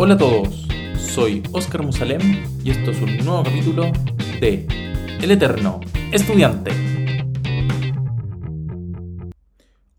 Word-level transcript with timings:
Hola 0.00 0.14
a 0.14 0.16
todos, 0.18 0.68
soy 0.96 1.42
Oscar 1.50 1.82
Musalem 1.82 2.20
y 2.62 2.70
esto 2.70 2.92
es 2.92 3.02
un 3.02 3.16
nuevo 3.16 3.42
capítulo 3.42 3.90
de 4.40 4.64
El 5.20 5.32
Eterno 5.32 5.80
Estudiante. 6.12 6.70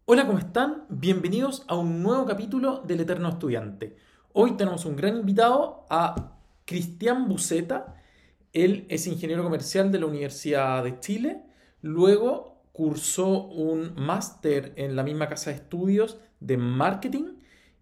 Hola, 0.06 0.26
¿cómo 0.26 0.40
están? 0.40 0.86
Bienvenidos 0.88 1.66
a 1.68 1.76
un 1.76 2.02
nuevo 2.02 2.26
capítulo 2.26 2.82
del 2.88 3.02
Eterno 3.02 3.28
Estudiante. 3.28 3.98
Hoy 4.32 4.52
tenemos 4.56 4.86
un 4.86 4.96
gran 4.96 5.18
invitado 5.18 5.86
a 5.90 6.38
Cristian 6.64 7.28
Buceta. 7.28 7.98
Él 8.54 8.86
es 8.88 9.06
ingeniero 9.06 9.44
comercial 9.44 9.92
de 9.92 10.00
la 10.00 10.06
Universidad 10.06 10.82
de 10.82 10.98
Chile. 11.02 11.44
Luego 11.82 12.62
cursó 12.72 13.48
un 13.48 13.96
máster 13.98 14.72
en 14.78 14.96
la 14.96 15.04
misma 15.04 15.28
casa 15.28 15.50
de 15.50 15.58
estudios 15.58 16.20
de 16.40 16.56
marketing 16.56 17.39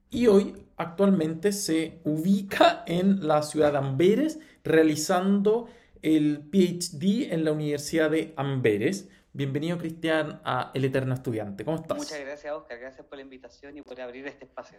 y 0.10 0.28
hoy 0.28 0.56
actualmente 0.78 1.52
se 1.52 2.00
ubica 2.04 2.84
en 2.86 3.28
la 3.28 3.44
ciudad 3.44 3.72
de 3.74 3.78
Amberes 3.80 4.40
realizando 4.64 5.68
el 6.02 6.40
PhD 6.52 7.34
en 7.34 7.44
la 7.44 7.52
Universidad 7.52 8.12
de 8.12 8.34
Amberes. 8.38 9.10
Bienvenido, 9.34 9.78
Cristian, 9.78 10.42
a 10.44 10.72
El 10.74 10.86
Eterno 10.86 11.14
Estudiante. 11.14 11.66
¿Cómo 11.66 11.78
estás? 11.78 11.98
Muchas 11.98 12.20
gracias, 12.20 12.54
Oscar. 12.54 12.80
Gracias 12.80 13.06
por 13.06 13.18
la 13.18 13.24
invitación 13.24 13.78
y 13.78 13.82
por 13.82 14.00
abrir 14.00 14.26
este 14.28 14.46
espacio. 14.46 14.78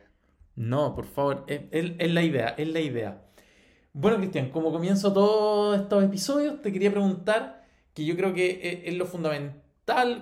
No, 0.56 0.94
por 0.94 1.06
favor, 1.06 1.44
es, 1.46 1.60
es 1.70 2.12
la 2.12 2.22
idea, 2.22 2.48
es 2.56 2.68
la 2.68 2.80
idea. 2.80 3.24
Bueno, 3.92 4.18
Cristian, 4.18 4.50
como 4.50 4.72
comienzo 4.72 5.12
todos 5.12 5.80
estos 5.80 6.04
episodios, 6.04 6.60
te 6.62 6.72
quería 6.72 6.90
preguntar 6.90 7.66
que 7.94 8.04
yo 8.04 8.16
creo 8.16 8.32
que 8.32 8.82
es 8.84 8.94
lo 8.94 9.06
fundamental 9.06 9.67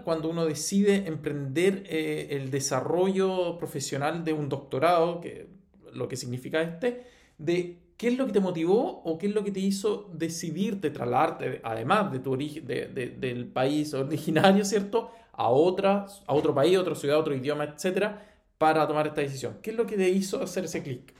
cuando 0.05 0.29
uno 0.31 0.45
decide 0.45 1.07
emprender 1.07 1.85
eh, 1.87 2.29
el 2.31 2.51
desarrollo 2.51 3.59
profesional 3.59 4.25
de 4.25 4.33
un 4.33 4.49
doctorado, 4.49 5.21
que 5.21 5.49
lo 5.93 6.09
que 6.09 6.17
significa 6.17 6.63
este, 6.63 7.07
de 7.39 7.79
qué 7.97 8.09
es 8.09 8.19
lo 8.19 8.27
que 8.27 8.33
te 8.33 8.41
motivó 8.41 9.03
o 9.03 9.19
qué 9.19 9.27
es 9.27 9.35
lo 9.35 9.43
que 9.43 9.51
te 9.51 9.61
hizo 9.61 10.11
decidirte 10.13 10.91
trasladarte, 10.91 11.61
además 11.65 12.13
de 12.13 12.19
tu 12.21 12.33
origen, 12.33 12.67
de, 12.67 12.87
del 12.89 13.47
país 13.49 13.93
originario, 13.95 14.65
¿cierto? 14.65 15.11
A, 15.33 15.51
otra, 15.51 16.07
a 16.27 16.35
otro 16.35 16.55
país, 16.55 16.77
otra 16.79 16.95
ciudad, 16.95 17.19
otro 17.19 17.35
idioma, 17.35 17.65
etcétera, 17.65 18.25
para 18.59 18.87
tomar 18.87 19.07
esta 19.07 19.21
decisión. 19.21 19.59
¿Qué 19.63 19.71
es 19.71 19.77
lo 19.77 19.87
que 19.87 19.97
te 19.97 20.09
hizo 20.09 20.43
hacer 20.43 20.65
ese 20.65 20.83
clic? 20.83 21.15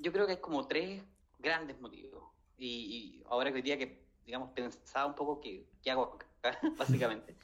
Yo 0.00 0.12
creo 0.12 0.26
que 0.26 0.32
hay 0.32 0.38
como 0.38 0.66
tres 0.66 1.02
grandes 1.38 1.80
motivos. 1.80 2.22
Y, 2.56 3.22
ahora 3.28 3.50
que 3.50 3.56
hoy 3.56 3.62
día 3.62 3.78
que, 3.78 4.04
digamos, 4.24 4.50
pensaba 4.50 5.06
un 5.06 5.14
poco 5.14 5.40
qué, 5.40 5.66
qué 5.82 5.90
hago 5.90 6.18
básicamente. 6.78 7.36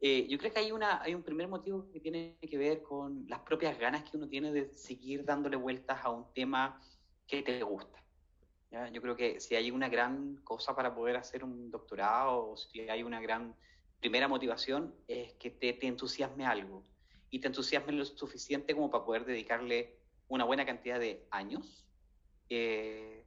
Eh, 0.00 0.26
yo 0.28 0.36
creo 0.38 0.52
que 0.52 0.58
hay, 0.58 0.72
una, 0.72 1.00
hay 1.00 1.14
un 1.14 1.22
primer 1.22 1.46
motivo 1.46 1.88
que 1.92 2.00
tiene 2.00 2.36
que 2.40 2.58
ver 2.58 2.82
con 2.82 3.24
las 3.28 3.40
propias 3.40 3.78
ganas 3.78 4.08
que 4.10 4.16
uno 4.16 4.28
tiene 4.28 4.52
de 4.52 4.72
seguir 4.72 5.24
dándole 5.24 5.56
vueltas 5.56 6.04
a 6.04 6.10
un 6.10 6.32
tema 6.34 6.80
que 7.26 7.42
te 7.42 7.62
gusta. 7.62 8.02
Yo 8.92 9.02
creo 9.02 9.14
que 9.14 9.38
si 9.38 9.54
hay 9.54 9.70
una 9.70 9.90
gran 9.90 10.36
cosa 10.36 10.74
para 10.74 10.94
poder 10.94 11.16
hacer 11.16 11.44
un 11.44 11.70
doctorado, 11.70 12.52
o 12.52 12.56
si 12.56 12.80
hay 12.88 13.02
una 13.02 13.20
gran 13.20 13.54
primera 14.00 14.28
motivación, 14.28 14.94
es 15.06 15.34
que 15.34 15.50
te, 15.50 15.74
te 15.74 15.86
entusiasme 15.86 16.46
algo 16.46 16.82
y 17.30 17.38
te 17.40 17.48
entusiasme 17.48 17.92
lo 17.92 18.04
suficiente 18.06 18.74
como 18.74 18.90
para 18.90 19.04
poder 19.04 19.24
dedicarle 19.26 19.98
una 20.28 20.44
buena 20.44 20.64
cantidad 20.64 20.98
de 20.98 21.26
años 21.30 21.86
eh, 22.48 23.26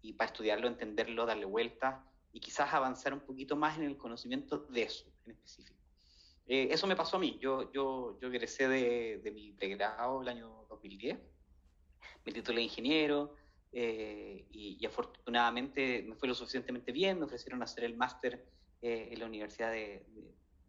y 0.00 0.14
para 0.14 0.30
estudiarlo, 0.30 0.66
entenderlo, 0.66 1.26
darle 1.26 1.44
vueltas 1.44 2.02
y 2.34 2.40
quizás 2.40 2.74
avanzar 2.74 3.14
un 3.14 3.20
poquito 3.20 3.56
más 3.56 3.78
en 3.78 3.84
el 3.84 3.96
conocimiento 3.96 4.58
de 4.58 4.82
eso 4.82 5.06
en 5.24 5.30
específico. 5.30 5.78
Eh, 6.46 6.68
eso 6.70 6.86
me 6.88 6.96
pasó 6.96 7.16
a 7.16 7.20
mí. 7.20 7.38
Yo, 7.40 7.72
yo, 7.72 8.18
yo 8.20 8.28
egresé 8.28 8.68
de, 8.68 9.20
de 9.22 9.30
mi 9.30 9.52
pregrado 9.52 10.20
el 10.20 10.28
año 10.28 10.66
2010, 10.68 11.16
me 12.26 12.32
titulé 12.32 12.60
ingeniero 12.60 13.36
eh, 13.72 14.46
y, 14.50 14.84
afortunadamente 14.84 16.04
me 16.06 16.16
fue 16.16 16.28
lo 16.28 16.34
suficientemente 16.34 16.90
bien, 16.90 17.18
me 17.18 17.24
ofrecieron 17.24 17.62
hacer 17.62 17.84
el 17.84 17.96
máster 17.96 18.44
eh, 18.82 19.10
en 19.12 19.20
la 19.20 19.26
Universidad 19.26 19.70
de, 19.70 20.04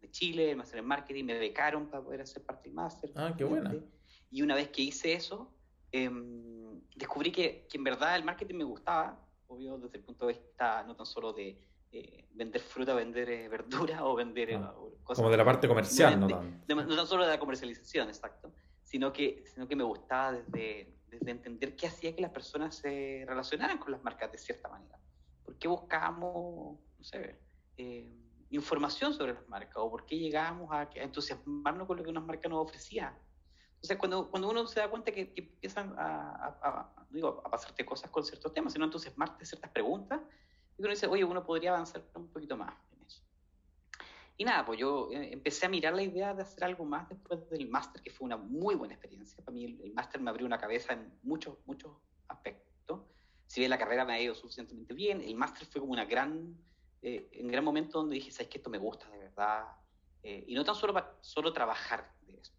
de, 0.00 0.10
Chile, 0.12 0.52
el 0.52 0.56
máster 0.56 0.78
en 0.78 0.86
marketing, 0.86 1.24
me 1.24 1.36
becaron 1.36 1.90
para 1.90 2.02
poder 2.02 2.20
hacer 2.20 2.44
parte 2.44 2.68
del 2.68 2.74
máster. 2.74 3.10
Ah, 3.16 3.34
qué 3.36 3.42
buena. 3.42 3.74
Y 4.30 4.40
una 4.40 4.54
vez 4.54 4.68
que 4.68 4.82
hice 4.82 5.12
eso, 5.12 5.52
em, 5.90 6.80
descubrí 6.94 7.32
que, 7.32 7.66
que 7.68 7.76
en 7.76 7.82
verdad 7.82 8.14
el 8.14 8.24
marketing 8.24 8.54
me 8.54 8.64
gustaba, 8.64 9.25
obvio, 9.48 9.78
desde 9.78 9.98
el 9.98 10.04
punto 10.04 10.26
de 10.26 10.34
vista 10.34 10.82
no 10.84 10.94
tan 10.96 11.06
solo 11.06 11.32
de 11.32 11.58
eh, 11.92 12.26
vender 12.34 12.60
fruta, 12.60 12.94
vender 12.94 13.28
eh, 13.30 13.48
verdura 13.48 14.04
o 14.04 14.14
vender 14.14 14.50
eh, 14.50 14.56
ah, 14.56 14.74
cosas. 15.02 15.22
Como 15.22 15.30
de 15.30 15.36
la 15.36 15.44
parte 15.44 15.68
comercial, 15.68 16.18
no, 16.20 16.28
no, 16.28 16.84
no, 16.84 17.06
solo 17.06 17.24
de 17.24 17.30
la 17.30 17.38
comercialización, 17.38 18.08
exacto, 18.08 18.52
sino 18.82 19.12
que, 19.12 19.44
sino 19.46 19.66
que 19.66 19.76
me 19.76 19.84
gustaba 19.84 20.32
desde, 20.32 20.94
desde 21.08 21.30
entender 21.30 21.76
qué 21.76 21.86
hacía 21.86 22.14
que 22.14 22.20
las 22.20 22.32
personas 22.32 22.74
se 22.74 23.24
relacionaran 23.26 23.78
con 23.78 23.92
las 23.92 24.02
marcas 24.02 24.32
de 24.32 24.38
cierta 24.38 24.68
manera. 24.68 24.98
¿Por 25.44 25.56
qué 25.56 25.68
buscábamos, 25.68 26.78
no 26.98 27.04
sé, 27.04 27.38
información 28.50 29.14
sobre 29.14 29.34
las 29.34 29.48
marcas 29.48 29.76
o 29.76 29.90
por 29.90 30.04
qué 30.06 30.18
llegábamos 30.18 30.70
a, 30.72 30.88
entusiasmarnos 30.96 31.86
con 31.86 31.96
lo 31.96 32.04
que 32.04 32.10
unas 32.10 32.24
marcas 32.24 32.50
nos 32.50 32.66
ofrecían? 32.66 33.16
Entonces, 33.76 33.96
cuando, 33.96 34.28
cuando 34.30 34.50
uno 34.50 34.66
se 34.66 34.80
da 34.80 34.90
cuenta 34.90 35.12
que, 35.12 35.32
empiezan 35.36 35.94
a, 35.96 36.58
a, 36.60 36.95
digo, 37.10 37.42
a 37.44 37.50
pasarte 37.50 37.84
cosas 37.84 38.10
con 38.10 38.24
ciertos 38.24 38.52
temas, 38.52 38.72
sino 38.72 38.84
entusiasmarte 38.84 39.44
ciertas 39.44 39.70
preguntas, 39.70 40.20
y 40.78 40.82
uno 40.82 40.90
dice, 40.90 41.06
oye, 41.06 41.24
uno 41.24 41.44
podría 41.44 41.70
avanzar 41.70 42.04
un 42.14 42.28
poquito 42.28 42.56
más 42.56 42.74
en 42.92 43.02
eso. 43.06 43.22
Y 44.36 44.44
nada, 44.44 44.64
pues 44.66 44.78
yo 44.78 45.10
eh, 45.10 45.32
empecé 45.32 45.66
a 45.66 45.68
mirar 45.68 45.94
la 45.94 46.02
idea 46.02 46.34
de 46.34 46.42
hacer 46.42 46.64
algo 46.64 46.84
más 46.84 47.08
después 47.08 47.48
del 47.48 47.68
máster, 47.68 48.02
que 48.02 48.10
fue 48.10 48.26
una 48.26 48.36
muy 48.36 48.74
buena 48.74 48.94
experiencia. 48.94 49.42
Para 49.42 49.54
mí 49.54 49.64
el, 49.64 49.94
máster 49.94 50.20
me 50.20 50.30
abrió 50.30 50.46
una 50.46 50.58
cabeza 50.58 50.92
en 50.92 51.18
muchos, 51.22 51.56
muchos 51.64 51.92
aspectos. 52.28 53.00
Si 53.46 53.60
bien 53.60 53.70
la 53.70 53.78
carrera 53.78 54.04
me 54.04 54.12
ha 54.12 54.20
ido 54.20 54.34
suficientemente 54.34 54.92
bien, 54.92 55.22
el 55.22 55.34
máster 55.36 55.66
fue 55.66 55.80
como 55.80 55.92
una 55.92 56.04
gran, 56.04 56.54
eh, 57.00 57.30
un 57.40 57.48
gran 57.48 57.64
momento 57.64 57.98
donde 57.98 58.16
dije, 58.16 58.30
sabes 58.30 58.48
que 58.48 58.58
esto 58.58 58.68
me 58.68 58.78
gusta 58.78 59.08
de 59.08 59.18
verdad. 59.18 59.66
Eh, 60.22 60.44
y 60.48 60.54
no 60.54 60.64
tan 60.64 60.74
solo 60.74 61.16
solo 61.22 61.52
trabajar 61.52 62.12
de 62.22 62.34
esto. 62.34 62.55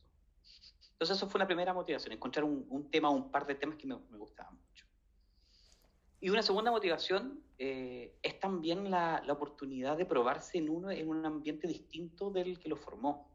Entonces 0.97 1.17
eso 1.17 1.29
fue 1.29 1.37
una 1.37 1.45
primera 1.45 1.75
motivación, 1.75 2.13
encontrar 2.13 2.43
un, 2.43 2.65
un 2.69 2.89
tema, 2.89 3.11
un 3.11 3.29
par 3.29 3.45
de 3.45 3.53
temas 3.53 3.77
que 3.77 3.85
me, 3.85 3.95
me 4.09 4.17
gustaban 4.17 4.55
mucho. 4.55 4.87
Y 6.19 6.31
una 6.31 6.41
segunda 6.41 6.71
motivación 6.71 7.43
eh, 7.59 8.17
es 8.23 8.39
también 8.39 8.89
la, 8.89 9.21
la, 9.23 9.33
oportunidad 9.33 9.95
de 9.95 10.07
probarse 10.07 10.57
en 10.57 10.69
uno 10.69 10.89
en 10.89 11.07
un 11.07 11.23
ambiente 11.23 11.67
distinto 11.67 12.31
del 12.31 12.57
que 12.59 12.67
lo 12.67 12.75
formó. 12.77 13.31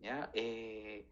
¿ya? 0.00 0.32
Eh, 0.34 1.06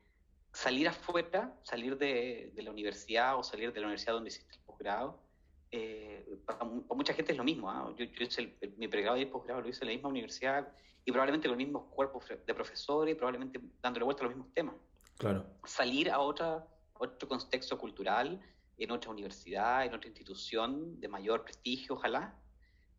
salir 0.53 0.89
afuera, 0.89 1.57
salir 1.63 1.97
de, 1.97 2.51
de, 2.57 2.63
la 2.63 2.73
universidad 2.73 3.39
o 3.39 3.45
salir 3.45 3.73
de 3.73 3.79
la 3.79 3.87
universidad 3.87 4.15
donde 4.15 4.31
hiciste 4.31 4.57
el 4.57 4.63
posgrado, 4.63 5.23
eh, 5.71 6.39
para, 6.45 6.65
mucha 6.65 7.15
gente 7.15 7.31
es 7.31 7.39
lo 7.39 7.45
mismo. 7.45 7.71
¿ah? 7.71 7.95
Yo, 7.97 8.05
yo 8.05 8.25
hice 8.25 8.57
el, 8.61 8.75
mi 8.79 8.89
pregrado 8.89 9.17
y 9.17 9.23
el 9.23 9.29
posgrado 9.29 9.61
lo 9.61 9.69
hice 9.69 9.85
en 9.85 9.91
la 9.91 9.95
misma 9.95 10.09
universidad 10.09 10.69
y 11.05 11.13
probablemente 11.13 11.47
con 11.47 11.57
los 11.57 11.65
mismos 11.65 11.85
cuerpos 11.95 12.25
de 12.45 12.55
profesores, 12.55 13.15
probablemente 13.15 13.61
dándole 13.81 14.05
vuelta 14.05 14.25
a 14.25 14.27
los 14.27 14.35
mismos 14.35 14.53
temas. 14.53 14.75
Claro. 15.19 15.47
Salir 15.65 16.11
a 16.11 16.19
otra, 16.21 16.67
otro 16.95 17.29
contexto 17.29 17.79
cultural 17.79 18.41
en 18.79 18.91
otra 18.91 19.11
universidad, 19.11 19.85
en 19.85 19.95
otra 19.95 20.09
institución 20.09 20.99
de 20.99 21.09
mayor 21.09 21.45
prestigio, 21.45 21.95
ojalá, 21.95 22.37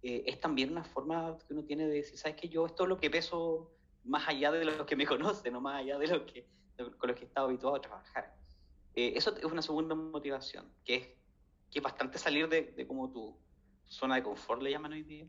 eh, 0.01 0.23
es 0.27 0.39
también 0.39 0.71
una 0.71 0.83
forma 0.83 1.37
que 1.39 1.53
uno 1.53 1.63
tiene 1.63 1.87
de 1.87 1.95
decir, 1.95 2.17
¿sabes 2.17 2.37
qué? 2.39 2.49
Yo 2.49 2.65
esto 2.65 2.83
es 2.83 2.89
lo 2.89 2.97
que 2.97 3.09
peso 3.09 3.71
más 4.03 4.27
allá 4.27 4.51
de 4.51 4.65
lo 4.65 4.85
que 4.85 4.95
me 4.95 5.05
conoce, 5.07 5.49
no 5.51 5.61
más 5.61 5.81
allá 5.81 5.97
de 5.97 6.07
lo 6.07 6.25
que, 6.25 6.47
con 6.97 7.09
lo 7.09 7.15
que 7.15 7.21
he 7.21 7.27
estado 7.27 7.47
habituado 7.47 7.75
a 7.75 7.81
trabajar. 7.81 8.35
Eh, 8.95 9.13
eso 9.15 9.35
es 9.35 9.45
una 9.45 9.61
segunda 9.61 9.95
motivación, 9.95 10.71
que 10.85 10.95
es, 10.95 11.07
que 11.71 11.79
es 11.79 11.83
bastante 11.83 12.17
salir 12.17 12.47
de, 12.47 12.73
de 12.73 12.87
como 12.87 13.11
tu 13.11 13.37
zona 13.85 14.15
de 14.15 14.23
confort, 14.23 14.61
le 14.61 14.71
llaman 14.71 14.93
hoy 14.93 15.03
día, 15.03 15.27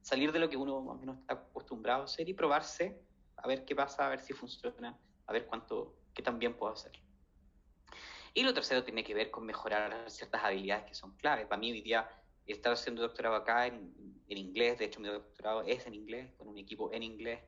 salir 0.00 0.32
de 0.32 0.38
lo 0.38 0.48
que 0.48 0.56
uno 0.56 0.80
más 0.82 0.96
o 0.96 1.00
menos 1.00 1.18
está 1.18 1.34
acostumbrado 1.34 2.02
a 2.02 2.04
hacer 2.04 2.28
y 2.28 2.34
probarse, 2.34 3.02
a 3.36 3.48
ver 3.48 3.64
qué 3.64 3.74
pasa, 3.74 4.06
a 4.06 4.10
ver 4.10 4.20
si 4.20 4.32
funciona, 4.32 4.98
a 5.26 5.32
ver 5.32 5.46
cuánto, 5.46 5.96
qué 6.14 6.22
tan 6.22 6.38
bien 6.38 6.54
puedo 6.54 6.72
hacer. 6.72 6.92
Y 8.32 8.42
lo 8.42 8.52
tercero 8.52 8.82
tiene 8.82 9.04
que 9.04 9.14
ver 9.14 9.30
con 9.30 9.44
mejorar 9.46 10.10
ciertas 10.10 10.42
habilidades 10.42 10.86
que 10.86 10.94
son 10.94 11.16
claves. 11.16 11.46
Para 11.46 11.60
mí 11.60 11.70
hoy 11.70 11.82
día 11.82 12.08
estar 12.46 12.72
haciendo 12.72 13.02
doctorado 13.02 13.36
acá 13.36 13.66
en, 13.66 13.94
inglés, 14.28 14.78
de 14.78 14.86
hecho 14.86 15.00
mi 15.00 15.08
doctorado 15.08 15.62
es 15.62 15.86
en 15.86 15.94
inglés, 15.94 16.32
con 16.36 16.48
un 16.48 16.58
equipo 16.58 16.92
en 16.92 17.04
inglés, 17.04 17.40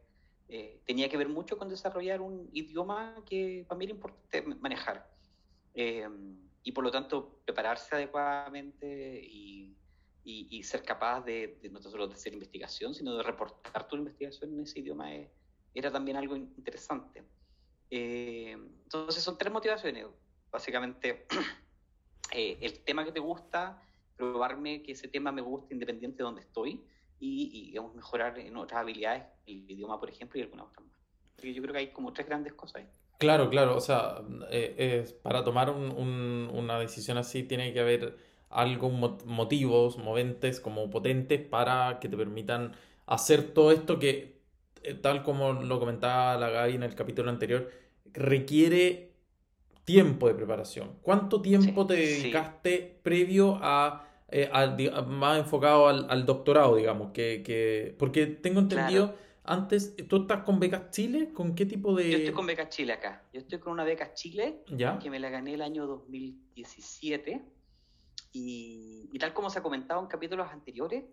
eh, 0.49 0.81
tenía 0.85 1.09
que 1.09 1.17
ver 1.17 1.29
mucho 1.29 1.59
con 1.59 1.69
desarrollar 1.69 2.21
un 2.21 2.49
idioma 2.53 3.17
que 3.27 3.65
para 3.67 3.79
mí 3.79 3.87
era 3.87 3.95
importante 3.95 4.43
manejar. 4.43 5.11
Eh, 5.75 6.09
y 6.63 6.73
por 6.73 6.83
lo 6.83 6.91
tanto, 6.91 7.41
prepararse 7.45 7.95
adecuadamente 7.95 9.21
y, 9.23 9.77
ser 10.65 10.83
capaz 10.83 11.21
de, 11.21 11.61
no 11.71 11.81
solo 11.81 12.07
hacer 12.07 12.33
investigación, 12.33 12.93
sino 12.93 13.17
de 13.17 13.23
reportar 13.23 13.87
tu 13.87 13.95
investigación 13.95 14.53
en 14.53 14.61
ese 14.61 14.81
idioma 14.81 15.15
es, 15.15 15.31
era 15.73 15.93
también 15.93 16.17
algo 16.17 16.35
interesante. 16.35 17.23
Eh, 17.91 18.57
entonces 18.85 19.23
son 19.23 19.39
tres 19.39 19.53
motivaciones 19.53 20.07
básicamente 20.51 21.27
eh, 22.33 22.59
el 22.61 22.81
tema 22.81 23.05
que 23.05 23.13
te 23.13 23.21
gusta, 23.21 23.81
probarme 24.17 24.83
que 24.83 24.93
ese 24.93 25.09
tema 25.09 25.31
me 25.33 25.43
gusta 25.43 25.75
independiente 25.75 26.19
de 26.19 26.25
donde 26.25 26.41
estoy 26.41 26.83
y, 27.19 27.51
y 27.53 27.67
digamos, 27.67 27.95
mejorar 27.95 28.39
en 28.39 28.57
otras 28.57 28.81
habilidades, 28.81 29.25
el 29.47 29.71
idioma, 29.71 30.01
por 30.01 30.11
ejemplo, 30.11 30.39
y 30.39 30.43
algunas 30.43 30.67
otras 30.67 30.87
más. 30.87 30.99
Porque 31.35 31.53
yo 31.53 31.63
creo 31.63 31.75
que 31.75 31.81
hay 31.81 31.93
como 31.93 32.13
tres 32.13 32.27
grandes 32.27 32.55
cosas 32.55 32.77
ahí. 32.77 32.89
Claro, 33.19 33.49
claro, 33.49 33.77
o 33.77 33.81
sea, 33.81 34.23
eh, 34.51 35.19
para 35.23 35.43
tomar 35.43 35.71
una 35.71 36.79
decisión 36.79 37.17
así 37.17 37.43
tiene 37.43 37.73
que 37.73 37.81
haber 37.81 38.17
algo, 38.51 38.91
motivos, 38.91 39.99
moventes 39.99 40.61
como 40.61 40.91
potentes 40.91 41.41
para 41.41 41.99
que 42.01 42.09
te 42.09 42.17
permitan 42.17 42.75
hacer 43.07 43.55
todo 43.55 43.73
esto 43.73 43.99
que, 43.99 44.36
tal 44.95 45.23
como 45.23 45.53
lo 45.53 45.79
comentaba 45.79 46.37
la 46.37 46.51
Gaby 46.51 46.75
en 46.75 46.83
el 46.83 46.95
capítulo 46.95 47.31
anterior, 47.31 47.71
requiere 48.13 49.13
tiempo 49.85 50.29
de 50.29 50.35
preparación. 50.35 50.99
¿Cuánto 51.03 51.41
tiempo 51.43 51.87
te 51.87 51.95
dedicaste 51.95 53.01
previo 53.03 53.59
a, 53.63 54.09
eh, 54.29 54.51
más 55.07 55.39
enfocado 55.39 55.89
al, 55.89 56.27
doctorado, 56.27 56.77
digamos? 56.77 57.13
Que, 57.13 57.95
porque 57.99 58.27
tengo 58.27 58.61
entendido, 58.61 59.15
antes, 59.45 59.97
¿tú 60.09 60.23
estás 60.23 60.43
con 60.43 60.59
Becas 60.59 60.91
Chile? 60.91 61.31
¿Con 61.33 61.55
qué 61.55 61.67
tipo 61.67 61.95
de...? 61.95 62.11
Yo 62.11 62.19
estoy 62.19 62.35
con 62.35 62.47
Becas 62.47 62.69
Chile 62.71 62.93
acá. 62.95 63.23
Yo 63.33 63.41
estoy 63.41 63.59
con 63.59 63.73
una 63.73 63.85
Beca 63.85 64.13
Chile 64.15 64.65
que 65.01 65.11
me 65.11 65.21
la 65.21 65.31
gané 65.31 65.55
el 65.55 65.63
año 65.63 65.87
2017. 65.87 67.45
Y, 68.33 69.09
y 69.13 69.19
tal 69.19 69.33
como 69.33 69.49
se 69.49 69.61
ha 69.61 69.63
comentado 69.63 70.01
en 70.01 70.09
capítulos 70.09 70.49
anteriores, 70.51 71.05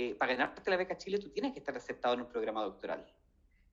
eh, 0.00 0.14
para 0.14 0.32
ganarte 0.32 0.70
la 0.70 0.76
beca 0.76 0.96
Chile 0.96 1.18
tú 1.18 1.28
tienes 1.30 1.52
que 1.52 1.58
estar 1.58 1.76
aceptado 1.76 2.14
en 2.14 2.20
un 2.20 2.28
programa 2.28 2.62
doctoral. 2.62 3.04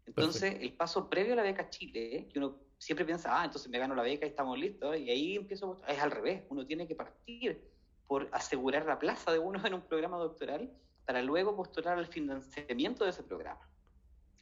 Entonces, 0.06 0.57
el 0.62 0.74
paso 0.74 1.10
previo 1.10 1.34
a 1.34 1.38
la 1.38 1.44
beca 1.44 1.69
Chile, 1.69 2.28
que 2.31 2.40
uno 2.40 2.57
siempre 2.78 3.06
piensa, 3.06 3.42
ah, 3.42 3.46
entonces 3.46 3.69
me 3.69 3.80
gano 3.80 3.96
la 3.96 4.04
beca 4.04 4.25
y 4.25 4.30
estamos 4.30 4.57
listos, 4.57 4.98
y 4.98 5.10
ahí 5.10 5.36
empiezo, 5.36 5.81
es 5.88 6.00
al 6.00 6.12
revés, 6.12 6.44
uno 6.50 6.66
tiene 6.66 6.88
que 6.88 6.96
partir 6.96 7.60
por 8.07 8.30
asegurar 8.31 8.86
la 8.86 9.00
plaza 9.00 9.31
de 9.31 9.40
uno 9.40 9.60
en 9.66 9.74
un 9.74 9.81
programa 9.81 10.18
doctoral 10.18 10.72
para 11.06 11.22
luego 11.22 11.56
postular 11.56 11.98
al 11.98 12.07
financiamiento 12.07 13.04
de 13.04 13.12
ese 13.12 13.24
programa. 13.24 13.68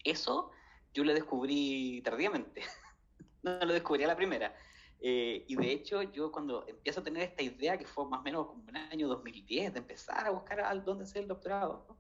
Eso 0.04 0.52
yo 0.94 1.04
lo 1.04 1.14
descubrí 1.14 2.02
tardíamente, 2.04 2.62
no 3.44 3.60
lo 3.66 3.74
descubrí 3.74 4.04
a 4.04 4.08
la 4.08 4.16
primera. 4.16 4.56
Eh, 5.06 5.44
y 5.48 5.56
de 5.58 5.72
hecho, 5.72 6.02
yo 6.02 6.32
cuando 6.32 6.66
empiezo 6.66 7.02
a 7.02 7.04
tener 7.04 7.24
esta 7.24 7.44
idea, 7.44 7.78
que 7.78 7.86
fue 7.86 8.06
más 8.06 8.22
o 8.22 8.24
menos 8.24 8.48
como 8.48 8.64
en 8.70 8.78
el 8.78 8.92
año 8.92 9.08
2010, 9.10 9.74
de 9.74 9.80
empezar 9.80 10.26
a 10.26 10.30
buscar 10.30 10.62
a 10.62 10.74
dónde 10.76 11.04
hacer 11.04 11.24
el 11.24 11.28
doctorado, 11.28 11.98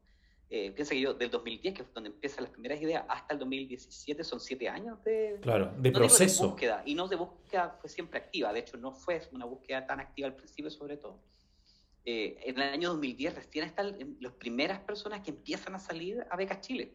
eh, 0.55 0.71
piensa 0.71 0.93
que 0.93 1.01
yo 1.01 1.15
del 1.15 1.31
2010, 1.31 1.73
que 1.73 1.81
es 1.81 1.93
donde 1.95 2.11
empiezan 2.11 2.43
las 2.43 2.53
primeras 2.53 2.79
ideas, 2.79 3.03
hasta 3.09 3.33
el 3.33 3.39
2017 3.39 4.23
son 4.23 4.39
siete 4.39 4.69
años 4.69 5.03
de, 5.03 5.39
claro, 5.41 5.73
de 5.79 5.91
proceso. 5.91 6.43
de 6.43 6.49
búsqueda, 6.49 6.83
y 6.85 6.93
no 6.93 7.07
de 7.07 7.15
búsqueda 7.15 7.75
fue 7.81 7.89
siempre 7.89 8.19
activa, 8.19 8.53
de 8.53 8.59
hecho 8.59 8.77
no 8.77 8.91
fue 8.93 9.19
una 9.31 9.45
búsqueda 9.45 9.87
tan 9.87 9.99
activa 9.99 10.27
al 10.27 10.35
principio 10.35 10.69
sobre 10.69 10.97
todo. 10.97 11.19
Eh, 12.05 12.37
en 12.43 12.57
el 12.57 12.69
año 12.69 12.89
2010 12.89 13.33
recién 13.33 13.65
están 13.65 13.97
las 14.19 14.33
primeras 14.33 14.77
personas 14.81 15.21
que 15.21 15.31
empiezan 15.31 15.73
a 15.73 15.79
salir 15.79 16.23
a 16.29 16.35
Becas 16.35 16.61
Chile. 16.61 16.93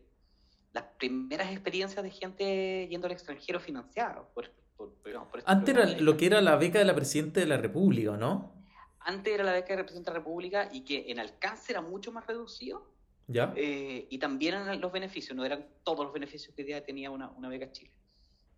Las 0.73 0.85
primeras 0.97 1.51
experiencias 1.51 2.01
de 2.01 2.11
gente 2.11 2.87
yendo 2.89 3.09
al 3.09 3.13
extranjero 3.13 3.59
financiado 3.59 4.31
por, 4.35 4.45
este 4.45 5.43
Antes 5.47 5.75
era 5.75 5.87
lo 5.99 6.17
que 6.17 6.27
era 6.27 6.41
la 6.41 6.55
beca 6.55 6.79
de 6.79 6.85
la 6.85 6.95
Presidenta 6.95 7.41
de 7.41 7.47
la 7.47 7.57
República, 7.57 8.17
¿no? 8.17 8.55
Antes 9.01 9.35
era 9.35 9.43
la 9.43 9.51
beca 9.51 9.71
de 9.71 9.79
la 9.79 9.83
Presidenta 9.83 10.13
de 10.13 10.15
la 10.15 10.21
República 10.21 10.69
y 10.71 10.85
que 10.85 11.11
en 11.11 11.19
alcance 11.19 11.73
era 11.73 11.81
mucho 11.81 12.13
más 12.13 12.25
reducido. 12.25 12.98
¿Ya? 13.29 13.53
Eh, 13.57 14.07
y 14.09 14.19
también 14.19 14.55
eran 14.55 14.81
los 14.81 14.91
beneficios, 14.91 15.37
no 15.37 15.45
eran 15.45 15.67
todos 15.85 16.05
los 16.05 16.15
beneficios 16.15 16.55
que 16.57 16.65
día 16.65 16.83
tenía 16.83 17.11
una, 17.11 17.31
una 17.31 17.49
beca 17.49 17.71
Chile. 17.71 17.93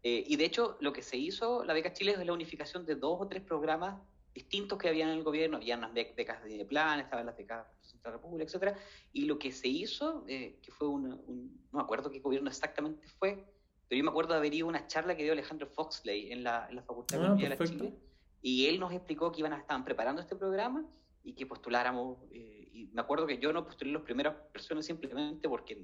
Eh, 0.02 0.24
y 0.26 0.36
de 0.36 0.44
hecho, 0.44 0.76
lo 0.80 0.92
que 0.92 1.02
se 1.02 1.16
hizo, 1.16 1.64
la 1.64 1.74
beca 1.74 1.92
Chile 1.92 2.12
es 2.12 2.24
la 2.24 2.32
unificación 2.32 2.86
de 2.86 2.94
dos 2.94 3.18
o 3.20 3.26
tres 3.26 3.42
programas 3.42 4.00
distintos 4.32 4.78
que 4.78 4.88
había 4.88 5.04
en 5.04 5.10
el 5.10 5.24
gobierno. 5.24 5.56
Había 5.56 5.76
unas 5.76 5.92
becas 5.92 6.42
de 6.44 6.64
plan, 6.64 7.00
estaban 7.00 7.26
las 7.26 7.36
becas 7.36 7.66
de 7.92 7.98
la 8.04 8.12
República, 8.12 8.44
etcétera. 8.44 8.78
Y 9.12 9.24
lo 9.24 9.40
que 9.40 9.50
se 9.50 9.66
hizo, 9.66 10.24
eh, 10.28 10.60
que 10.62 10.70
fue 10.70 10.86
un, 10.86 11.08
no 11.08 11.78
me 11.78 11.82
acuerdo 11.82 12.10
qué 12.10 12.20
gobierno 12.20 12.48
exactamente 12.48 13.06
fue, 13.18 13.44
pero 13.88 13.98
yo 13.98 14.04
me 14.04 14.10
acuerdo 14.10 14.34
de 14.34 14.38
haber 14.38 14.54
ido 14.54 14.66
a 14.66 14.68
una 14.68 14.86
charla 14.86 15.16
que 15.16 15.24
dio 15.24 15.32
Alejandro 15.32 15.66
Foxley 15.66 16.30
en 16.30 16.44
la, 16.44 16.68
en 16.70 16.76
la 16.76 16.82
Facultad 16.82 17.16
de 17.16 17.22
ah, 17.22 17.26
Economía 17.26 17.48
de 17.48 17.56
la 17.56 17.66
Chile, 17.66 17.94
y 18.40 18.66
él 18.66 18.78
nos 18.78 18.92
explicó 18.92 19.32
que 19.32 19.40
iban 19.40 19.52
a 19.52 19.58
estar 19.58 19.84
preparando 19.84 20.22
este 20.22 20.36
programa 20.36 20.86
y 21.24 21.34
que 21.34 21.44
postuláramos. 21.44 22.18
Eh, 22.30 22.59
y 22.72 22.86
me 22.92 23.00
acuerdo 23.00 23.26
que 23.26 23.38
yo 23.38 23.52
no 23.52 23.64
postulé 23.64 23.92
las 23.92 24.02
primeras 24.02 24.34
personas 24.52 24.86
simplemente 24.86 25.48
porque 25.48 25.82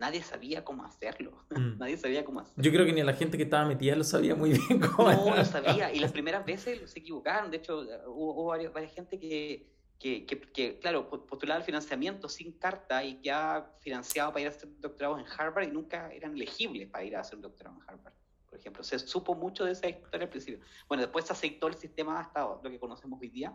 nadie 0.00 0.22
sabía 0.22 0.64
cómo 0.64 0.84
hacerlo. 0.84 1.44
Mm. 1.50 1.78
nadie 1.78 1.96
sabía 1.96 2.24
cómo 2.24 2.40
hacerlo. 2.40 2.64
Yo 2.64 2.72
creo 2.72 2.86
que 2.86 2.92
ni 2.92 3.02
la 3.02 3.12
gente 3.12 3.36
que 3.36 3.44
estaba 3.44 3.66
metida 3.66 3.94
lo 3.94 4.02
sabía 4.02 4.34
muy 4.34 4.50
bien 4.50 4.80
cómo 4.80 5.12
No, 5.12 5.36
lo 5.36 5.44
sabía. 5.44 5.92
Y 5.92 6.00
las 6.00 6.10
primeras 6.10 6.44
veces 6.44 6.90
se 6.90 6.98
equivocaron. 6.98 7.50
De 7.50 7.58
hecho, 7.58 7.86
hubo, 8.06 8.46
varias, 8.46 8.72
gente 8.92 9.20
que, 9.20 9.68
que, 9.98 10.24
que, 10.24 10.78
claro, 10.80 11.08
postulaba 11.08 11.58
el 11.58 11.64
financiamiento 11.64 12.28
sin 12.28 12.52
carta 12.52 13.04
y 13.04 13.20
que 13.20 13.30
ha 13.30 13.70
financiado 13.80 14.32
para 14.32 14.40
ir 14.40 14.46
a 14.48 14.50
hacer 14.50 14.68
doctorados 14.80 15.20
en 15.20 15.26
Harvard 15.38 15.68
y 15.68 15.70
nunca 15.70 16.10
eran 16.12 16.34
elegibles 16.34 16.88
para 16.88 17.04
ir 17.04 17.14
a 17.14 17.20
hacer 17.20 17.38
doctorado 17.38 17.76
en 17.76 17.82
Harvard, 17.86 18.14
por 18.48 18.58
ejemplo. 18.58 18.82
Se 18.82 18.98
supo 18.98 19.34
mucho 19.34 19.66
de 19.66 19.72
esa 19.72 19.88
historia 19.88 20.24
al 20.24 20.30
principio. 20.30 20.60
Bueno, 20.88 21.02
después 21.02 21.26
se 21.26 21.34
aceptó 21.34 21.68
el 21.68 21.74
sistema 21.74 22.18
hasta 22.18 22.40
lo 22.40 22.62
que 22.62 22.80
conocemos 22.80 23.20
hoy 23.20 23.28
día. 23.28 23.54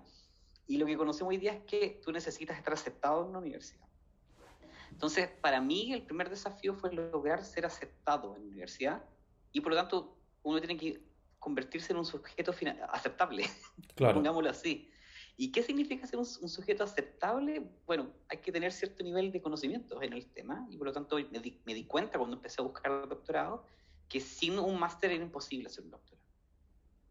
Y 0.67 0.77
lo 0.77 0.85
que 0.85 0.97
conocemos 0.97 1.31
hoy 1.31 1.37
día 1.37 1.53
es 1.53 1.63
que 1.63 2.01
tú 2.03 2.11
necesitas 2.11 2.57
estar 2.57 2.73
aceptado 2.73 3.23
en 3.23 3.29
una 3.29 3.39
universidad. 3.39 3.85
Entonces, 4.91 5.27
para 5.41 5.61
mí, 5.61 5.93
el 5.93 6.03
primer 6.03 6.29
desafío 6.29 6.73
fue 6.73 6.93
lograr 6.93 7.43
ser 7.43 7.65
aceptado 7.65 8.35
en 8.35 8.43
la 8.43 8.47
universidad 8.47 9.03
y 9.51 9.61
por 9.61 9.73
lo 9.73 9.77
tanto 9.77 10.17
uno 10.43 10.59
tiene 10.59 10.77
que 10.77 11.01
convertirse 11.39 11.91
en 11.91 11.99
un 11.99 12.05
sujeto 12.05 12.53
aceptable, 12.89 13.45
claro. 13.95 14.15
pongámoslo 14.15 14.49
así. 14.49 14.89
¿Y 15.37 15.51
qué 15.51 15.63
significa 15.63 16.07
ser 16.07 16.17
un, 16.17 16.25
sujeto 16.25 16.83
aceptable? 16.83 17.69
Bueno, 17.85 18.13
hay 18.29 18.37
que 18.37 18.51
tener 18.51 18.71
cierto 18.71 19.03
nivel 19.03 19.31
de 19.31 19.41
conocimientos 19.41 20.01
en 20.01 20.13
el 20.13 20.25
tema 20.27 20.65
y 20.69 20.77
por 20.77 20.87
lo 20.87 20.93
tanto 20.93 21.17
me 21.17 21.73
di, 21.73 21.85
cuenta 21.85 22.17
cuando 22.17 22.37
empecé 22.37 22.61
a 22.61 22.63
buscar 22.63 22.91
el 22.91 23.09
doctorado 23.09 23.65
que 24.07 24.21
sin 24.21 24.57
un 24.59 24.79
máster 24.79 25.11
era 25.11 25.23
imposible 25.23 25.67
hacer 25.67 25.83
un 25.83 25.91
doctorado. 25.91 26.25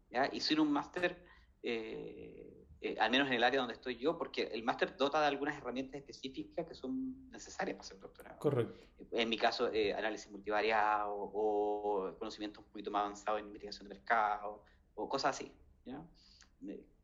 ¿ya? 0.09 0.29
Y 0.31 0.39
sin 0.39 0.59
un 0.59 0.71
máster, 0.71 1.23
eh, 1.61 2.54
eh, 2.81 2.97
al 2.99 3.11
menos 3.11 3.27
en 3.27 3.33
el 3.33 3.43
área 3.43 3.59
donde 3.59 3.73
estoy 3.73 3.97
yo, 3.97 4.17
porque 4.17 4.43
el 4.43 4.63
máster 4.63 4.95
dota 4.95 5.19
de 5.21 5.27
algunas 5.27 5.57
herramientas 5.57 5.99
específicas 5.99 6.67
que 6.67 6.75
son 6.75 7.29
necesarias 7.31 7.77
para 7.77 7.85
hacer 7.85 7.99
doctorado. 7.99 8.39
Correcto. 8.39 8.79
En 9.11 9.29
mi 9.29 9.37
caso, 9.37 9.71
eh, 9.71 9.93
análisis 9.93 10.31
multivariado 10.31 11.13
o, 11.13 12.09
o 12.09 12.17
conocimientos 12.17 12.63
un 12.63 12.71
poquito 12.71 12.91
más 12.91 13.01
avanzados 13.01 13.39
en 13.39 13.47
investigación 13.47 13.87
de 13.87 13.95
mercado 13.95 14.63
o 14.95 15.09
cosas 15.09 15.35
así. 15.35 15.51
¿ya? 15.85 16.01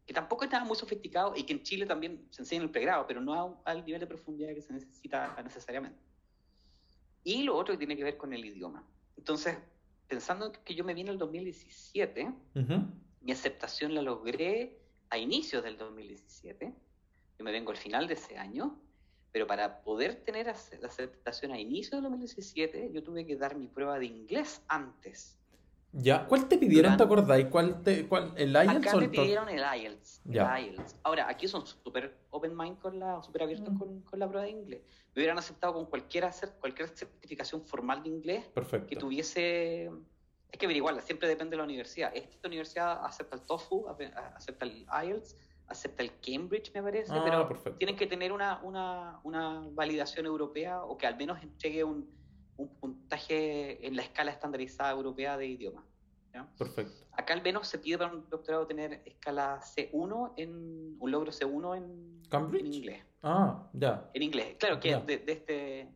que 0.06 0.14
tampoco 0.14 0.44
estaba 0.44 0.66
muy 0.66 0.76
sofisticado 0.76 1.34
y 1.36 1.44
que 1.44 1.54
en 1.54 1.64
Chile 1.64 1.86
también 1.86 2.28
se 2.32 2.42
enseña 2.42 2.62
en 2.62 2.64
el 2.64 2.72
pregrado, 2.72 3.06
pero 3.08 3.22
no 3.22 3.62
al 3.66 3.86
nivel 3.86 4.02
de 4.02 4.08
profundidad 4.08 4.54
que 4.54 4.62
se 4.62 4.74
necesita 4.74 5.42
necesariamente. 5.44 6.02
Y 7.24 7.44
lo 7.44 7.56
otro 7.56 7.74
que 7.74 7.78
tiene 7.78 7.96
que 7.96 8.04
ver 8.04 8.18
con 8.18 8.34
el 8.34 8.44
idioma. 8.44 8.84
Entonces, 9.16 9.58
pensando 10.08 10.52
que 10.52 10.74
yo 10.74 10.84
me 10.84 10.94
vine 10.94 11.10
en 11.10 11.14
el 11.14 11.20
2017, 11.20 12.34
mi 13.22 13.32
aceptación 13.32 13.94
la 13.94 14.02
logré 14.02 14.81
a 15.12 15.18
inicios 15.18 15.64
del 15.64 15.78
2017, 15.78 16.74
yo 17.38 17.46
me 17.46 17.52
vengo 17.52 17.72
al 17.72 17.78
final 17.78 18.08
de 18.08 18.16
ese 18.16 18.38
año, 18.38 18.80
pero 19.32 19.46
para 19.46 19.84
poder 19.84 20.16
tener 20.24 20.48
la 20.48 20.88
aceptación 20.88 21.52
a 21.52 21.60
inicios 21.60 22.02
del 22.02 22.04
2017, 22.04 22.92
yo 22.94 23.04
tuve 23.04 23.26
que 23.26 23.36
dar 23.36 23.56
mi 23.56 23.68
prueba 23.68 24.00
de 24.00 24.06
inglés 24.06 24.64
antes. 24.68 25.38
Ya, 25.94 26.26
¿cuál 26.26 26.48
te 26.48 26.58
pidieron, 26.58 26.96
te 26.96 27.04
acordáis? 27.04 27.48
¿Cuál 27.48 27.84
te, 27.84 28.08
cuál, 28.08 28.32
¿El 28.38 28.56
IELTS 28.56 28.88
Acá 28.88 28.96
me 28.96 29.10
pidieron 29.10 29.50
el 29.50 29.62
IELTS, 29.62 30.22
Ahora, 31.04 31.28
aquí 31.30 31.50
son 31.50 31.68
súper 31.68 32.18
open 32.30 32.56
mind 32.56 32.80
con 32.80 32.98
la, 32.98 33.22
súper 33.22 33.44
abiertos 33.44 33.74
mm. 33.74 33.78
con, 33.78 34.02
con, 34.02 34.20
la 34.20 34.30
prueba 34.30 34.46
de 34.46 34.52
inglés. 34.52 34.82
Me 35.14 35.20
hubieran 35.20 35.38
aceptado 35.38 35.74
con 35.74 35.88
cualquier, 35.88 36.30
cualquier 36.62 36.88
certificación 36.88 37.66
formal 37.66 38.02
de 38.04 38.10
inglés 38.10 38.46
Perfecto. 38.54 38.88
que 38.88 38.96
tuviese... 38.96 39.92
Es 40.52 40.60
que 40.60 40.66
averiguarla, 40.66 41.02
siempre 41.02 41.28
depende 41.28 41.52
de 41.52 41.58
la 41.58 41.64
universidad. 41.64 42.12
Esta 42.14 42.48
universidad 42.48 43.06
acepta 43.06 43.36
el 43.36 43.42
TOEFL, 43.44 44.04
acepta 44.36 44.66
el 44.66 44.86
IELTS, 45.06 45.38
acepta 45.68 46.04
el 46.04 46.12
Cambridge, 46.20 46.74
me 46.74 46.84
parece, 46.84 47.14
ah, 47.14 47.22
pero 47.24 47.76
tienen 47.78 47.96
que 47.96 48.06
tener 48.06 48.34
una, 48.34 48.60
una, 48.62 49.22
una 49.24 49.66
validación 49.72 50.26
europea 50.26 50.84
o 50.84 50.98
que 50.98 51.08
al 51.08 51.16
menos 51.16 51.42
entregue 51.42 51.84
un 51.84 52.22
un 52.62 52.70
puntaje 52.76 53.86
en 53.86 53.96
la 53.96 54.04
escala 54.04 54.32
estandarizada 54.32 54.92
europea 54.92 55.38
de 55.38 55.48
idioma. 55.48 55.84
Perfecto. 56.58 57.06
Acá 57.12 57.34
al 57.34 57.42
menos 57.42 57.68
se 57.68 57.78
pide 57.78 57.98
para 57.98 58.14
un 58.14 58.30
doctorado 58.30 58.66
tener 58.66 59.02
escala 59.06 59.60
C1 59.60 60.34
en 60.38 60.96
un 60.98 61.12
logro 61.12 61.32
C1 61.32 61.78
en, 61.78 62.24
¿Cambridge? 62.30 62.66
en 62.66 62.74
inglés. 62.74 63.04
Ah, 63.22 63.68
ya. 63.74 64.10
En 64.14 64.24
inglés, 64.24 64.56
claro, 64.58 64.80
que 64.80 64.96
de, 64.96 65.18
de, 65.18 65.32
este 65.34 65.90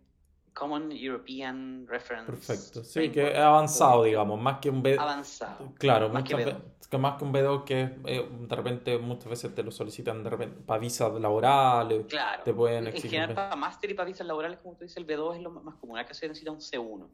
Common 0.55 0.89
European 0.93 1.85
Reference. 1.85 2.31
Perfecto, 2.31 2.83
sí, 2.85 3.11
que 3.11 3.33
es 3.33 3.37
avanzado, 3.37 4.05
digamos, 4.05 4.39
más 4.39 4.59
que 4.59 4.69
un 4.69 4.81
B. 4.81 4.95
Avanzado. 4.97 5.73
Claro, 5.77 6.07
más 6.07 6.23
que, 6.23 6.97
más 6.97 7.17
que 7.17 7.25
un 7.25 7.33
B2 7.33 7.63
que 7.65 7.89
eh, 8.05 8.25
de 8.31 8.55
repente 8.55 8.97
muchas 8.97 9.29
veces 9.29 9.53
te 9.53 9.63
lo 9.63 9.71
solicitan 9.71 10.23
de 10.23 10.29
repente 10.29 10.61
para 10.65 10.79
visas 10.79 11.13
laborales. 11.19 12.05
Claro. 12.05 12.43
Te 12.43 12.53
pueden 12.53 12.87
exigir. 12.87 13.05
En 13.07 13.11
general, 13.11 13.35
para 13.35 13.55
máster 13.57 13.91
y 13.91 13.95
para 13.95 14.07
visas 14.07 14.25
laborales, 14.25 14.59
como 14.59 14.75
tú 14.75 14.85
dices, 14.85 14.95
el 14.95 15.05
B2 15.05 15.35
es 15.35 15.41
lo 15.41 15.51
más 15.51 15.75
común. 15.75 15.97
Acá 15.97 16.13
se 16.13 16.25
necesita 16.25 16.51
un 16.51 16.61
C1. 16.61 17.05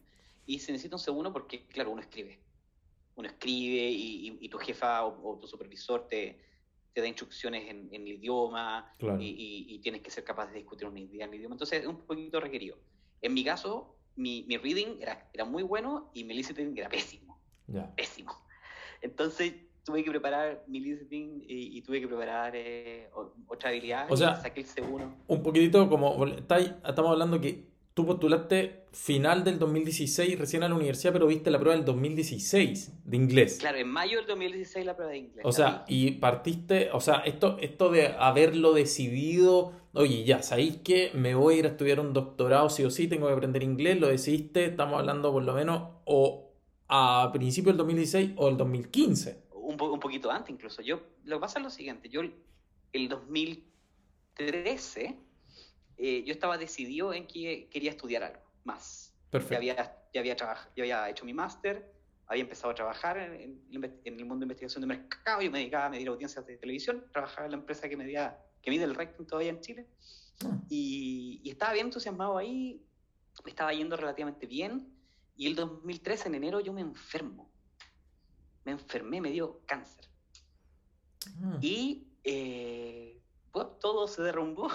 Y 0.46 0.60
se 0.60 0.72
necesita 0.72 0.98
un 0.98 1.02
C1 1.02 1.34
porque, 1.34 1.66
claro, 1.66 1.90
uno 1.90 2.02
escribe. 2.02 2.40
Uno 3.16 3.28
escribe 3.28 3.90
y, 3.90 4.50
tu 4.50 4.60
jefa 4.60 5.04
o, 5.04 5.40
tu 5.42 5.48
supervisor 5.48 6.08
te, 6.08 6.40
te 6.94 7.02
da 7.02 7.08
instrucciones 7.08 7.68
en, 7.68 7.90
el 7.92 8.08
idioma 8.08 8.94
y, 9.20 9.80
tienes 9.80 10.02
que 10.02 10.12
ser 10.12 10.24
capaz 10.24 10.46
de 10.48 10.60
discutir 10.60 10.88
una 10.88 11.00
idea 11.00 11.26
en 11.26 11.32
el 11.32 11.40
idioma. 11.40 11.56
Entonces 11.56 11.82
es 11.82 11.88
un 11.88 12.06
poquito 12.06 12.40
requerido. 12.40 12.78
En 13.22 13.34
mi 13.34 13.44
caso, 13.44 13.96
mi, 14.16 14.44
mi 14.48 14.58
reading 14.58 15.00
era, 15.00 15.30
era 15.34 15.46
muy 15.46 15.64
bueno 15.64 16.12
y 16.14 16.24
mi 16.24 16.34
listening 16.34 16.78
era 16.78 16.90
pésimo. 16.90 17.40
Pésimo. 17.96 18.34
Entonces 19.02 19.54
tuve 19.84 20.04
que 20.04 20.12
preparar 20.12 20.64
mi 20.68 20.80
listening 20.80 21.44
y, 21.48 21.78
y 21.78 21.82
tuve 21.82 22.02
que 22.02 22.08
preparar 22.08 22.54
eh, 22.56 23.10
otra 23.48 23.70
habilidad. 23.70 24.12
O 24.12 24.18
sea, 24.18 24.36
saqué 24.36 24.62
el 24.62 24.68
C1. 24.68 25.16
Un 25.28 25.44
poquitito 25.44 25.90
como, 25.90 26.26
estamos 26.26 27.12
hablando 27.12 27.40
que 27.40 27.72
tú 27.94 28.06
postulaste 28.06 28.86
final 28.92 29.44
del 29.44 29.60
2016 29.60 30.38
recién 30.38 30.64
a 30.64 30.70
la 30.70 30.76
universidad, 30.76 31.14
pero 31.14 31.28
viste 31.28 31.50
la 31.52 31.60
prueba 31.60 31.76
del 31.76 31.86
2016 31.86 33.04
de 33.06 33.18
inglés. 33.18 33.58
Claro, 33.60 33.78
en 33.78 33.88
mayo 33.88 34.18
del 34.18 34.28
2016 34.28 34.86
la 34.86 34.96
prueba 34.96 35.12
de 35.12 35.18
inglés. 35.20 35.46
O 35.46 35.52
sea, 35.52 35.86
y 35.88 36.12
partiste, 36.12 36.90
o 36.92 37.00
sea, 37.02 37.18
esto, 37.20 37.58
esto 37.60 37.90
de 37.90 38.08
haberlo 38.08 38.74
decidido, 38.74 39.74
oye, 39.94 40.24
ya, 40.24 40.44
¿sabéis 40.44 40.78
que 40.78 41.12
me 41.14 41.36
voy 41.36 41.56
a 41.56 41.60
ir 41.60 41.66
a 41.66 41.70
estudiar 41.70 42.00
un 42.00 42.14
doctorado 42.14 42.70
sí 42.70 42.84
o 42.84 42.90
sí, 42.90 43.08
tengo 43.08 43.28
que 43.28 43.34
aprender 43.34 43.64
inglés? 43.64 44.00
Lo 44.00 44.08
decidiste, 44.08 44.66
estamos 44.66 45.00
hablando 45.00 45.32
por 45.32 45.44
lo 45.44 45.54
menos, 45.54 45.90
o 46.06 46.52
a 46.88 47.30
principios 47.32 47.74
del 47.74 47.78
2016 47.78 48.32
o 48.36 48.50
el 48.50 48.58
2015. 48.58 49.44
Un, 49.54 49.82
un 49.82 50.00
poquito 50.00 50.32
antes 50.32 50.52
incluso. 50.52 50.82
Yo, 50.82 51.02
lo 51.26 51.38
que 51.38 51.42
pasa 51.42 51.60
es 51.60 51.64
lo 51.64 51.70
siguiente, 51.70 52.10
yo 52.10 52.22
el 52.94 53.10
2013 53.10 55.18
eh, 56.04 56.24
yo 56.26 56.34
estaba 56.34 56.58
decidido 56.58 57.14
en 57.14 57.28
que 57.28 57.68
quería 57.70 57.92
estudiar 57.92 58.24
algo 58.24 58.42
más. 58.64 59.14
Perfecto. 59.30 59.64
Ya 59.64 59.74
había, 59.74 59.96
ya 60.12 60.20
había, 60.20 60.36
ya 60.36 60.68
había 60.78 61.10
hecho 61.10 61.26
mi 61.26 61.34
máster, 61.34 61.94
había 62.26 62.42
empezado 62.42 62.72
a 62.72 62.76
trabajar 62.76 63.20
en, 63.20 63.62
el 63.72 64.26
mundo 64.26 64.40
de 64.40 64.46
investigación 64.46 64.82
de 64.82 64.88
mercado, 64.88 65.44
yo 65.44 65.52
me 65.52 65.60
dedicaba 65.60 65.86
a 65.86 65.90
medir 65.90 66.08
audiencias 66.08 66.44
de 66.48 66.58
televisión, 66.58 67.06
trabajaba 67.12 67.46
en 67.46 67.52
la 67.52 67.58
empresa 67.58 67.88
que, 67.88 67.96
medía, 67.96 68.36
que 68.62 68.72
mide 68.72 68.84
el 68.84 68.96
rating 68.96 69.26
todavía 69.26 69.50
en 69.50 69.62
Chile, 69.62 69.88
ah. 70.46 70.60
y, 70.70 71.42
y, 71.44 71.50
estaba 71.50 71.74
bien 71.74 71.88
entusiasmado 71.88 72.38
ahí, 72.38 72.82
me 73.44 73.50
estaba 73.50 73.74
yendo 73.74 73.96
relativamente 73.96 74.46
bien, 74.46 74.94
y 75.36 75.48
el 75.48 75.56
2013, 75.56 76.28
en 76.28 76.36
enero, 76.36 76.60
yo 76.60 76.74
me 76.74 76.82
enfermo. 76.82 77.50
Me 78.64 78.74
enfermé, 78.74 79.22
me 79.22 79.32
dio 79.32 79.62
cáncer. 79.66 80.06
Ah. 81.44 81.58
Y 81.62 82.08
eh, 82.24 83.20
pues, 83.52 83.68
todo 83.80 84.08
se 84.08 84.22
derrumbó. 84.22 84.70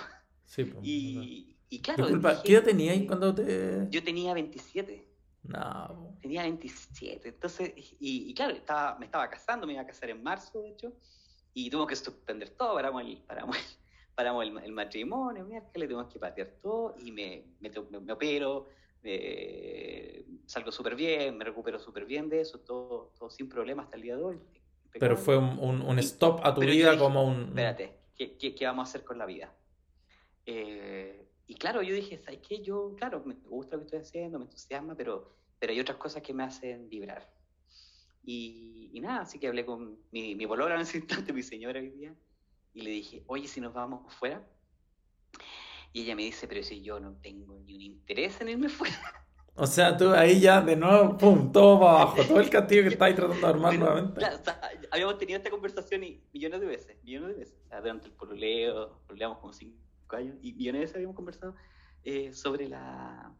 Sí, 0.45 0.73
y, 0.83 1.57
y, 1.69 1.81
claro. 1.81 2.05
Disculpa, 2.05 2.43
¿qué 2.43 2.52
edad 2.52 2.64
tenías 2.64 2.97
cuando 3.07 3.35
te.? 3.35 3.87
Yo 3.90 4.02
tenía 4.02 4.33
27. 4.33 5.09
No. 5.43 6.16
Tenía 6.21 6.43
27. 6.43 7.28
Entonces, 7.28 7.73
y, 7.99 8.33
claro, 8.35 8.55
estaba, 8.55 8.99
me 8.99 9.07
estaba 9.07 9.28
casando, 9.28 9.66
me 9.66 9.73
iba 9.73 9.83
a 9.83 9.87
casar 9.87 10.11
en 10.11 10.23
marzo, 10.23 10.62
de 10.62 10.71
hecho, 10.71 10.93
y 11.57 11.71
tuvimos 11.71 11.89
que 11.89 11.97
suspender 11.97 12.51
todo, 12.51 12.75
paramos 12.75 13.03
el, 13.03 13.17
paramos 13.23 13.57
paramos 14.15 14.45
el, 14.45 14.59
el 14.59 14.73
matrimonio, 14.73 15.43
miércoles, 15.47 15.89
tuvimos 15.89 16.13
que 16.13 16.19
patear 16.19 16.49
todo, 16.63 16.95
y 17.03 17.11
me, 17.11 17.45
me, 17.61 17.71
me, 18.01 18.13
opero, 18.13 18.69
salgo 20.45 20.71
súper 20.71 20.95
bien, 20.95 21.39
me 21.39 21.45
recupero 21.45 21.79
súper 21.79 22.05
bien 22.05 22.29
de 22.29 22.43
eso, 22.43 22.61
todo, 22.61 23.13
todo 23.19 23.31
sin 23.31 23.49
problema 23.49 23.85
hasta 23.85 23.97
el 23.97 24.03
día 24.03 24.17
de 24.17 24.23
hoy. 24.23 24.39
Pero 25.01 25.17
fue 25.17 25.39
un, 25.39 25.81
un, 25.81 25.99
stop 26.01 26.41
a 26.45 26.55
tu 26.55 26.61
vida 26.61 26.97
como 26.99 27.25
un... 27.25 27.49
Espérate, 27.49 27.93
¿qué, 28.15 28.37
¿qué, 28.37 28.55
qué, 28.55 28.67
vamos 28.67 28.89
a 28.89 28.91
hacer 28.91 29.05
con 29.05 29.17
la 29.17 29.25
vida? 29.25 29.51
Eh, 30.45 31.27
y 31.47 31.55
claro, 31.55 31.81
yo 31.81 31.95
dije, 31.95 32.19
¿sabes 32.19 32.41
qué? 32.47 32.61
Yo, 32.63 32.95
claro, 32.97 33.23
me 33.25 33.35
gusta 33.35 33.77
lo 33.77 33.83
que 33.83 33.87
estoy 33.87 34.01
haciendo, 34.01 34.39
me 34.39 34.45
entusiasma, 34.45 34.95
pero, 34.95 35.33
pero 35.59 35.73
hay 35.73 35.81
otras 35.81 35.97
cosas 35.97 36.23
que 36.23 36.35
me 36.35 36.45
hacen 36.45 36.91
vibrar. 36.91 37.36
Y, 38.26 38.90
y 38.92 39.00
nada, 39.00 39.23
así 39.23 39.38
que 39.38 39.47
hablé 39.47 39.64
con 39.64 39.97
mi, 40.11 40.35
mi 40.35 40.45
en 40.45 40.80
ese 40.80 40.99
instante, 40.99 41.33
mi 41.33 41.42
señora 41.42 41.80
hoy 41.80 41.90
día, 41.90 42.14
y 42.75 42.83
le 42.83 42.90
dije, 42.90 43.23
oye, 43.28 43.49
si 43.49 43.61
nos 43.61 43.73
vamos 43.73 44.12
fuera. 44.14 44.45
Y 45.92 46.02
ella 46.02 46.16
me 46.16 46.25
dice, 46.25 46.47
pero 46.47 46.62
si 46.62 46.83
yo 46.83 47.00
no 47.00 47.14
tengo 47.23 47.59
ni 47.64 47.76
un 47.76 47.80
interés 47.80 48.38
en 48.40 48.50
irme 48.50 48.68
fuera. 48.68 49.26
O 49.54 49.66
sea, 49.66 49.97
tú 49.97 50.11
ahí 50.11 50.40
ya 50.40 50.61
de 50.61 50.76
nuevo, 50.76 51.16
pum, 51.16 51.50
todo 51.50 51.80
para 51.80 52.02
abajo, 52.02 52.23
todo 52.28 52.40
el 52.40 52.50
castillo 52.50 52.83
que 52.83 52.88
estáis 52.88 53.16
tratando 53.16 53.47
de 53.47 53.52
armar 53.52 53.75
nuevamente. 53.78 54.18
Claro, 54.18 54.37
o 54.38 54.45
sea, 54.45 54.61
habíamos 54.90 55.16
tenido 55.16 55.38
esta 55.38 55.49
conversación 55.49 56.04
y 56.04 56.21
millones 56.35 56.61
de 56.61 56.66
veces, 56.66 57.02
millones 57.02 57.28
de 57.28 57.35
veces. 57.37 57.59
O 57.64 57.68
sea, 57.68 57.80
durante 57.80 58.09
el 58.09 58.12
pololeo, 58.12 59.00
pololeamos 59.06 59.38
como 59.38 59.54
cinco 59.54 59.76
años, 60.11 60.37
y 60.42 60.52
millones 60.52 60.80
de 60.80 60.85
veces 60.85 60.97
habíamos 60.97 61.16
conversado 61.16 61.54
eh, 62.04 62.35
sobre 62.35 62.68
la... 62.68 63.33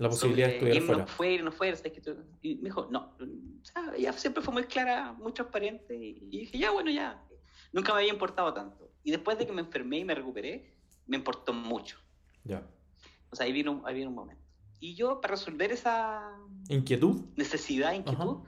La 0.00 0.08
posibilidad 0.08 0.48
de 0.48 0.54
estudiar 0.54 0.82
fuera. 0.82 1.00
No 1.02 1.06
fuera, 1.06 1.42
no 1.42 1.52
fuera, 1.52 1.76
¿sabes? 1.76 1.92
Y 2.40 2.54
me 2.56 2.70
dijo, 2.70 2.88
no, 2.90 3.14
o 3.20 3.64
sea, 3.64 3.92
ella 3.94 4.14
siempre 4.14 4.42
fue 4.42 4.54
muy 4.54 4.64
clara, 4.64 5.12
muy 5.12 5.32
transparente, 5.32 5.94
y, 5.94 6.20
dije, 6.38 6.56
ya, 6.56 6.70
bueno, 6.70 6.90
ya, 6.90 7.22
nunca 7.70 7.92
me 7.92 8.00
había 8.00 8.12
importado 8.12 8.54
tanto. 8.54 8.90
Y 9.04 9.10
después 9.10 9.36
de 9.36 9.46
que 9.46 9.52
me 9.52 9.60
enfermé 9.60 9.98
y 9.98 10.04
me 10.06 10.14
recuperé, 10.14 10.74
me 11.06 11.18
importó 11.18 11.52
mucho. 11.52 11.98
Ya. 12.44 12.66
O 13.30 13.36
sea, 13.36 13.44
ahí 13.44 13.52
vino, 13.52 13.82
ahí 13.84 13.94
vino 13.94 14.08
un 14.08 14.14
momento. 14.14 14.42
Y 14.78 14.94
yo, 14.94 15.20
para 15.20 15.32
resolver 15.32 15.70
esa... 15.70 16.34
Inquietud. 16.70 17.20
Necesidad, 17.36 17.92
inquietud, 17.92 18.38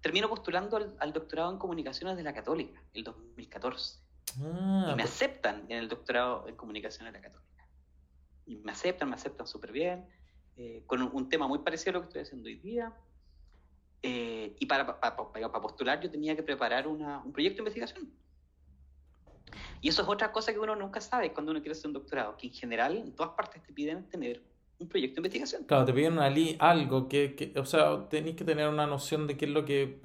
termino 0.00 0.30
postulando 0.30 0.78
al, 0.78 0.96
al, 0.98 1.12
doctorado 1.12 1.52
en 1.52 1.58
comunicaciones 1.58 2.16
de 2.16 2.22
la 2.22 2.32
Católica, 2.32 2.82
el 2.94 3.04
2014. 3.04 4.00
Ah, 4.40 4.84
y 4.86 4.90
me 4.92 5.02
pues. 5.02 5.12
aceptan 5.12 5.66
en 5.68 5.76
el 5.76 5.90
doctorado 5.90 6.48
en 6.48 6.56
comunicación 6.56 7.04
de 7.04 7.12
la 7.12 7.20
Católica. 7.20 7.68
Y 8.46 8.56
me 8.56 8.72
aceptan, 8.72 9.10
me 9.10 9.16
aceptan 9.16 9.46
súper 9.46 9.72
bien, 9.72 10.06
eh, 10.56 10.82
con 10.86 11.02
un, 11.02 11.28
tema 11.28 11.46
muy 11.46 11.60
parecido 11.60 11.90
a 11.90 11.92
lo 11.94 12.00
que 12.00 12.06
estoy 12.06 12.22
haciendo 12.22 12.48
hoy 12.48 12.56
día. 12.56 12.92
Eh, 14.02 14.56
y 14.58 14.66
para, 14.66 15.00
para, 15.00 15.16
para, 15.16 15.60
postular 15.60 16.00
yo 16.00 16.10
tenía 16.10 16.34
que 16.34 16.42
preparar 16.42 16.88
una, 16.88 17.20
un 17.24 17.32
proyecto 17.32 17.56
de 17.56 17.60
investigación. 17.60 18.12
Y 19.80 19.88
eso 19.88 20.02
es 20.02 20.08
otra 20.08 20.32
cosa 20.32 20.52
que 20.52 20.58
uno 20.58 20.76
nunca 20.76 21.00
sabe 21.00 21.32
cuando 21.32 21.52
uno 21.52 21.60
quiere 21.60 21.72
hacer 21.72 21.88
un 21.88 21.94
doctorado, 21.94 22.36
que 22.36 22.46
en 22.46 22.52
general 22.52 22.96
en 22.96 23.14
todas 23.14 23.32
partes 23.32 23.62
te 23.62 23.72
piden 23.72 24.08
tener 24.08 24.42
un 24.82 24.88
proyecto 24.88 25.14
de 25.14 25.20
investigación. 25.20 25.64
Claro, 25.64 25.84
te 25.84 25.92
piden 25.92 26.18
algo 26.58 27.08
que, 27.08 27.34
que, 27.34 27.58
o 27.58 27.64
sea, 27.64 28.08
tenéis 28.08 28.36
que 28.36 28.44
tener 28.44 28.68
una 28.68 28.86
noción 28.86 29.26
de 29.26 29.36
qué 29.36 29.46
es 29.46 29.50
lo 29.50 29.64
que, 29.64 29.98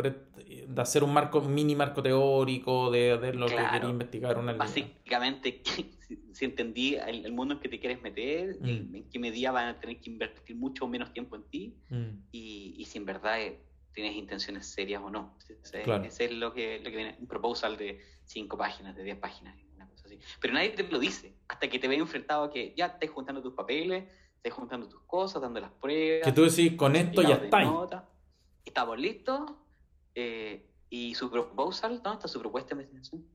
de 0.67 0.81
hacer 0.81 1.03
un 1.03 1.13
marco, 1.13 1.41
mini 1.41 1.75
marco 1.75 2.01
teórico, 2.01 2.91
de, 2.91 3.17
de 3.17 3.33
lo 3.33 3.47
que 3.47 3.55
quería 3.55 3.89
investigar 3.89 4.37
una 4.37 4.53
Básicamente, 4.53 5.61
si, 6.31 6.45
entendí 6.45 6.95
el, 6.95 7.31
mundo 7.31 7.55
en 7.55 7.59
que 7.59 7.69
te 7.69 7.79
quieres 7.79 8.01
meter, 8.01 8.57
mm. 8.59 8.95
en, 8.95 9.09
qué 9.09 9.19
medida 9.19 9.51
van 9.51 9.67
a 9.69 9.79
tener 9.79 9.99
que 9.99 10.09
invertir 10.09 10.55
mucho 10.55 10.85
o 10.85 10.87
menos 10.87 11.11
tiempo 11.13 11.35
en 11.35 11.43
ti, 11.43 11.75
mm. 11.89 12.09
y, 12.31 12.75
y, 12.77 12.85
si 12.85 12.97
en 12.97 13.05
verdad 13.05 13.41
eh, 13.41 13.59
tienes 13.97 14.15
intenciones 14.15 14.67
serias 14.67 15.01
o 15.01 15.09
no. 15.09 15.35
Ese, 15.49 16.25
es 16.25 16.31
lo 16.31 16.53
que, 16.53 16.77
lo 16.77 16.91
que 16.91 16.95
viene, 16.95 17.15
un 17.19 17.27
proposal 17.27 17.77
de 17.77 17.99
5 18.25 18.55
páginas, 18.55 18.95
de 18.95 19.03
10 19.03 19.17
páginas, 19.17 19.57
una 19.75 19.87
cosa 19.89 20.05
así. 20.05 20.19
Pero 20.39 20.53
nadie 20.53 20.69
te 20.69 20.83
lo 20.83 20.99
dice, 20.99 21.33
hasta 21.47 21.67
que 21.67 21.79
te 21.79 21.87
ve 21.87 21.95
enfrentado 21.95 22.43
a 22.43 22.51
que 22.51 22.75
ya 22.77 22.85
estés 22.85 23.09
juntando 23.09 23.41
tus 23.41 23.55
papeles, 23.55 24.03
estés 24.37 24.53
juntando 24.53 24.87
tus 24.87 25.01
cosas, 25.01 25.41
dando 25.41 25.59
las 25.59 25.71
pruebas. 25.71 26.25
Que 26.25 26.31
tú 26.31 26.43
decís, 26.43 26.75
con 26.77 26.95
esto 26.95 27.21
ya 27.21 27.35
está. 27.35 28.07
Estamos 28.65 28.99
listos. 28.99 29.51
Eh, 30.15 30.65
¿Y 30.89 31.15
su 31.15 31.29
proposal? 31.29 32.01
¿Dónde 32.01 32.17
está 32.17 32.27
su 32.27 32.39
propuesta 32.39 32.73
de 32.73 32.81
investigación? 32.81 33.25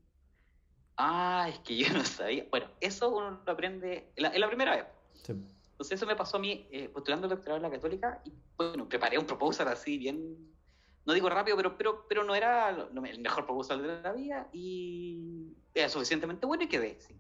Ah, 0.97 1.47
es 1.49 1.59
que 1.61 1.77
yo 1.77 1.93
no 1.93 2.05
sabía. 2.05 2.47
Bueno, 2.51 2.67
eso 2.81 3.11
uno 3.11 3.43
lo 3.45 3.53
aprende 3.53 4.13
en 4.17 4.41
la, 4.41 4.49
primera 4.49 4.77
vez. 4.77 4.87
Entonces 5.29 5.97
eso 5.97 6.07
me 6.07 6.17
pasó 6.17 6.37
a 6.37 6.41
mí 6.41 6.67
eh, 6.71 6.89
postulando 6.89 7.27
el 7.27 7.31
doctorado 7.31 7.57
en 7.57 7.63
la 7.63 7.71
católica 7.71 8.23
y 8.25 8.33
bueno, 8.57 8.89
preparé 8.89 9.19
un 9.19 9.27
proposal 9.27 9.69
así 9.69 9.99
bien, 9.99 10.37
no 11.05 11.13
digo 11.13 11.29
rápido, 11.29 11.57
pero, 11.57 11.77
pero, 11.77 12.07
pero 12.09 12.25
no 12.25 12.35
era 12.35 12.71
el 12.71 13.21
mejor 13.21 13.47
proposal 13.47 13.83
de 13.83 14.01
la 14.01 14.13
vida 14.13 14.49
y 14.53 15.57
era 15.75 15.89
suficientemente 15.89 16.47
bueno 16.47 16.65
y 16.65 16.69
quedé, 16.69 17.01
sí. 17.01 17.17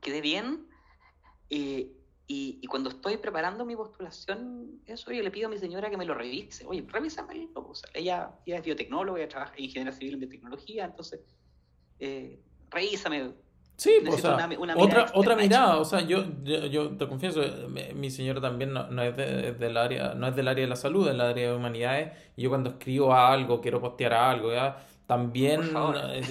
Quedé 0.00 0.20
bien. 0.20 0.68
Eh, 1.50 1.92
y, 2.30 2.66
cuando 2.66 2.90
estoy 2.90 3.16
preparando 3.16 3.64
mi 3.64 3.74
postulación, 3.74 4.82
eso 4.86 5.10
yo 5.10 5.22
le 5.22 5.30
pido 5.30 5.48
a 5.48 5.50
mi 5.50 5.56
señora 5.56 5.88
que 5.88 5.96
me 5.96 6.04
lo 6.04 6.12
revise. 6.12 6.66
Oye, 6.66 6.84
revísame 6.86 7.32
el 7.32 7.48
proposal. 7.48 7.90
Ella, 7.94 8.30
ella 8.44 8.58
es 8.58 8.64
biotecnóloga, 8.64 9.18
ella 9.18 9.28
trabaja 9.28 9.54
en 9.56 9.64
ingeniería 9.64 9.92
civil 9.92 10.14
en 10.14 10.20
biotecnología, 10.20 10.84
entonces, 10.84 11.20
eh, 11.98 12.38
revísame. 12.70 13.32
Sí, 13.76 13.92
pues, 14.04 14.16
o 14.16 14.18
sea, 14.18 14.48
una, 14.58 14.76
otra, 14.76 15.10
otra 15.14 15.36
mirada, 15.36 15.78
o 15.78 15.86
sea, 15.86 16.02
yo, 16.02 16.24
yo, 16.44 16.90
te 16.98 17.08
confieso, 17.08 17.40
mi, 17.94 18.10
señora 18.10 18.42
también 18.42 18.74
no, 18.74 19.02
es, 19.02 19.16
del 19.16 19.76
área, 19.78 20.14
no 20.14 20.26
es 20.26 20.36
del 20.36 20.48
área 20.48 20.64
de 20.64 20.68
la 20.68 20.76
salud, 20.76 21.06
es 21.06 21.12
del 21.12 21.20
área 21.22 21.50
de 21.50 21.56
humanidades, 21.56 22.12
y 22.36 22.42
yo 22.42 22.50
cuando 22.50 22.70
escribo 22.70 23.14
algo, 23.14 23.60
quiero 23.60 23.80
postear 23.80 24.12
algo, 24.12 24.52
¿ya? 24.52 24.84
también, 25.06 25.62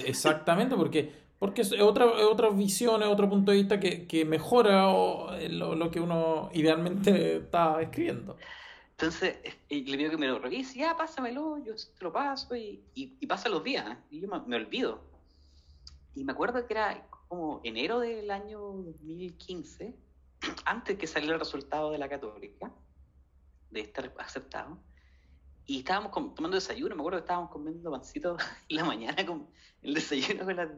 exactamente, 0.06 0.76
porque 0.76 1.12
porque 1.38 1.62
es 1.62 1.72
otra, 1.80 2.06
otra 2.06 2.50
visión, 2.50 3.02
otro 3.02 3.28
punto 3.28 3.52
de 3.52 3.58
vista 3.58 3.78
que, 3.78 4.06
que 4.06 4.24
mejora 4.24 4.92
lo, 5.50 5.74
lo, 5.74 5.90
que 5.90 6.00
uno 6.00 6.50
idealmente 6.52 7.36
está 7.36 7.80
escribiendo. 7.80 8.36
Entonces, 8.90 9.36
le 9.68 9.96
pido 9.96 10.10
que 10.10 10.16
me 10.16 10.26
lo 10.26 10.40
revise, 10.40 10.80
ya, 10.80 10.96
pásamelo, 10.96 11.58
yo 11.64 11.74
te 11.76 12.04
lo 12.04 12.12
paso, 12.12 12.56
y, 12.56 12.82
y, 12.94 13.26
pasa 13.28 13.48
los 13.48 13.62
días, 13.62 13.96
y 14.10 14.20
yo 14.20 14.28
me, 14.28 14.56
olvido. 14.56 15.00
Y 16.16 16.24
me 16.24 16.32
acuerdo 16.32 16.66
que 16.66 16.74
era 16.74 17.06
como 17.28 17.60
enero 17.62 18.00
del 18.00 18.28
año 18.32 18.58
2015, 18.58 19.94
antes 20.64 20.98
que 20.98 21.06
saliera 21.06 21.34
el 21.34 21.40
resultado 21.40 21.92
de 21.92 21.98
la 21.98 22.08
católica, 22.08 22.72
de 23.70 23.80
estar 23.82 24.12
aceptado, 24.18 24.76
y 25.64 25.78
estábamos 25.78 26.10
tomando 26.34 26.56
desayuno, 26.56 26.96
me 26.96 27.02
acuerdo 27.02 27.18
que 27.18 27.24
estábamos 27.24 27.50
comiendo 27.50 27.92
pancito 27.92 28.36
en 28.68 28.76
la 28.76 28.84
mañana 28.84 29.24
con 29.24 29.46
el 29.82 29.94
desayuno 29.94 30.44
con 30.44 30.56
la 30.56 30.68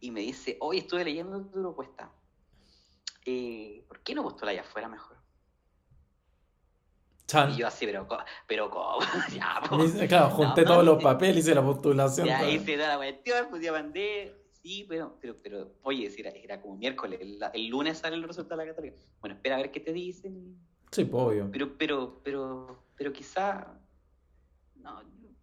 y 0.00 0.10
me 0.10 0.20
dice, 0.20 0.56
hoy 0.60 0.78
estuve 0.78 1.04
leyendo 1.04 1.40
tu 1.42 1.50
propuesta. 1.50 2.10
Eh, 3.24 3.84
¿Por 3.88 4.00
qué 4.00 4.14
no 4.14 4.22
postulas 4.22 4.52
allá 4.52 4.62
afuera 4.62 4.88
mejor? 4.88 5.18
Y 7.50 7.56
yo 7.58 7.66
así, 7.66 7.84
pero, 7.84 8.08
pero 8.46 8.70
¿cómo? 8.70 9.00
ya, 9.34 9.60
Claro, 10.08 10.30
junté 10.30 10.64
todos 10.64 10.82
los 10.82 11.02
papeles, 11.02 11.38
hice 11.38 11.54
la 11.54 11.62
postulación. 11.62 12.26
Ya 12.26 12.48
hice 12.48 12.76
toda 12.76 12.88
la 12.88 12.96
cuestión, 12.96 13.46
pues 13.50 13.62
ya 13.62 13.72
mandé. 13.72 14.34
Sí, 14.62 14.86
pero, 14.88 15.18
pero, 15.20 15.36
pero 15.42 15.72
oye, 15.82 16.10
era, 16.16 16.30
era 16.30 16.60
como 16.60 16.76
miércoles, 16.76 17.20
el, 17.20 17.66
lunes 17.68 17.98
sale 17.98 18.16
el 18.16 18.22
resultado 18.22 18.58
de 18.58 18.66
la 18.66 18.72
católica. 18.72 18.96
Bueno, 19.20 19.36
espera 19.36 19.56
a 19.56 19.58
ver 19.58 19.70
qué 19.70 19.80
te 19.80 19.92
dicen. 19.92 20.58
Sí, 20.90 21.04
pues, 21.04 21.22
obvio. 21.22 21.50
Pero, 21.52 21.76
pero, 21.76 22.20
pero, 22.24 22.84
pero 22.96 23.12
quizá. 23.12 23.78
No, 24.76 25.02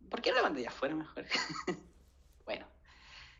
¿por 0.09 0.21
qué 0.21 0.31
no 0.31 0.37
la 0.37 0.43
mandé 0.43 0.63
ya 0.63 0.69
afuera 0.69 0.95
mejor? 0.95 1.25
bueno, 2.45 2.65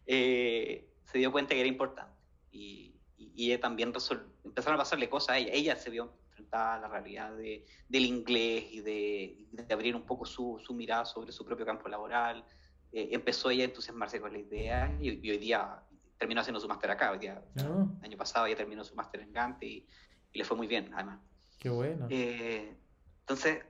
eh, 0.05 0.94
se 1.05 1.17
dio 1.17 1.31
cuenta 1.31 1.53
que 1.53 1.61
era 1.61 1.69
importante. 1.69 2.13
Y, 2.51 2.95
y, 3.17 3.51
ella 3.51 3.59
también 3.59 3.89
empezaron 3.89 4.75
a 4.75 4.77
pasarle 4.77 5.09
cosas 5.09 5.29
a 5.29 5.37
ella. 5.37 5.51
Ella 5.53 5.75
se 5.75 5.89
vio 5.89 6.13
enfrentada 6.27 6.75
a 6.75 6.79
la 6.79 6.87
realidad 6.87 7.35
de, 7.35 7.65
del 7.87 8.05
inglés 8.05 8.65
y 8.71 8.81
de, 8.81 9.47
de, 9.51 9.73
abrir 9.73 9.95
un 9.95 10.05
poco 10.05 10.25
su, 10.25 10.61
su, 10.65 10.73
mirada 10.73 11.05
sobre 11.05 11.31
su 11.31 11.45
propio 11.45 11.65
campo 11.65 11.87
laboral. 11.87 12.43
Eh, 12.91 13.09
empezó 13.11 13.49
ella 13.49 13.63
a 13.63 13.67
entusiasmarse 13.67 14.19
con 14.19 14.31
la 14.31 14.39
idea 14.39 14.97
y, 14.99 15.09
hoy 15.09 15.37
día 15.37 15.81
terminó 16.17 16.41
haciendo 16.41 16.59
su 16.59 16.67
máster 16.67 16.91
acá. 16.91 17.11
Hoy 17.11 17.19
día, 17.19 17.43
ah. 17.59 17.87
El 17.99 18.05
año 18.05 18.17
pasado 18.17 18.45
ella 18.45 18.55
terminó 18.55 18.83
su 18.83 18.95
máster 18.95 19.21
en 19.21 19.33
Gante 19.33 19.65
y, 19.65 19.87
le 20.33 20.43
fue 20.43 20.57
muy 20.57 20.67
bien, 20.67 20.93
además. 20.93 21.19
Qué 21.59 21.69
bueno. 21.69 22.07
Eh, 22.09 22.75
entonces, 23.21 23.63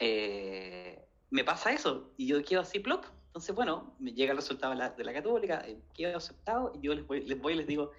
eh, 0.00 1.06
me 1.30 1.44
pasa 1.44 1.72
eso 1.72 2.12
y 2.16 2.26
yo 2.26 2.42
quedo 2.42 2.62
así, 2.62 2.80
plop. 2.80 3.04
Entonces, 3.30 3.54
bueno, 3.54 3.94
me 4.00 4.12
llega 4.12 4.32
el 4.32 4.38
resultado 4.38 4.72
de 4.72 4.78
la, 4.80 4.90
de 4.90 5.04
la 5.04 5.12
católica, 5.12 5.64
quedo 5.94 6.16
aceptado 6.16 6.72
y 6.74 6.80
yo 6.80 6.92
les 6.96 7.06
voy, 7.06 7.20
les 7.24 7.40
voy 7.40 7.52
y 7.52 7.56
les 7.58 7.66
digo, 7.68 7.92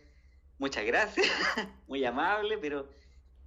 muchas 0.57 0.85
gracias, 0.85 1.25
muy 1.88 2.03
amable, 2.03 2.57
pero, 2.57 2.89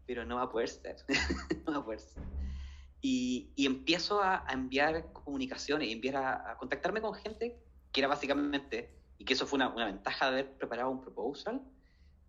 pero 0.07 0.25
no 0.25 0.37
va 0.37 0.45
a 0.45 0.51
poder 0.51 0.71
ser. 0.71 0.97
no 1.67 1.73
va 1.73 1.79
a 1.81 1.85
poder 1.85 2.01
ser. 2.01 2.23
Y, 3.03 3.51
y 3.55 3.67
empiezo 3.67 4.23
a, 4.23 4.47
enviar 4.51 5.13
comunicaciones, 5.13 5.89
y 5.89 5.93
enviar 5.93 6.17
a, 6.17 6.57
contactarme 6.57 7.03
con 7.03 7.13
gente 7.13 7.61
que 7.93 8.01
era 8.01 8.09
básicamente, 8.09 8.91
y 9.19 9.27
que 9.27 9.35
eso 9.35 9.47
fue 9.47 9.59
una, 9.59 9.69
una, 9.69 9.85
ventaja 9.85 10.31
de 10.31 10.33
haber 10.33 10.57
preparado 10.57 10.89
un 10.89 11.03
proposal, 11.03 11.61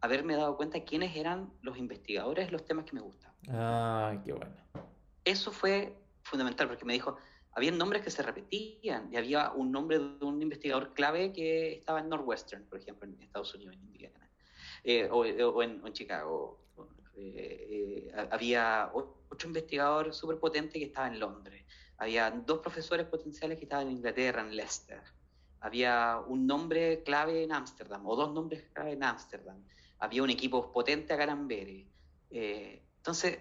haberme 0.01 0.35
dado 0.35 0.57
cuenta 0.57 0.79
de 0.79 0.83
quiénes 0.83 1.15
eran 1.15 1.49
los 1.61 1.77
investigadores, 1.77 2.51
los 2.51 2.65
temas 2.65 2.83
que 2.83 2.93
me 2.93 3.01
gustan. 3.01 3.31
Ah, 3.47 4.21
qué 4.25 4.33
bueno. 4.33 4.53
Eso 5.23 5.53
fue 5.53 5.97
fundamental 6.23 6.67
porque 6.67 6.83
me 6.83 6.91
dijo, 6.91 7.15
había 7.55 7.71
nombres 7.71 8.03
que 8.03 8.11
se 8.11 8.21
repetían 8.21 9.11
y 9.11 9.15
había 9.15 9.51
un 9.51 9.71
nombre 9.71 9.97
de 9.97 10.25
un 10.25 10.41
investigador 10.41 10.93
clave 10.93 11.31
que 11.31 11.73
estaba 11.73 12.01
en 12.01 12.09
Northwestern, 12.09 12.65
por 12.65 12.79
ejemplo, 12.79 13.07
en 13.07 13.21
Estados 13.21 13.55
Unidos, 13.55 13.75
en 13.75 13.85
Indiana. 13.85 14.29
Eh, 14.83 15.09
o, 15.09 15.63
en, 15.63 15.81
Chicago. 15.93 16.59
Eh, 17.17 18.11
eh, 18.13 18.27
había 18.29 18.91
otro 18.93 19.47
investigador 19.47 20.13
súper 20.13 20.37
potente 20.37 20.77
que 20.77 20.85
estaba 20.85 21.07
en 21.07 21.19
Londres. 21.19 21.65
Había 21.97 22.29
dos 22.29 22.59
profesores 22.59 23.07
potenciales 23.07 23.57
que 23.57 23.63
estaban 23.63 23.87
en 23.87 23.93
Inglaterra, 23.93 24.41
en 24.41 24.55
Leicester. 24.55 25.01
Había 25.61 26.19
un 26.27 26.45
nombre 26.45 27.01
clave 27.03 27.43
en 27.43 27.53
Ámsterdam, 27.53 28.05
o 28.05 28.15
dos 28.17 28.33
nombres 28.33 28.65
clave 28.73 28.91
en 28.91 29.03
Ámsterdam. 29.03 29.63
Había 29.99 30.21
un 30.21 30.29
equipo 30.29 30.71
potente 30.71 31.13
acá 31.13 31.23
en 31.23 31.29
Amberes. 31.29 31.87
entonces, 32.29 33.39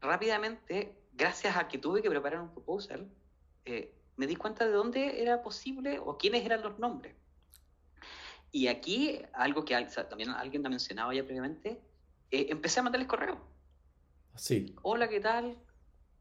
rápidamente, 0.00 0.94
gracias 1.12 1.56
a 1.56 1.68
que 1.68 1.76
tuve 1.76 2.00
que 2.00 2.08
preparar 2.08 2.40
un 2.40 2.50
proposal, 2.50 3.10
me 4.16 4.26
di 4.26 4.36
cuenta 4.36 4.66
de 4.66 4.72
dónde 4.72 5.22
era 5.22 5.42
posible 5.42 5.98
o 5.98 6.18
quiénes 6.18 6.44
eran 6.44 6.62
los 6.62 6.78
nombres. 6.78 7.14
Y 8.50 8.66
aquí, 8.66 9.20
algo 9.32 9.64
que 9.64 9.74
también 10.08 10.30
alguien 10.30 10.64
ha 10.66 10.70
mencionado 10.70 11.12
ya 11.12 11.22
previamente, 11.22 11.80
eh, 12.30 12.46
empecé 12.50 12.80
a 12.80 12.82
mandarles 12.82 13.08
correo. 13.08 13.38
Sí. 14.34 14.74
Hola, 14.82 15.08
¿qué 15.08 15.20
tal? 15.20 15.56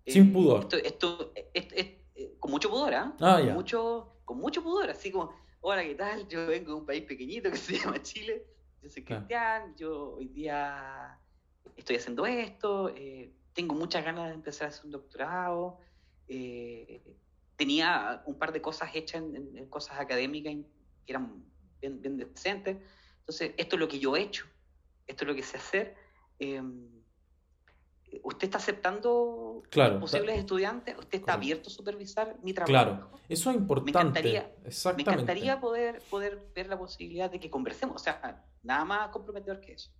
Sin 0.06 0.30
eh, 0.30 0.34
pudor. 0.34 0.68
Esto, 0.84 1.32
eh, 1.36 2.38
con 2.39 2.51
mucho 2.51 2.70
pudor, 2.70 2.94
¿ah? 2.94 3.16
ah 3.20 3.39
con, 3.39 3.54
mucho, 3.54 4.20
con 4.25 4.38
mucho 4.39 4.62
pudor, 4.62 4.89
así 4.89 5.12
como, 5.12 5.32
hola, 5.62 5.84
¿qué 5.84 5.96
tal? 5.96 6.27
Yo 6.27 6.48
vengo 6.48 6.74
de 6.74 6.80
un 6.80 6.86
país 6.86 7.04
pequeñito 7.04 7.50
que 7.50 7.58
se 7.58 7.77
llama 7.77 8.01
Chile. 8.01 8.46
Yo 8.82 8.89
soy 8.89 9.04
cristiano, 9.04 9.74
yo 9.75 10.16
hoy 10.18 10.27
día 10.27 11.20
estoy 11.75 11.96
haciendo 11.96 12.25
esto, 12.25 12.94
tengo 13.53 13.74
muchas 13.74 14.05
ganas 14.05 14.29
de 14.29 14.36
empezar 14.36 14.68
a 14.68 14.70
hacer 14.70 14.86
un 14.86 14.92
doctorado. 14.92 15.79
Tenía 17.57 18.24
un 18.25 18.37
par 18.37 18.53
de 18.53 18.61
cosas 18.61 18.91
hechas 18.93 19.22
en, 19.22 19.57
en 19.57 19.65
cosas 19.67 20.00
académicas 20.00 20.53
que 21.05 21.11
eran 21.11 21.43
bien, 21.81 22.01
bien 22.01 22.17
decente. 22.17 22.81
Entonces, 23.20 23.53
esto 23.57 23.75
es 23.75 23.79
lo 23.79 23.87
que 23.87 24.00
yo 24.00 24.15
he 24.15 24.22
hecho, 24.22 24.46
esto 25.05 25.25
es 25.25 25.27
lo 25.27 25.35
que 25.35 25.43
sé 25.43 25.57
hacer. 25.57 25.96
Em, 26.39 26.98
¿Usted 28.24 28.46
está 28.46 28.57
aceptando 28.57 29.63
posibles 30.00 30.37
estudiantes? 30.37 30.98
¿Usted 30.98 31.20
está 31.20 31.33
abierto 31.33 31.70
a 31.70 31.74
supervisar 31.74 32.37
mi 32.41 32.53
trabajo? 32.53 32.72
Claro, 32.72 33.11
eso 33.27 33.50
es 33.50 33.57
importante. 33.57 33.91
Me 33.91 34.00
encantaría, 34.00 34.55
me 34.96 35.01
encantaría 35.01 35.59
poder, 35.59 36.01
poder 36.09 36.48
ver 36.55 36.67
la 36.67 36.77
posibilidad 36.77 37.29
de 37.29 37.39
que 37.39 37.50
conversemos. 37.50 37.98
O 37.98 38.03
sea, 38.03 38.46
nada 38.63 38.85
más 38.85 39.09
comprometedor 39.09 39.59
que 39.59 39.74
eso. 39.74 39.91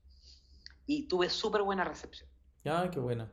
Y 0.85 1.07
tuve 1.09 1.29
súper 1.29 1.63
buena 1.63 1.83
recepción. 1.83 2.29
Ah, 2.65 2.89
qué 2.89 2.99
buena. 2.99 3.29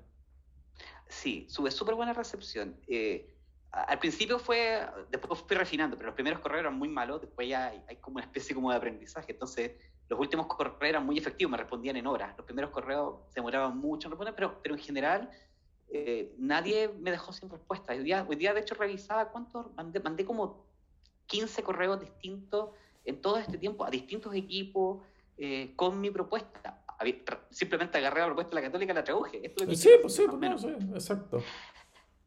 Sí, 1.08 1.46
tuve 1.54 1.70
súper 1.70 1.94
buena 1.94 2.12
recepción. 2.12 2.80
Eh, 2.88 3.33
al 3.74 3.98
principio 3.98 4.38
fue, 4.38 4.86
después 5.10 5.40
fui 5.40 5.56
refinando, 5.56 5.96
pero 5.96 6.06
los 6.06 6.14
primeros 6.14 6.38
correos 6.40 6.60
eran 6.60 6.78
muy 6.78 6.88
malos, 6.88 7.20
después 7.20 7.48
ya 7.48 7.66
hay, 7.86 7.96
como 7.96 8.16
una 8.16 8.24
especie 8.24 8.54
como 8.54 8.70
de 8.70 8.76
aprendizaje, 8.76 9.32
entonces 9.32 9.72
los 10.08 10.18
últimos 10.18 10.46
correos 10.46 10.76
eran 10.82 11.04
muy 11.04 11.18
efectivos, 11.18 11.50
me 11.50 11.56
respondían 11.56 11.96
en 11.96 12.06
horas, 12.06 12.36
los 12.36 12.46
primeros 12.46 12.70
correos 12.70 13.16
se 13.28 13.36
demoraban 13.36 13.76
mucho 13.76 14.06
en 14.06 14.12
responder, 14.12 14.34
pero, 14.34 14.62
pero 14.62 14.76
en 14.76 14.80
general 14.80 15.30
eh, 15.90 16.32
nadie 16.38 16.88
me 17.00 17.10
dejó 17.10 17.32
sin 17.32 17.50
respuesta. 17.50 17.92
Hoy 17.92 18.04
día, 18.04 18.24
hoy 18.28 18.36
día 18.36 18.54
de 18.54 18.60
hecho 18.60 18.74
revisaba 18.74 19.30
cuántos, 19.30 19.74
mandé, 19.74 19.98
mandé 20.00 20.24
como 20.24 20.66
15 21.26 21.62
correos 21.64 22.00
distintos 22.00 22.70
en 23.04 23.20
todo 23.20 23.38
este 23.38 23.58
tiempo 23.58 23.84
a 23.84 23.90
distintos 23.90 24.34
equipos 24.34 25.02
eh, 25.36 25.72
con 25.74 26.00
mi 26.00 26.10
propuesta. 26.10 26.80
Simplemente 27.50 27.98
agarré 27.98 28.20
la 28.20 28.26
propuesta 28.26 28.54
de 28.54 28.62
la 28.62 28.68
católica 28.68 28.92
y 28.92 28.96
la 28.96 29.04
traduje. 29.04 29.54
sí, 29.76 29.90
pues 30.00 30.14
sí, 30.14 30.22
pues 30.28 30.60
sí, 30.60 30.68
exacto. 30.94 31.42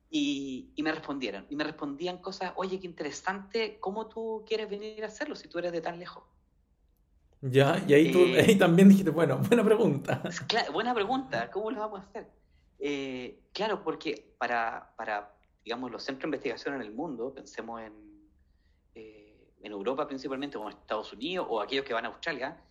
Y, 0.10 0.74
me 0.78 0.92
respondieron, 0.92 1.46
y 1.50 1.56
me 1.56 1.66
respondían 1.66 2.20
cosas, 2.20 2.54
oye, 2.56 2.80
qué 2.80 2.88
interesante, 2.88 3.78
¿cómo 3.80 4.08
tú 4.08 4.44
quieres 4.48 4.70
venir 4.70 5.04
a 5.04 5.08
hacerlo 5.08 5.36
si 5.36 5.50
tú 5.50 5.60
eres 5.60 5.74
de 5.74 5.82
tan 5.82 6.00
lejos? 6.00 6.24
Ya, 7.42 7.84
y 7.86 7.94
ahí 7.94 8.12
tú 8.12 8.20
eh, 8.20 8.46
ahí 8.48 8.58
también 8.58 8.90
dijiste, 8.90 9.12
bueno, 9.12 9.38
buena 9.50 9.64
pregunta. 9.64 10.24
buena 10.72 10.94
pregunta, 10.94 11.52
¿cómo 11.52 11.72
lo 11.72 11.82
vamos 11.82 12.00
a 12.00 12.04
hacer? 12.04 12.28
Eh, 12.80 13.42
claro, 13.52 13.84
porque 13.84 14.34
para, 14.38 14.94
para, 14.98 15.36
digamos, 15.64 15.92
los 15.92 16.04
centros 16.04 16.24
de 16.24 16.38
investigación 16.38 16.76
en 16.76 16.82
el 16.82 16.92
mundo, 16.92 17.34
pensemos 17.34 17.82
en, 17.82 17.94
eh, 18.96 19.52
en 19.62 19.72
Europa 19.72 20.08
principalmente, 20.08 20.58
o 20.58 20.64
en 20.64 20.78
Estados 20.78 21.12
Unidos, 21.12 21.48
o 21.50 21.60
aquellos 21.60 21.84
que 21.84 21.94
van 21.94 22.06
a 22.06 22.10
Australia, 22.10 22.64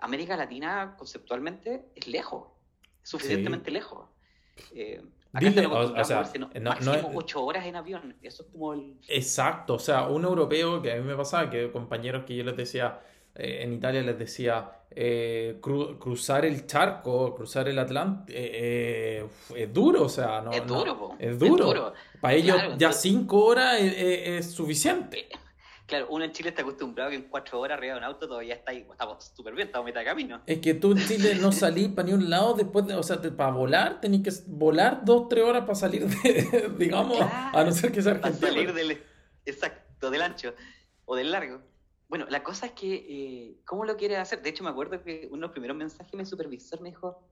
América 0.00 0.36
Latina 0.36 0.96
conceptualmente 0.98 1.86
es 1.94 2.08
lejos, 2.08 2.48
suficientemente 3.02 3.70
lejos. 3.70 4.08
Dile, 5.38 5.66
o, 5.66 6.04
sea, 6.04 6.30
no, 6.38 6.50
máximo 6.62 7.10
ocho 7.14 7.44
horas 7.44 7.66
en 7.66 7.76
avión. 7.76 8.16
Eso 8.22 8.42
es 8.42 8.48
como 8.50 8.74
el... 8.74 8.94
Exacto, 9.08 9.74
o 9.74 9.78
sea, 9.78 10.06
un 10.06 10.24
europeo 10.24 10.82
que 10.82 10.92
a 10.92 10.96
mí 10.96 11.02
me 11.02 11.16
pasaba, 11.16 11.50
que 11.50 11.70
compañeros 11.70 12.24
que 12.24 12.36
yo 12.36 12.44
les 12.44 12.56
decía, 12.56 13.00
eh, 13.34 13.60
en 13.62 13.74
Italia 13.74 14.02
les 14.02 14.18
decía, 14.18 14.70
eh, 14.90 15.58
cruzar 15.60 16.44
el 16.44 16.66
charco, 16.66 17.34
cruzar 17.34 17.68
el 17.68 17.78
Atlántico, 17.78 18.38
eh, 18.38 19.26
es 19.54 19.72
duro, 19.72 20.04
o 20.04 20.08
sea, 20.08 20.40
no. 20.40 20.50
Es 20.50 20.66
duro, 20.66 21.16
es 21.18 21.38
duro. 21.38 21.92
Para 22.20 22.34
ellos 22.34 22.56
ya 22.78 22.92
cinco 22.92 23.44
horas 23.44 23.78
es 23.80 24.50
suficiente. 24.50 25.28
Claro, 25.86 26.08
uno 26.10 26.24
en 26.24 26.32
Chile 26.32 26.48
está 26.48 26.62
acostumbrado 26.62 27.10
que 27.10 27.16
en 27.16 27.28
cuatro 27.28 27.60
horas 27.60 27.78
arriba 27.78 27.94
de 27.94 27.98
un 27.98 28.04
auto 28.04 28.26
todavía 28.26 28.54
está 28.54 28.72
ahí, 28.72 28.84
estamos 28.90 29.32
súper 29.34 29.54
bien, 29.54 29.68
estamos 29.68 29.86
mitad 29.86 30.00
de 30.00 30.06
camino. 30.06 30.42
Es 30.44 30.58
que 30.58 30.74
tú 30.74 30.92
en 30.92 30.98
Chile 30.98 31.36
no 31.36 31.52
salís 31.52 31.88
para 31.88 32.08
ni 32.08 32.14
un 32.14 32.28
lado 32.28 32.54
después 32.54 32.86
de, 32.88 32.94
o 32.94 33.02
sea, 33.04 33.22
para 33.22 33.52
volar 33.52 34.00
tenés 34.00 34.22
que 34.22 34.32
volar 34.48 35.04
dos, 35.04 35.28
tres 35.28 35.44
horas 35.44 35.62
para 35.62 35.76
salir 35.76 36.06
de, 36.08 36.72
digamos, 36.78 37.18
a 37.20 37.62
no 37.64 37.70
ser 37.70 37.92
que 37.92 38.02
sea 38.02 38.20
Para 38.20 38.34
salir 38.34 38.72
del, 38.74 39.00
exacto, 39.44 40.10
del 40.10 40.22
ancho 40.22 40.54
o 41.04 41.14
del 41.14 41.30
largo. 41.30 41.62
Bueno, 42.08 42.26
la 42.28 42.42
cosa 42.42 42.66
es 42.66 42.72
que, 42.72 42.94
eh, 42.94 43.60
¿cómo 43.64 43.84
lo 43.84 43.96
quieres 43.96 44.18
hacer? 44.18 44.42
De 44.42 44.50
hecho, 44.50 44.64
me 44.64 44.70
acuerdo 44.70 45.02
que 45.02 45.26
uno 45.26 45.36
de 45.36 45.42
los 45.42 45.50
primeros 45.52 45.76
mensajes 45.76 46.12
mi 46.14 46.24
supervisor 46.24 46.80
me 46.80 46.90
dijo, 46.90 47.22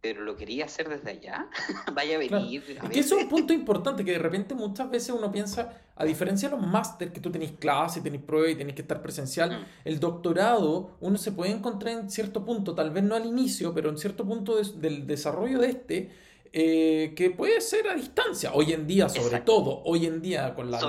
pero 0.00 0.22
lo 0.22 0.36
quería 0.36 0.64
hacer 0.64 0.88
desde 0.88 1.10
allá, 1.10 1.48
vaya 1.94 2.16
a 2.16 2.18
venir. 2.18 2.62
es 2.68 2.90
que 2.90 3.00
eso 3.00 3.16
es 3.16 3.24
un 3.24 3.28
punto 3.28 3.52
importante, 3.52 4.04
que 4.04 4.12
de 4.12 4.18
repente 4.18 4.54
muchas 4.54 4.90
veces 4.90 5.10
uno 5.10 5.30
piensa, 5.30 5.82
a 5.96 6.04
diferencia 6.04 6.48
de 6.48 6.56
los 6.56 6.66
máster 6.66 7.12
que 7.12 7.20
tú 7.20 7.30
tenés 7.30 7.52
clase, 7.52 8.00
tenés 8.00 8.22
prueba 8.22 8.48
y 8.48 8.54
tenés 8.54 8.74
que 8.74 8.82
estar 8.82 9.02
presencial, 9.02 9.50
mm. 9.50 9.64
el 9.84 10.00
doctorado 10.00 10.96
uno 11.00 11.18
se 11.18 11.32
puede 11.32 11.52
encontrar 11.52 11.94
en 11.94 12.10
cierto 12.10 12.44
punto, 12.44 12.74
tal 12.74 12.90
vez 12.90 13.04
no 13.04 13.14
al 13.14 13.26
inicio, 13.26 13.74
pero 13.74 13.90
en 13.90 13.98
cierto 13.98 14.24
punto 14.24 14.56
del 14.56 15.06
desarrollo 15.06 15.58
de 15.58 15.68
este, 15.68 16.10
eh, 16.52 17.12
que 17.14 17.30
puede 17.30 17.60
ser 17.60 17.86
a 17.88 17.94
distancia. 17.94 18.52
Hoy 18.52 18.72
en 18.72 18.86
día, 18.86 19.08
sobre 19.08 19.40
todo, 19.40 19.82
hoy 19.84 20.06
en 20.06 20.20
día, 20.20 20.54
con 20.54 20.68
la, 20.68 20.80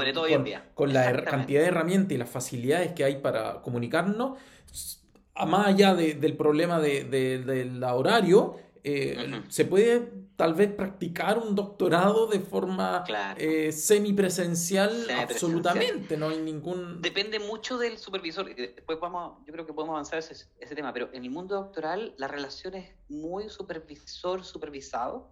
con, 0.74 0.93
la 0.93 1.24
cantidad 1.24 1.62
de 1.62 1.67
herramientas 1.67 2.13
y 2.13 2.17
las 2.17 2.30
facilidades 2.30 2.93
que 2.93 3.04
hay 3.04 3.17
para 3.17 3.62
comunicarnos, 3.62 4.39
más 5.45 5.67
allá 5.67 5.93
del 5.93 6.36
problema 6.36 6.80
del 6.80 7.84
horario, 7.84 8.56
eh, 8.84 9.44
se 9.50 9.65
puede 9.65 10.12
tal 10.36 10.56
vez 10.56 10.74
practicar 10.74 11.38
un 11.38 11.56
doctorado 11.56 12.26
de 12.28 12.39
forma 12.39 13.04
eh, 13.38 13.72
semipresencial, 13.72 15.08
absolutamente, 15.12 16.17
no 16.17 16.30
hay 16.30 16.39
ningún... 16.39 17.02
Depende 17.02 17.39
mucho 17.39 17.78
del 17.78 17.98
supervisor, 17.98 18.54
después 18.56 19.00
vamos, 19.00 19.38
yo 19.46 19.54
creo 19.54 19.65
que 19.67 19.74
podemos 19.74 19.94
avanzar 19.94 20.20
ese, 20.20 20.48
ese 20.60 20.76
tema, 20.76 20.94
pero 20.94 21.10
en 21.13 21.24
el 21.24 21.30
mundo 21.30 21.56
doctoral 21.56 22.15
la 22.17 22.28
relación 22.28 22.74
es 22.74 22.89
muy 23.08 23.50
supervisor-supervisado, 23.50 25.30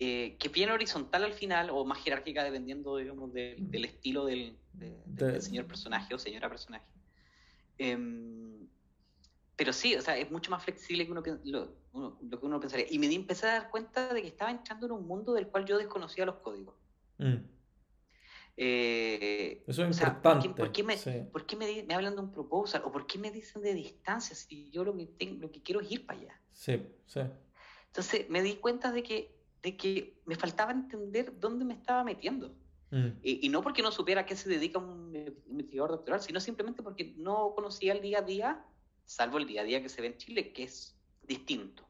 eh, 0.00 0.36
que 0.38 0.48
viene 0.48 0.72
horizontal 0.72 1.24
al 1.24 1.34
final, 1.34 1.70
o 1.70 1.84
más 1.84 1.98
jerárquica 2.02 2.42
dependiendo, 2.42 2.96
digamos, 2.96 3.32
del 3.32 3.84
estilo 3.84 4.26
del, 4.26 4.56
del 4.72 5.42
señor 5.42 5.66
personaje 5.66 6.14
o 6.14 6.18
señora 6.18 6.48
personaje. 6.48 6.86
Em, 7.78 8.68
pero 9.58 9.72
sí, 9.72 9.96
o 9.96 10.02
sea, 10.02 10.16
es 10.16 10.30
mucho 10.30 10.52
más 10.52 10.62
flexible 10.62 11.04
que 11.04 11.10
uno, 11.10 11.22
lo, 11.44 11.72
lo 11.98 12.40
que 12.40 12.46
uno 12.46 12.60
pensaría. 12.60 12.86
Y 12.90 12.98
me 12.98 13.08
di, 13.08 13.14
empecé 13.14 13.46
a 13.46 13.52
dar 13.52 13.70
cuenta 13.70 14.12
de 14.12 14.22
que 14.22 14.28
estaba 14.28 14.50
entrando 14.50 14.86
en 14.86 14.92
un 14.92 15.06
mundo 15.06 15.34
del 15.34 15.48
cual 15.48 15.64
yo 15.64 15.78
desconocía 15.78 16.26
los 16.26 16.36
códigos. 16.36 16.74
Mm. 17.18 17.36
Eh, 18.60 19.62
Eso 19.66 19.84
es 19.84 20.00
importante. 20.00 20.48
¿Por 20.50 20.72
qué, 20.72 20.82
me, 20.82 20.96
¿por 20.96 21.46
qué 21.46 21.56
me, 21.56 21.84
me, 21.84 21.94
hablan 21.94 22.16
de 22.16 22.22
un 22.22 22.32
proposal? 22.32 22.82
¿O 22.84 22.90
por 22.90 23.06
qué 23.06 23.16
me 23.16 23.30
dicen 23.30 23.62
de 23.62 23.72
distancia 23.72 24.34
si 24.34 24.68
yo 24.70 24.84
lo 24.84 24.96
que, 24.96 25.06
tengo, 25.06 25.42
lo 25.42 25.52
que 25.52 25.62
quiero 25.62 25.80
es 25.80 25.90
ir 25.92 26.04
para 26.04 26.18
allá? 26.18 26.40
Sí, 26.52 26.82
sí. 27.06 27.20
Entonces 27.86 28.28
me 28.28 28.42
di 28.42 28.56
cuenta 28.56 28.90
de 28.90 29.02
que, 29.04 29.38
de 29.62 29.76
que 29.76 30.20
me 30.26 30.34
faltaba 30.34 30.72
entender 30.72 31.38
dónde 31.38 31.64
me 31.64 31.74
estaba 31.74 32.02
metiendo. 32.02 32.54
Mm. 32.90 33.08
Y, 33.22 33.48
no 33.48 33.62
porque 33.62 33.82
no 33.82 33.92
supiera 33.92 34.22
a 34.22 34.26
qué 34.26 34.34
se 34.34 34.48
dedica 34.48 34.78
un 34.78 35.14
investigador 35.46 35.90
doctoral, 35.90 36.20
sino 36.20 36.40
simplemente 36.40 36.82
porque 36.82 37.14
no 37.16 37.52
conocía 37.54 37.92
el 37.92 38.00
día 38.00 38.18
a 38.18 38.22
día, 38.22 38.64
salvo 39.04 39.38
el 39.38 39.46
día 39.46 39.60
a 39.60 39.64
día 39.64 39.82
que 39.82 39.88
se 39.88 40.00
ve 40.00 40.08
en 40.08 40.16
Chile, 40.16 40.52
que 40.52 40.64
es 40.64 40.98
distinto. 41.22 41.87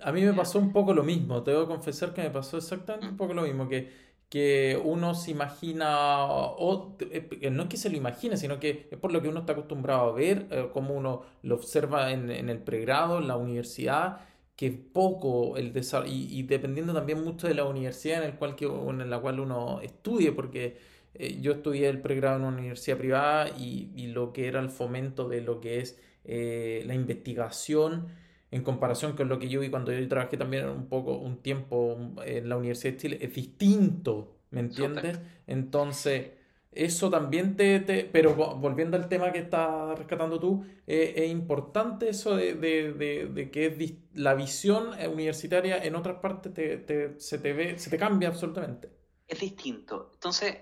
A 0.00 0.12
mí 0.12 0.22
me 0.22 0.32
pasó 0.32 0.58
un 0.58 0.72
poco 0.72 0.94
lo 0.94 1.02
mismo, 1.02 1.42
tengo 1.42 1.62
que 1.62 1.68
confesar 1.68 2.14
que 2.14 2.22
me 2.22 2.30
pasó 2.30 2.56
exactamente 2.56 3.06
un 3.06 3.14
mm. 3.14 3.16
poco 3.16 3.34
lo 3.34 3.42
mismo, 3.42 3.68
que, 3.68 3.90
que 4.28 4.80
uno 4.82 5.14
se 5.14 5.30
imagina, 5.30 6.24
o, 6.24 6.96
eh, 7.00 7.50
no 7.50 7.64
es 7.64 7.68
que 7.68 7.76
se 7.76 7.90
lo 7.90 7.96
imagine, 7.96 8.36
sino 8.36 8.58
que 8.58 8.88
es 8.90 8.98
por 8.98 9.12
lo 9.12 9.20
que 9.20 9.28
uno 9.28 9.40
está 9.40 9.52
acostumbrado 9.52 10.10
a 10.10 10.12
ver, 10.12 10.46
eh, 10.50 10.70
como 10.72 10.94
uno 10.94 11.22
lo 11.42 11.54
observa 11.56 12.10
en, 12.12 12.30
en 12.30 12.48
el 12.48 12.58
pregrado, 12.58 13.18
en 13.18 13.28
la 13.28 13.36
universidad, 13.36 14.20
que 14.56 14.70
poco 14.70 15.56
el 15.56 15.72
desarrollo, 15.72 16.12
y, 16.12 16.42
dependiendo 16.44 16.94
también 16.94 17.22
mucho 17.22 17.46
de 17.48 17.54
la 17.54 17.64
universidad 17.64 18.22
en, 18.22 18.30
el 18.30 18.36
cual 18.36 18.56
que, 18.56 18.64
en 18.66 19.10
la 19.10 19.18
cual 19.20 19.40
uno 19.40 19.80
estudie, 19.82 20.32
porque 20.32 20.78
eh, 21.14 21.38
yo 21.40 21.52
estudié 21.52 21.88
el 21.88 22.00
pregrado 22.00 22.36
en 22.36 22.44
una 22.44 22.56
universidad 22.56 22.96
privada 22.98 23.48
y, 23.50 23.90
y, 23.94 24.06
lo 24.08 24.32
que 24.32 24.48
era 24.48 24.60
el 24.60 24.70
fomento 24.70 25.28
de 25.28 25.42
lo 25.42 25.60
que 25.60 25.80
es 25.80 26.00
la 26.24 26.94
investigación 26.94 28.21
en 28.52 28.62
comparación 28.62 29.14
con 29.14 29.28
lo 29.28 29.38
que 29.38 29.48
yo 29.48 29.60
vi 29.60 29.70
cuando 29.70 29.92
yo 29.92 30.08
trabajé 30.08 30.36
también 30.36 30.68
un 30.68 30.86
poco, 30.86 31.16
un 31.16 31.38
tiempo 31.42 31.96
en 32.24 32.48
la 32.50 32.56
Universidad 32.58 32.92
de 32.92 32.98
Chile, 32.98 33.18
es 33.20 33.34
distinto, 33.34 34.36
¿me 34.50 34.60
entiendes? 34.60 35.18
Entonces, 35.46 36.32
eso 36.70 37.10
también 37.10 37.56
te, 37.56 37.80
te, 37.80 38.04
Pero 38.04 38.34
volviendo 38.34 38.98
al 38.98 39.08
tema 39.08 39.32
que 39.32 39.38
estás 39.38 39.98
rescatando 39.98 40.38
tú, 40.38 40.64
eh, 40.86 41.14
es 41.16 41.30
importante 41.30 42.10
eso 42.10 42.36
de, 42.36 42.54
de, 42.54 42.92
de, 42.92 43.50
que 43.50 43.66
es 43.66 43.94
la 44.12 44.34
visión 44.34 44.90
universitaria 45.10 45.82
en 45.82 45.96
otras 45.96 46.18
partes 46.20 46.52
te, 46.52 46.76
te, 46.76 47.18
se 47.18 47.38
te 47.38 47.54
ve, 47.54 47.78
se 47.78 47.88
te 47.88 47.96
cambia 47.96 48.28
absolutamente. 48.28 48.90
Es 49.26 49.40
distinto. 49.40 50.10
Entonces, 50.12 50.58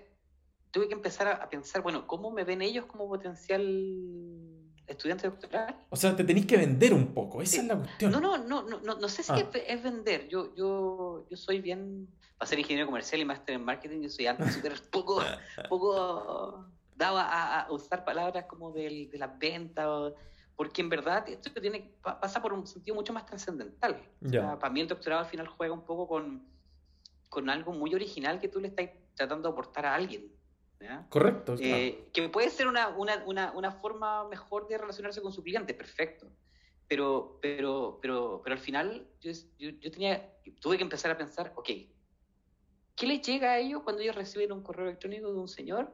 tuve 0.70 0.86
que 0.86 0.94
empezar 0.94 1.26
a 1.26 1.50
pensar, 1.50 1.82
bueno, 1.82 2.06
¿cómo 2.06 2.30
me 2.30 2.44
ven 2.44 2.62
ellos 2.62 2.86
como 2.86 3.08
potencial 3.08 4.49
estudiante 4.92 5.28
doctoral. 5.28 5.74
O 5.88 5.96
sea, 5.96 6.14
te 6.16 6.24
tenéis 6.24 6.46
que 6.46 6.56
vender 6.56 6.92
un 6.92 7.14
poco, 7.14 7.42
esa 7.42 7.60
es 7.60 7.66
la 7.66 7.76
cuestión. 7.76 8.12
No, 8.12 8.20
no, 8.20 8.38
no, 8.38 8.62
no, 8.62 8.80
no, 8.80 8.94
no 8.94 9.08
sé 9.08 9.22
si 9.22 9.32
ah. 9.32 9.48
es, 9.66 9.82
vender. 9.82 10.28
Yo, 10.28 10.54
yo, 10.54 11.26
yo 11.28 11.36
soy 11.36 11.60
bien, 11.60 12.08
para 12.38 12.48
ser 12.48 12.58
ingeniero 12.58 12.86
comercial 12.86 13.20
y 13.20 13.24
máster 13.24 13.54
en 13.54 13.64
marketing, 13.64 14.02
yo 14.02 14.08
soy 14.08 14.26
antes 14.26 14.54
súper 14.54 14.74
poco, 14.90 15.22
poco 15.68 16.66
dado 16.96 17.18
a, 17.18 17.66
usar 17.70 18.04
palabras 18.04 18.44
como 18.46 18.72
de 18.72 19.10
las 19.12 19.38
ventas, 19.38 20.12
porque 20.56 20.82
en 20.82 20.90
verdad 20.90 21.26
esto 21.28 21.50
tiene, 21.60 21.94
pasa 22.02 22.42
por 22.42 22.52
un 22.52 22.66
sentido 22.66 22.94
mucho 22.94 23.12
más 23.12 23.24
trascendental. 23.24 24.02
para 24.60 24.70
mí 24.70 24.80
el 24.80 24.88
doctorado 24.88 25.22
al 25.22 25.28
final 25.28 25.46
juega 25.48 25.72
un 25.72 25.84
poco 25.84 26.06
con, 26.06 26.46
con 27.28 27.48
algo 27.48 27.72
muy 27.72 27.94
original 27.94 28.40
que 28.40 28.48
tú 28.48 28.60
le 28.60 28.68
estás 28.68 28.90
tratando 29.14 29.48
de 29.48 29.52
aportar 29.52 29.86
a 29.86 29.94
alguien. 29.94 30.30
Correcto. 31.08 31.56
Eh, 31.58 32.08
que 32.12 32.28
puede 32.28 32.50
ser 32.50 32.66
una, 32.66 32.88
una, 32.88 33.22
una, 33.26 33.52
una, 33.52 33.72
forma 33.72 34.26
mejor 34.28 34.66
de 34.66 34.78
relacionarse 34.78 35.20
con 35.20 35.32
su 35.32 35.42
cliente, 35.42 35.74
perfecto. 35.74 36.26
Pero, 36.88 37.38
pero, 37.40 37.98
pero, 38.00 38.40
pero 38.42 38.54
al 38.54 38.60
final 38.60 39.06
yo, 39.20 39.30
yo, 39.58 39.90
tenía, 39.90 40.32
tuve 40.60 40.76
que 40.76 40.82
empezar 40.82 41.10
a 41.10 41.18
pensar, 41.18 41.52
ok, 41.54 41.68
¿qué 42.96 43.06
les 43.06 43.22
llega 43.22 43.52
a 43.52 43.58
ellos 43.58 43.82
cuando 43.82 44.02
ellos 44.02 44.16
reciben 44.16 44.52
un 44.52 44.62
correo 44.62 44.86
electrónico 44.86 45.32
de 45.32 45.38
un 45.38 45.48
señor 45.48 45.92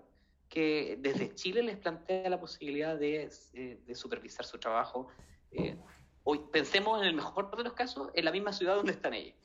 que 0.49 0.96
desde 1.01 1.35
Chile 1.35 1.62
les 1.62 1.77
plantea 1.77 2.31
la 2.31 2.40
posibilidad 2.40 2.96
de, 2.96 3.29
eh, 3.55 3.81
de 3.85 3.94
supervisar 3.94 4.46
su 4.46 4.59
trabajo? 4.59 5.09
Eh, 5.51 5.77
hoy 6.22 6.40
pensemos 6.53 7.01
en 7.03 7.09
el 7.09 7.14
mejor 7.14 7.55
de 7.57 7.64
los 7.64 7.72
casos 7.72 8.11
en 8.14 8.25
la 8.25 8.31
misma 8.31 8.53
ciudad 8.53 8.77
donde 8.77 8.92
están 8.92 9.14
ellos. 9.14 9.37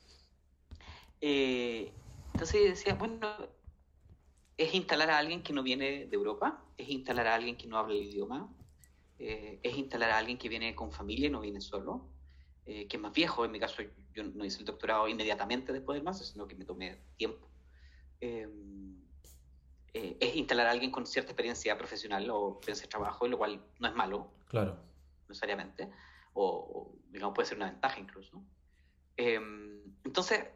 entonces 1.20 2.62
decía, 2.62 2.94
bueno, 2.94 3.18
es 4.56 4.74
instalar 4.74 5.10
a 5.10 5.18
alguien 5.18 5.42
que 5.42 5.52
no 5.52 5.62
viene 5.62 6.06
de 6.06 6.16
Europa, 6.16 6.62
es 6.76 6.88
instalar 6.88 7.26
a 7.26 7.34
alguien 7.34 7.56
que 7.56 7.66
no 7.66 7.78
habla 7.78 7.94
el 7.94 8.02
idioma, 8.02 8.52
eh, 9.18 9.60
es 9.62 9.76
instalar 9.76 10.10
a 10.10 10.18
alguien 10.18 10.36
que 10.38 10.48
viene 10.48 10.74
con 10.74 10.90
familia 10.90 11.28
y 11.28 11.30
no 11.30 11.40
viene 11.40 11.60
solo, 11.60 12.08
eh, 12.66 12.86
que 12.88 12.96
es 12.96 13.02
más 13.02 13.12
viejo. 13.12 13.44
En 13.44 13.52
mi 13.52 13.60
caso, 13.60 13.82
yo 14.12 14.24
no 14.24 14.44
hice 14.44 14.58
el 14.58 14.64
doctorado 14.64 15.08
inmediatamente 15.08 15.72
después 15.72 15.96
del 15.96 16.04
máster, 16.04 16.26
sino 16.26 16.46
que 16.46 16.54
me 16.54 16.64
tomé 16.64 16.98
tiempo. 17.16 17.48
Eh, 18.20 18.48
es 19.94 20.36
instalar 20.36 20.66
a 20.66 20.70
alguien 20.70 20.90
con 20.90 21.06
cierta 21.06 21.32
experiencia 21.32 21.76
profesional 21.76 22.28
o 22.30 22.54
experiencia 22.54 22.86
de 22.86 22.90
trabajo, 22.90 23.28
lo 23.28 23.38
cual 23.38 23.62
no 23.78 23.88
es 23.88 23.94
malo. 23.94 24.32
Claro. 24.48 24.78
Necesariamente. 25.28 25.90
O, 26.34 26.94
digamos, 27.10 27.34
puede 27.34 27.46
ser 27.46 27.58
una 27.58 27.70
ventaja 27.70 28.00
incluso. 28.00 28.42
entonces, 29.16 30.46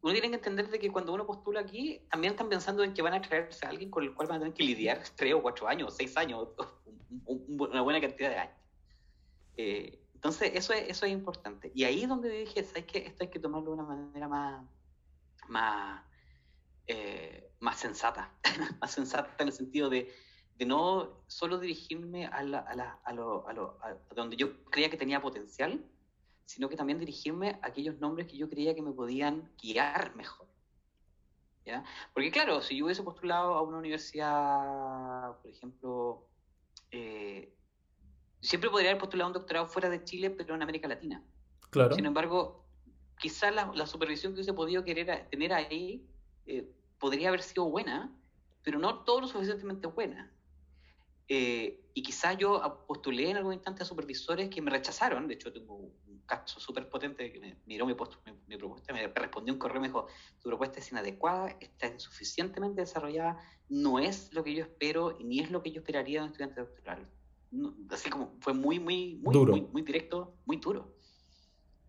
uno 0.00 0.12
tiene 0.12 0.30
que 0.30 0.36
entender 0.36 0.68
de 0.68 0.78
que 0.78 0.90
cuando 0.90 1.12
uno 1.12 1.26
postula 1.26 1.60
aquí, 1.60 2.00
también 2.10 2.32
están 2.32 2.48
pensando 2.48 2.84
en 2.84 2.94
que 2.94 3.02
van 3.02 3.14
a 3.14 3.22
traerse 3.22 3.66
a 3.66 3.70
alguien 3.70 3.90
con 3.90 4.04
el 4.04 4.14
cual 4.14 4.28
van 4.28 4.36
a 4.36 4.40
tener 4.40 4.54
que 4.54 4.62
lidiar 4.62 5.02
tres 5.16 5.34
o 5.34 5.42
cuatro 5.42 5.68
años, 5.68 5.94
seis 5.96 6.16
años, 6.16 6.48
una 7.26 7.82
buena 7.82 8.00
cantidad 8.00 8.30
de 8.30 8.36
años. 8.36 8.56
Eh, 9.56 9.98
entonces, 10.14 10.52
eso 10.54 10.72
es, 10.72 10.88
eso 10.88 11.06
es 11.06 11.12
importante. 11.12 11.70
Y 11.74 11.84
ahí 11.84 12.02
es 12.02 12.08
donde 12.08 12.28
dije, 12.30 12.62
¿sabes 12.64 12.84
qué? 12.86 12.98
Esto 12.98 13.24
hay 13.24 13.30
que 13.30 13.38
tomarlo 13.38 13.70
de 13.70 13.74
una 13.74 13.84
manera 13.84 14.28
más, 14.28 14.64
más, 15.48 16.04
eh, 16.86 17.50
más 17.60 17.78
sensata, 17.78 18.32
más 18.80 18.90
sensata 18.90 19.34
en 19.38 19.48
el 19.48 19.52
sentido 19.52 19.88
de, 19.88 20.12
de 20.56 20.66
no 20.66 21.22
solo 21.26 21.58
dirigirme 21.58 22.26
a, 22.26 22.42
la, 22.42 22.58
a, 22.60 22.74
la, 22.74 23.00
a, 23.04 23.12
lo, 23.12 23.48
a, 23.48 23.52
lo, 23.52 23.78
a 23.82 23.96
donde 24.14 24.36
yo 24.36 24.64
creía 24.64 24.90
que 24.90 24.96
tenía 24.96 25.20
potencial, 25.20 25.84
sino 26.48 26.70
que 26.70 26.76
también 26.76 26.98
dirigirme 26.98 27.60
a 27.60 27.66
aquellos 27.66 27.98
nombres 27.98 28.26
que 28.26 28.38
yo 28.38 28.48
creía 28.48 28.74
que 28.74 28.80
me 28.80 28.92
podían 28.92 29.52
guiar 29.62 30.16
mejor. 30.16 30.48
¿ya? 31.66 31.84
Porque 32.14 32.30
claro, 32.30 32.62
si 32.62 32.78
yo 32.78 32.86
hubiese 32.86 33.02
postulado 33.02 33.52
a 33.52 33.60
una 33.60 33.76
universidad, 33.76 35.36
por 35.42 35.50
ejemplo, 35.50 36.26
eh, 36.90 37.54
siempre 38.40 38.70
podría 38.70 38.88
haber 38.92 38.98
postulado 38.98 39.28
un 39.28 39.34
doctorado 39.34 39.66
fuera 39.66 39.90
de 39.90 40.02
Chile, 40.04 40.30
pero 40.30 40.54
en 40.54 40.62
América 40.62 40.88
Latina. 40.88 41.22
Claro. 41.68 41.94
Sin 41.94 42.06
embargo, 42.06 42.64
quizás 43.18 43.54
la, 43.54 43.86
supervisión 43.86 44.32
que 44.32 44.36
hubiese 44.36 44.54
podido 44.54 44.82
querer 44.84 45.28
tener 45.28 45.52
ahí 45.52 46.08
eh, 46.46 46.66
podría 46.98 47.28
haber 47.28 47.42
sido 47.42 47.66
buena, 47.66 48.10
pero 48.62 48.78
no 48.78 49.00
todo 49.04 49.20
lo 49.20 49.26
suficientemente 49.26 49.86
buena. 49.86 50.32
Eh, 51.28 51.90
y 51.92 52.02
quizás 52.02 52.38
yo 52.38 52.84
postulé 52.86 53.30
en 53.30 53.36
algún 53.36 53.52
instante 53.52 53.82
a 53.82 53.86
supervisores 53.86 54.48
que 54.48 54.62
me 54.62 54.70
rechazaron. 54.70 55.28
De 55.28 55.34
hecho, 55.34 55.52
tengo 55.52 55.74
un 55.74 56.22
caso 56.24 56.58
súper 56.60 56.88
potente 56.88 57.30
que 57.32 57.40
me 57.40 57.56
miró 57.66 57.86
mi, 57.86 57.94
mi, 58.46 58.56
propuesta, 58.56 58.92
me 58.92 59.06
respondió 59.08 59.52
un 59.52 59.58
correo 59.58 59.78
y 59.78 59.80
me 59.80 59.88
dijo: 59.88 60.06
Tu 60.40 60.48
propuesta 60.48 60.78
es 60.78 60.90
inadecuada, 60.90 61.56
está 61.60 61.88
insuficientemente 61.88 62.80
desarrollada, 62.80 63.38
no 63.68 63.98
es 63.98 64.32
lo 64.32 64.42
que 64.42 64.54
yo 64.54 64.62
espero 64.62 65.16
y 65.18 65.24
ni 65.24 65.40
es 65.40 65.50
lo 65.50 65.62
que 65.62 65.70
yo 65.70 65.80
esperaría 65.80 66.20
de 66.20 66.26
un 66.26 66.32
estudiante 66.32 66.60
doctoral. 66.60 67.10
así 67.90 68.08
como 68.08 68.36
fue 68.40 68.54
muy, 68.54 68.78
muy, 68.78 69.16
muy, 69.16 69.36
muy, 69.44 69.60
muy 69.62 69.82
directo, 69.82 70.34
muy 70.46 70.56
duro. 70.56 70.97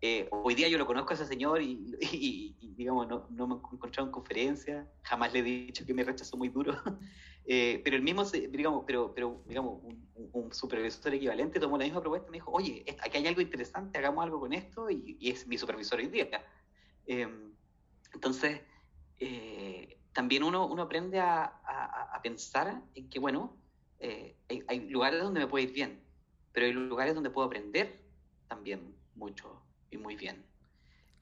Eh, 0.02 0.28
hoy 0.30 0.54
día 0.54 0.66
yo 0.68 0.78
lo 0.78 0.86
conozco 0.86 1.10
a 1.10 1.14
ese 1.14 1.26
señor 1.26 1.60
y, 1.60 1.94
digamos, 2.76 3.06
no, 3.06 3.26
no, 3.28 3.46
me 3.46 3.54
he 3.56 3.58
encontrado 3.58 4.06
en 4.06 4.12
conferencia, 4.12 4.88
jamás 5.02 5.32
le 5.32 5.40
he 5.40 5.42
dicho 5.42 5.84
que 5.84 5.92
me 5.92 6.02
rechazó 6.02 6.38
muy 6.38 6.48
duro, 6.48 6.72
eh, 7.44 7.82
pero 7.84 7.96
el 7.96 8.02
mismo, 8.02 8.24
digamos, 8.24 8.84
pero, 8.86 9.12
pero 9.14 9.42
digamos, 9.46 9.82
un, 10.32 10.50
supervisor 10.52 11.14
equivalente 11.14 11.60
tomó 11.60 11.76
la 11.76 11.84
misma 11.84 12.00
propuesta 12.00 12.28
y 12.28 12.30
me 12.30 12.36
dijo, 12.38 12.50
oye, 12.50 12.84
aquí 13.00 13.18
hay 13.18 13.26
algo 13.26 13.40
interesante, 13.42 13.98
hagamos 13.98 14.24
algo 14.24 14.40
con 14.40 14.52
esto, 14.54 14.90
y, 14.90 15.18
es 15.20 15.46
mi 15.46 15.58
supervisor 15.58 15.98
hoy 15.98 16.06
día. 16.06 16.28
Em, 17.06 17.52
entonces, 18.14 18.62
eh, 19.18 19.98
también 20.12 20.42
uno, 20.42 20.66
uno 20.66 20.82
aprende 20.82 21.20
a, 21.20 21.44
a, 21.44 22.20
pensar 22.22 22.82
en 22.94 23.08
que, 23.08 23.20
bueno, 23.20 23.56
hay, 24.00 24.64
hay 24.66 24.88
lugares 24.88 25.22
donde 25.22 25.40
me 25.40 25.46
puede 25.46 25.64
ir 25.64 25.72
bien, 25.72 26.02
pero 26.52 26.66
hay 26.66 26.72
lugares 26.72 27.14
donde 27.14 27.30
puedo 27.30 27.46
aprender 27.46 28.00
también 28.48 28.94
mucho 29.14 29.62
y 29.90 29.98
muy 29.98 30.16
bien. 30.16 30.44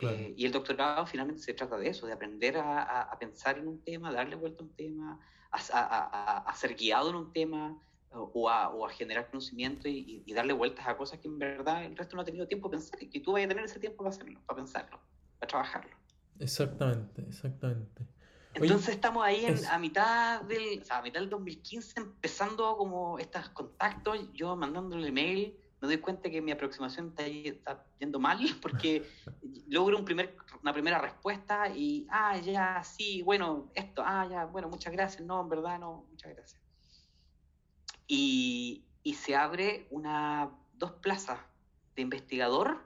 Eh, 0.01 0.35
y 0.37 0.47
el 0.47 0.53
doctorado 0.53 1.07
finalmente 1.07 1.43
se 1.43 1.55
trata 1.55 1.77
de 1.77 1.89
eso, 1.89 2.07
de 2.07 2.13
aprender 2.13 2.57
a, 2.57 3.17
pensar 3.19 3.59
en 3.59 3.67
un 3.67 3.83
tema, 3.83 4.13
darle 4.13 4.37
vuelta 4.37 4.63
a 4.63 4.67
un 4.67 4.77
tema, 4.77 5.21
a, 5.51 6.55
ser 6.57 6.77
guiado 6.77 7.11
en 7.11 7.17
un 7.17 7.33
tema 7.33 7.83
o, 8.11 8.49
a, 8.49 8.89
generar 8.91 9.29
conocimiento 9.29 9.89
y, 9.89 10.23
darle 10.33 10.53
vueltas 10.53 10.87
a 10.87 10.97
cosas 10.97 11.19
que 11.19 11.27
en 11.27 11.39
verdad 11.39 11.85
el 11.85 11.97
resto 11.97 12.15
no 12.15 12.23
ha 12.23 12.25
tenido 12.25 12.47
tiempo 12.47 12.69
de 12.69 12.77
pensar 12.77 13.03
y 13.03 13.09
que 13.09 13.21
tú 13.21 13.33
vayas 13.33 13.47
a 13.47 13.49
tener 13.49 13.65
ese 13.65 13.81
tiempo 13.81 13.99
para 14.05 14.11
hacerlo, 14.11 14.41
para 14.47 14.57
pensarlo, 14.57 15.01
para 15.41 15.49
trabajarlo. 15.49 15.97
Exactamente, 16.39 17.23
exactamente. 17.23 18.07
Entonces 18.55 18.95
estamos 18.95 19.25
ahí 19.25 19.47
a 19.71 19.79
mitad 19.79 20.43
del, 20.43 20.83
a 20.91 21.03
mitad 21.03 21.21
del 21.21 21.31
2015 21.31 22.01
empezando 22.01 22.77
como 22.77 23.19
estos 23.19 23.49
contactos, 23.51 24.33
yo 24.33 24.57
mandándole 24.57 25.11
mail 25.11 25.57
me 25.81 25.89
doy 25.89 25.99
cuenta 25.99 26.31
que 26.31 26.41
mi 26.41 26.51
aproximación 26.51 27.15
está, 27.17 27.85
yendo 27.99 28.19
mal 28.19 28.39
porque 28.63 29.09
logro 29.69 29.99
un 29.99 30.05
primer, 30.05 30.37
una 30.63 30.73
primera 30.73 30.99
respuesta 30.99 31.69
y, 31.69 32.07
ah, 32.11 32.37
ya, 32.39 32.83
sí, 32.83 33.23
bueno, 33.23 33.71
esto, 33.75 34.03
ah, 34.05 34.27
ya, 34.29 34.45
bueno, 34.47 34.69
muchas 34.69 34.93
gracias, 34.93 35.25
no, 35.25 35.41
en 35.41 35.49
verdad, 35.49 35.79
no, 35.79 36.07
muchas 36.11 36.35
gracias. 36.35 36.63
Y, 38.07 38.85
y 39.03 39.15
se 39.15 39.37
abre 39.37 39.87
una, 39.91 40.51
dos 40.75 40.93
plazas 40.93 41.39
de 41.95 42.03
investigador 42.03 42.83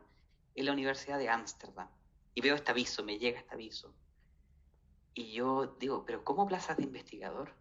en 0.55 0.67
la 0.67 0.73
Universidad 0.73 1.19
de 1.19 1.29
Ámsterdam. 1.29 1.89
Y 2.35 2.41
veo 2.41 2.55
este 2.55 2.71
aviso, 2.71 3.05
me 3.05 3.19
llega 3.19 3.39
este 3.39 3.55
aviso. 3.55 3.95
Y 5.15 5.33
yo 5.33 5.77
digo, 5.79 6.05
pero 6.05 6.25
¿cómo 6.25 6.47
plazas 6.47 6.77
de 6.79 6.85
investigador? 6.85 7.55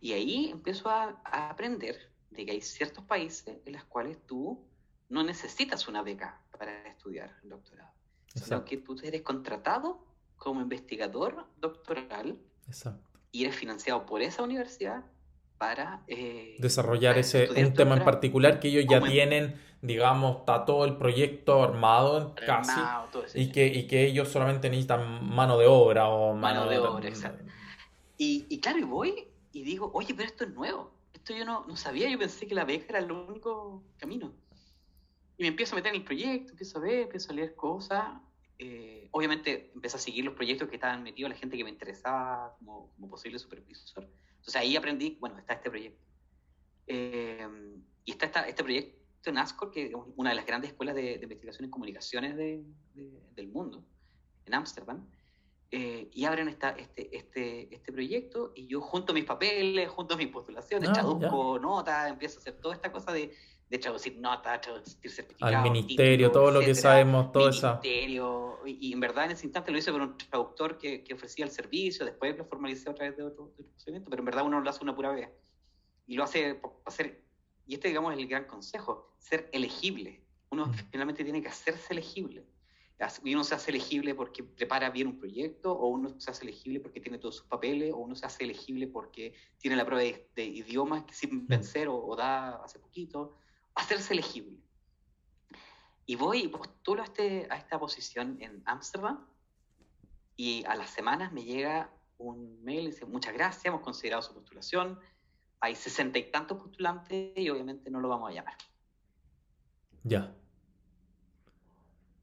Y 0.00 0.12
ahí 0.12 0.50
empiezo 0.50 0.88
a, 0.88 1.20
a 1.24 1.50
aprender 1.50 2.07
de 2.30 2.44
que 2.44 2.52
hay 2.52 2.60
ciertos 2.60 3.04
países 3.04 3.56
en 3.64 3.72
los 3.72 3.84
cuales 3.84 4.18
tú 4.26 4.64
no 5.08 5.22
necesitas 5.22 5.88
una 5.88 6.02
beca 6.02 6.40
para 6.58 6.86
estudiar 6.86 7.34
el 7.42 7.50
doctorado, 7.50 7.90
sino 8.34 8.64
que 8.64 8.76
tú 8.76 8.96
eres 9.02 9.22
contratado 9.22 10.04
como 10.36 10.60
investigador 10.60 11.46
doctoral 11.58 12.38
y 13.32 13.44
eres 13.44 13.56
financiado 13.56 14.06
por 14.06 14.22
esa 14.22 14.42
universidad 14.42 15.04
para 15.56 16.02
eh, 16.06 16.56
desarrollar 16.60 17.18
ese 17.18 17.48
un 17.50 17.74
tema 17.74 17.96
en 17.96 18.04
particular 18.04 18.60
que 18.60 18.68
ellos 18.68 18.84
ya 18.88 19.02
tienen, 19.02 19.60
digamos, 19.82 20.38
está 20.38 20.64
todo 20.64 20.84
el 20.84 20.96
proyecto 20.96 21.64
armado 21.64 22.34
casi 22.46 22.80
y 23.34 23.50
que, 23.50 23.66
y 23.66 23.86
que 23.88 24.06
ellos 24.06 24.28
solamente 24.28 24.68
necesitan 24.68 25.28
mano 25.28 25.58
de 25.58 25.66
obra 25.66 26.08
o 26.08 26.34
mano, 26.34 26.68
de, 26.68 26.78
obra, 26.78 27.08
exacto. 27.08 27.44
Y, 28.16 28.46
y 28.48 28.60
claro, 28.60 28.78
y 28.78 28.84
voy 28.84 29.28
y 29.52 29.62
digo, 29.62 29.90
oye, 29.94 30.14
pero 30.14 30.28
esto 30.28 30.44
es 30.44 30.50
nuevo 30.50 30.97
yo 31.26 31.44
no, 31.44 31.66
no 31.66 31.76
sabía, 31.76 32.08
yo 32.08 32.18
pensé 32.18 32.46
que 32.46 32.54
la 32.54 32.64
beca 32.64 32.86
era 32.90 32.98
el 33.00 33.10
único 33.10 33.84
camino. 33.98 34.32
Y 35.36 35.42
me 35.42 35.48
empiezo 35.48 35.74
a 35.74 35.76
meter 35.76 35.94
en 35.94 36.00
el 36.00 36.04
proyecto, 36.04 36.52
empiezo 36.52 36.78
a 36.78 36.80
ver, 36.80 37.00
empiezo 37.02 37.30
a 37.30 37.34
leer 37.34 37.54
cosas. 37.54 38.20
Eh, 38.58 39.08
obviamente 39.12 39.70
empecé 39.74 39.96
a 39.96 40.00
seguir 40.00 40.24
los 40.24 40.34
proyectos 40.34 40.68
que 40.68 40.76
estaban 40.76 41.02
metidos, 41.02 41.30
la 41.30 41.36
gente 41.36 41.56
que 41.56 41.64
me 41.64 41.70
interesaba 41.70 42.56
como, 42.58 42.92
como 42.94 43.08
posible 43.08 43.38
supervisor. 43.38 44.08
Entonces 44.30 44.56
ahí 44.56 44.76
aprendí, 44.76 45.16
bueno, 45.20 45.38
está 45.38 45.54
este 45.54 45.70
proyecto. 45.70 46.04
Eh, 46.86 47.46
y 48.04 48.10
está 48.10 48.26
esta, 48.26 48.48
este 48.48 48.64
proyecto 48.64 48.98
en 49.26 49.38
ASCOR, 49.38 49.70
que 49.70 49.86
es 49.86 49.92
una 50.16 50.30
de 50.30 50.36
las 50.36 50.46
grandes 50.46 50.70
escuelas 50.70 50.94
de, 50.94 51.18
de 51.18 51.22
investigación 51.22 51.66
en 51.66 51.70
comunicaciones 51.70 52.36
de, 52.36 52.64
del 53.34 53.48
mundo, 53.48 53.84
en 54.46 54.54
Ámsterdam. 54.54 55.06
Eh, 55.70 56.08
y 56.14 56.24
abren 56.24 56.48
esta, 56.48 56.70
este, 56.70 57.14
este, 57.14 57.74
este 57.74 57.92
proyecto 57.92 58.52
y 58.54 58.66
yo 58.68 58.80
junto 58.80 59.12
mis 59.12 59.24
papeles, 59.24 59.90
junto 59.90 60.16
mis 60.16 60.28
postulaciones, 60.28 60.88
ah, 60.88 60.92
traduzco 60.94 61.58
notas, 61.58 62.08
empiezo 62.08 62.38
a 62.38 62.40
hacer 62.40 62.54
toda 62.54 62.74
esta 62.74 62.90
cosa 62.90 63.12
de, 63.12 63.34
de 63.68 63.78
traducir 63.78 64.16
notas, 64.18 64.62
traducir 64.62 65.10
certificados. 65.10 65.56
Al 65.56 65.70
ministerio, 65.70 66.32
todo 66.32 66.50
lo 66.50 66.60
que 66.60 66.74
sabemos, 66.74 67.32
todo 67.32 67.50
eso. 67.50 67.80
Ministerio, 67.82 68.60
y, 68.64 68.94
en 68.94 69.00
verdad 69.00 69.26
en 69.26 69.32
ese 69.32 69.44
instante 69.44 69.70
lo 69.70 69.76
hice 69.76 69.92
con 69.92 70.00
un 70.00 70.16
traductor 70.16 70.78
que, 70.78 71.04
que 71.04 71.12
ofrecía 71.12 71.44
el 71.44 71.50
servicio, 71.50 72.06
después 72.06 72.38
lo 72.38 72.46
formalicé 72.46 72.88
a 72.88 72.94
través 72.94 73.18
de 73.18 73.24
otro, 73.24 73.52
procedimiento, 73.54 74.08
pero 74.08 74.22
en 74.22 74.26
verdad 74.26 74.46
uno 74.46 74.62
lo 74.62 74.70
hace 74.70 74.82
una 74.82 74.96
pura 74.96 75.12
vez. 75.12 75.28
Y 76.06 76.16
lo 76.16 76.24
hace 76.24 76.62
hacer, 76.86 77.22
y 77.66 77.74
este 77.74 77.88
digamos 77.88 78.14
es 78.14 78.18
el 78.18 78.26
gran 78.26 78.46
consejo, 78.46 79.12
ser 79.18 79.50
elegible. 79.52 80.24
Uno 80.48 80.64
mm. 80.64 80.72
finalmente 80.90 81.24
tiene 81.24 81.42
que 81.42 81.48
hacerse 81.48 81.92
elegible 81.92 82.46
uno 83.24 83.44
se 83.44 83.54
hace 83.54 83.70
elegible 83.70 84.14
porque 84.14 84.42
prepara 84.42 84.90
bien 84.90 85.08
un 85.08 85.18
proyecto, 85.18 85.72
o 85.72 85.86
uno 85.88 86.18
se 86.18 86.30
hace 86.30 86.44
elegible 86.44 86.80
porque 86.80 87.00
tiene 87.00 87.18
todos 87.18 87.36
sus 87.36 87.46
papeles, 87.46 87.92
o 87.92 87.98
uno 87.98 88.14
se 88.14 88.26
hace 88.26 88.44
elegible 88.44 88.88
porque 88.88 89.34
tiene 89.58 89.76
la 89.76 89.84
prueba 89.84 90.02
de, 90.02 90.44
idiomas 90.44 91.04
que 91.04 91.14
sin 91.14 91.46
vencer 91.46 91.88
o, 91.88 92.14
da 92.16 92.56
hace 92.64 92.78
poquito. 92.78 93.36
Hacerse 93.74 94.14
elegible. 94.14 94.58
Y 96.06 96.16
voy 96.16 96.44
y 96.44 96.48
postulo 96.48 97.02
a, 97.02 97.04
este, 97.04 97.46
a 97.50 97.56
esta 97.56 97.78
posición 97.78 98.38
en 98.40 98.62
Ámsterdam, 98.64 99.26
y 100.38 100.64
a 100.66 100.76
las 100.76 100.90
semanas 100.90 101.32
me 101.32 101.42
llega 101.42 101.90
un 102.16 102.62
mail 102.62 102.84
y 102.84 102.86
dice, 102.86 103.04
muchas 103.04 103.34
gracias, 103.34 103.66
hemos 103.66 103.80
considerado 103.80 104.22
su 104.22 104.32
postulación, 104.32 104.98
hay 105.60 105.74
sesenta 105.74 106.18
y 106.18 106.30
tantos 106.30 106.58
postulantes 106.58 107.36
y 107.36 107.50
obviamente 107.50 107.90
no 107.90 108.00
lo 108.00 108.08
vamos 108.08 108.30
a 108.30 108.34
llamar. 108.34 108.56
Ya. 110.04 110.32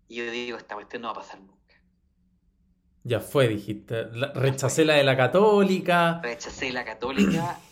Y 0.07 0.15
yo 0.15 0.31
digo, 0.31 0.57
esta 0.57 0.75
cuestión 0.75 1.01
no 1.01 1.07
va 1.07 1.13
a 1.13 1.15
pasar 1.15 1.39
nunca. 1.39 1.55
Ya 3.03 3.19
fue, 3.19 3.47
dijiste. 3.47 4.05
rechacé 4.33 4.83
la 4.83 4.95
de 4.95 5.03
la 5.03 5.15
católica. 5.15 6.19
Rechacé 6.21 6.71
la 6.71 6.83
católica. 6.83 7.59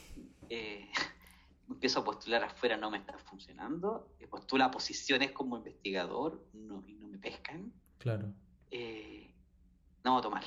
Eh, 0.56 0.88
empiezo 1.68 2.02
a 2.02 2.04
postular 2.04 2.44
afuera, 2.44 2.78
no 2.78 2.92
me 2.92 3.00
está 3.00 3.18
funcionando. 3.18 4.14
Eh, 4.20 4.28
postulo 4.28 4.66
a 4.66 4.70
posiciones 4.70 5.32
como 5.32 5.58
investigador 5.58 6.46
no, 6.54 6.84
y 6.86 6.94
no 6.94 7.08
me 7.08 7.18
pescan. 7.18 7.74
Claro. 7.98 8.32
Eh, 8.70 9.34
no, 10.04 10.22
tomar. 10.22 10.44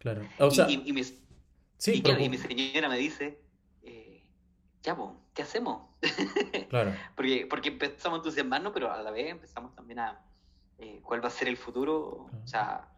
Claro. 0.00 0.28
y, 0.68 0.92
mi, 0.92 1.02
sí, 1.78 2.02
y, 2.04 2.28
mi 2.28 2.36
señora 2.36 2.90
me 2.90 2.98
dice, 2.98 3.40
ya, 4.82 4.96
pues, 4.96 5.10
¿qué 5.32 5.42
hacemos? 5.42 5.88
claro. 6.68 6.94
porque, 7.16 7.46
porque 7.48 7.68
empezamos 7.70 8.18
a 8.18 8.20
entusiasmarnos, 8.20 8.72
pero 8.74 8.92
a 8.92 9.00
la 9.00 9.12
vez 9.12 9.30
empezamos 9.30 9.74
también 9.74 10.00
a 10.00 10.20
eh, 10.82 11.00
cuál 11.00 11.22
va 11.22 11.28
a 11.28 11.30
ser 11.30 11.46
el 11.46 11.56
futuro. 11.56 12.26
O 12.42 12.46
sea, 12.46 12.88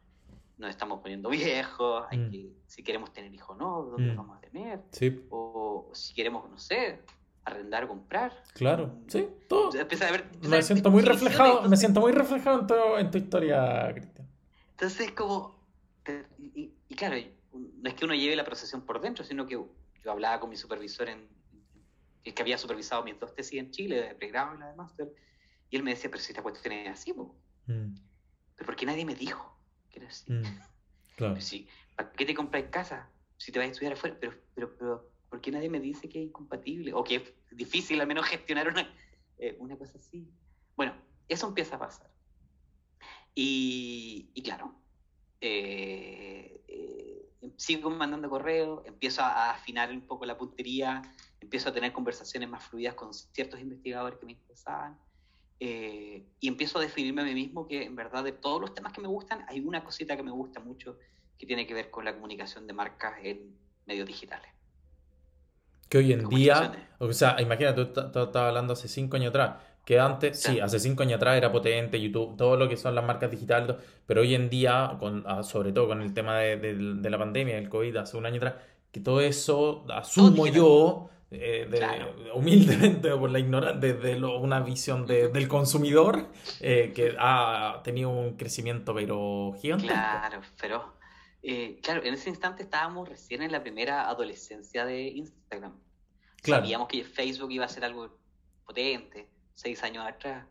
nos 0.57 0.71
estamos 0.71 1.01
poniendo 1.01 1.29
viejos, 1.29 2.07
hay 2.11 2.19
mm. 2.19 2.31
que, 2.31 2.53
si 2.67 2.83
queremos 2.83 3.13
tener 3.13 3.33
hijos 3.35 3.57
no, 3.59 3.83
¿dónde 3.83 4.13
mm. 4.13 4.17
vamos 4.17 4.39
a 4.39 4.41
tener? 4.41 4.81
O 5.31 5.91
si 5.93 6.15
queremos, 6.15 6.49
no 6.51 6.59
sé, 6.59 7.03
arrendar, 7.45 7.87
comprar. 7.87 8.33
Claro, 8.55 8.87
mm. 8.87 9.09
sí, 9.09 9.29
todo. 9.49 9.71
me 10.49 10.63
siento 10.63 10.91
muy 10.91 11.03
reflejado, 11.03 11.69
me 11.69 11.77
siento 11.77 12.01
muy 12.01 12.13
reflejado 12.13 12.99
en 12.99 13.11
tu, 13.11 13.19
historia, 13.19 13.93
Cristian. 13.93 14.27
Entonces, 14.71 15.13
como, 15.13 15.55
y, 16.39 16.73
claro, 16.97 17.17
no 17.53 17.89
es 17.89 17.95
que 17.95 18.05
uno 18.07 18.15
lleve 18.15 18.35
la 18.35 18.45
procesión 18.45 18.81
por 18.81 19.01
dentro, 19.01 19.25
sino 19.25 19.47
que 19.47 19.55
yo 19.55 20.11
hablaba 20.11 20.41
con 20.41 20.49
mi 20.49 20.57
supervisor 20.57 21.11
en, 21.11 21.29
el 22.25 22.33
que 22.33 22.41
había 22.41 22.57
supervisado 22.57 23.05
mis 23.05 23.21
dos 23.21 23.35
tesis 23.35 23.61
en 23.61 23.71
Chile, 23.71 24.01
de 24.01 24.15
pregrado 24.15 24.55
y 24.55 24.59
la 24.59 24.69
de 24.69 24.77
máster, 24.77 25.13
y 25.69 25.77
él 25.77 25.83
me 25.83 25.91
decía, 25.91 26.11
pero 26.11 26.23
si 26.23 26.33
esta 26.33 26.43
cuestión 26.43 26.73
es 26.73 26.89
así, 26.89 27.13
Mm. 27.67 27.95
Pero 28.57 28.67
¿por 28.67 28.77
qué 28.77 28.87
nadie 28.87 29.05
me 29.05 29.15
dijo 29.15 29.59
que 29.91 30.01
era 30.01 30.09
así? 30.09 30.33
Mm. 30.33 30.43
Claro. 31.17 31.37
¿Para 31.97 32.13
qué 32.13 32.27
te 32.27 32.35
compras 32.35 32.65
casa 32.71 33.11
si 33.37 33.53
te 33.53 33.59
vas 33.59 33.69
a 33.69 33.71
estudiar 33.73 33.93
afuera? 33.93 34.17
Pero, 34.21 34.35
pero, 34.55 34.77
pero, 34.77 35.11
¿por 35.29 35.41
qué 35.41 35.51
nadie 35.51 35.69
me 35.69 35.81
dice 35.81 36.09
que 36.09 36.21
es 36.21 36.27
incompatible? 36.27 36.93
O 36.93 37.05
que 37.05 37.17
es 37.17 37.33
difícil 37.53 38.01
al 38.01 38.07
menos 38.07 38.27
gestionar 38.27 38.69
una, 38.69 38.93
eh, 39.39 39.57
una 39.59 39.77
cosa 39.77 39.99
así. 39.99 40.29
Bueno, 40.77 40.95
eso 41.29 41.47
empieza 41.47 41.77
a 41.77 41.79
pasar. 41.79 42.11
Y, 43.35 44.31
y 44.35 44.43
claro, 44.43 44.75
eh, 45.41 46.65
eh, 46.69 47.29
sigo 47.57 47.91
mandando 47.91 48.31
correos, 48.31 48.83
empiezo 48.87 49.23
a, 49.23 49.51
afinar 49.51 49.91
un 49.91 50.07
poco 50.07 50.25
la 50.25 50.39
puntería, 50.39 51.03
empiezo 51.41 51.69
a 51.69 51.73
tener 51.73 51.93
conversaciones 51.93 52.49
más 52.49 52.65
fluidas 52.65 52.95
con 52.95 53.13
ciertos 53.13 53.61
investigadores 53.61 54.19
que 54.19 54.27
me 54.27 54.33
interesaban. 54.33 54.99
Eh, 55.61 56.25
y 56.41 56.49
empiezo 56.49 56.79
a 56.79 56.83
definirme 56.83 57.23
a 57.23 57.25
mí 57.25 57.35
mismo 57.35 57.67
que 57.67 57.85
en 57.85 57.95
verdad 57.95 58.25
de 58.25 58.33
todos 58.33 58.61
los 58.61 58.75
temas 58.75 58.93
que 58.93 59.01
me 59.01 59.09
gustan, 59.09 59.45
hay 59.49 59.61
una 59.61 59.85
cosita 59.85 60.17
que 60.17 60.23
me 60.23 60.31
gusta 60.31 60.61
mucho 60.61 60.99
que 61.39 61.47
tiene 61.47 61.67
que 61.67 61.75
ver 61.75 61.91
con 61.91 62.05
la 62.05 62.15
comunicación 62.15 62.67
de 62.67 62.73
marcas 62.73 63.15
en 63.23 63.57
medios 63.87 64.07
digitales. 64.07 64.51
Que 65.89 65.99
hoy 65.99 66.13
en 66.13 66.29
día, 66.29 66.89
o 66.99 67.13
sea, 67.13 67.41
imagínate, 67.41 67.85
tú 67.85 68.01
estabas 68.01 68.37
hablando 68.37 68.73
hace 68.73 68.89
cinco 68.89 69.17
años 69.17 69.31
atrás, 69.31 69.57
que 69.85 70.01
antes, 70.01 70.41
sí. 70.41 70.61
hace 70.61 70.81
cinco 70.81 71.03
años 71.03 71.17
atrás 71.17 71.37
era 71.37 71.53
potente 71.53 72.01
YouTube, 72.01 72.37
todo 72.37 72.57
lo 72.57 72.69
que 72.69 72.77
son 72.77 72.95
las 72.95 73.05
marcas 73.05 73.31
digitales, 73.31 73.77
pero 74.07 74.23
hoy 74.23 74.35
en 74.35 74.49
día, 74.49 74.97
con, 74.99 75.25
ah, 75.27 75.43
sobre 75.43 75.73
todo 75.73 75.89
con 75.89 76.03
el 76.03 76.15
tema 76.15 76.39
de, 76.39 76.57
de 76.57 77.11
la 77.11 77.19
pandemia, 77.19 77.57
del 77.57 77.69
COVID, 77.69 77.97
hace 77.97 78.17
un 78.17 78.27
año 78.27 78.37
atrás, 78.39 78.55
que 78.91 79.01
todo 79.01 79.21
eso, 79.21 79.85
asumo 79.91 80.47
yo, 80.47 81.11
eh, 81.31 82.31
humildemente 82.35 83.11
por 83.17 83.31
la 83.31 83.39
ignorancia, 83.39 83.81
desde 83.81 84.25
una 84.25 84.61
visión 84.61 85.07
del 85.07 85.49
consumidor 85.49 86.29
eh, 86.61 86.93
que 86.95 87.17
ha 87.19 87.81
tenido 87.83 88.11
un 88.11 88.37
crecimiento 88.37 88.95
pero 88.95 89.55
gigante. 89.61 89.87
Claro, 89.87 90.41
pero 90.61 90.95
eh, 91.43 91.81
claro, 91.83 92.03
en 92.05 92.15
ese 92.15 92.31
instante 92.31 92.63
estábamos 92.63 93.09
recién 93.09 93.43
en 93.43 93.53
la 93.53 93.63
primera 93.63 94.09
adolescencia 94.09 94.85
de 94.85 95.09
Instagram. 95.09 95.75
Sabíamos 96.43 96.89
que 96.89 97.05
Facebook 97.05 97.51
iba 97.53 97.65
a 97.65 97.69
ser 97.69 97.85
algo 97.85 98.19
potente, 98.67 99.29
seis 99.55 99.83
años 99.83 100.07
atrás. 100.07 100.47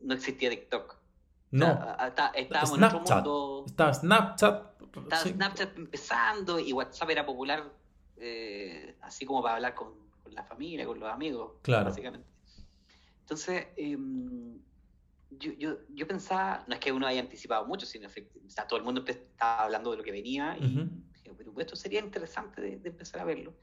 no 0.00 0.14
existía 0.14 0.50
TikTok. 0.50 0.96
No. 1.52 1.66
Está- 2.06 2.32
estábamos 2.34 2.78
en 2.78 2.84
otro 2.84 3.00
mundo. 3.00 3.64
Estaba 3.66 3.94
Snapchat. 3.94 4.82
Estaba 4.96 5.22
sí. 5.22 5.30
Snapchat 5.30 5.76
empezando 5.76 6.58
y 6.58 6.72
WhatsApp 6.72 7.10
era 7.10 7.26
popular, 7.26 7.64
eh, 8.20 8.96
así 9.02 9.26
como 9.26 9.42
para 9.42 9.56
hablar 9.56 9.74
con, 9.74 10.10
con 10.22 10.34
la 10.34 10.44
familia, 10.44 10.86
con 10.86 11.00
los 11.00 11.10
amigos, 11.10 11.54
Claro. 11.62 11.86
básicamente. 11.86 12.28
Entonces, 13.20 13.68
em, 13.76 14.60
yo, 15.30 15.52
yo, 15.52 15.78
yo 15.88 16.06
pensaba, 16.08 16.64
no 16.66 16.74
es 16.74 16.80
que 16.80 16.92
uno 16.92 17.06
haya 17.06 17.20
anticipado 17.20 17.66
mucho, 17.66 17.86
sino 17.86 18.08
que 18.10 18.30
o 18.46 18.50
sea, 18.50 18.66
todo 18.66 18.78
el 18.78 18.84
mundo 18.84 19.04
estaba 19.06 19.62
hablando 19.64 19.90
de 19.92 19.98
lo 19.98 20.02
que 20.02 20.10
venía 20.12 20.58
y 20.58 20.64
Ujú. 20.66 20.90
dije, 21.12 21.34
pero 21.36 21.54
esto 21.60 21.76
sería 21.76 22.00
interesante 22.00 22.60
de, 22.60 22.78
de 22.78 22.88
empezar 22.90 23.20
a 23.20 23.24
verlo. 23.24 23.56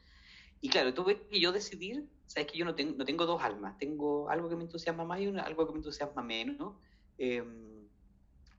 Y 0.62 0.70
claro, 0.70 0.93
tuve 0.93 1.28
que 1.28 1.39
yo 1.39 1.52
decidir, 1.52 2.10
sabes 2.26 2.52
que 2.52 2.58
yo 2.58 2.65
no, 2.65 2.76
tengo 2.76 2.96
no 2.98 3.06
tengo 3.06 3.26
dos 3.26 3.41
almas, 3.43 3.78
tengo 3.78 4.30
algo 4.30 4.50
que 4.50 4.56
me 4.56 4.63
entusiasma 4.63 5.06
más 5.06 5.20
y 5.22 5.28
una- 5.28 5.43
algo 5.43 5.65
que 5.67 5.74
me 5.74 5.80
entusiasma 5.80 6.24
menos, 6.24 6.58
¿no? 6.58 6.82
Em, 7.17 7.89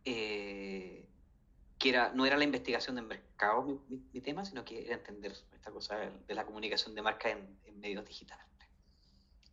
eh, 0.05 1.08
que 1.79 1.91
era, 1.91 2.12
no 2.12 2.27
era 2.27 2.37
la 2.37 2.45
investigación 2.45 2.97
de 2.97 3.03
mercado 3.03 3.62
mi, 3.62 3.79
mi- 3.88 4.09
mi 4.12 4.21
tema, 4.21 4.45
sino 4.45 4.64
que 4.64 4.85
era 4.85 4.97
entender 4.97 5.33
esta 5.53 5.71
cosa 5.71 5.97
de, 5.97 6.11
de 6.27 6.35
la 6.35 6.45
comunicación 6.45 6.95
de 6.95 7.03
marca 7.03 7.31
en, 7.31 7.61
en 7.64 7.79
medios 7.81 8.05
digitales. 8.05 8.45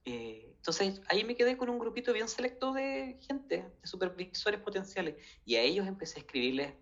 Eh, 0.05 0.53
entonces 0.57 1.01
ahí 1.07 1.23
me 1.23 1.35
quedé 1.35 1.57
con 1.57 1.69
un 1.69 1.79
grupito 1.79 2.13
bien 2.13 2.27
selecto 2.27 2.73
de 2.73 3.17
gente, 3.27 3.75
de 3.81 3.87
supervisores 3.87 4.59
potenciales, 4.59 5.15
y 5.45 5.55
a 5.55 5.61
ellos 5.61 5.87
empecé 5.87 6.19
a 6.19 6.23
escribirles 6.23 6.75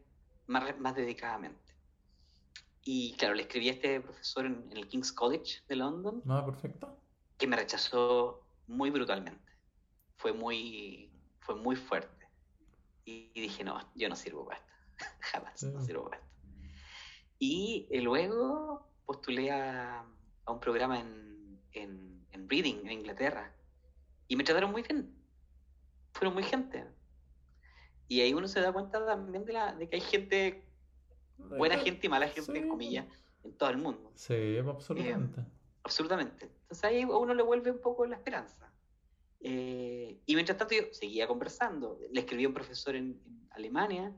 más, 0.47 0.77
más 0.79 0.95
dedicadamente. 0.95 1.73
Y 2.85 3.15
claro, 3.17 3.33
le 3.33 3.43
escribí 3.43 3.69
a 3.69 3.73
este 3.73 4.01
profesor 4.01 4.45
en, 4.45 4.67
en 4.71 4.77
el 4.77 4.87
King's 4.87 5.11
College 5.13 5.61
de 5.67 5.75
London, 5.77 6.21
Ah, 6.27 6.45
perfecto. 6.45 7.01
que 7.37 7.47
me 7.47 7.55
rechazó 7.55 8.45
muy 8.67 8.89
brutalmente. 8.89 9.51
Fue 10.17 10.33
muy, 10.33 11.11
fue 11.39 11.55
muy 11.55 11.75
fuerte. 11.77 12.27
Y, 13.05 13.31
y 13.33 13.41
dije, 13.41 13.63
no, 13.63 13.79
yo 13.95 14.09
no 14.09 14.15
sirvo 14.17 14.45
para 14.45 14.57
esto. 14.59 14.72
Jamás, 15.19 15.63
no 15.63 15.81
sirvo 15.81 16.05
para 16.05 16.17
esto. 16.17 16.29
Y 17.39 17.87
eh, 17.91 18.01
luego 18.01 18.87
postulé 19.05 19.51
a, 19.51 20.05
a 20.45 20.51
un 20.51 20.59
programa 20.59 20.99
en, 20.99 21.59
en, 21.73 22.25
en 22.31 22.49
Reading, 22.49 22.85
en 22.85 22.91
Inglaterra. 22.91 23.53
Y 24.27 24.35
me 24.35 24.43
trataron 24.43 24.71
muy 24.71 24.81
bien. 24.83 25.13
Fueron 26.13 26.33
muy 26.33 26.43
gente. 26.43 26.85
Y 28.07 28.21
ahí 28.21 28.33
uno 28.33 28.47
se 28.47 28.61
da 28.61 28.71
cuenta 28.71 29.05
también 29.05 29.45
de, 29.45 29.53
la, 29.53 29.73
de 29.73 29.89
que 29.89 29.95
hay 29.95 30.01
gente, 30.01 30.63
buena 31.37 31.77
gente 31.77 32.07
y 32.07 32.09
mala 32.09 32.27
gente, 32.27 32.51
Sí. 32.51 32.57
en 32.57 32.69
comillas, 32.69 33.07
en 33.43 33.53
todo 33.57 33.69
el 33.69 33.77
mundo. 33.77 34.11
Sí, 34.15 34.57
absolutamente. 34.57 35.41
Absolutamente. 35.83 36.45
Entonces 36.45 36.83
ahí 36.83 37.01
a 37.01 37.07
uno 37.07 37.33
le 37.33 37.43
vuelve 37.43 37.71
un 37.71 37.81
poco 37.81 38.05
la 38.05 38.15
esperanza. 38.15 38.71
Eh, 39.41 40.21
y 40.25 40.35
mientras 40.35 40.57
tanto 40.57 40.75
yo 40.75 40.83
seguía 40.93 41.27
conversando. 41.27 41.99
Le 42.11 42.21
escribí 42.21 42.45
a 42.45 42.47
un 42.47 42.53
profesor 42.53 42.95
en, 42.95 43.21
en 43.25 43.47
Alemania 43.51 44.13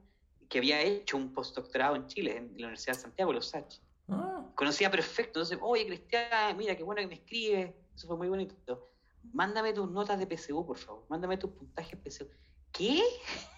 que 0.49 0.60
había 0.60 0.81
hecho 0.81 1.17
un 1.17 1.34
postdoctorado 1.34 1.95
en 1.95 2.08
Chile, 2.08 2.38
en 2.38 2.47
la 2.58 2.67
Universidad 2.67 2.95
de 2.95 3.01
Santiago, 3.01 3.34
Los 3.34 3.49
Sachs. 3.49 3.81
Ah, 4.08 4.45
Conocía 4.55 4.89
perfecto. 4.91 5.39
Entonces, 5.39 5.58
oye, 5.62 5.86
Cristian, 5.88 6.55
mira, 6.58 6.75
qué 6.75 6.84
bueno 6.84 7.01
que 7.01 7.08
me 7.08 7.15
escribes. 7.15 7.73
Eso 7.95 8.08
fue 8.08 8.17
muy 8.17 8.29
bonito. 8.29 8.91
Mándame 9.34 9.73
tus 9.73 9.89
notas 9.91 10.19
de 10.19 10.27
PSU, 10.27 10.65
por 10.65 10.77
favor. 10.77 11.05
Mándame 11.10 11.38
tus 11.38 11.51
puntajes 11.51 11.99
PSU. 12.03 12.27
¿Qué? 12.71 13.01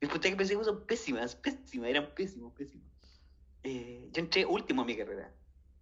Mis 0.00 0.10
puntajes 0.10 0.36
PSU 0.36 0.64
son 0.64 0.86
pésimas, 0.86 1.34
pésimas, 1.34 1.90
eran 1.90 2.14
pésimos, 2.14 2.52
pésimos. 2.52 2.86
Eh, 3.64 4.08
yo 4.12 4.22
entré 4.22 4.46
último 4.46 4.82
en 4.82 4.86
mi 4.86 4.96
carrera. 4.96 5.34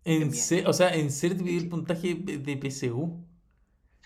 en 0.04 0.32
se- 0.32 0.66
o 0.66 0.72
sea, 0.72 0.94
¿en 0.94 1.10
pidió 1.10 1.58
el 1.58 1.68
puntaje 1.68 2.14
de 2.14 2.56
PSU? 2.56 3.22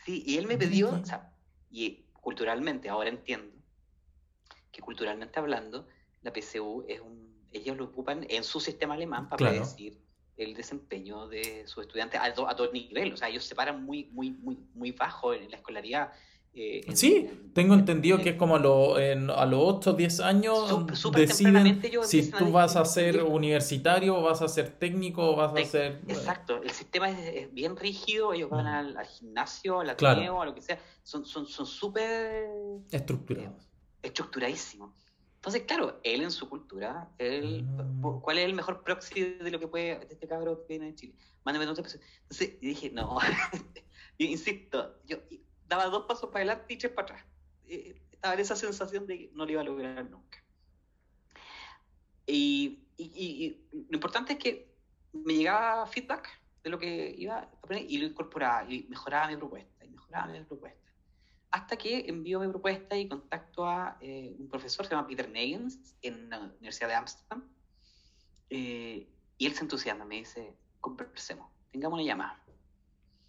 Sí, 0.05 0.23
y 0.27 0.38
él 0.38 0.47
me 0.47 0.57
¿De 0.57 0.66
pidió, 0.66 0.90
o 0.90 1.05
sea, 1.05 1.33
y 1.71 2.07
culturalmente, 2.21 2.88
ahora 2.88 3.11
entiendo, 3.11 3.55
que 4.72 4.80
culturalmente 4.83 5.38
hablando, 5.38 5.87
la 6.22 6.33
PSU 6.33 6.85
es 6.88 7.00
un, 7.00 7.30
ellos 7.52 7.76
lo 7.76 7.85
ocupan 7.87 8.26
en 8.28 8.44
su 8.44 8.61
sistema 8.61 8.94
alemán 8.94 9.28
para 9.28 9.38
Claro. 9.38 9.56
predecir 9.56 9.98
el 10.37 10.54
desempeño 10.54 11.26
de 11.28 11.66
sus 11.66 11.83
estudiantes 11.83 12.20
a, 12.20 12.33
to- 12.33 12.48
a 12.48 12.56
todo 12.56 12.72
nivel, 12.72 13.12
o 13.12 13.16
sea, 13.16 13.28
ellos 13.28 13.44
se 13.44 13.54
paran 13.54 13.85
muy, 13.85 14.06
muy, 14.12 14.30
muy, 14.30 14.56
muy 14.74 14.92
bajo 14.92 15.35
en 15.35 15.50
la 15.50 15.56
escolaridad. 15.56 16.12
eh, 16.52 16.80
en- 16.85 16.96
Sí, 16.96 17.28
en- 17.30 17.52
tengo 17.52 17.74
en- 17.74 17.80
entendido 17.80 18.16
en- 18.16 18.24
que 18.24 18.30
es 18.30 18.35
como 18.37 18.56
a, 18.56 18.59
lo- 18.59 18.96
a 18.96 19.46
los 19.46 19.61
8 19.62 19.90
o 19.90 19.92
10 19.92 20.18
años 20.18 20.68
Súper- 20.68 20.96
súper 20.96 21.28
deciden 21.28 21.80
si 22.02 22.18
empiezan 22.18 22.35
a 22.35 22.38
tú 22.38 22.50
vas 22.50 22.74
a 22.74 22.85
ser 22.85 23.22
universitario, 23.22 24.20
vas 24.20 24.42
a 24.42 24.48
ser 24.48 24.70
técnico, 24.78 25.37
vas 25.37 25.52
a 25.54 25.64
ser... 25.64 26.00
Exacto, 26.09 26.61
el 26.61 26.70
sistema 26.70 27.09
es, 27.11 27.18
es 27.44 27.54
bien 27.54 27.76
rígido, 27.76 28.33
ellos 28.33 28.50
van 28.50 28.64
Mm. 28.64 28.68
al, 28.68 28.96
al 28.96 29.06
gimnasio, 29.06 29.78
al 29.80 29.94
Claro. 29.94 30.14
ateneo, 30.16 30.42
a 30.42 30.46
lo 30.46 30.52
que 30.54 30.62
sea, 30.62 30.78
son 31.04 31.24
son 31.24 31.46
son 31.46 31.66
súper 31.66 32.48
estructurado. 32.90 33.56
Estructuradísimo. 34.03 34.95
Entonces, 35.37 35.63
claro, 35.63 36.01
él 36.05 36.23
en 36.23 36.31
su 36.31 36.49
cultura, 36.49 37.09
él, 37.19 37.63
Mm. 37.65 38.21
¿cuál 38.21 38.39
es 38.39 38.45
el 38.45 38.55
mejor 38.55 38.83
proxy 38.83 39.25
de 39.35 39.51
lo 39.51 39.59
que 39.59 39.69
puede 39.69 39.99
de 40.01 40.13
este 40.15 40.29
cabro 40.29 40.61
que 40.63 40.67
viene 40.69 40.87
de 40.87 40.95
Chile? 40.95 41.15
Mándame 41.45 41.65
dos 41.67 41.81
pesos. 41.81 42.01
Entonces, 42.23 42.59
y 42.61 42.67
dije, 42.69 42.91
no, 42.91 43.19
yo 44.19 44.27
insisto, 44.27 44.99
yo 45.07 45.17
daba 45.67 45.87
dos 45.87 46.05
pasos 46.07 46.29
para 46.31 46.45
adelante 46.45 46.75
y 46.75 46.77
tres 46.77 46.93
para 46.93 47.07
atrás. 47.15 47.25
Eh, 47.67 47.97
Estaba 48.13 48.35
en 48.35 48.41
esa 48.41 48.55
sensación 48.55 49.07
de 49.07 49.17
que 49.19 49.31
no 49.33 49.47
lo 49.47 49.53
iba 49.53 49.63
a 49.63 49.65
lograr 49.65 50.11
nunca. 50.11 50.45
Y, 52.27 52.85
y- 52.99 53.05
y- 53.05 53.47
y 53.73 53.87
lo 53.89 53.95
importante 53.97 54.35
es 54.35 54.39
que 54.39 54.75
me 55.13 55.35
llegaba 55.35 55.87
feedback 55.87 56.29
de 56.63 56.69
lo 56.71 56.79
que 56.79 57.15
iba 57.17 57.37
a 57.39 57.43
aprender 57.45 57.91
y 57.91 57.97
lo 57.97 58.07
incorporaba 58.07 58.71
y 58.71 58.85
mejoraba 58.91 59.29
mi 59.29 59.37
propuesta, 59.37 59.85
y 59.87 59.89
mejoraba 59.89 60.27
mi 60.27 60.45
propuesta. 60.45 60.89
Hasta 61.51 61.77
que 61.77 62.09
envío 62.09 62.39
mi 62.39 62.49
propuesta 62.49 62.97
y 62.97 63.09
contacto 63.09 63.67
a 63.67 63.97
eh, 64.01 64.35
un 64.39 64.49
profesor, 64.49 64.87
se 64.87 64.93
llama 64.95 65.09
Peter 65.09 65.29
Nagans, 65.29 65.97
en 66.03 66.31
la 66.31 66.39
Universidad 66.39 66.89
de 66.89 66.95
Ámsterdam. 66.95 67.45
Eh, 68.51 69.09
y 69.37 69.47
él 69.47 69.55
se 69.55 69.63
entusiasma, 69.63 70.05
me 70.05 70.17
dice, 70.17 70.55
conversemos, 70.81 71.51
tengamos 71.73 71.99
una 71.99 72.07
llamada. 72.07 72.43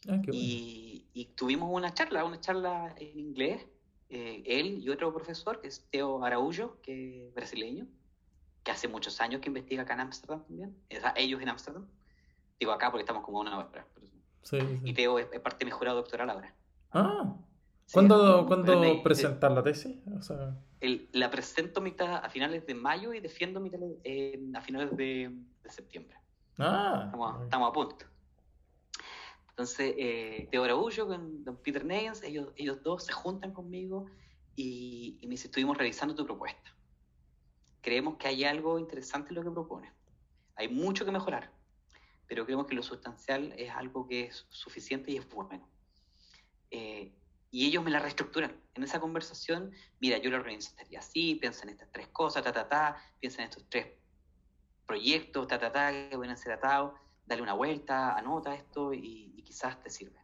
Ah, 0.07 0.17
bueno. 0.17 0.33
Y, 0.33 1.05
y 1.13 1.25
tuvimos 1.25 1.69
una 1.71 1.93
charla, 1.93 2.23
una 2.23 2.39
charla 2.39 2.93
en 2.97 3.19
inglés, 3.19 3.65
eh, 4.09 4.43
él 4.45 4.79
y 4.83 4.89
otro 4.89 5.13
profesor, 5.13 5.61
que 5.61 5.69
es 5.69 5.87
Teo 5.89 6.23
Araújo, 6.23 6.79
que 6.81 7.27
es 7.27 7.33
brasileño, 7.33 7.87
que 8.63 8.71
hace 8.71 8.87
muchos 8.87 9.19
años 9.21 9.41
que 9.41 9.47
investiga 9.47 9.83
acá 9.83 9.93
en 9.93 10.01
Ámsterdam 10.01 10.43
también, 10.43 10.77
o 10.89 10.99
sea, 10.99 11.13
ellos 11.15 11.41
en 11.41 11.49
Ámsterdam. 11.49 11.87
Digo 12.59 12.71
acá 12.71 12.91
porque 12.91 13.01
estamos 13.01 13.23
como 13.23 13.39
a 13.39 13.41
una 13.41 13.57
hora. 13.57 13.87
Sí, 14.43 14.59
sí. 14.59 14.79
Y 14.83 14.93
Teo 14.93 15.17
es, 15.17 15.27
es 15.31 15.39
parte 15.39 15.59
de 15.59 15.65
mi 15.65 15.71
jurado 15.71 15.97
doctoral 15.97 16.29
ahora. 16.29 16.53
Ah, 16.91 17.35
¿cuándo, 17.93 18.45
¿cuándo 18.47 19.03
presentar 19.03 19.51
la 19.51 19.63
tesis? 19.63 19.97
O 20.17 20.21
sea, 20.21 20.57
el- 20.79 21.09
la 21.13 21.29
presento 21.29 21.81
mitad 21.81 22.23
a 22.23 22.29
finales 22.29 22.65
de 22.65 22.73
mayo 22.73 23.13
y 23.13 23.19
defiendo 23.19 23.59
mitad 23.59 23.79
eh, 24.03 24.39
a 24.55 24.61
finales 24.61 24.95
de, 24.97 25.29
de 25.63 25.69
septiembre. 25.69 26.15
ah, 26.59 27.03
Estamos, 27.05 27.35
a- 27.39 27.43
estamos 27.43 27.69
a 27.69 27.73
punto. 27.73 28.05
Entonces, 29.49 29.93
eh, 29.97 30.47
Teo 30.49 30.63
Araújo 30.63 31.05
con 31.07 31.43
don 31.43 31.57
Peter 31.57 31.85
Nagans, 31.85 32.23
ellos, 32.23 32.51
ellos 32.55 32.81
dos 32.83 33.05
se 33.05 33.11
juntan 33.13 33.53
conmigo 33.53 34.05
y, 34.55 35.17
y 35.21 35.27
me 35.27 35.31
dicen, 35.31 35.49
estuvimos 35.49 35.77
revisando 35.77 36.15
tu 36.15 36.25
propuesta. 36.25 36.75
Creemos 37.81 38.17
que 38.17 38.27
hay 38.27 38.43
algo 38.43 38.79
interesante 38.79 39.29
en 39.29 39.35
lo 39.35 39.43
que 39.43 39.51
propones. 39.51 39.91
Hay 40.55 40.67
mucho 40.67 41.05
que 41.05 41.11
mejorar, 41.11 41.51
pero 42.27 42.45
creemos 42.45 42.65
que 42.67 42.75
lo 42.75 42.83
sustancial 42.83 43.53
es 43.57 43.69
algo 43.71 44.07
que 44.07 44.25
es 44.25 44.45
suficiente 44.49 45.11
y 45.11 45.17
es 45.17 45.27
bueno. 45.29 45.67
Eh, 46.71 47.13
y 47.51 47.67
ellos 47.67 47.83
me 47.83 47.91
la 47.91 47.99
reestructuran. 47.99 48.55
En 48.73 48.83
esa 48.83 48.99
conversación, 48.99 49.71
mira, 49.99 50.17
yo 50.17 50.29
lo 50.29 50.37
organizaría 50.37 50.99
así, 50.99 51.35
piensa 51.35 51.63
en 51.63 51.69
estas 51.69 51.91
tres 51.91 52.07
cosas, 52.07 52.43
ta, 52.43 52.53
ta, 52.53 52.67
ta, 52.67 52.97
piensa 53.19 53.41
en 53.41 53.49
estos 53.49 53.65
tres 53.69 53.87
proyectos, 54.87 55.47
ta, 55.47 55.59
ta, 55.59 55.71
ta, 55.71 55.91
que 55.91 56.15
pueden 56.15 56.37
ser 56.37 56.53
atados, 56.53 56.93
dale 57.25 57.41
una 57.41 57.53
vuelta, 57.53 58.17
anota 58.17 58.55
esto 58.55 58.93
y 58.93 59.43
quizás 59.43 59.81
te 59.83 59.89
sirve. 59.89 60.20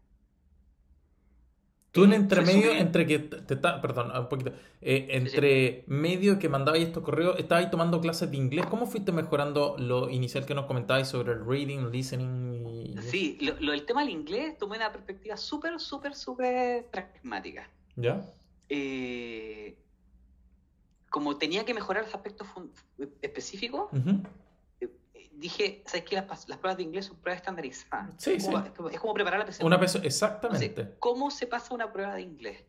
Tú 1.92 2.04
en 2.04 2.14
entre 2.14 2.42
medio, 2.42 2.72
entre 2.74 3.08
que 3.08 3.18
te, 3.20 3.54
está- 3.56 3.82
perdón, 3.82 4.12
un 4.16 4.30
poquito, 4.30 4.52
eh, 4.82 5.08
entre 5.12 5.84
medio 5.88 6.38
que 6.38 6.48
mandabais 6.48 6.86
estos 6.86 7.02
correos, 7.04 7.40
estabais 7.40 7.72
tomando 7.72 8.00
clases 8.02 8.30
de 8.30 8.38
inglés. 8.38 8.66
¿Cómo 8.68 8.86
fuiste 8.86 9.12
mejorando 9.12 9.76
lo 9.80 10.10
inicial 10.10 10.46
que 10.46 10.54
nos 10.54 10.66
comentabais 10.66 11.08
sobre 11.08 11.34
el 11.34 11.44
reading, 11.46 11.90
listening 11.92 12.68
y 12.68 12.96
Sí, 13.02 13.38
lo, 13.42 13.56
lo 13.60 13.72
del 13.72 13.86
tema 13.86 14.02
del 14.02 14.12
inglés 14.12 14.58
tomé 14.60 14.78
una 14.78 14.92
perspectiva 14.92 15.38
súper, 15.38 15.80
súper, 15.80 16.14
súper 16.14 16.86
pragmática. 16.88 17.68
¿Ya? 17.96 18.22
Eh, 18.70 19.76
como 21.10 21.38
tenía 21.38 21.66
que 21.66 21.74
mejorar 21.74 22.04
los 22.04 22.14
aspectos 22.14 22.48
específicos, 23.22 23.90
dije, 25.40 25.84
¿sabes 25.86 26.04
qué? 26.06 26.16
Las, 26.16 26.46
pruebas 26.46 26.78
de 26.78 26.84
inglés 26.84 27.06
son 27.06 27.18
pruebas 27.18 27.42
estandarizadas. 27.42 28.10
Sí, 28.18 28.34
es, 28.34 28.46
como, 28.46 28.58
sí. 28.60 28.68
es 28.68 28.74
como- 28.74 28.90
es 28.90 29.00
como 29.00 29.14
preparar 29.14 29.40
la 29.40 29.46
PSU. 29.46 29.66
Una 29.66 29.76
Entonces, 29.76 30.04
exactamente. 30.04 30.96
¿cómo 31.00 31.32
se 31.32 31.48
pasa 31.48 31.74
una 31.74 31.92
prueba 31.92 32.16
de 32.16 32.22
inglés? 32.22 32.64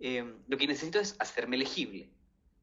Eh, 0.00 0.34
lo 0.48 0.56
que 0.56 0.66
necesito 0.66 0.98
es 0.98 1.14
hacerme 1.18 1.56
elegible. 1.56 2.10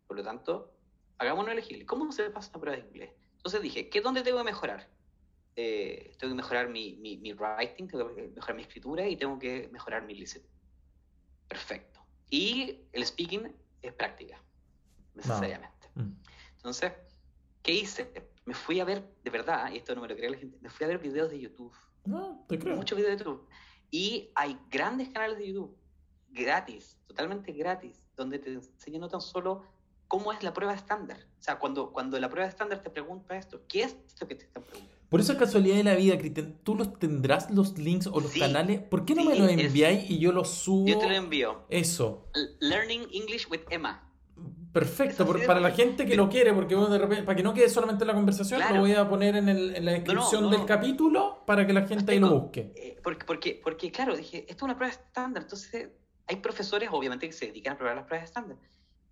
Por 0.08 0.18
lo 0.18 0.24
tanto, 0.24 0.74
hagámonos 1.20 1.52
elegible. 1.52 1.86
¿Cómo 1.86 2.12
se 2.12 2.30
pasa 2.30 2.50
una 2.54 2.62
prueba 2.62 2.82
de 2.82 2.88
inglés? 2.88 3.12
Entonces 3.38 3.62
dije, 3.62 3.90
¿qué 3.90 4.02
dónde 4.02 4.24
tengo 4.24 4.40
que 4.40 4.44
mejorar? 4.44 4.90
Eh, 5.56 6.16
tengo 6.20 6.34
que 6.34 6.38
mejorar 6.38 6.70
mi, 6.70 6.96
mi, 6.98 7.18
mi 7.18 7.34
writing, 7.34 7.88
tengo 7.88 8.14
que 8.16 8.30
mejorar 8.30 8.56
mi 8.56 8.64
escritura 8.64 9.08
y 9.08 9.16
tengo 9.16 9.38
que 9.38 9.70
mejorar 9.72 10.04
mi 10.04 10.16
listening. 10.16 10.48
Perfecto. 11.48 12.00
Y 12.30 12.82
el 12.92 13.06
speaking 13.06 13.56
es 13.82 13.94
práctica, 13.94 14.42
necesariamente. 15.14 15.88
Mm. 15.96 16.12
Entonces, 16.58 16.92
¿qué 17.62 17.74
hice? 17.74 18.12
Me 18.48 18.54
fui 18.54 18.80
a 18.80 18.86
ver, 18.86 19.04
de 19.26 19.30
verdad, 19.30 19.70
y 19.74 19.76
esto 19.76 19.94
no 19.94 20.02
me 20.02 20.08
lo 20.08 20.16
cree 20.16 20.30
la 20.30 20.38
gente, 20.38 20.58
me 20.62 20.70
fui 20.70 20.86
a 20.86 20.88
ver 20.88 21.00
videos 21.00 21.30
de 21.30 21.38
YouTube. 21.38 21.74
No, 22.06 22.46
te 22.48 22.58
creo. 22.58 22.78
Muchos 22.78 22.98
videos 22.98 23.18
de 23.18 23.24
YouTube. 23.26 23.46
Y 23.92 24.32
hay 24.36 24.58
grandes 24.72 25.10
canales 25.10 25.38
de 25.38 25.48
YouTube, 25.48 25.78
gratis, 26.30 26.98
totalmente 27.08 27.52
gratis, 27.52 28.02
donde 28.16 28.40
te 28.40 28.54
enseñan 28.54 29.02
no 29.02 29.10
tan 29.10 29.20
solo 29.20 29.64
cómo 30.08 30.32
es 30.32 30.44
la 30.44 30.54
prueba 30.54 30.74
estándar. 30.74 31.28
O 31.38 31.44
sea, 31.44 31.60
cuando, 31.60 31.92
cuando 31.92 32.18
la 32.22 32.30
prueba 32.30 32.48
estándar 32.48 32.82
te 32.82 32.90
pregunta 32.90 33.36
esto, 33.36 33.62
¿qué 33.68 33.84
es 33.84 33.98
esto 34.08 34.26
que 34.26 34.36
te 34.36 34.46
están 34.46 34.64
preguntando? 34.64 34.98
Por 35.10 35.20
esa 35.20 35.38
casualidad 35.38 35.76
de 35.76 35.84
la 35.84 35.96
vida, 35.96 36.18
Cristian, 36.18 36.58
¿tú 36.64 36.76
los 36.76 36.98
tendrás 37.00 37.52
los 37.52 37.78
links 37.78 38.08
o 38.08 38.22
los 38.22 38.32
canales? 38.32 38.82
¿Por 38.82 39.04
qué 39.04 39.14
no 39.14 39.26
me 39.26 39.38
los 39.38 39.50
enviáis 39.50 40.10
y 40.10 40.20
yo 40.20 40.32
los 40.32 40.50
subo? 40.50 40.88
Yo 40.88 40.98
te 41.00 41.10
lo 41.10 41.16
envío. 41.16 41.66
Eso. 41.70 42.30
Learning 42.60 43.08
English 43.12 43.50
with 43.50 43.62
Emma. 43.70 44.07
Perfecto, 44.80 45.26
para 45.48 45.60
la 45.60 45.72
gente 45.72 46.06
que 46.06 46.16
lo 46.16 46.30
quiere, 46.30 46.54
porque 46.54 46.76
de 46.76 46.98
repente, 47.00 47.24
para 47.24 47.36
que 47.36 47.42
no 47.42 47.54
quede 47.54 47.68
solamente 47.68 48.06
la 48.06 48.14
conversación, 48.14 48.62
lo 48.74 48.82
voy 48.82 48.94
a 48.94 49.10
poner 49.10 49.36
en, 49.36 49.50
el, 49.50 49.76
en 49.76 49.86
la 49.86 49.94
descripción 49.94 50.52
del 50.52 50.66
capítulo 50.66 51.44
para 51.48 51.66
que 51.66 51.74
la 51.74 51.88
gente 51.88 52.12
ahí 52.12 52.20
lo 52.20 52.42
busque. 52.42 52.74
Eh, 52.76 53.00
porque, 53.04 53.26
porque, 53.26 53.60
porque, 53.64 53.92
claro, 53.92 54.16
dije, 54.16 54.46
esto 54.48 54.54
es 54.54 54.62
una 54.64 54.76
prueba 54.76 54.94
estándar, 54.94 55.44
entonces 55.44 55.90
hay 56.28 56.36
profesores, 56.36 56.90
obviamente, 56.92 57.26
que 57.26 57.34
se 57.34 57.48
dedican 57.48 57.74
a 57.74 57.78
probar 57.78 57.96
las 57.96 58.06
pruebas 58.06 58.28
estándar. 58.28 58.58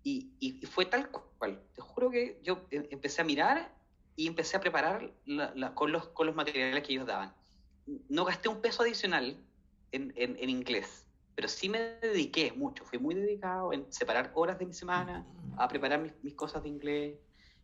Y, 0.04 0.30
y, 0.38 0.64
fue 0.66 0.86
tal 0.86 1.10
cual. 1.10 1.60
Te 1.74 1.82
juro 1.82 2.10
que 2.10 2.38
yo 2.44 2.64
em, 2.70 2.86
empecé 2.90 3.22
a 3.22 3.24
mirar 3.24 3.74
y 4.14 4.28
empecé 4.28 4.56
a 4.56 4.60
preparar 4.60 5.10
con, 5.74 5.90
los, 5.90 6.06
con 6.08 6.28
los 6.28 6.36
materiales 6.36 6.84
que 6.84 6.92
ellos 6.92 7.06
daban. 7.06 7.34
No 8.08 8.24
gasté 8.24 8.48
un 8.48 8.60
peso 8.60 8.82
adicional 8.82 9.36
en, 9.90 10.12
en, 10.16 10.36
en 10.38 10.48
inglés 10.48 11.05
pero 11.36 11.48
sí 11.48 11.68
me 11.68 11.78
dediqué 12.00 12.52
mucho, 12.52 12.84
fui 12.84 12.98
muy 12.98 13.14
dedicado 13.14 13.72
en 13.74 13.92
separar 13.92 14.32
horas 14.34 14.58
de 14.58 14.64
mi 14.64 14.72
semana, 14.72 15.24
a 15.58 15.68
preparar 15.68 16.00
mis, 16.00 16.12
mis 16.22 16.34
cosas 16.34 16.62
de 16.62 16.70
inglés, 16.70 17.14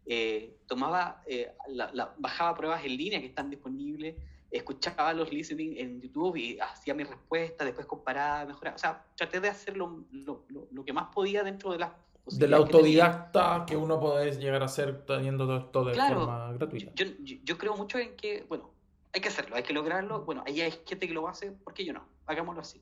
eh, 0.04 0.58
tomaba, 0.66 1.22
eh, 1.26 1.52
la, 1.68 2.14
bajaba 2.18 2.54
pruebas 2.54 2.84
en 2.84 2.96
línea 2.98 3.18
que 3.18 3.26
están 3.26 3.48
disponibles, 3.48 4.14
escuchaba 4.50 5.14
los 5.14 5.32
listening 5.32 5.74
en 5.78 6.02
YouTube 6.02 6.36
y 6.36 6.60
hacía 6.60 6.92
mi 6.92 7.04
respuesta, 7.04 7.64
después 7.64 7.86
comparaba, 7.86 8.44
mejoraba, 8.44 8.76
o 8.76 8.78
sea, 8.78 9.06
traté 9.16 9.40
de 9.40 9.48
hacer 9.48 9.74
lo, 9.74 10.04
lo, 10.10 10.44
lo 10.70 10.84
que 10.84 10.92
más 10.92 11.06
podía 11.06 11.42
dentro 11.42 11.72
de 11.72 11.78
las 11.78 11.92
del 12.26 12.54
autodidacta 12.54 13.64
que, 13.66 13.76
uno 13.76 13.98
puede 13.98 14.38
llegar 14.38 14.62
a 14.62 14.66
hacer 14.66 15.04
teniendo 15.06 15.46
todo 15.70 15.90
esto 15.90 16.02
de 16.02 16.14
forma 16.14 16.52
gratuita. 16.52 16.92
Yo, 16.94 17.06
yo, 17.20 17.36
yo, 17.42 17.58
creo 17.58 17.74
mucho 17.74 17.98
en 17.98 18.14
que, 18.16 18.44
bueno, 18.48 18.70
hay 19.12 19.20
que 19.20 19.28
hacerlo, 19.28 19.56
hay 19.56 19.64
que 19.64 19.72
lograrlo. 19.72 20.24
Bueno, 20.24 20.44
ahí 20.46 20.60
hay 20.60 20.70
gente 20.86 21.08
que 21.08 21.14
lo 21.14 21.26
hace, 21.26 21.50
¿por 21.50 21.74
qué 21.74 21.84
yo 21.84 21.92
no? 21.92 22.06
Hagámoslo 22.26 22.60
así. 22.60 22.80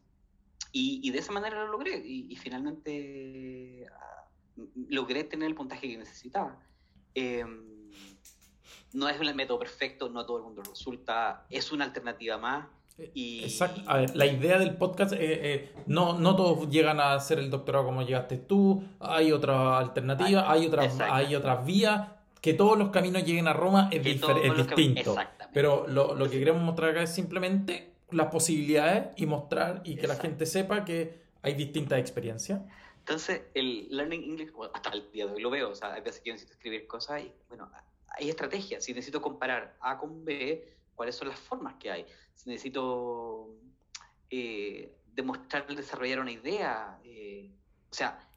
Y, 0.73 1.11
de 1.11 1.19
esa 1.19 1.33
manera 1.33 1.65
lo 1.65 1.73
logré 1.73 1.97
y, 1.99 2.35
finalmente 2.37 3.87
ah, 3.93 4.29
logré 4.89 5.25
tener 5.25 5.49
el 5.49 5.55
puntaje 5.55 5.89
que 5.89 5.97
necesitaba. 5.97 6.59
Em, 7.15 7.71
no 8.93 9.09
es 9.09 9.21
el 9.21 9.35
método 9.35 9.59
perfecto, 9.59 10.09
no 10.09 10.25
todo 10.25 10.39
el 10.39 10.43
mundo 10.45 10.63
resulta, 10.63 11.45
es 11.51 11.73
una 11.73 11.85
alternativa 11.85 12.39
más. 12.39 12.67
Eh, 12.99 13.11
y... 13.15 13.45
Exacto. 13.45 13.83
A 13.87 13.99
ver, 13.99 14.17
la 14.17 14.27
idea 14.27 14.59
del 14.59 14.77
podcast, 14.77 15.13
eh, 15.13 15.19
eh, 15.21 15.73
no, 15.87 16.19
no 16.19 16.37
todos 16.37 16.69
llegan 16.71 17.01
a 17.01 17.15
hacer 17.15 17.39
el 17.39 17.51
doctorado 17.51 17.87
como 17.87 18.03
llegaste 18.03 18.37
tú, 18.37 18.85
hay 19.01 19.33
otra 19.33 19.79
alternativa, 19.79 20.51
hay, 20.51 20.67
otras, 20.67 21.01
hay 21.01 21.35
otras 21.35 21.65
vías, 21.65 22.09
que 22.41 22.55
todos 22.55 22.79
los 22.79 22.91
caminos 22.91 23.25
lleguen 23.25 23.49
a 23.49 23.53
Roma 23.53 23.89
es, 23.93 24.07
es 24.07 24.57
distinto. 24.57 25.17
Pero 25.53 25.87
lo, 25.89 26.15
lo 26.15 26.31
que 26.31 26.39
queremos 26.39 26.63
mostrar 26.63 26.91
acá 26.91 27.03
es 27.03 27.13
simplemente 27.13 27.90
las 28.13 28.27
posibilidades 28.29 29.09
y 29.17 29.27
mostrar 29.27 29.83
y 29.85 29.97
que 29.97 30.07
la 30.07 30.17
gente 30.17 30.47
sepa 30.47 30.85
que 30.85 31.21
hay 31.43 31.55
distintas 31.55 31.99
experiencias. 31.99 32.61
Entonces, 32.99 33.43
el 33.55 33.89
Learning 33.91 34.23
English, 34.23 34.53
hasta 34.73 34.91
el 34.91 35.11
día 35.11 35.27
de 35.27 35.33
hoy 35.33 35.43
lo 35.43 35.51
veo, 35.51 35.71
o 35.71 35.75
sea, 35.75 35.95
hay 35.95 36.03
veces 36.03 36.21
que 36.21 36.29
yo 36.29 36.35
necesito 36.35 36.53
escribir 36.53 36.87
cosas 36.87 37.23
y, 37.23 37.33
bueno, 37.49 37.71
hay 38.19 38.29
estrategias. 38.29 38.85
Si 38.85 38.93
necesito 38.93 39.21
comparar 39.21 39.77
A 39.81 39.99
con 39.99 40.25
B, 40.25 40.77
cuáles 40.95 41.17
son 41.17 41.29
las 41.29 41.39
formas 41.39 41.75
que 41.75 41.91
hay. 41.91 42.07
Si 42.35 42.49
necesito 42.49 43.57
eh, 44.29 44.95
demostrar, 45.15 45.67
desarrollar 45.75 46.21
una 46.21 46.33
idea, 46.33 47.01
eh, 47.05 47.51
o 47.91 47.95
sea, 47.95 48.29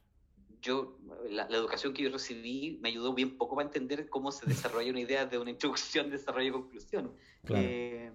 yo, 0.62 0.98
la, 1.30 1.46
educación 1.48 1.94
que 1.94 2.04
yo 2.04 2.10
recibí 2.10 2.80
me 2.82 2.90
ayudó 2.90 3.14
bien 3.14 3.38
poco 3.38 3.56
para 3.56 3.68
entender 3.68 4.10
cómo 4.10 4.32
se 4.32 4.46
desarrolla 4.48 4.92
una 4.92 5.02
idea 5.02 5.26
de 5.26 5.38
una 5.38 5.52
introducción, 5.52 6.10
desarrollo 6.10 6.48
y 6.48 6.52
conclusión. 6.52 7.14
Eh, 7.50 8.12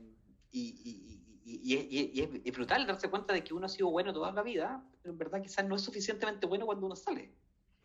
y, 0.51 0.81
y, 0.83 1.18
es, 2.45 2.53
brutal 2.53 2.87
darse 2.87 3.09
cuenta 3.09 3.33
de 3.33 3.43
que 3.43 3.55
uno 3.55 3.67
ha 3.67 3.69
sido 3.69 3.91
bueno 3.91 4.13
toda 4.13 4.33
la 4.33 4.43
vida, 4.43 4.85
pero 5.03 5.13
en 5.13 5.19
verdad 5.19 5.43
quizás 5.43 5.67
no 5.67 5.77
es 5.77 5.83
suficientemente 5.83 6.47
bueno 6.47 6.67
cuando 6.67 6.87
uno 6.87 6.97
sale. 6.97 7.33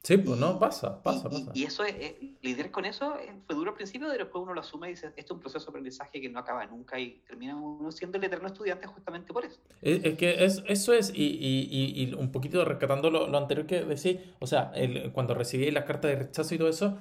Sí, 0.03 0.17
pues 0.17 0.37
no, 0.37 0.59
pasa, 0.59 1.01
pasa, 1.01 1.29
pasa. 1.29 1.51
Y, 1.53 1.63
eso 1.63 1.85
es, 1.85 1.95
lidiar 2.41 2.71
con 2.71 2.83
eso 2.83 3.15
fue 3.47 3.55
duro 3.55 3.71
al 3.71 3.77
principio, 3.77 4.09
pero 4.09 4.25
después 4.25 4.43
uno 4.43 4.53
lo 4.53 4.59
asume 4.59 4.87
y 4.87 4.91
dice, 4.91 5.07
esto 5.15 5.21
es 5.21 5.31
un 5.31 5.39
proceso 5.39 5.65
de 5.65 5.69
aprendizaje 5.69 6.19
que 6.19 6.27
no 6.27 6.39
acaba 6.39 6.65
nunca 6.65 6.99
y 6.99 7.21
termina 7.25 7.55
uno 7.55 7.89
siendo 7.89 8.17
el 8.17 8.23
eterno 8.25 8.47
estudiante 8.47 8.85
justamente 8.85 9.31
por 9.31 9.45
eso. 9.45 9.61
Es, 9.81 10.17
que 10.17 10.43
es, 10.43 10.61
eso 10.67 10.91
es, 10.91 11.13
y, 11.15 11.23
y, 11.23 12.03
y, 12.03 12.13
un 12.15 12.33
poquito 12.33 12.65
rescatando 12.65 13.09
lo, 13.09 13.29
lo 13.29 13.37
anterior 13.37 13.65
que 13.65 13.85
decís, 13.85 14.17
o 14.39 14.45
sea, 14.45 14.73
el, 14.75 15.13
cuando 15.13 15.35
recibí 15.35 15.71
las 15.71 15.85
cartas 15.85 16.11
de 16.11 16.17
rechazo 16.17 16.53
y 16.53 16.57
todo 16.57 16.67
eso, 16.67 16.97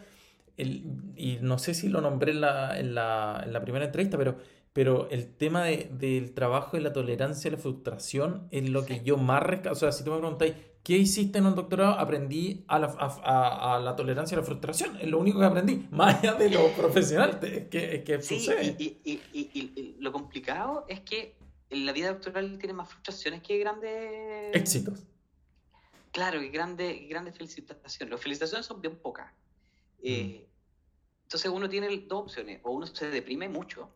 el, 0.56 0.84
y 1.16 1.38
no 1.40 1.58
sé 1.58 1.74
si 1.74 1.88
lo 1.88 2.00
nombré 2.00 2.30
en 2.30 2.40
la, 2.40 2.78
en 2.78 2.94
la, 2.94 3.42
en 3.44 3.52
la 3.52 3.62
primera 3.62 3.84
entrevista, 3.84 4.16
pero 4.16 4.36
pero 4.72 5.08
el 5.10 5.34
tema 5.36 5.64
de, 5.64 5.90
del 5.92 6.32
trabajo 6.32 6.76
y 6.76 6.80
la 6.80 6.92
tolerancia 6.92 7.50
a 7.50 7.52
la 7.52 7.58
frustración 7.58 8.48
es 8.50 8.70
lo 8.70 8.86
que 8.86 9.02
yo 9.02 9.18
más 9.18 9.42
rescato. 9.42 9.72
O 9.72 9.74
sea, 9.74 9.92
si 9.92 10.02
tú 10.02 10.12
me 10.12 10.18
preguntáis, 10.18 10.54
¿qué 10.82 10.96
hiciste 10.96 11.38
en 11.38 11.46
un 11.46 11.54
doctorado? 11.54 11.92
Aprendí 11.92 12.64
a 12.68 12.78
la, 12.78 12.86
a, 12.86 13.76
a, 13.76 13.80
la 13.80 13.94
tolerancia 13.96 14.36
a 14.36 14.40
la 14.40 14.46
frustración. 14.46 14.96
Es 14.96 15.08
lo 15.08 15.18
único 15.18 15.40
que 15.40 15.44
aprendí, 15.44 15.86
más 15.90 16.18
allá 16.18 16.34
de 16.34 16.48
lo 16.48 16.68
profesional. 16.72 17.38
Es 17.42 17.68
que, 17.68 17.96
es 17.96 18.04
que 18.04 18.22
sucede. 18.22 18.74
Y, 18.78 18.98
y, 19.04 19.20
y, 19.32 19.96
lo 19.98 20.10
complicado 20.10 20.86
es 20.88 21.00
que 21.00 21.36
la 21.68 21.92
vida 21.92 22.08
doctoral 22.08 22.58
tiene 22.58 22.72
más 22.72 22.88
frustraciones 22.88 23.42
que 23.42 23.58
grandes... 23.58 24.56
Éxitos. 24.56 25.04
Claro, 26.12 26.40
que 26.40 26.48
grandes, 26.48 27.08
grandes 27.08 27.36
felicitaciones. 27.36 28.10
Las 28.10 28.20
felicitaciones 28.20 28.64
son 28.64 28.80
bien 28.80 28.96
pocas. 28.96 29.30
Eh, 30.02 30.46
mm. 30.46 30.52
Entonces 31.24 31.50
uno 31.50 31.68
tiene 31.68 31.88
dos 32.08 32.22
opciones. 32.22 32.60
O 32.62 32.72
uno 32.72 32.86
se 32.86 33.10
deprime 33.10 33.50
mucho 33.50 33.90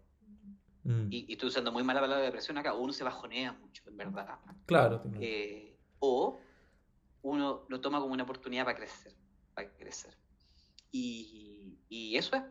Mm. 0.87 1.09
Y, 1.11 1.33
estoy 1.33 1.49
usando 1.49 1.73
muy 1.73 1.83
mala 1.83 2.01
palabra 2.01 2.21
de 2.21 2.27
depresión 2.27 2.57
acá, 2.59 2.75
uno 2.75 2.93
se 2.93 3.03
bajonea 3.03 3.53
mucho, 3.53 3.83
en 3.89 3.97
verdad. 3.97 4.39
Claro. 4.67 5.03
Eh, 5.21 5.77
o 5.99 6.41
uno 7.23 7.65
lo 7.69 7.81
toma 7.81 8.01
como 8.01 8.13
una 8.13 8.23
oportunidad 8.23 8.65
para 8.65 8.77
crecer, 8.77 9.13
para 9.53 9.69
crecer. 9.77 10.17
Y, 10.93 11.79
y 11.89 12.17
eso 12.17 12.37
es, 12.37 12.43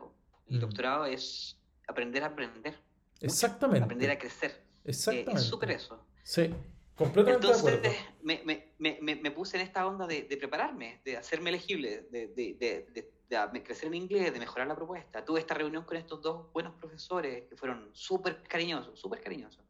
el 0.47 0.57
mm. 0.57 0.59
doctorado 0.59 1.05
es 1.05 1.57
aprender 1.87 2.23
a 2.23 2.27
aprender. 2.27 2.75
Exactamente. 3.21 3.85
Aprender 3.85 4.11
a 4.11 4.19
crecer. 4.19 4.61
Exactamente. 4.83 5.31
Eh, 5.31 5.35
es 5.35 5.43
súper 5.43 5.71
eso. 5.71 6.05
Sí, 6.23 6.53
completamente 6.95 7.47
Entonces, 7.47 7.97
me, 8.21 8.41
me, 8.43 8.73
me, 8.77 9.15
me, 9.15 9.31
puse 9.31 9.55
en 9.57 9.63
esta 9.63 9.87
onda 9.87 10.05
de, 10.07 10.23
de 10.23 10.37
prepararme, 10.37 11.01
de 11.05 11.15
hacerme 11.15 11.51
elegible, 11.51 12.07
de, 12.11 12.27
de 12.27 13.14
de 13.29 13.63
crecer 13.63 13.87
en 13.87 13.95
inglés, 13.95 14.33
de 14.33 14.39
mejorar 14.39 14.67
la 14.67 14.75
propuesta. 14.75 15.25
Tuve 15.25 15.39
esta 15.39 15.53
reunión 15.53 15.83
con 15.83 15.97
estos 15.97 16.21
dos 16.21 16.51
buenos 16.53 16.73
profesores 16.75 17.45
que 17.49 17.55
fueron 17.55 17.89
súper 17.93 18.43
cariñosos, 18.43 18.99
súper 18.99 19.21
cariñosos. 19.21 19.63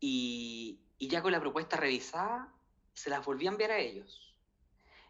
Y, 0.00 0.80
y, 0.98 1.08
ya 1.08 1.22
con 1.22 1.32
la 1.32 1.40
propuesta 1.40 1.76
revisada, 1.76 2.52
se 2.92 3.10
las 3.10 3.24
volví 3.24 3.46
a 3.46 3.50
enviar 3.50 3.70
a 3.70 3.78
ellos. 3.78 4.34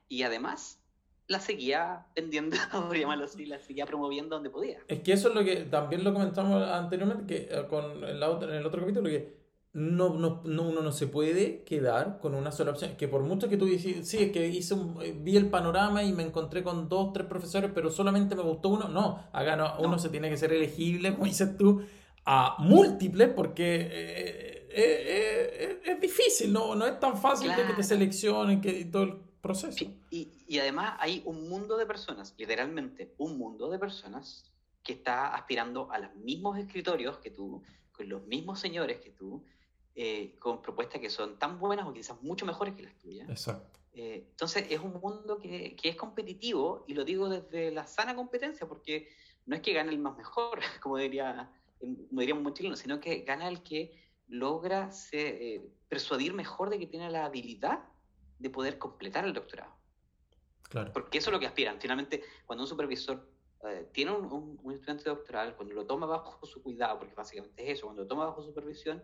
Y 0.08 0.22
además, 0.22 0.80
la 1.26 1.40
seguía 1.40 2.06
vendiendo, 2.14 2.56
por 2.72 2.96
llamarlo 2.96 3.24
así, 3.24 3.46
la 3.46 3.58
seguía 3.58 3.86
promoviendo 3.86 4.36
donde 4.36 4.50
podía. 4.50 4.80
Es 4.88 5.00
que 5.00 5.12
eso 5.12 5.28
es 5.28 5.34
lo 5.34 5.44
que 5.44 5.56
también 5.64 6.04
lo 6.04 6.12
comentamos 6.12 6.62
anteriormente, 6.68 7.26
que 7.26 7.54
eh, 7.54 7.66
con 7.68 8.04
el, 8.04 8.22
en 8.22 8.54
el 8.54 8.66
otro 8.66 8.80
capítulo, 8.80 9.08
que 9.08 9.43
no, 9.74 10.14
no, 10.14 10.40
no, 10.44 10.62
uno 10.62 10.82
no 10.82 10.92
se 10.92 11.08
puede 11.08 11.64
quedar 11.64 12.18
con 12.20 12.34
una 12.34 12.52
sola 12.52 12.70
opción. 12.70 12.96
Que 12.96 13.08
por 13.08 13.22
mucho 13.22 13.48
que 13.48 13.56
tú 13.56 13.66
dices, 13.66 14.08
sí, 14.08 14.18
es 14.18 14.32
que 14.32 14.46
hice 14.46 14.76
eh, 15.02 15.14
vi 15.18 15.36
el 15.36 15.50
panorama 15.50 16.02
y 16.04 16.12
me 16.12 16.22
encontré 16.22 16.62
con 16.62 16.88
dos, 16.88 17.12
tres 17.12 17.26
profesores, 17.26 17.70
pero 17.74 17.90
solamente 17.90 18.36
me 18.36 18.42
gustó 18.42 18.70
uno. 18.70 18.88
No, 18.88 19.24
acá 19.32 19.56
no, 19.56 19.74
uno 19.80 19.98
se 19.98 20.08
tiene 20.08 20.30
que 20.30 20.36
ser 20.36 20.52
elegible, 20.52 21.12
como 21.12 21.24
dices 21.24 21.56
tú, 21.56 21.82
a 22.24 22.56
múltiples, 22.60 23.30
porque 23.34 23.80
eh, 23.90 24.68
eh, 24.70 25.80
es 25.84 26.00
difícil, 26.00 26.52
no, 26.52 26.76
no 26.76 26.86
es 26.86 26.98
tan 27.00 27.16
fácil 27.18 27.54
de 27.54 27.66
que 27.66 27.72
te 27.74 27.82
seleccionen 27.82 28.60
que, 28.60 28.84
todo 28.84 29.02
el 29.02 29.16
proceso. 29.40 29.84
y, 30.10 30.28
y 30.46 30.58
además 30.60 30.94
hay 31.00 31.20
un 31.24 31.48
mundo 31.48 31.76
de 31.76 31.84
personas, 31.84 32.32
literalmente 32.38 33.12
un 33.18 33.36
mundo 33.38 33.68
de 33.70 33.78
personas 33.78 34.52
que 34.84 34.92
está 34.92 35.34
aspirando 35.34 35.90
a 35.90 35.98
los 35.98 36.14
mismos 36.14 36.58
escritorios 36.58 37.18
que 37.18 37.30
tú, 37.30 37.62
con 37.90 38.08
los 38.08 38.24
mismos 38.26 38.60
señores 38.60 39.00
que 39.00 39.10
tú, 39.10 39.42
eh, 39.96 40.34
con 40.40 40.60
propuestas 40.60 41.00
que 41.00 41.08
son 41.08 41.38
tan 41.38 41.60
buenas 41.60 41.86
o 41.86 41.92
quizás 41.92 42.20
mucho 42.20 42.44
mejores 42.44 42.74
que 42.74 42.82
las 42.82 42.98
tuyas. 42.98 43.28
Exacto. 43.28 43.78
Eh, 43.92 44.26
entonces 44.30 44.66
es 44.68 44.80
un 44.80 44.94
mundo 44.94 45.38
que, 45.38 45.76
que, 45.76 45.88
es 45.88 45.94
competitivo 45.94 46.84
y 46.88 46.94
lo 46.94 47.04
digo 47.04 47.28
desde 47.28 47.70
la 47.70 47.86
sana 47.86 48.16
competencia 48.16 48.66
porque 48.66 49.08
no 49.46 49.54
es 49.54 49.62
que 49.62 49.72
gane 49.72 49.92
el 49.92 50.00
más 50.00 50.16
mejor, 50.16 50.58
como 50.82 50.96
diría, 50.96 51.48
como 51.78 52.20
diríamos 52.20 52.42
muy 52.42 52.52
chileno, 52.54 52.74
sino 52.74 52.98
que 52.98 53.20
gana 53.20 53.46
el 53.46 53.62
que 53.62 53.92
logra 54.26 54.90
se, 54.90 55.54
eh, 55.54 55.70
persuadir 55.88 56.34
mejor 56.34 56.70
de 56.70 56.80
que 56.80 56.88
tiene 56.88 57.08
la 57.08 57.26
habilidad 57.26 57.84
de 58.40 58.50
poder 58.50 58.78
completar 58.78 59.24
el 59.24 59.32
doctorado. 59.32 59.76
Claro. 60.64 60.92
Porque 60.92 61.18
eso 61.18 61.30
es 61.30 61.34
lo 61.34 61.38
que 61.38 61.46
aspiran. 61.46 61.80
Finalmente, 61.80 62.24
cuando 62.46 62.64
un 62.64 62.68
supervisor 62.68 63.30
tiene 63.92 64.10
un, 64.10 64.58
un, 64.62 64.72
estudiante 64.72 65.08
doctoral, 65.08 65.56
cuando 65.56 65.72
lo 65.72 65.86
toma 65.86 66.04
bajo 66.04 66.44
su 66.44 66.62
cuidado, 66.62 66.98
porque 66.98 67.14
básicamente 67.14 67.62
es 67.62 67.78
eso, 67.78 67.86
cuando 67.86 68.02
lo 68.02 68.08
toma 68.08 68.26
bajo 68.26 68.42
supervisión, 68.42 69.02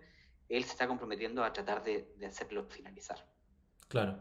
él 0.50 0.64
se 0.64 0.72
está 0.72 0.86
comprometiendo 0.86 1.44
a 1.44 1.52
tratar 1.52 1.82
de, 1.82 2.12
de 2.16 2.26
hacerlo 2.26 2.66
finalizar. 2.68 3.24
Claro. 3.88 4.18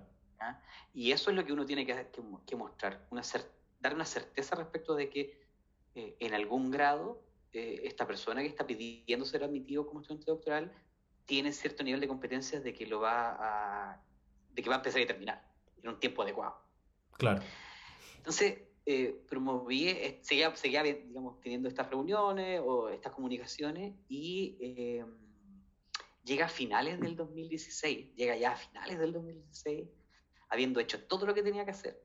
Y 0.93 1.11
eso 1.11 1.29
es 1.29 1.35
lo 1.35 1.45
que 1.45 1.51
uno 1.51 1.65
tiene 1.65 1.85
que, 1.85 1.93
que, 1.93 2.21
que 2.45 2.55
mostrar, 2.55 3.05
una 3.09 3.21
dar 3.79 3.93
una 3.93 4.05
certeza 4.05 4.55
respecto 4.55 4.95
de 4.95 5.09
que 5.09 5.41
eh, 5.95 6.15
en 6.19 6.33
algún 6.33 6.71
grado 6.71 7.21
eh, 7.51 7.81
esta 7.83 8.05
persona 8.05 8.41
que 8.41 8.47
está 8.47 8.65
pidiendo 8.65 9.25
ser 9.25 9.43
admitido 9.43 9.85
como 9.85 10.01
estudiante 10.01 10.31
doctoral 10.31 10.71
tiene 11.25 11.51
cierto 11.51 11.83
nivel 11.83 11.99
de 11.99 12.07
competencias 12.07 12.63
de 12.63 12.73
que 12.73 12.85
lo 12.85 13.01
va 13.01 13.37
a, 13.39 14.01
de 14.51 14.61
que 14.61 14.69
va 14.69 14.75
a 14.75 14.79
empezar 14.79 15.01
y 15.01 15.05
terminar 15.05 15.45
en 15.81 15.89
un 15.89 15.99
tiempo 15.99 16.23
adecuado. 16.23 16.57
Claro. 17.13 17.41
Entonces, 18.17 18.59
eh, 18.85 19.23
promoví, 19.29 19.89
eh, 19.89 20.19
seguía, 20.23 20.55
seguía, 20.55 20.83
digamos, 20.83 21.39
teniendo 21.41 21.67
estas 21.67 21.89
reuniones 21.89 22.61
o 22.63 22.89
estas 22.89 23.13
comunicaciones 23.13 23.93
y 24.07 24.57
eh, 24.59 25.05
llega 26.23 26.45
a 26.45 26.49
finales 26.49 26.99
del 26.99 27.15
2016, 27.15 28.15
llega 28.15 28.35
ya 28.35 28.51
a 28.51 28.55
finales 28.55 28.99
del 28.99 29.13
2016, 29.13 29.89
habiendo 30.49 30.79
hecho 30.79 31.03
todo 31.05 31.25
lo 31.25 31.33
que 31.33 31.43
tenía 31.43 31.65
que 31.65 31.71
hacer. 31.71 32.03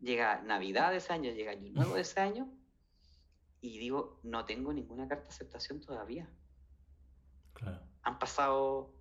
Llega 0.00 0.40
Navidad 0.42 0.90
de 0.90 0.98
ese 0.98 1.12
año, 1.12 1.30
llega 1.32 1.52
Año 1.52 1.72
Nuevo 1.72 1.94
de 1.94 2.02
ese 2.02 2.20
año, 2.20 2.50
y 3.60 3.78
digo, 3.78 4.18
no 4.22 4.44
tengo 4.44 4.72
ninguna 4.72 5.06
carta 5.06 5.24
de 5.24 5.30
aceptación 5.30 5.80
todavía. 5.80 6.28
Claro. 7.52 7.80
Han 8.02 8.18
pasado 8.18 8.94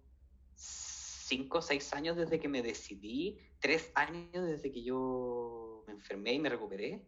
cinco 0.55 1.59
o 1.59 1.61
seis 1.61 1.93
años 1.93 2.17
desde 2.17 2.39
que 2.39 2.49
me 2.49 2.61
decidí, 2.61 3.39
tres 3.59 3.91
años 3.95 4.45
desde 4.45 4.71
que 4.71 4.83
yo 4.83 5.83
me 5.87 5.93
enfermé 5.93 6.33
y 6.33 6.39
me 6.39 6.49
recuperé. 6.49 7.05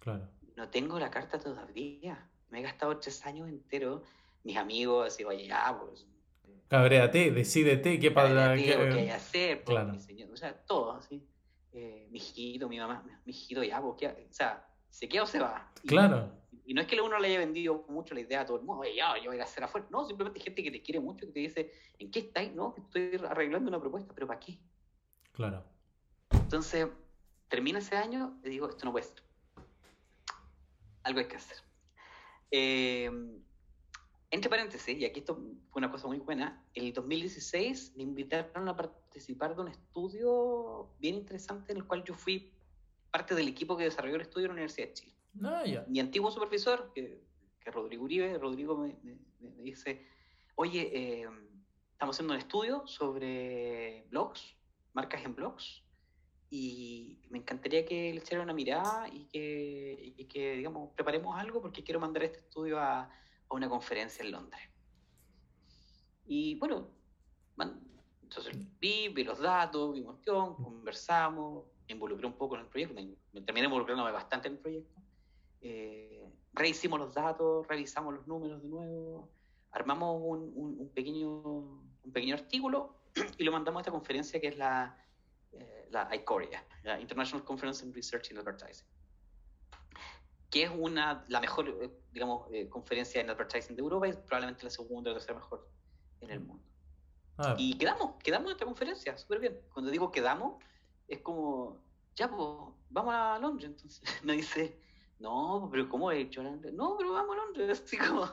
Claro. 0.00 0.28
No 0.56 0.70
tengo 0.70 0.98
la 0.98 1.10
carta 1.10 1.38
todavía. 1.38 2.30
Me 2.48 2.60
he 2.60 2.62
gastado 2.62 2.98
tres 2.98 3.24
años 3.26 3.48
enteros. 3.48 4.02
Mis 4.44 4.56
amigos, 4.56 5.08
así, 5.08 5.24
oye, 5.24 5.46
ya, 5.46 5.78
pues. 5.78 6.06
Cabréate, 6.68 7.30
decídete 7.30 7.98
qué 7.98 8.10
para. 8.10 8.54
¿Qué, 8.56 8.64
¿Qué 8.64 8.74
hay 8.74 9.06
que 9.06 9.12
hacer? 9.12 9.64
Claro. 9.64 9.92
mi 9.92 10.00
señor, 10.00 10.30
o 10.32 10.36
sea, 10.36 10.54
todo, 10.64 10.92
así. 10.92 11.24
Eh, 11.72 12.08
mi 12.10 12.18
hijito, 12.18 12.68
mi 12.68 12.78
mamá, 12.78 13.04
mi 13.24 13.32
hijito, 13.32 13.62
ya, 13.62 13.82
¿qué? 13.98 14.08
o 14.08 14.32
sea, 14.32 14.66
¿se 14.88 15.08
queda 15.08 15.24
o 15.24 15.26
se 15.26 15.38
va? 15.38 15.70
Y- 15.82 15.88
Claro. 15.88 16.32
Y 16.68 16.74
no 16.74 16.80
es 16.80 16.88
que 16.88 17.00
uno 17.00 17.16
le 17.20 17.28
haya 17.28 17.38
vendido 17.38 17.84
mucho 17.88 18.12
la 18.14 18.20
idea 18.22 18.40
a 18.40 18.46
todo 18.46 18.56
el 18.56 18.64
mundo, 18.64 18.80
oye, 18.80 18.96
yo, 18.96 19.04
yo 19.22 19.30
voy 19.30 19.38
a 19.38 19.44
hacer 19.44 19.62
afuera. 19.62 19.86
No, 19.88 20.04
simplemente 20.04 20.40
gente 20.40 20.64
que 20.64 20.70
te 20.72 20.82
quiere 20.82 20.98
mucho, 20.98 21.24
que 21.26 21.32
te 21.32 21.38
dice, 21.38 21.70
¿en 22.00 22.10
qué 22.10 22.18
estáis? 22.20 22.52
No, 22.52 22.74
que 22.74 22.80
estoy 22.80 23.20
arreglando 23.28 23.68
una 23.68 23.78
propuesta, 23.78 24.12
pero 24.12 24.26
¿para 24.26 24.40
qué? 24.40 24.58
Claro. 25.30 25.62
Entonces, 26.32 26.88
termina 27.48 27.78
ese 27.78 27.94
año 27.96 28.40
y 28.42 28.48
digo, 28.48 28.68
esto 28.68 28.84
no 28.84 28.90
puede 28.90 29.04
ser. 29.04 29.22
Algo 31.04 31.20
hay 31.20 31.28
que 31.28 31.36
hacer. 31.36 31.58
Eh, 32.50 33.10
entre 34.36 34.50
paréntesis, 34.50 34.96
y 34.98 35.04
aquí 35.04 35.20
esto 35.20 35.34
fue 35.70 35.80
una 35.80 35.90
cosa 35.90 36.06
muy 36.06 36.18
buena, 36.18 36.64
el 36.74 36.92
2016 36.92 37.94
me 37.96 38.02
invitaron 38.04 38.68
a 38.68 38.76
participar 38.76 39.54
de 39.56 39.62
un 39.62 39.68
estudio 39.68 40.94
bien 40.98 41.14
interesante 41.16 41.72
en 41.72 41.78
el 41.78 41.86
cual 41.86 42.04
yo 42.04 42.14
fui 42.14 42.52
parte 43.10 43.34
del 43.34 43.48
equipo 43.48 43.76
que 43.76 43.84
desarrolló 43.84 44.16
el 44.16 44.22
estudio 44.22 44.44
en 44.46 44.50
la 44.50 44.54
Universidad 44.54 44.88
de 44.88 44.94
Chile 44.94 45.14
Ah, 45.42 45.64
ya. 45.66 45.84
mi 45.88 46.00
antiguo 46.00 46.30
supervisor, 46.30 46.92
que, 46.94 47.22
que 47.60 47.70
Rodrigo 47.70 48.04
Uribe, 48.04 48.38
Rodrigo 48.38 48.76
me, 48.76 48.96
me- 49.02 49.18
me 49.40 49.62
dice, 49.62 50.06
oye, 50.54 50.90
eh, 51.22 51.28
estamos 51.92 52.16
haciendo 52.16 52.34
un 52.34 52.38
estudio 52.40 52.86
sobre 52.86 54.06
blogs, 54.10 54.56
marcas 54.94 55.24
en 55.24 55.34
blogs, 55.34 55.82
y 56.48 57.20
me 57.30 57.38
encantaría 57.38 57.84
que 57.84 58.12
le 58.12 58.20
echaran 58.20 58.44
una 58.44 58.54
mirada 58.54 59.08
y 59.08 59.24
que, 59.26 60.14
y 60.16 60.24
que, 60.26 60.56
digamos, 60.56 60.92
preparemos 60.94 61.36
algo 61.36 61.60
porque 61.60 61.82
quiero 61.82 61.98
mandar 62.00 62.22
este 62.22 62.38
estudio 62.38 62.78
a, 62.78 63.10
a 63.48 63.54
una 63.54 63.68
conferencia 63.68 64.24
en 64.24 64.32
Londres. 64.32 64.60
Y 66.26 66.56
bueno, 66.56 66.88
man- 67.56 67.80
entonces 68.22 68.56
vi, 68.80 69.08
vi 69.08 69.24
los 69.24 69.38
datos, 69.38 69.94
vi 69.94 70.02
cuestión, 70.02 70.56
conversamos, 70.56 71.64
me 71.86 71.94
involucré 71.94 72.26
un 72.26 72.32
poco 72.36 72.56
en 72.56 72.62
el 72.62 72.66
proyecto, 72.66 72.94
me, 72.94 73.14
me 73.32 73.40
terminé 73.42 73.66
involucrándome 73.66 74.10
bastante 74.10 74.48
en 74.48 74.54
el 74.54 74.60
proyecto. 74.60 75.00
Eh, 75.60 76.28
rehicimos 76.52 76.98
los 76.98 77.14
datos, 77.14 77.66
revisamos 77.68 78.14
los 78.14 78.26
números 78.26 78.62
de 78.62 78.68
nuevo, 78.68 79.30
armamos 79.70 80.20
un, 80.22 80.52
un- 80.56 80.80
un 80.80 80.88
pequeño, 80.90 81.28
un 81.38 82.12
pequeño 82.12 82.34
artículo 82.34 82.96
y 83.38 83.44
lo 83.44 83.52
mandamos 83.52 83.78
a 83.78 83.82
esta 83.82 83.92
conferencia 83.92 84.40
que 84.40 84.48
es 84.48 84.56
la, 84.58 84.98
eh, 85.52 85.86
la 85.90 86.08
ICORIA, 86.14 86.64
la 86.82 87.00
International 87.00 87.44
Conference 87.44 87.84
on 87.86 87.92
Research 87.94 88.32
in 88.32 88.38
Advertising, 88.38 88.86
que 90.50 90.64
es 90.64 90.70
una, 90.70 91.24
la 91.28 91.40
mejor, 91.40 91.68
eh, 91.68 91.90
digamos, 92.12 92.48
eh, 92.52 92.68
conferencia 92.68 93.20
en 93.20 93.30
advertising 93.30 93.76
de 93.76 93.82
Europa 93.82 94.08
y 94.08 94.12
probablemente 94.12 94.64
la 94.64 94.70
segunda 94.70 95.10
o 95.10 95.14
tercera 95.14 95.34
mejor 95.34 95.68
en 96.20 96.30
el 96.30 96.40
mundo. 96.40 96.64
Ah, 97.38 97.54
Y 97.58 97.76
quedamos, 97.76 98.14
quedamos 98.22 98.46
en 98.50 98.52
esta 98.52 98.64
conferencia, 98.64 99.18
súper 99.18 99.40
bien. 99.40 99.60
Cuando 99.72 99.90
digo 99.90 100.10
quedamos, 100.10 100.62
es 101.08 101.20
como, 101.20 101.82
ya, 102.14 102.30
pues, 102.30 102.74
vamos 102.90 103.14
a 103.14 103.38
Londres. 103.38 103.70
Entonces 103.70 104.02
me 104.24 104.34
dice, 104.34 104.80
no, 105.18 105.68
pero 105.70 105.88
¿cómo 105.88 106.10
he 106.10 106.20
hecho? 106.20 106.42
No, 106.42 106.96
pero 106.96 107.12
vamos 107.12 107.36
a 107.36 107.44
Londres. 107.44 107.80
Así 107.84 107.96
como, 107.96 108.24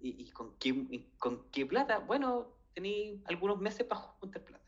¿y, 0.00 0.22
y 0.22 0.30
con, 0.30 0.56
qué, 0.58 0.70
y 0.70 1.10
con 1.18 1.48
qué 1.50 1.66
plata? 1.66 1.98
Bueno, 1.98 2.48
tení 2.74 3.22
algunos 3.26 3.58
meses 3.58 3.86
para 3.86 4.00
juntar 4.00 4.42
plata. 4.42 4.61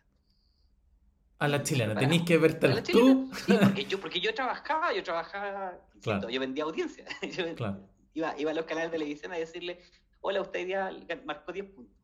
A 1.45 1.49
la 1.49 1.63
chilena, 1.63 1.95
tenéis 1.95 2.23
que 2.25 2.35
¿A 2.35 2.39
verte 2.39 2.69
la 2.69 2.83
tú. 2.83 3.31
Sí, 3.47 3.53
porque 3.61 3.85
yo, 3.85 4.01
porque 4.01 4.21
yo 4.21 4.35
trabajaba, 4.35 4.93
yo 4.93 5.03
trabajaba, 5.03 5.79
Claro. 6.03 6.29
yo 6.29 6.41
vendía 6.41 6.65
audiencia. 6.65 7.05
Yo 7.23 7.55
Claro. 7.55 7.89
iba, 8.15 8.39
iba 8.39 8.51
a 8.51 8.55
los 8.55 8.65
canales 8.67 8.91
de 8.91 8.99
televisión 8.99 9.33
a 9.33 9.37
decirle, 9.37 9.81
hola, 10.21 10.41
usted 10.43 10.67
día 10.67 10.91
marcó 11.25 11.53
10 11.53 11.67
puntos. 11.71 11.97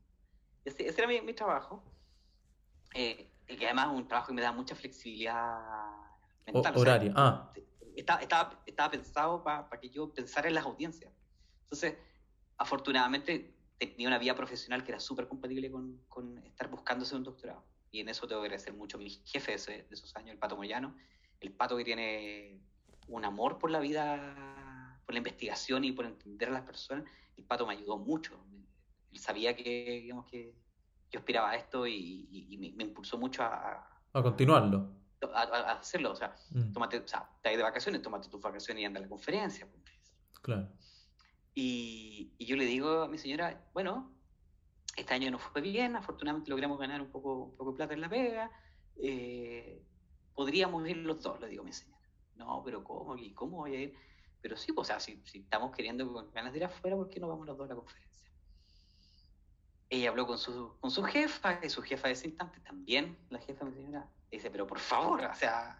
Ese, 0.65 0.87
ese 0.89 1.01
era 1.01 1.09
mi, 1.09 1.21
mi 1.21 1.33
trabajo. 1.35 1.83
Eh, 2.95 3.31
y 3.49 3.57
que 3.57 3.67
además 3.67 3.87
es 3.89 3.93
un 3.93 4.09
trabajo 4.09 4.29
que 4.29 4.35
me 4.35 4.43
da 4.43 4.53
mucha 4.53 4.75
flexibilidad 4.75 5.59
O- 5.59 6.53
mental. 6.53 6.73
o 6.73 6.79
sea, 6.79 6.83
horario. 6.83 7.13
Ah, 7.17 7.51
estaba, 7.97 8.21
estaba, 8.23 8.63
estaba 8.67 8.91
pensado 8.91 9.43
para 9.43 9.69
que 9.81 9.91
yo 9.91 10.13
pensara 10.13 10.49
en 10.49 10.55
las 10.55 10.65
audiencias. 10.65 11.13
Entonces, 11.65 11.97
afortunadamente, 12.59 13.55
tenía 13.79 14.09
una 14.09 14.19
vida 14.19 14.35
profesional 14.35 14.83
que 14.85 14.93
era 14.93 15.01
súper 15.01 15.27
compatible 15.29 15.71
con, 15.71 16.03
con 16.09 16.39
estar 16.47 16.69
buscándose 16.71 17.15
un 17.17 17.25
doctorado. 17.25 17.65
Y 17.91 18.01
en 18.01 18.09
eso 18.09 18.27
tengo 18.27 18.41
que 18.43 18.47
agradecer 18.47 18.73
mucho 18.75 18.97
a 18.97 19.01
mi 19.01 19.11
jefe 19.11 19.53
de, 19.57 19.87
esos 19.91 20.15
años, 20.17 20.31
el 20.33 20.39
Pato 20.39 20.57
Moyano. 20.57 20.97
El 21.41 21.53
Pato 21.53 21.77
que 21.77 21.85
tiene 21.85 22.61
un 23.09 23.25
amor 23.25 23.59
por 23.59 23.71
la 23.71 23.81
vida, 23.81 25.01
por 25.05 25.15
la 25.15 25.19
investigación 25.19 25.85
y 25.85 25.93
por 25.93 26.07
entender 26.07 26.49
a 26.51 26.53
las 26.53 26.63
personas. 26.63 27.05
El 27.37 27.45
Pato 27.45 27.67
me 27.67 27.73
ayudó 27.75 27.99
mucho. 27.99 28.45
Él 29.11 29.19
sabía 29.19 29.57
que, 29.57 30.01
digamos, 30.03 30.27
que 30.27 30.55
yo 31.11 31.19
aspiraba 31.19 31.51
a 31.51 31.57
esto 31.57 31.87
y, 31.87 31.95
y- 32.31 32.47
y 32.51 32.59
me, 32.59 32.71
me 32.73 32.85
impulsó 32.85 33.19
mucho 33.19 33.43
a, 33.43 34.03
a 34.13 34.23
continuarlo. 34.23 34.93
a- 35.35 35.43
a- 35.43 35.73
hacerlo. 35.73 36.13
O 36.13 36.17
sea, 36.17 36.35
Mm, 36.53 36.73
tómate, 36.73 36.99
o 36.99 37.09
sea, 37.09 37.29
te 37.43 37.57
de 37.57 37.63
vacaciones, 37.63 38.01
tómate 38.03 38.29
tus 38.29 38.41
vacaciones 38.41 38.83
y 38.83 38.85
anda 38.85 39.01
a 39.01 39.03
la 39.03 39.09
conferencia. 39.09 39.67
pues. 39.69 39.83
claro. 40.43 40.69
Y, 41.55 42.33
y 42.39 42.47
yo 42.47 42.57
le 42.57 42.65
digo 42.65 43.03
a 43.03 43.09
mi 43.09 43.19
señora, 43.19 43.69
bueno, 43.75 44.15
este 44.97 45.15
año 45.15 45.31
nos 45.31 45.43
fue 45.43 45.61
bien, 45.61 45.97
afortunadamente 45.97 46.51
logramos 46.51 46.79
ganar 46.79 47.01
un 47.01 47.11
poco, 47.11 47.45
un 47.45 47.57
poco 47.57 47.73
de 47.73 47.77
plata 47.77 47.95
en 47.95 48.01
la 48.01 48.09
pega, 48.09 48.51
eh, 48.97 49.83
podríamos 50.35 50.87
ir 50.89 50.99
los 50.99 51.23
dos, 51.23 51.41
le 51.41 51.49
digo 51.49 51.63
a 51.63 51.67
mi 51.67 51.73
señora. 51.73 52.01
No, 52.35 52.63
pero 52.65 52.83
¿cómo? 52.83 53.17
¿Y 53.17 53.33
cómo 53.33 53.59
voy 53.59 53.77
a 53.77 53.81
ir? 53.81 53.95
Pero 54.41 54.57
sí, 54.57 54.73
pues, 54.73 54.89
o 54.89 54.93
sea, 54.93 55.01
si, 55.01 55.23
si 55.25 55.41
estamos 55.41 55.75
queriendo 55.75 56.11
con 56.13 56.31
ganas 56.33 56.53
de 56.53 56.59
ir 56.59 56.65
afuera, 56.65 56.97
¿por 56.97 57.09
qué 57.11 57.21
no 57.21 57.29
vamos 57.29 57.47
los 57.47 57.57
dos 57.57 57.67
a 57.67 57.69
la 57.69 57.75
conferencia? 57.77 58.31
Ella 59.91 60.09
habló 60.11 60.27
con 60.27 60.39
su, 60.39 60.79
con 60.81 60.91
su 60.91 61.03
jefa, 61.03 61.61
y 61.63 61.69
su 61.69 61.83
jefa 61.83 62.09
de 62.09 62.15
ese 62.15 62.29
instante 62.29 62.61
también, 62.61 63.19
la 63.29 63.41
jefa 63.41 63.65
de 63.65 63.71
mi 63.73 63.77
señora, 63.77 64.09
dice, 64.31 64.51
pero 64.51 64.67
por 64.67 64.79
favor, 64.79 65.25
o 65.25 65.35
sea, 65.35 65.77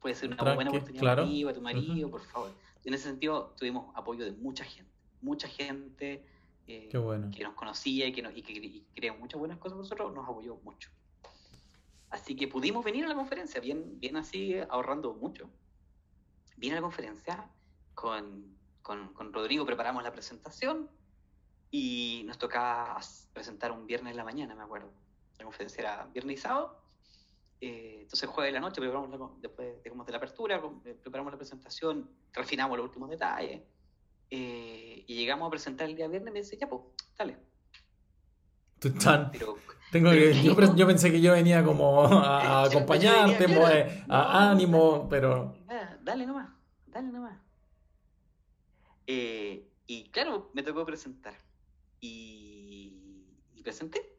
puede 0.00 0.14
ser 0.14 0.30
una 0.30 0.54
buena 0.54 0.70
Tranqui, 0.70 0.76
oportunidad 0.76 1.00
claro. 1.02 1.22
para 1.22 1.28
ti 1.28 1.44
o 1.44 1.48
a 1.48 1.52
tu 1.54 1.62
marido, 1.62 2.06
Ujú. 2.06 2.10
por 2.10 2.20
favor. 2.26 2.52
En 2.84 2.94
ese 2.94 3.04
sentido, 3.04 3.54
tuvimos 3.56 3.92
apoyo 3.96 4.24
de 4.24 4.32
mucha 4.32 4.64
gente, 4.64 4.92
mucha 5.20 5.48
gente 5.48 6.24
eh, 6.66 6.88
Qué 6.90 6.98
bueno. 6.98 7.30
que 7.34 7.42
nos 7.44 7.54
conocía 7.54 8.06
y 8.06 8.12
que, 8.12 8.22
nos- 8.22 8.36
y 8.36 8.42
que 8.42 8.52
y 8.52 8.84
creía 8.94 9.12
muchas 9.12 9.38
buenas 9.38 9.58
cosas 9.58 9.74
por 9.76 9.84
nosotros, 9.84 10.14
nos 10.14 10.28
apoyó 10.28 10.56
mucho. 10.56 10.90
Así 12.10 12.34
que 12.36 12.48
pudimos 12.48 12.84
venir 12.84 13.04
a 13.04 13.08
la 13.08 13.14
conferencia, 13.14 13.60
bien, 13.60 13.98
bien 14.00 14.16
así, 14.16 14.54
ahorrando 14.68 15.12
mucho. 15.14 15.50
Vine 16.56 16.74
a 16.74 16.76
la 16.76 16.82
conferencia 16.82 17.48
con, 17.94 18.56
con, 18.82 19.12
con 19.12 19.32
Rodrigo, 19.32 19.66
preparamos 19.66 20.02
la 20.02 20.12
presentación 20.12 20.88
y 21.70 22.22
nos 22.26 22.38
tocaba 22.38 22.98
presentar 23.32 23.72
un 23.72 23.86
viernes 23.86 24.12
en 24.12 24.16
la 24.16 24.24
mañana, 24.24 24.54
me 24.54 24.62
acuerdo. 24.62 24.90
La 25.38 25.44
conferencia 25.44 25.80
era 25.80 26.06
viernes 26.06 26.38
y 26.38 26.42
sábado. 26.42 26.80
Eh, 27.60 27.98
entonces, 28.02 28.28
jueves 28.28 28.50
de 28.52 28.60
la 28.60 28.60
noche, 28.60 28.80
preparamos 28.80 29.10
la, 29.10 29.28
después 29.40 29.82
de, 29.82 29.90
de 29.90 30.10
la 30.12 30.16
apertura, 30.18 30.62
eh, 30.84 30.94
preparamos 31.02 31.32
la 31.32 31.38
presentación, 31.38 32.08
refinamos 32.32 32.76
los 32.78 32.86
últimos 32.86 33.10
detalles. 33.10 33.62
Eh, 34.30 35.04
y 35.06 35.14
llegamos 35.16 35.46
a 35.46 35.50
presentar 35.50 35.88
el 35.88 35.96
día 35.96 36.08
viernes 36.08 36.30
y 36.30 36.32
me 36.32 36.40
dice, 36.40 36.56
ya, 36.56 36.68
pues, 36.68 36.82
dale. 37.18 37.38
Tú, 38.78 38.90
chan. 38.98 39.30
Pero 39.32 39.56
Tengo 39.92 40.10
que- 40.10 40.42
yo, 40.42 40.74
yo 40.74 40.86
pensé 40.86 41.10
que 41.10 41.20
yo 41.20 41.32
venía 41.32 41.64
como 41.64 42.02
a, 42.02 42.64
acompañarte, 42.64 43.46
venía, 43.46 43.58
mo- 43.60 43.64
claro. 43.66 43.90
a 44.08 44.44
No, 44.44 44.50
ánimo, 44.50 45.08
pero 45.08 45.56
dale 46.02 46.26
nomás, 46.26 46.48
dale 46.86 47.08
nomás. 47.08 47.38
Eh, 49.06 49.68
y 49.86 50.10
claro, 50.10 50.50
me 50.54 50.62
tocó 50.62 50.84
presentar. 50.84 51.34
Y, 52.00 53.24
y 53.54 53.62
presenté. 53.62 54.15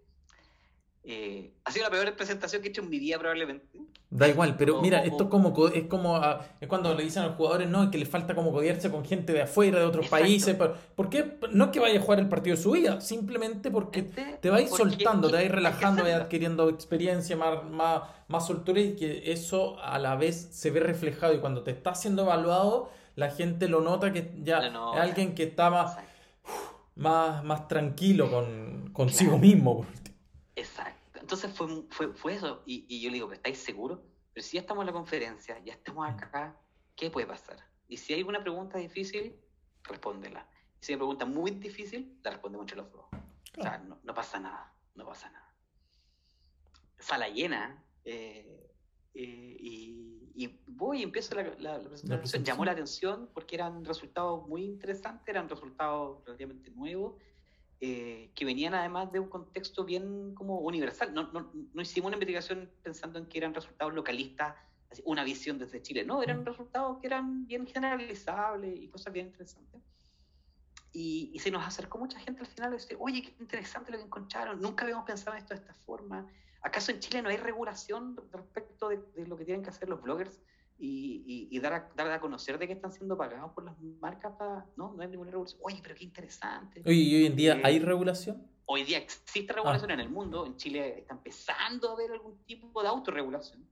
Eh, 1.10 1.54
ha 1.64 1.72
sido 1.72 1.86
la 1.86 1.90
peor 1.92 2.14
presentación 2.18 2.62
que 2.62 2.68
he 2.68 2.72
hecho 2.72 2.82
en 2.82 2.90
mi 2.90 3.00
vida 3.00 3.18
probablemente. 3.18 3.80
Da 4.10 4.28
igual, 4.28 4.56
pero 4.58 4.80
O- 4.80 4.82
mira, 4.82 5.00
o- 5.02 5.04
esto 5.06 5.24
es 5.24 5.30
como, 5.30 5.54
co- 5.54 5.70
es 5.70 5.86
como 5.86 6.18
ah, 6.18 6.46
es 6.60 6.68
cuando 6.68 6.94
le 6.94 7.04
dicen 7.04 7.24
a 7.24 7.28
los 7.28 7.36
jugadores, 7.38 7.70
no, 7.70 7.90
que 7.90 7.98
les 7.98 8.10
falta 8.10 8.36
como 8.36 8.52
codearse 8.52 8.92
con 8.92 9.06
gente 9.06 9.32
de 9.32 9.42
afuera, 9.44 9.80
de 9.80 9.86
otros 9.86 10.06
Exacto. 10.06 10.24
países. 10.26 10.56
¿Por, 10.56 10.74
¿por 10.96 11.10
qué? 11.10 11.38
No 11.52 11.66
es 11.66 11.72
que 11.72 11.80
vaya 11.80 11.98
a 11.98 12.02
jugar 12.04 12.20
el 12.20 12.28
partido 12.28 12.58
de 12.58 12.62
su 12.62 12.72
vida, 12.72 13.00
simplemente 13.00 13.72
porque 13.72 14.02
Este, 14.02 14.38
te 14.42 14.50
vais 14.50 14.70
soltando, 14.70 15.30
te 15.30 15.36
vais 15.36 15.50
relajando, 15.52 16.04
hacerlo. 16.04 16.24
adquiriendo 16.24 16.70
experiencia, 16.70 17.38
más, 17.38 17.64
más, 17.70 18.02
más 18.28 18.46
soltura 18.46 18.82
y 18.82 18.96
que 18.98 19.32
eso 19.32 19.80
a 19.82 20.00
la 20.00 20.16
vez 20.16 20.36
se 20.52 20.72
ve 20.72 20.82
reflejado 20.82 21.34
y 21.34 21.40
cuando 21.40 21.64
te 21.64 21.72
está 21.72 21.96
siendo 21.96 22.24
evaluado, 22.24 22.90
la 23.16 23.30
gente 23.32 23.70
lo 23.70 23.80
nota 23.82 24.12
que 24.12 24.32
ya 24.44 24.60
es 24.60 24.74
alguien 25.00 25.36
que 25.36 25.44
está 25.44 25.70
más, 25.70 25.98
más, 26.96 27.44
más 27.44 27.68
tranquilo 27.68 28.30
con, 28.32 28.90
consigo 28.94 29.32
Claro. 29.32 29.46
mismo. 29.46 29.86
Entonces 31.28 31.52
fue, 31.54 31.68
fue, 31.90 32.14
fue 32.14 32.36
eso. 32.36 32.64
Y, 32.66 32.86
y 32.88 33.02
yo 33.02 33.10
le 33.10 33.16
digo, 33.16 33.34
¿estáis 33.34 33.58
seguros? 33.58 34.00
Pero 34.34 34.46
si 34.46 34.56
ya 34.56 34.62
estamos 34.62 34.84
en 34.84 34.88
la 34.88 34.94
conferencia, 34.94 35.60
ya 35.60 35.74
estamos 35.74 36.08
acá, 36.08 36.58
¿qué 36.96 37.10
puede 37.12 37.28
pasar? 37.28 37.58
Y 37.90 37.98
si 37.98 38.14
hay 38.14 38.20
alguna 38.20 38.40
pregunta 38.42 38.78
difícil, 38.78 39.36
respóndela. 39.84 40.50
Y 40.80 40.86
si 40.86 40.94
hay 40.94 40.96
una 40.96 41.04
pregunta 41.04 41.26
muy 41.26 41.52
difícil, 41.52 42.18
la 42.24 42.32
respondemos 42.32 42.64
entre 42.64 42.78
los 42.78 42.90
dos. 42.94 43.06
O 43.58 43.62
sea, 43.62 43.78
no, 43.80 44.00
no 44.04 44.14
pasa 44.14 44.40
nada, 44.40 44.74
no 44.96 45.06
pasa 45.06 45.30
nada. 45.30 45.54
Sala 46.98 47.28
llena, 47.28 47.84
eh, 48.06 48.72
eh, 49.14 49.58
y, 49.60 50.32
y 50.34 50.62
voy 50.68 51.00
y 51.00 51.04
empiezo 51.04 51.36
la, 51.36 51.44
la- 51.44 51.78
la 51.78 51.90
presentación. 51.90 52.20
presentación. 52.20 52.44
Llamó 52.46 52.64
la 52.64 52.72
atención 52.72 53.30
porque 53.34 53.56
eran 53.56 53.84
resultados 53.84 54.48
muy 54.48 54.64
interesantes, 54.64 55.28
eran 55.28 55.50
resultados 55.50 56.24
relativamente 56.26 56.72
nuevos, 56.72 57.22
eh, 57.80 58.32
que 58.36 58.46
venían 58.46 58.74
además 58.74 59.12
de 59.12 59.20
un 59.20 59.30
contexto 59.30 59.84
bien 59.86 60.34
como 60.34 60.60
universal. 60.60 61.14
No, 61.14 61.32
no, 61.32 61.52
no 61.54 61.82
hicimos 61.82 62.08
una 62.08 62.16
investigación 62.16 62.72
pensando 62.82 63.20
en 63.20 63.28
que 63.28 63.38
eran 63.38 63.54
resultados 63.54 63.94
localistas, 63.94 64.56
una 65.04 65.24
visión 65.24 65.60
desde 65.60 65.82
Chile. 65.82 66.04
No, 66.06 66.24
eran 66.24 66.42
Mm. 66.42 66.46
resultados 66.46 66.98
que 67.00 67.08
eran 67.08 67.46
bien 67.46 67.68
generalizables 67.68 68.80
y 68.80 68.88
cosas 68.88 69.14
bien 69.14 69.28
interesantes. 69.28 69.82
Y, 70.94 71.30
y 71.34 71.40
se 71.40 71.52
nos 71.52 71.66
acercó 71.66 72.00
mucha 72.00 72.20
gente 72.20 72.42
al 72.42 72.48
final 72.48 72.74
y 72.74 72.78
dice, 72.78 72.96
oye, 73.00 73.22
qué 73.22 73.36
interesante 73.40 73.92
lo 73.92 73.98
que 73.98 74.06
encontraron, 74.06 74.60
nunca 74.60 74.84
habíamos 74.84 75.06
pensado 75.06 75.36
en 75.36 75.44
esto 75.44 75.54
de 75.54 75.60
esta 75.60 75.74
forma. 75.74 76.28
¿Acaso 76.62 76.92
en 76.92 77.00
Chile 77.00 77.22
no 77.22 77.30
hay 77.30 77.38
regulación 77.38 78.16
respecto 78.32 78.90
de, 78.90 78.98
de 79.16 79.28
lo 79.28 79.38
que 79.38 79.46
tienen 79.46 79.62
que 79.64 79.70
hacer 79.70 79.88
los 79.90 80.02
bloggers 80.02 80.42
y, 80.80 81.24
y- 81.26 81.48
y 81.56 81.60
dar, 81.60 81.74
a, 81.74 81.90
dar 81.96 82.12
a 82.12 82.20
conocer 82.20 82.58
de 82.60 82.68
que 82.68 82.74
están 82.74 82.92
siendo 82.92 83.18
pagados 83.18 83.52
por 83.54 83.64
las 83.66 83.76
marcas? 84.00 84.34
Para... 84.38 84.66
No, 84.76 84.94
no 84.94 85.02
hay 85.02 85.08
ninguna 85.10 85.32
regulación. 85.32 85.60
Oye, 85.64 85.80
pero 85.82 85.96
qué 85.96 86.04
interesante. 86.04 86.82
Oye, 86.86 86.94
¿y 86.96 87.16
hoy 87.16 87.26
en 87.26 87.36
día 87.36 87.56
Eh, 87.56 87.62
hay 87.64 87.80
regulación? 87.80 88.46
Hoy 88.66 88.84
día 88.84 88.98
existe 88.98 89.54
regulación 89.54 89.92
en 89.92 90.00
el 90.02 90.10
mundo, 90.10 90.46
en 90.46 90.58
Chile 90.58 91.00
está 91.00 91.14
empezando 91.14 91.90
a 91.90 91.94
haber 91.94 92.12
algún 92.12 92.38
tipo 92.46 92.82
de 92.82 92.90
autorregulación. 92.90 93.66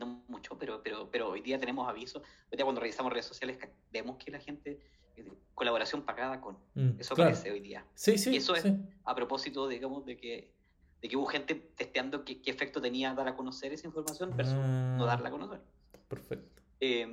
No 0.00 0.24
mucho, 0.26 0.58
pero, 0.58 0.82
pero, 0.82 1.08
pero 1.10 1.30
hoy 1.30 1.40
día 1.40 1.58
tenemos 1.60 1.88
avisos. 1.88 2.20
Hoy 2.50 2.56
día 2.56 2.64
cuando 2.64 2.80
revisamos 2.80 3.12
redes 3.12 3.26
sociales 3.26 3.58
vemos 3.92 4.16
que 4.16 4.32
la 4.32 4.40
gente, 4.40 4.80
eh, 5.16 5.24
colaboración 5.54 6.02
pagada 6.02 6.40
con. 6.40 6.56
Mm, 6.74 6.98
Eso 6.98 7.14
claro. 7.14 7.30
aparece 7.30 7.52
hoy 7.52 7.60
día. 7.60 7.86
Sí, 7.94 8.18
sí, 8.18 8.30
y 8.32 8.36
eso 8.38 8.56
es- 8.56 8.62
sí. 8.64 8.76
A 9.04 9.14
propósito, 9.14 9.68
digamos, 9.68 10.04
de 10.04 10.16
que, 10.16 10.52
de 11.00 11.08
que 11.08 11.16
hubo 11.16 11.26
gente 11.26 11.54
testeando 11.76 12.24
qué, 12.24 12.42
qué 12.42 12.50
efecto 12.50 12.80
tenía 12.80 13.14
dar 13.14 13.28
a 13.28 13.36
conocer 13.36 13.72
esa 13.72 13.86
información 13.86 14.36
versus 14.36 14.56
Ah. 14.58 14.96
no 14.98 15.06
darla 15.06 15.28
a 15.28 15.30
conocer. 15.30 15.60
Perfecto. 16.14 16.62
Eh, 16.80 17.06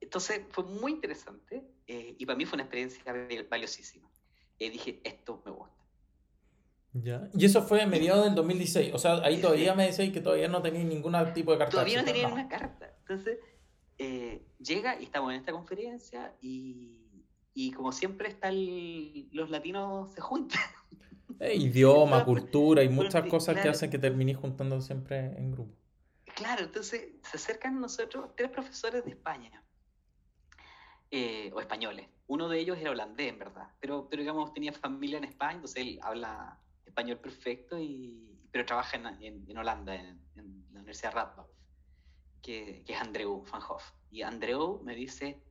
entonces 0.00 0.42
fue 0.50 0.64
muy 0.64 0.92
interesante 0.92 1.64
eh, 1.86 2.16
y 2.18 2.26
para 2.26 2.36
mí 2.36 2.44
fue 2.44 2.56
una 2.56 2.64
experiencia 2.64 3.12
val- 3.12 3.46
valiosísima. 3.50 4.08
Eh, 4.58 4.70
dije, 4.70 5.00
esto 5.04 5.42
me 5.44 5.52
gusta. 5.52 5.74
Ya. 6.94 7.30
Y 7.34 7.46
eso 7.46 7.62
fue 7.62 7.80
a 7.80 7.86
mediados 7.86 8.24
del 8.24 8.34
2016. 8.34 8.92
O 8.94 8.98
sea, 8.98 9.14
ahí 9.24 9.40
todavía 9.40 9.74
me 9.74 9.90
decís 9.90 10.12
que 10.12 10.20
todavía 10.20 10.48
no 10.48 10.60
tenéis 10.60 10.84
ningún 10.84 11.14
tipo 11.32 11.52
de 11.52 11.58
carta. 11.58 11.72
Todavía 11.72 11.96
no 11.98 12.04
de 12.04 12.12
tenían 12.12 12.32
acceso, 12.32 12.46
una 12.46 12.48
carta. 12.58 12.94
Entonces, 13.00 13.38
eh, 13.98 14.42
llega 14.58 15.00
y 15.00 15.04
estamos 15.04 15.32
en 15.32 15.38
esta 15.40 15.52
conferencia 15.52 16.34
y, 16.42 17.24
y 17.54 17.70
como 17.72 17.92
siempre 17.92 18.28
está 18.28 18.48
el- 18.50 19.28
los 19.32 19.48
latinos 19.50 20.12
se 20.12 20.20
juntan. 20.20 20.60
Eh, 21.40 21.54
idioma, 21.56 22.24
cultura 22.26 22.82
y 22.82 22.88
muchas 22.90 23.24
cosas 23.30 23.54
que 23.62 23.68
hacen 23.70 23.90
que 23.90 23.98
terminéis 23.98 24.36
juntando 24.36 24.80
siempre 24.82 25.18
en 25.38 25.50
grupo. 25.50 25.74
Claro, 26.34 26.64
entonces 26.64 27.12
se 27.22 27.36
acercan 27.36 27.76
a 27.76 27.80
nosotros 27.80 28.30
tres 28.36 28.50
profesores 28.50 29.04
de 29.04 29.10
España, 29.10 29.62
eh, 31.10 31.50
o 31.54 31.60
españoles. 31.60 32.08
Uno 32.26 32.48
de 32.48 32.58
ellos 32.58 32.78
era 32.78 32.90
holandés, 32.90 33.28
en 33.28 33.38
verdad, 33.38 33.68
pero, 33.80 34.08
pero 34.08 34.22
digamos 34.22 34.52
tenía 34.54 34.72
familia 34.72 35.18
en 35.18 35.24
España, 35.24 35.54
entonces 35.56 35.82
él 35.82 35.98
habla 36.02 36.58
español 36.86 37.18
perfecto, 37.18 37.78
y, 37.78 38.40
pero 38.50 38.64
trabaja 38.64 38.96
en, 38.96 39.06
en- 39.22 39.44
en 39.50 39.58
Holanda, 39.58 39.94
en, 39.94 40.20
en 40.36 40.64
la 40.72 40.78
Universidad 40.80 41.12
Radboud, 41.12 41.46
que, 42.42 42.82
que 42.86 42.92
es 42.94 43.00
Andreu 43.00 43.44
Van 43.52 43.62
Hoff. 43.68 43.92
Y 44.10 44.22
Andreu 44.22 44.80
me 44.82 44.94
dice, 44.94 45.42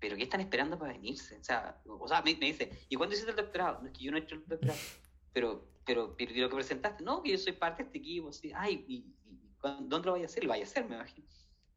¿pero 0.00 0.16
qué 0.16 0.22
están 0.24 0.40
esperando 0.40 0.78
para 0.78 0.92
venirse? 0.94 1.38
O 1.38 1.44
sea, 1.44 1.80
o 1.86 2.08
sea 2.08 2.22
me, 2.22 2.34
me 2.36 2.46
dice, 2.46 2.86
¿y 2.88 2.96
cuándo 2.96 3.14
hiciste 3.14 3.30
el 3.30 3.36
doctorado? 3.36 3.80
No 3.82 3.88
es 3.88 3.92
que 3.92 4.04
yo 4.04 4.10
no 4.10 4.16
he 4.16 4.20
hecho 4.20 4.36
el 4.36 4.46
doctorado. 4.46 4.78
Pero, 5.34 5.66
pero, 5.86 6.14
pero 6.14 6.30
¿y 6.30 6.40
lo 6.40 6.50
que 6.50 6.56
presentaste, 6.56 7.02
no, 7.02 7.22
que 7.22 7.30
yo 7.30 7.38
soy 7.38 7.54
parte 7.54 7.82
de 7.82 7.86
este 7.86 7.96
equipo, 7.98 8.30
sí. 8.32 8.52
Ay, 8.54 8.84
¿y, 8.86 8.96
y 8.96 9.04
cuándo- 9.04 9.21
dónde 9.62 10.06
lo 10.06 10.12
vaya 10.12 10.24
a 10.24 10.26
hacer? 10.26 10.44
Lo 10.44 10.50
vaya 10.50 10.64
a 10.64 10.66
hacer, 10.66 10.88
me 10.88 10.96
imagino. 10.96 11.26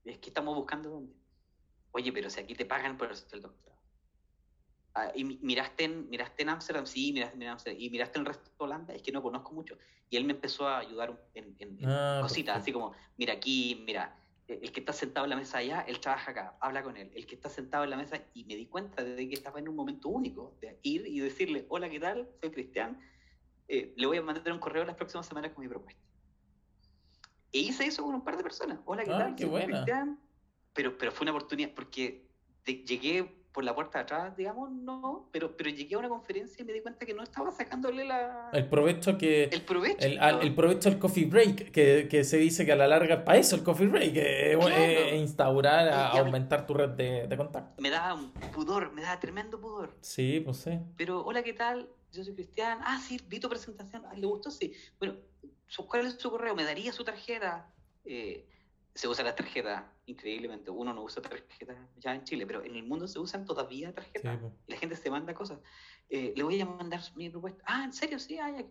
Es 0.03 0.17
que 0.19 0.29
estamos 0.29 0.55
buscando 0.55 0.89
dónde. 0.89 1.13
Oye, 1.91 2.11
pero 2.11 2.29
si 2.29 2.39
aquí 2.39 2.55
te 2.55 2.65
pagan 2.65 2.97
por 2.97 3.11
hacer 3.11 3.27
el 3.33 3.41
doctorado. 3.41 3.81
Ah, 4.97 5.11
y 5.13 5.23
mi- 5.25 5.39
miraste 5.41 5.83
en, 5.83 6.09
miraste 6.09 6.43
en 6.43 6.49
Amsterdam, 6.49 6.85
sí, 6.85 7.11
miraste, 7.11 7.35
en 7.35 7.47
Amsterdam, 7.49 7.81
y 7.81 7.89
miraste 7.89 8.17
en 8.17 8.21
el 8.21 8.27
resto 8.27 8.49
de 8.49 8.55
Holanda, 8.59 8.93
es 8.93 9.01
que 9.01 9.11
no 9.11 9.21
conozco 9.21 9.51
mucho. 9.53 9.77
Y 10.09 10.15
él 10.15 10.23
me 10.23 10.31
empezó 10.33 10.67
a 10.67 10.77
ayudar 10.79 11.21
en, 11.33 11.55
en- 11.59 11.79
en 11.81 11.89
Ah, 11.89 12.19
cositas, 12.21 12.57
así 12.57 12.71
como, 12.71 12.93
mira 13.17 13.33
aquí, 13.33 13.83
mira, 13.85 14.23
eh, 14.47 14.59
el 14.61 14.71
que 14.71 14.79
está 14.79 14.93
sentado 14.93 15.25
en 15.25 15.31
la 15.31 15.35
mesa 15.35 15.57
allá, 15.57 15.81
él 15.81 15.99
trabaja 15.99 16.31
acá, 16.31 16.57
habla 16.61 16.81
con 16.81 16.95
él. 16.95 17.11
El 17.13 17.25
que 17.25 17.35
está 17.35 17.49
sentado 17.49 17.83
en 17.83 17.89
la 17.89 17.97
mesa, 17.97 18.21
y 18.33 18.45
me 18.45 18.55
di 18.55 18.67
cuenta 18.67 19.03
de 19.03 19.27
que 19.27 19.33
estaba 19.35 19.59
en 19.59 19.67
un 19.67 19.75
momento 19.75 20.07
único, 20.07 20.57
de 20.61 20.79
ir 20.83 21.05
y 21.07 21.19
decirle, 21.19 21.65
hola, 21.69 21.89
¿qué 21.89 21.99
tal? 21.99 22.29
Soy 22.39 22.51
Cristian, 22.51 22.97
eh, 23.67 23.93
le 23.97 24.07
voy 24.07 24.17
a 24.17 24.21
mandar 24.21 24.53
un 24.53 24.59
correo 24.59 24.85
las 24.85 24.95
próximas 24.95 25.25
semanas 25.27 25.51
con 25.51 25.61
mi 25.63 25.67
propuesta. 25.69 26.01
E 27.55 27.59
hice 27.59 27.85
eso 27.85 28.03
con 28.03 28.13
un 28.13 28.21
par 28.21 28.35
de 28.35 28.43
personas. 28.43 28.79
Hola, 28.83 29.05
¿qué 29.05 29.11
Ah, 29.13 29.17
tal? 29.17 29.35
qué 29.37 29.45
buena. 29.45 29.65
Cristian. 29.67 30.19
Pero, 30.73 30.97
pero 30.97 31.09
fue 31.13 31.23
una 31.23 31.31
oportunidad, 31.31 31.69
porque 31.73 32.27
de- 32.65 32.83
llegué 32.83 33.23
por 33.53 33.63
la 33.63 33.73
puerta 33.73 33.99
de 33.99 34.03
atrás, 34.03 34.35
digamos, 34.35 34.69
no, 34.69 35.29
pero, 35.31 35.55
pero 35.55 35.69
llegué 35.69 35.95
a 35.95 35.99
una 35.99 36.09
conferencia 36.09 36.61
y 36.61 36.65
me 36.65 36.73
di 36.73 36.81
cuenta 36.81 37.05
que 37.05 37.13
no 37.13 37.23
estaba 37.23 37.49
sacándole 37.51 38.03
la, 38.03 38.49
El 38.51 38.67
provecho 38.67 39.17
que. 39.17 39.45
el 39.45 39.61
provecho. 39.61 40.05
El, 40.05 40.19
al- 40.19 40.41
el 40.41 40.53
provecho 40.53 40.89
del 40.89 40.99
coffee 40.99 41.23
break, 41.23 41.71
que, 41.71 42.09
que 42.11 42.25
se 42.25 42.35
dice 42.35 42.65
que 42.65 42.73
a 42.73 42.75
la 42.75 42.87
larga 42.87 43.15
es 43.15 43.21
para 43.21 43.37
eso 43.37 43.55
el 43.55 43.63
coffee 43.63 43.87
break, 43.87 44.17
es 44.17 44.57
Claro. 44.57 44.75
es 44.75 45.13
instaurar, 45.13 45.87
a- 45.87 46.11
me- 46.15 46.19
aumentar 46.19 46.67
tu 46.67 46.73
red 46.73 46.89
de, 46.89 47.25
de 47.29 47.37
contacto. 47.37 47.81
Me 47.81 47.89
daba 47.89 48.15
un 48.15 48.31
pudor, 48.53 48.91
me 48.91 49.01
daba 49.01 49.17
tremendo 49.21 49.61
pudor. 49.61 49.95
Sí, 50.01 50.41
pues 50.43 50.57
sí. 50.57 50.77
Pero, 50.97 51.23
hola, 51.23 51.41
¿qué 51.41 51.53
tal? 51.53 51.87
Yo 52.11 52.21
soy 52.25 52.33
Cristian. 52.33 52.79
Ah, 52.83 52.99
sí, 53.01 53.17
vi 53.29 53.39
tu 53.39 53.47
presentación. 53.47 54.03
Ay, 54.11 54.19
¿le 54.19 54.27
gustó? 54.27 54.51
Sí. 54.51 54.73
Bueno, 54.99 55.15
¿cuál 55.87 56.07
es 56.07 56.13
su 56.15 56.29
correo? 56.31 56.55
¿Me 56.55 56.63
daría 56.63 56.91
su 56.91 57.03
tarjeta? 57.03 57.73
Eh, 58.03 58.49
se 58.93 59.07
usa 59.07 59.23
la 59.23 59.35
tarjeta, 59.35 59.93
increíblemente. 60.05 60.71
Uno 60.71 60.93
no 60.93 61.03
usa 61.03 61.21
tarjeta 61.21 61.89
ya 61.97 62.15
en 62.15 62.23
Chile, 62.23 62.45
pero 62.47 62.63
en 62.63 62.75
el 62.75 62.83
mundo 62.83 63.07
se 63.07 63.19
usan 63.19 63.45
todavía 63.45 63.89
Sí, 63.89 63.93
tarjetas. 63.95 64.39
pues. 64.39 64.53
Y 64.67 64.71
la 64.71 64.77
gente 64.77 64.95
se 64.95 65.09
manda 65.09 65.33
cosas. 65.33 65.59
Eh, 66.09 66.33
le 66.35 66.43
voy 66.43 66.59
a 66.61 66.65
mandar 66.65 67.01
mi 67.15 67.29
propuesta. 67.29 67.63
Ah, 67.67 67.83
¿en 67.83 67.93
serio? 67.93 68.19
Sí, 68.19 68.37
ah, 68.39 68.51
ya. 68.51 68.65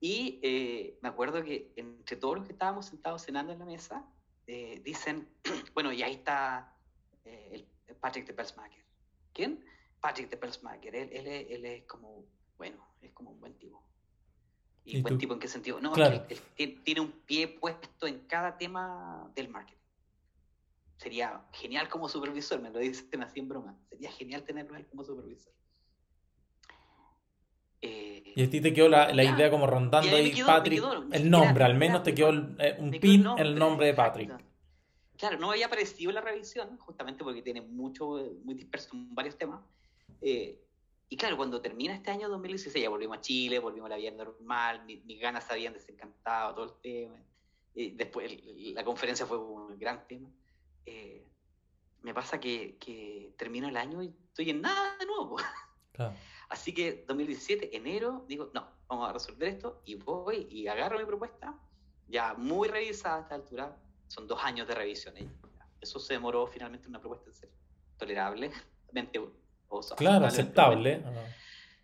Y 0.00 0.40
eh, 0.42 0.98
me 1.00 1.08
acuerdo 1.08 1.44
que 1.44 1.72
entre 1.76 2.16
todos 2.16 2.36
los 2.38 2.46
que 2.46 2.52
estábamos 2.52 2.86
sentados 2.86 3.22
cenando 3.22 3.52
en 3.52 3.60
la 3.60 3.64
mesa, 3.66 4.04
eh, 4.46 4.80
dicen, 4.84 5.28
bueno, 5.74 5.92
y 5.92 6.02
ahí 6.02 6.14
está 6.14 6.76
eh, 7.24 7.50
el- 7.52 7.68
Patrick 8.00 8.26
de 8.26 8.32
Pelsmacher. 8.32 8.84
¿Quién? 9.32 9.64
Patrick 10.00 10.28
de 10.30 10.36
Pelsmacher. 10.38 10.96
Él, 10.96 11.10
él, 11.12 11.26
él 11.28 11.64
es 11.66 11.84
como, 11.84 12.26
bueno, 12.56 12.96
es 13.00 13.12
como 13.12 13.30
un 13.30 13.38
buen 13.38 13.56
tipo. 13.58 13.86
¿Y, 14.84 14.98
¿Y 14.98 15.02
buen 15.02 15.14
tú? 15.14 15.18
tipo 15.18 15.34
en 15.34 15.40
qué 15.40 15.48
sentido? 15.48 15.80
No, 15.80 15.90
es 15.90 15.94
Claro. 15.94 16.26
que 16.26 16.34
él, 16.34 16.40
él 16.58 16.82
tiene- 16.82 17.00
un 17.00 17.12
pie 17.12 17.46
puesto 17.48 18.06
en 18.06 18.20
cada 18.26 18.56
tema 18.58 19.30
del 19.34 19.48
marketing. 19.48 19.78
Sería 20.96 21.44
genial 21.52 21.88
como 21.88 22.08
supervisor, 22.08 22.60
me 22.60 22.70
lo 22.70 22.78
dicen 22.78 23.22
así 23.22 23.40
en 23.40 23.48
broma. 23.48 23.76
Sería 23.88 24.10
genial 24.12 24.44
tenerlo 24.44 24.76
él 24.76 24.86
como 24.86 25.04
supervisor. 25.04 25.52
Eh, 27.80 28.32
Y 28.36 28.42
a 28.44 28.50
ti 28.50 28.60
te 28.60 28.72
quedó 28.72 28.88
la, 28.88 29.12
la 29.12 29.24
Ya. 29.24 29.34
idea 29.36 29.50
como 29.50 29.66
rondando 29.66 30.14
ahí 30.16 30.32
quedó- 30.32 30.46
Patrick, 30.46 30.78
quedó, 30.80 30.92
el 31.12 31.30
nombre, 31.30 31.64
al 31.64 31.74
menos 31.74 32.02
te 32.04 32.14
quedó 32.14 32.30
el- 32.30 32.56
eh, 32.60 32.76
un 32.78 32.90
pin, 32.92 33.26
el 33.38 33.54
nombre 33.56 33.86
de 33.86 33.92
exacto. 33.92 34.20
Patrick. 34.20 34.44
Claro, 35.16 35.38
no 35.38 35.50
había 35.50 35.66
aparecido 35.66 36.10
en 36.10 36.14
la 36.16 36.20
revisión, 36.20 36.76
justamente 36.78 37.22
porque 37.24 37.42
tiene 37.42 37.60
mucho, 37.60 38.18
muy 38.44 38.54
disperso 38.54 38.90
en 38.94 39.14
varios 39.14 39.36
temas. 39.36 39.60
Eh, 40.20 40.60
y 41.12 41.16
claro, 41.18 41.36
cuando 41.36 41.60
termina 41.60 41.94
este 41.94 42.10
año 42.10 42.26
2016, 42.30 42.82
ya 42.82 42.88
volvimos 42.88 43.18
a 43.18 43.20
Chile, 43.20 43.58
volvimos 43.58 43.86
a 43.88 43.90
la 43.90 43.96
vida 43.98 44.12
normal, 44.12 44.82
mi- 44.86 45.02
mis 45.02 45.20
ganas 45.20 45.44
se 45.44 45.52
habían 45.52 45.74
desencantado, 45.74 46.54
todo 46.54 46.64
el 46.64 46.80
tema. 46.80 47.22
Y 47.74 47.90
después 47.90 48.32
la 48.74 48.82
conferencia 48.82 49.26
fue 49.26 49.36
un 49.36 49.78
gran 49.78 50.06
tema. 50.08 50.30
eh, 50.86 51.28
me 52.00 52.14
pasa 52.14 52.40
que, 52.40 52.78
que, 52.78 53.34
termino 53.36 53.68
el 53.68 53.76
año 53.76 54.02
y 54.02 54.08
estoy 54.28 54.48
en 54.50 54.62
nada 54.62 54.96
de 54.98 55.04
nuevo. 55.04 55.36
Claro. 55.92 56.16
Así 56.48 56.72
que 56.72 57.04
2017, 57.06 57.76
enero, 57.76 58.24
digo, 58.26 58.50
no, 58.54 58.66
vamos 58.88 59.10
a 59.10 59.12
resolver 59.12 59.48
esto 59.48 59.82
y 59.84 59.96
voy 59.96 60.46
y 60.50 60.66
agarro 60.66 60.98
mi 60.98 61.04
propuesta, 61.04 61.54
ya 62.08 62.32
muy 62.32 62.68
revisada 62.68 63.18
a 63.18 63.20
esta 63.20 63.34
altura, 63.34 63.78
son 64.08 64.26
dos 64.26 64.42
años 64.42 64.66
de 64.66 64.74
revisión. 64.74 65.14
Eso 65.78 65.98
se 65.98 66.14
demoró 66.14 66.46
finalmente 66.46 66.88
una 66.88 66.98
propuesta 66.98 67.28
en 67.28 67.34
serio, 67.34 67.54
tolerable, 67.98 68.50
claro, 69.96 70.26
aceptable, 70.26 71.02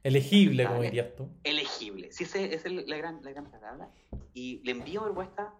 elegible, 0.02 0.66
como 0.66 0.82
dirías 0.82 1.14
tú. 1.16 1.28
Elegible, 1.44 2.12
sí, 2.12 2.24
esa 2.24 2.38
es 2.40 2.64
la 2.64 2.96
gran, 2.96 3.22
la 3.22 3.30
gran 3.30 3.50
palabra. 3.50 3.90
Y 4.34 4.60
le 4.64 4.72
envío 4.72 5.00
mi 5.00 5.06
propuesta 5.06 5.54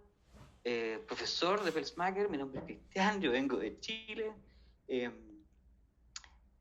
eh, 0.70 1.02
profesor 1.06 1.64
de 1.64 1.72
Pelsmacher, 1.72 2.28
mi 2.28 2.36
nombre 2.36 2.60
es 2.60 2.66
Cristian, 2.66 3.22
yo 3.22 3.30
vengo 3.30 3.56
de 3.56 3.80
Chile. 3.80 4.34
Em, 4.86 5.14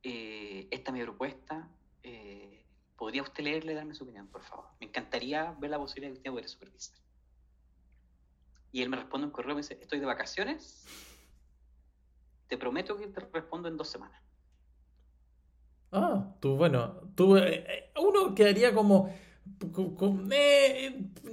eh, 0.02 0.68
esta 0.72 0.92
es 0.92 0.94
mi 0.94 1.04
propuesta. 1.04 1.70
Eh, 2.04 2.66
¿Podría 2.96 3.22
usted 3.22 3.44
leerle 3.44 3.74
y 3.74 3.76
darme 3.76 3.94
su 3.94 4.06
opinión, 4.06 4.28
por 4.28 4.44
favor? 4.44 4.68
Me 4.80 4.88
encantaría 4.88 5.52
ver 5.60 5.72
la 5.72 5.78
posibilidad 5.78 6.10
de 6.10 6.14
que 6.14 6.20
usted 6.20 6.32
pudiera 6.32 6.48
supervisar. 6.48 6.98
Y 8.72 8.82
él 8.82 8.90
me 8.90 8.96
responde 8.96 9.28
un 9.28 9.34
correo, 9.34 9.56
me 9.56 9.62
dice, 9.62 9.78
estoy 9.82 10.00
de 10.00 10.06
vacaciones, 10.06 10.86
te 12.48 12.58
prometo 12.58 12.98
que 12.98 13.08
te 13.08 13.20
respondo 13.20 13.68
en 13.68 13.76
dos 13.76 13.90
semanas. 13.90 14.22
Ah, 15.92 16.36
tú, 16.40 16.56
bueno, 16.56 17.02
tú, 17.16 17.38
uno 18.02 18.36
quedaría 18.36 18.74
como, 18.74 19.14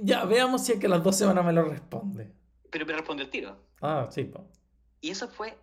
ya, 0.01 0.25
veamos 0.25 0.65
si 0.65 0.73
es 0.73 0.79
que 0.79 0.87
las 0.87 1.03
dos 1.03 1.15
semanas 1.15 1.45
me 1.45 1.53
lo 1.53 1.65
responde 1.65 2.35
pero 2.75 2.85
me 2.85 2.91
respondió 2.91 3.23
el 3.23 3.31
tiro. 3.31 3.57
Ah, 3.79 4.09
sí. 4.11 4.29
Y 4.99 5.09
eso 5.09 5.29
fue, 5.29 5.57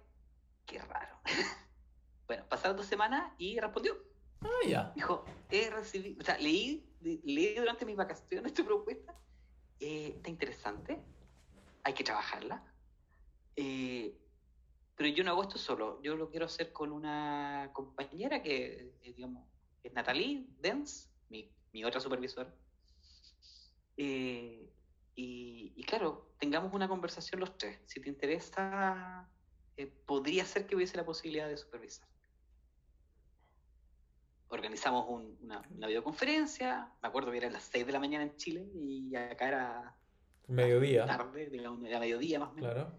qué 0.64 0.78
raro. 0.78 1.14
bueno, 2.26 2.43
pasaron 2.49 2.74
dos 2.74 2.86
semanas 2.86 3.34
y 3.36 3.61
respondió. 3.61 3.99
Ah, 4.40 4.66
ya. 4.66 4.93
Dijo, 4.95 5.22
he 5.51 5.68
recibido, 5.68 6.22
o 6.22 6.24
sea, 6.24 6.38
leí, 6.38 6.88
leí 7.03 7.55
durante 7.55 7.84
mis 7.84 7.97
vacaciones 7.97 8.55
tu 8.55 8.64
propuesta. 8.64 9.14
Eh, 9.78 10.14
está 10.16 10.30
interesante. 10.30 11.03
Hay 11.84 11.93
que 11.93 12.03
trabajarla. 12.03 12.64
Eh, 13.57 14.16
pero 14.97 15.09
yo 15.09 15.24
no 15.24 15.30
hago 15.30 15.43
esto 15.43 15.59
solo. 15.59 16.01
Yo 16.03 16.16
lo 16.16 16.30
quiero 16.30 16.47
hacer 16.47 16.72
con 16.72 16.93
una 16.93 17.70
compañera 17.72 18.43
que, 18.43 18.93
eh, 19.03 19.12
digamos, 19.14 19.47
es 19.82 19.93
Natalie 19.93 20.47
Dens, 20.61 21.11
mi, 21.28 21.51
mi 21.72 21.84
otra 21.84 22.01
supervisora. 22.01 22.55
Eh, 23.97 24.68
y, 25.14 25.84
claro, 25.84 26.32
tengamos 26.38 26.72
una 26.72 26.88
conversación 26.88 27.40
los 27.40 27.57
tres. 27.59 27.78
Si 27.86 28.01
te 28.01 28.09
interesa, 28.09 29.28
eh, 29.76 29.86
podría 29.86 30.45
ser 30.45 30.66
que 30.66 30.74
hubiese 30.74 30.97
la 30.97 31.05
posibilidad 31.05 31.49
de 31.49 31.57
supervisar. 31.57 32.09
Organizamos 34.49 35.07
una, 35.09 35.62
videoconferencia, 35.86 36.93
me 37.03 37.09
acuerdo 37.09 37.30
que 37.30 37.38
era 37.38 37.51
las 37.51 37.64
6 37.64 37.86
de 37.86 37.93
la 37.93 38.01
mañana 38.01 38.24
en 38.24 38.36
Chile 38.36 38.66
y 38.74 39.14
acá 39.14 39.49
era 39.49 39.97
mediodía. 40.47 41.07
Tarde, 41.07 41.49
digamos, 41.49 41.82
era 41.86 41.99
mediodía 41.99 42.38
más 42.38 42.51
o 42.51 42.53
menos. 42.53 42.72
Claro. 42.72 42.93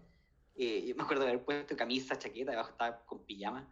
Eh, 0.56 0.94
me 0.96 1.02
acuerdo 1.02 1.24
de 1.24 1.30
haber 1.30 1.44
puesto 1.44 1.76
camisa, 1.76 2.18
chaqueta, 2.18 2.52
debajo 2.52 2.70
estaba 2.70 3.04
con 3.04 3.24
pijama. 3.24 3.68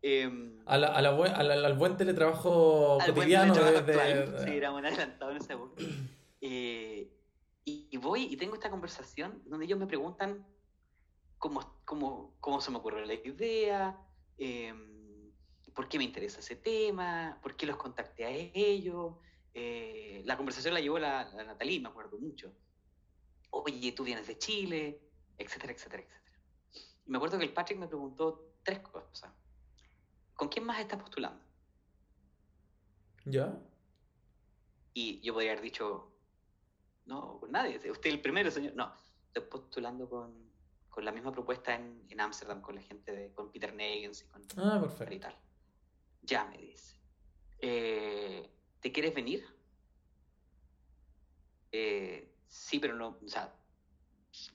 Eh, 0.00 0.30
a 0.66 0.78
la, 0.78 0.88
a 0.88 1.02
la 1.02 1.66
al 1.66 1.74
buen 1.76 1.96
teletrabajo 1.96 2.98
cotidiano. 3.04 3.54
de, 3.54 4.44
Sí, 4.44 4.50
era 4.50 4.70
un 4.70 4.84
adelantado 4.84 5.32
en 5.32 5.36
ese 5.38 5.54
época. 5.54 5.82
Eh, 6.40 7.10
y, 7.64 7.96
voy 7.96 8.28
y 8.30 8.36
tengo 8.36 8.54
esta 8.54 8.70
conversación 8.70 9.42
donde 9.44 9.66
ellos 9.66 9.76
me 9.76 9.88
preguntan 9.88 10.46
cómo, 11.36 11.80
cómo, 11.84 12.36
cómo 12.38 12.60
se 12.60 12.70
me 12.70 12.76
ocurrió 12.76 13.04
la 13.04 13.14
idea, 13.14 13.98
em, 14.38 15.32
por 15.74 15.88
qué 15.88 15.98
me 15.98 16.04
interesa 16.04 16.38
ese 16.38 16.54
tema, 16.54 17.40
por 17.42 17.56
qué 17.56 17.66
los 17.66 17.76
contacté 17.76 18.24
a 18.24 18.30
ellos. 18.30 19.16
Eh, 19.52 20.22
la 20.26 20.36
conversación 20.36 20.74
la 20.74 20.80
llevó 20.80 21.00
la, 21.00 21.28
la 21.34 21.42
Natalie, 21.42 21.80
me 21.80 21.88
acuerdo 21.88 22.18
mucho. 22.18 22.54
Oye, 23.50 23.90
tú 23.90 24.04
vienes 24.04 24.28
de 24.28 24.38
Chile, 24.38 25.00
etcétera, 25.38 25.72
etcétera, 25.72 26.02
etcétera. 26.02 26.38
Y 27.06 27.10
me 27.10 27.16
acuerdo 27.16 27.38
que 27.38 27.44
el 27.44 27.52
Patrick 27.52 27.78
me 27.78 27.86
preguntó 27.88 28.54
tres 28.62 28.80
cosas. 28.80 29.32
¿Con 30.34 30.48
quién 30.48 30.64
más 30.64 30.78
estás 30.80 31.00
postulando? 31.00 31.42
¿Ya? 33.24 33.58
Y 34.94 35.20
yo 35.20 35.32
podría 35.32 35.52
haber 35.52 35.62
dicho, 35.62 36.12
no, 37.06 37.38
con 37.40 37.52
nadie. 37.52 37.76
Usted 37.76 38.10
es 38.10 38.14
el 38.14 38.20
primero, 38.20 38.50
señor. 38.50 38.74
No, 38.74 38.92
estoy 39.26 39.44
postulando 39.44 40.08
con, 40.08 40.50
con 40.88 41.04
la 41.04 41.12
misma 41.12 41.32
propuesta 41.32 41.74
en 41.74 42.20
Ámsterdam, 42.20 42.60
con 42.60 42.74
la 42.74 42.82
gente 42.82 43.12
de, 43.12 43.32
con 43.32 43.50
Peter 43.50 43.72
Negens 43.74 44.22
y 44.22 44.26
con 44.26 44.42
ah, 44.56 44.80
perfecto. 44.80 45.14
y 45.14 45.20
tal. 45.20 45.34
Ya 46.22 46.44
me 46.44 46.58
dice. 46.58 46.98
Eh, 47.60 48.48
¿Te 48.80 48.92
quieres 48.92 49.14
venir? 49.14 49.44
Eh, 51.72 52.34
sí, 52.46 52.78
pero 52.78 52.94
no, 52.94 53.18
o 53.24 53.28
sea, 53.28 53.54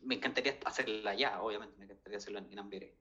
me 0.01 0.15
encantaría 0.15 0.59
hacerla 0.65 1.15
ya, 1.15 1.41
obviamente, 1.41 1.77
me 1.77 1.85
encantaría 1.85 2.17
hacerlo 2.17 2.39
en, 2.39 2.51
en 2.51 2.59
Amberes. 2.59 2.93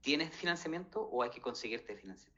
¿Tienes 0.00 0.34
financiamiento 0.34 1.00
o 1.00 1.22
hay 1.22 1.30
que 1.30 1.40
conseguirte 1.40 1.96
financiamiento? 1.96 2.34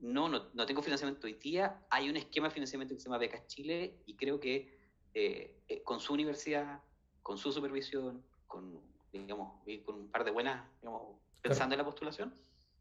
No, 0.00 0.28
no, 0.28 0.48
no, 0.54 0.66
tengo 0.66 0.82
financiamiento 0.82 1.26
hoy 1.26 1.34
día. 1.34 1.84
Hay 1.90 2.08
un 2.08 2.16
esquema 2.16 2.48
de 2.48 2.54
financiamiento 2.54 2.94
que 2.94 3.00
se 3.00 3.04
llama 3.04 3.18
Becas 3.18 3.46
Chile 3.46 4.02
y 4.06 4.16
creo 4.16 4.40
que 4.40 4.78
eh, 5.14 5.62
eh, 5.68 5.82
con 5.82 6.00
su 6.00 6.14
universidad, 6.14 6.82
con 7.22 7.36
su 7.36 7.52
supervisión, 7.52 8.24
con, 8.46 8.80
digamos, 9.12 9.62
con 9.84 9.94
un 9.96 10.10
par 10.10 10.24
de 10.24 10.30
buenas, 10.30 10.66
digamos, 10.80 11.18
pensando 11.42 11.74
en 11.74 11.78
la 11.78 11.84
postulación, 11.84 12.34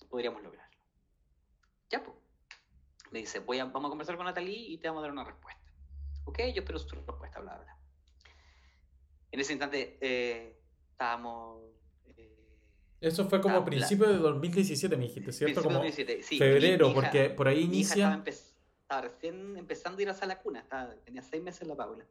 podríamos 0.10 0.42
lograrlo. 0.42 0.78
Ya, 1.90 2.04
pues. 2.04 2.18
Me 3.12 3.20
dice, 3.20 3.40
voy 3.40 3.60
a, 3.60 3.66
vamos 3.66 3.90
a 3.90 3.90
conversar 3.90 4.16
con 4.18 4.26
Natalie 4.26 4.72
y 4.72 4.78
te 4.78 4.88
vamos 4.88 5.02
a 5.02 5.04
dar 5.04 5.12
una 5.12 5.24
respuesta. 5.24 5.72
Ok, 6.26 6.40
yo 6.54 6.62
espero 6.62 6.78
su 6.80 6.96
respuesta, 6.96 7.40
bla, 7.40 7.58
bla. 7.58 7.79
En 9.32 9.40
ese 9.40 9.54
instante 9.54 9.98
eh, 10.02 10.58
estábamos... 10.92 11.64
Eso 13.02 13.30
fue 13.30 13.40
como 13.40 13.64
principio 13.64 14.08
de 14.08 14.18
2017, 14.18 14.98
me 14.98 15.04
dijiste, 15.04 15.32
¿cierto? 15.32 15.64
Como 15.64 15.76
2017, 15.76 16.22
sí. 16.22 16.38
Febrero, 16.38 16.94
porque 16.94 17.30
por 17.30 17.48
ahí 17.48 17.62
inicia 17.62 18.22
estaba 18.90 19.02
recién 19.02 19.56
empezando 19.56 20.00
a 20.00 20.02
ir 20.02 20.10
a 20.10 20.26
la 20.26 20.40
cuna, 20.40 20.66
tenía 21.06 21.22
seis 21.22 21.44
meses 21.44 21.68
la 21.68 21.76
Paula. 21.76 22.04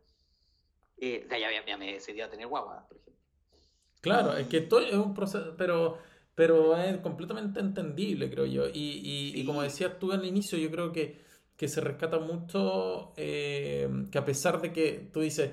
Eh, 0.97 1.27
ya, 1.29 1.37
ya, 1.37 1.67
ya, 1.67 1.77
me 1.77 1.95
decidí 1.95 2.21
a 2.21 2.31
tener 2.31 2.47
guagua, 2.47 2.87
por 2.87 2.99
ejemplo. 2.99 3.23
Claro, 4.01 4.37
es 4.37 4.47
que 4.47 4.61
todo 4.61 4.81
es 4.81 4.95
un 4.95 5.13
proceso, 5.13 5.57
pero, 5.57 5.99
pero 6.37 6.77
es 6.77 6.99
completamente 6.99 7.59
entendible, 7.59 8.31
creo 8.31 8.47
yo. 8.47 8.69
Y, 8.69 9.33
y, 9.35 9.45
como 9.45 9.63
decías 9.63 9.99
tú 9.99 10.13
al 10.13 10.25
inicio, 10.25 10.57
yo 10.57 10.71
creo 10.71 10.93
que, 10.93 11.21
que 11.57 11.67
se 11.67 11.81
rescata 11.81 12.21
mucho 12.21 13.13
eh, 13.17 13.89
que 14.13 14.19
a 14.19 14.25
pesar 14.25 14.61
de 14.61 14.73
que 14.73 15.11
tú 15.13 15.21
dices, 15.21 15.51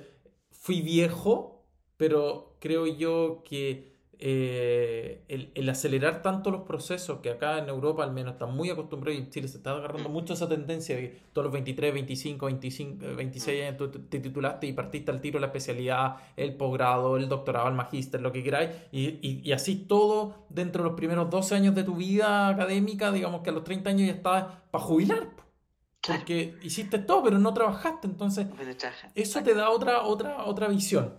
fui 0.52 0.82
viejo, 0.82 1.55
pero 1.98 2.56
creo 2.60 2.88
yo 2.88 3.44
que 3.48 3.96
eh, 4.18 5.24
el, 5.28 5.70
acelerar 5.70 6.22
tanto 6.22 6.50
los 6.50 6.62
procesos, 6.62 7.20
que 7.20 7.32
acá 7.32 7.58
en 7.58 7.68
Europa 7.68 8.04
al 8.04 8.14
menos 8.14 8.34
están 8.34 8.56
muy 8.56 8.70
acostumbrados 8.70 9.20
y 9.20 9.24
en 9.24 9.30
Chile 9.30 9.48
se 9.48 9.58
está 9.58 9.72
agarrando 9.72 10.08
mucho 10.08 10.34
esa 10.34 10.48
tendencia 10.48 10.96
de 10.96 11.02
que 11.02 11.20
todos 11.34 11.46
los 11.46 11.54
23, 11.54 11.94
25, 11.94 12.46
25 12.46 13.06
26 13.16 13.64
años 13.64 13.78
tú 13.78 13.90
te 13.90 14.20
titulaste 14.20 14.68
y 14.68 14.74
partiste 14.74 15.12
al 15.12 15.20
tiro 15.20 15.40
la 15.40 15.48
especialidad, 15.48 16.16
el 16.38 16.56
posgrado, 16.56 17.18
el 17.18 17.28
doctorado, 17.28 17.68
el 17.68 17.74
magíster, 17.74 18.22
lo 18.22 18.32
que 18.32 18.42
queráis, 18.42 18.70
y, 18.92 19.20
y, 19.44 19.52
así 19.52 19.76
todo 19.76 20.46
dentro 20.50 20.84
de 20.84 20.90
los 20.90 20.98
primeros 20.98 21.30
12 21.30 21.56
años 21.56 21.76
de 21.76 21.84
tu 21.84 21.96
vida 21.96 22.48
académica, 22.48 23.12
digamos 23.12 23.42
que 23.42 23.50
a 23.50 23.54
los 23.54 23.64
30 23.66 23.90
años 23.90 24.08
ya 24.08 24.14
estás 24.14 24.46
para 24.72 24.84
jubilar. 24.84 25.36
Porque 26.08 26.56
hiciste 26.62 27.00
todo, 27.00 27.24
pero 27.24 27.40
no 27.40 27.52
trabajaste, 27.54 28.08
entonces 28.08 28.46
eso 29.16 29.42
te 29.42 29.56
da 29.56 29.72
otra, 29.72 30.04
otra, 30.04 30.46
otra 30.46 30.68
visión. 30.68 31.16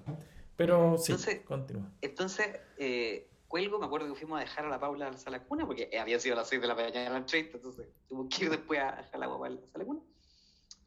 Pero 0.56 0.96
sí, 0.98 1.12
entonces, 1.12 1.42
continúa. 1.42 1.92
Entonces, 2.00 2.60
eh, 2.78 3.28
cuelgo, 3.48 3.78
me 3.78 3.86
acuerdo 3.86 4.08
que 4.08 4.18
fuimos 4.18 4.38
a 4.38 4.40
dejar 4.40 4.64
a 4.64 4.68
la 4.68 4.80
Paula 4.80 5.08
a 5.08 5.12
la 5.12 5.18
sala 5.18 5.42
cuna, 5.44 5.66
porque 5.66 5.90
había 5.98 6.18
sido 6.18 6.34
a 6.34 6.38
las 6.38 6.48
6 6.48 6.60
de 6.60 6.68
la 6.68 6.74
mañana 6.74 7.10
la 7.10 7.18
entrevista, 7.18 7.56
entonces 7.56 7.88
tuvo 8.08 8.28
que 8.28 8.44
ir 8.44 8.50
después 8.50 8.80
a 8.80 8.96
dejar 8.96 9.20
la 9.20 9.26
guapa 9.26 9.46
a 9.46 9.50
la 9.50 9.66
sala 9.72 9.84
cuna. 9.84 10.00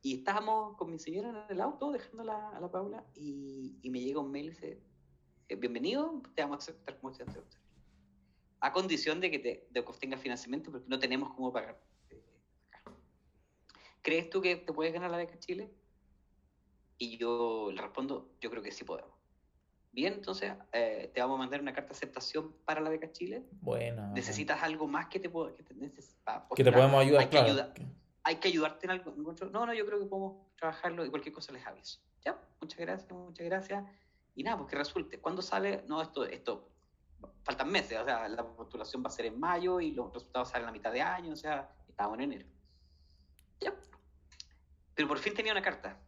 Y 0.01 0.19
estábamos 0.19 0.77
con 0.77 0.91
mi 0.91 0.97
señora 0.97 1.45
en 1.49 1.55
el 1.55 1.61
auto 1.61 1.91
dejando 1.91 2.31
a 2.31 2.59
la 2.59 2.71
Paula 2.71 3.05
y, 3.15 3.77
y, 3.81 3.89
me 3.89 3.99
llega 3.99 4.19
un 4.19 4.31
mail 4.31 4.47
y 4.47 4.49
dice, 4.49 4.81
eh, 5.49 5.55
bienvenido, 5.55 6.21
te 6.35 6.41
vamos 6.41 6.55
a 6.55 6.59
aceptar 6.59 6.97
como 6.99 7.11
estudiante 7.11 7.41
A 8.61 8.71
condición 8.71 9.19
de 9.19 9.29
que 9.29 9.39
te 9.39 9.67
de 9.69 9.83
que 9.83 9.89
obtengas 9.89 10.21
financiamiento 10.21 10.71
porque 10.71 10.87
no 10.87 10.99
tenemos 10.99 11.33
cómo 11.35 11.51
pagar. 11.51 11.81
Eh, 12.09 12.23
¿Crees 14.01 14.29
tú 14.29 14.41
que 14.41 14.55
te 14.55 14.71
puedes 14.71 14.93
ganar 14.93 15.11
la 15.11 15.17
beca 15.17 15.37
Chile? 15.37 15.69
Y 16.97 17.17
yo 17.17 17.71
le 17.73 17.81
respondo, 17.81 18.31
yo 18.39 18.49
creo 18.49 18.63
que 18.63 18.71
sí 18.71 18.83
podemos. 18.83 19.18
Bien, 19.99 20.13
entonces 20.13 20.53
eh, 20.71 21.11
te 21.13 21.19
vamos 21.19 21.35
a 21.35 21.39
mandar 21.39 21.59
una 21.59 21.73
carta 21.73 21.89
de 21.89 21.97
aceptación 21.97 22.55
para 22.63 22.79
la 22.79 22.89
beca 22.89 23.11
Chile. 23.11 23.43
Bueno. 23.59 24.13
¿Necesitas 24.13 24.63
algo 24.63 24.87
más 24.87 25.07
que 25.07 25.19
te, 25.19 25.29
que 25.29 25.63
te, 25.63 25.75
que 26.55 26.63
te 26.63 26.71
podemos 26.71 27.01
ayudar? 27.01 27.23
Hay, 27.23 27.27
claro. 27.27 27.73
que 27.73 27.85
hay 28.23 28.35
que 28.37 28.47
ayudarte 28.47 28.85
en 28.85 28.91
algo. 28.91 29.13
No, 29.51 29.65
no, 29.65 29.73
yo 29.73 29.85
creo 29.85 29.99
que 29.99 30.05
podemos 30.05 30.37
trabajarlo 30.55 31.05
y 31.05 31.09
cualquier 31.09 31.35
cosa 31.35 31.51
les 31.51 31.67
aviso. 31.67 31.99
Ya, 32.23 32.39
muchas 32.61 32.79
gracias, 32.79 33.11
muchas 33.11 33.45
gracias. 33.45 33.83
Y 34.35 34.43
nada, 34.43 34.55
pues 34.55 34.69
que 34.69 34.77
resulte. 34.77 35.19
¿Cuándo 35.19 35.41
sale? 35.41 35.83
No, 35.89 36.01
esto, 36.01 36.23
esto 36.23 36.69
faltan 37.43 37.69
meses, 37.69 37.99
o 37.99 38.05
sea, 38.05 38.29
la 38.29 38.45
postulación 38.45 39.03
va 39.03 39.07
a 39.07 39.11
ser 39.11 39.25
en 39.25 39.37
mayo 39.37 39.81
y 39.81 39.91
los 39.91 40.13
resultados 40.13 40.47
salen 40.47 40.69
a 40.69 40.71
mitad 40.71 40.93
de 40.93 41.01
año, 41.01 41.33
o 41.33 41.35
sea, 41.35 41.69
estamos 41.89 42.17
en 42.19 42.23
enero. 42.23 42.47
Ya. 43.59 43.73
Pero 44.95 45.09
por 45.09 45.17
fin 45.17 45.33
tenía 45.33 45.51
una 45.51 45.61
carta. 45.61 45.99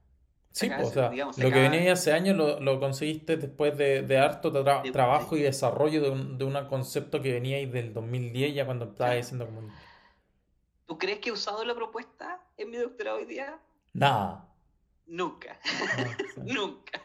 Sí, 0.52 0.70
pues, 0.70 0.90
o 0.90 0.92
sea, 0.92 1.12
lo 1.12 1.52
que 1.52 1.62
venía 1.62 1.94
hace 1.94 2.12
años 2.12 2.36
lo, 2.36 2.60
lo 2.60 2.80
conseguiste 2.80 3.38
después 3.38 3.78
de, 3.78 4.02
de 4.02 4.18
harto 4.18 4.52
trabajo 4.92 5.38
y 5.38 5.42
desarrollo 5.42 6.02
de 6.02 6.10
un, 6.10 6.38
de 6.38 6.44
un 6.44 6.54
concepto 6.68 7.22
que 7.22 7.32
venía 7.32 7.66
del 7.66 7.94
2010, 7.94 8.56
ya 8.56 8.66
cuando 8.66 8.86
estaba 8.86 9.14
diciendo 9.14 9.46
como... 9.46 9.74
¿Tú 10.86 10.98
crees 10.98 11.20
que 11.20 11.30
he 11.30 11.32
usado 11.32 11.64
la 11.64 11.74
propuesta 11.74 12.42
en 12.58 12.70
mi 12.70 12.78
doctorado 12.78 13.20
hoy 13.20 13.26
día? 13.26 13.58
Nada. 13.94 14.50
Nunca. 15.06 15.58
Nunca. 16.38 17.02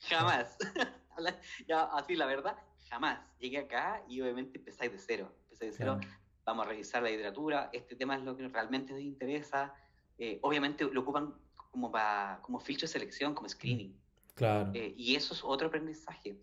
Jamás. 0.00 0.58
ya, 1.66 1.84
así 1.84 2.16
la 2.16 2.26
verdad, 2.26 2.56
jamás. 2.90 3.18
Llegué 3.38 3.58
acá 3.58 4.02
y 4.08 4.20
obviamente 4.20 4.58
empezáis 4.58 4.92
de 4.92 4.98
cero. 4.98 5.32
Empecé 5.44 5.66
de 5.66 5.72
cero. 5.72 6.00
Vamos 6.44 6.66
a 6.66 6.68
revisar 6.68 7.02
la 7.02 7.08
literatura. 7.08 7.70
Este 7.72 7.96
tema 7.96 8.16
es 8.16 8.22
lo 8.22 8.36
que 8.36 8.46
realmente 8.48 8.92
nos 8.92 9.02
interesa. 9.02 9.74
Eh, 10.18 10.38
obviamente 10.42 10.84
lo 10.84 11.00
ocupan 11.00 11.34
como, 11.78 11.92
para, 11.92 12.40
como 12.42 12.58
filtro 12.58 12.86
de 12.86 12.92
selección, 12.92 13.34
como 13.34 13.48
screening. 13.48 13.96
Claro. 14.34 14.72
Eh, 14.74 14.94
y 14.96 15.14
eso 15.14 15.32
es 15.32 15.44
otro 15.44 15.68
aprendizaje. 15.68 16.36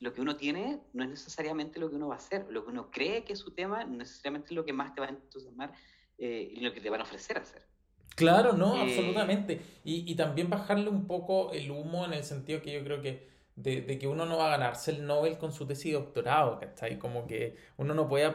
Lo 0.00 0.12
que 0.12 0.20
uno 0.20 0.36
tiene 0.36 0.80
no 0.92 1.04
es 1.04 1.10
necesariamente 1.10 1.78
lo 1.78 1.88
que 1.88 1.94
uno 1.94 2.08
va 2.08 2.14
a 2.14 2.18
hacer. 2.18 2.46
Lo 2.50 2.64
que 2.64 2.72
uno 2.72 2.90
cree 2.90 3.22
que 3.22 3.34
es 3.34 3.38
su 3.38 3.52
tema 3.52 3.84
no 3.84 3.98
necesariamente 3.98 4.48
es 4.48 4.56
lo 4.56 4.64
que 4.64 4.72
más 4.72 4.92
te 4.92 5.00
va 5.00 5.06
a 5.06 5.10
entusiasmar 5.10 5.72
eh, 6.18 6.52
y 6.56 6.60
lo 6.60 6.72
que 6.72 6.80
te 6.80 6.90
van 6.90 7.00
a 7.00 7.04
ofrecer 7.04 7.38
hacer. 7.38 7.62
Claro, 8.16 8.52
no, 8.52 8.74
absolutamente. 8.74 9.60
Y, 9.84 10.10
y, 10.10 10.14
también 10.16 10.50
bajarle 10.50 10.88
un 10.88 11.06
poco 11.06 11.52
el 11.52 11.70
humo 11.70 12.04
en 12.04 12.12
el 12.12 12.24
sentido 12.24 12.60
que 12.62 12.72
yo 12.72 12.82
creo 12.82 13.00
que 13.00 13.28
de, 13.54 13.82
de, 13.82 13.98
que 13.98 14.08
uno 14.08 14.26
no 14.26 14.38
va 14.38 14.48
a 14.48 14.50
ganarse 14.58 14.90
el 14.90 15.06
Nobel 15.06 15.38
con 15.38 15.52
su 15.52 15.66
tesis 15.66 15.92
de 15.92 15.98
doctorado, 15.98 16.58
¿cachai? 16.58 16.98
Como 16.98 17.26
que 17.26 17.56
uno 17.76 17.94
no 17.94 18.08
puede... 18.08 18.26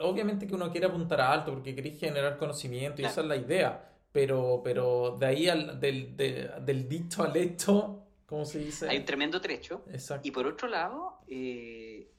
Obviamente 0.00 0.46
que 0.46 0.54
uno 0.54 0.70
quiere 0.70 0.86
apuntar 0.86 1.20
a 1.20 1.32
alto 1.32 1.52
porque 1.52 1.74
quiere 1.74 1.90
generar 1.92 2.38
conocimiento 2.38 3.02
y 3.02 3.04
esa 3.04 3.20
es 3.20 3.26
la 3.26 3.36
idea 3.36 3.93
pero, 4.14 4.60
pero 4.62 5.16
de 5.18 5.26
ahí 5.26 5.48
al, 5.48 5.80
del, 5.80 6.16
del 6.16 6.88
dicho 6.88 7.24
al 7.24 7.36
hecho, 7.36 8.06
¿cómo 8.26 8.44
se 8.44 8.60
dice? 8.60 8.88
Hay 8.88 8.98
un 8.98 9.04
tremendo 9.04 9.40
trecho. 9.40 9.84
Exacto. 9.90 10.28
Y 10.28 10.30
por 10.30 10.46
otro 10.46 10.68
lado, 10.68 11.18
eh, 11.26 12.12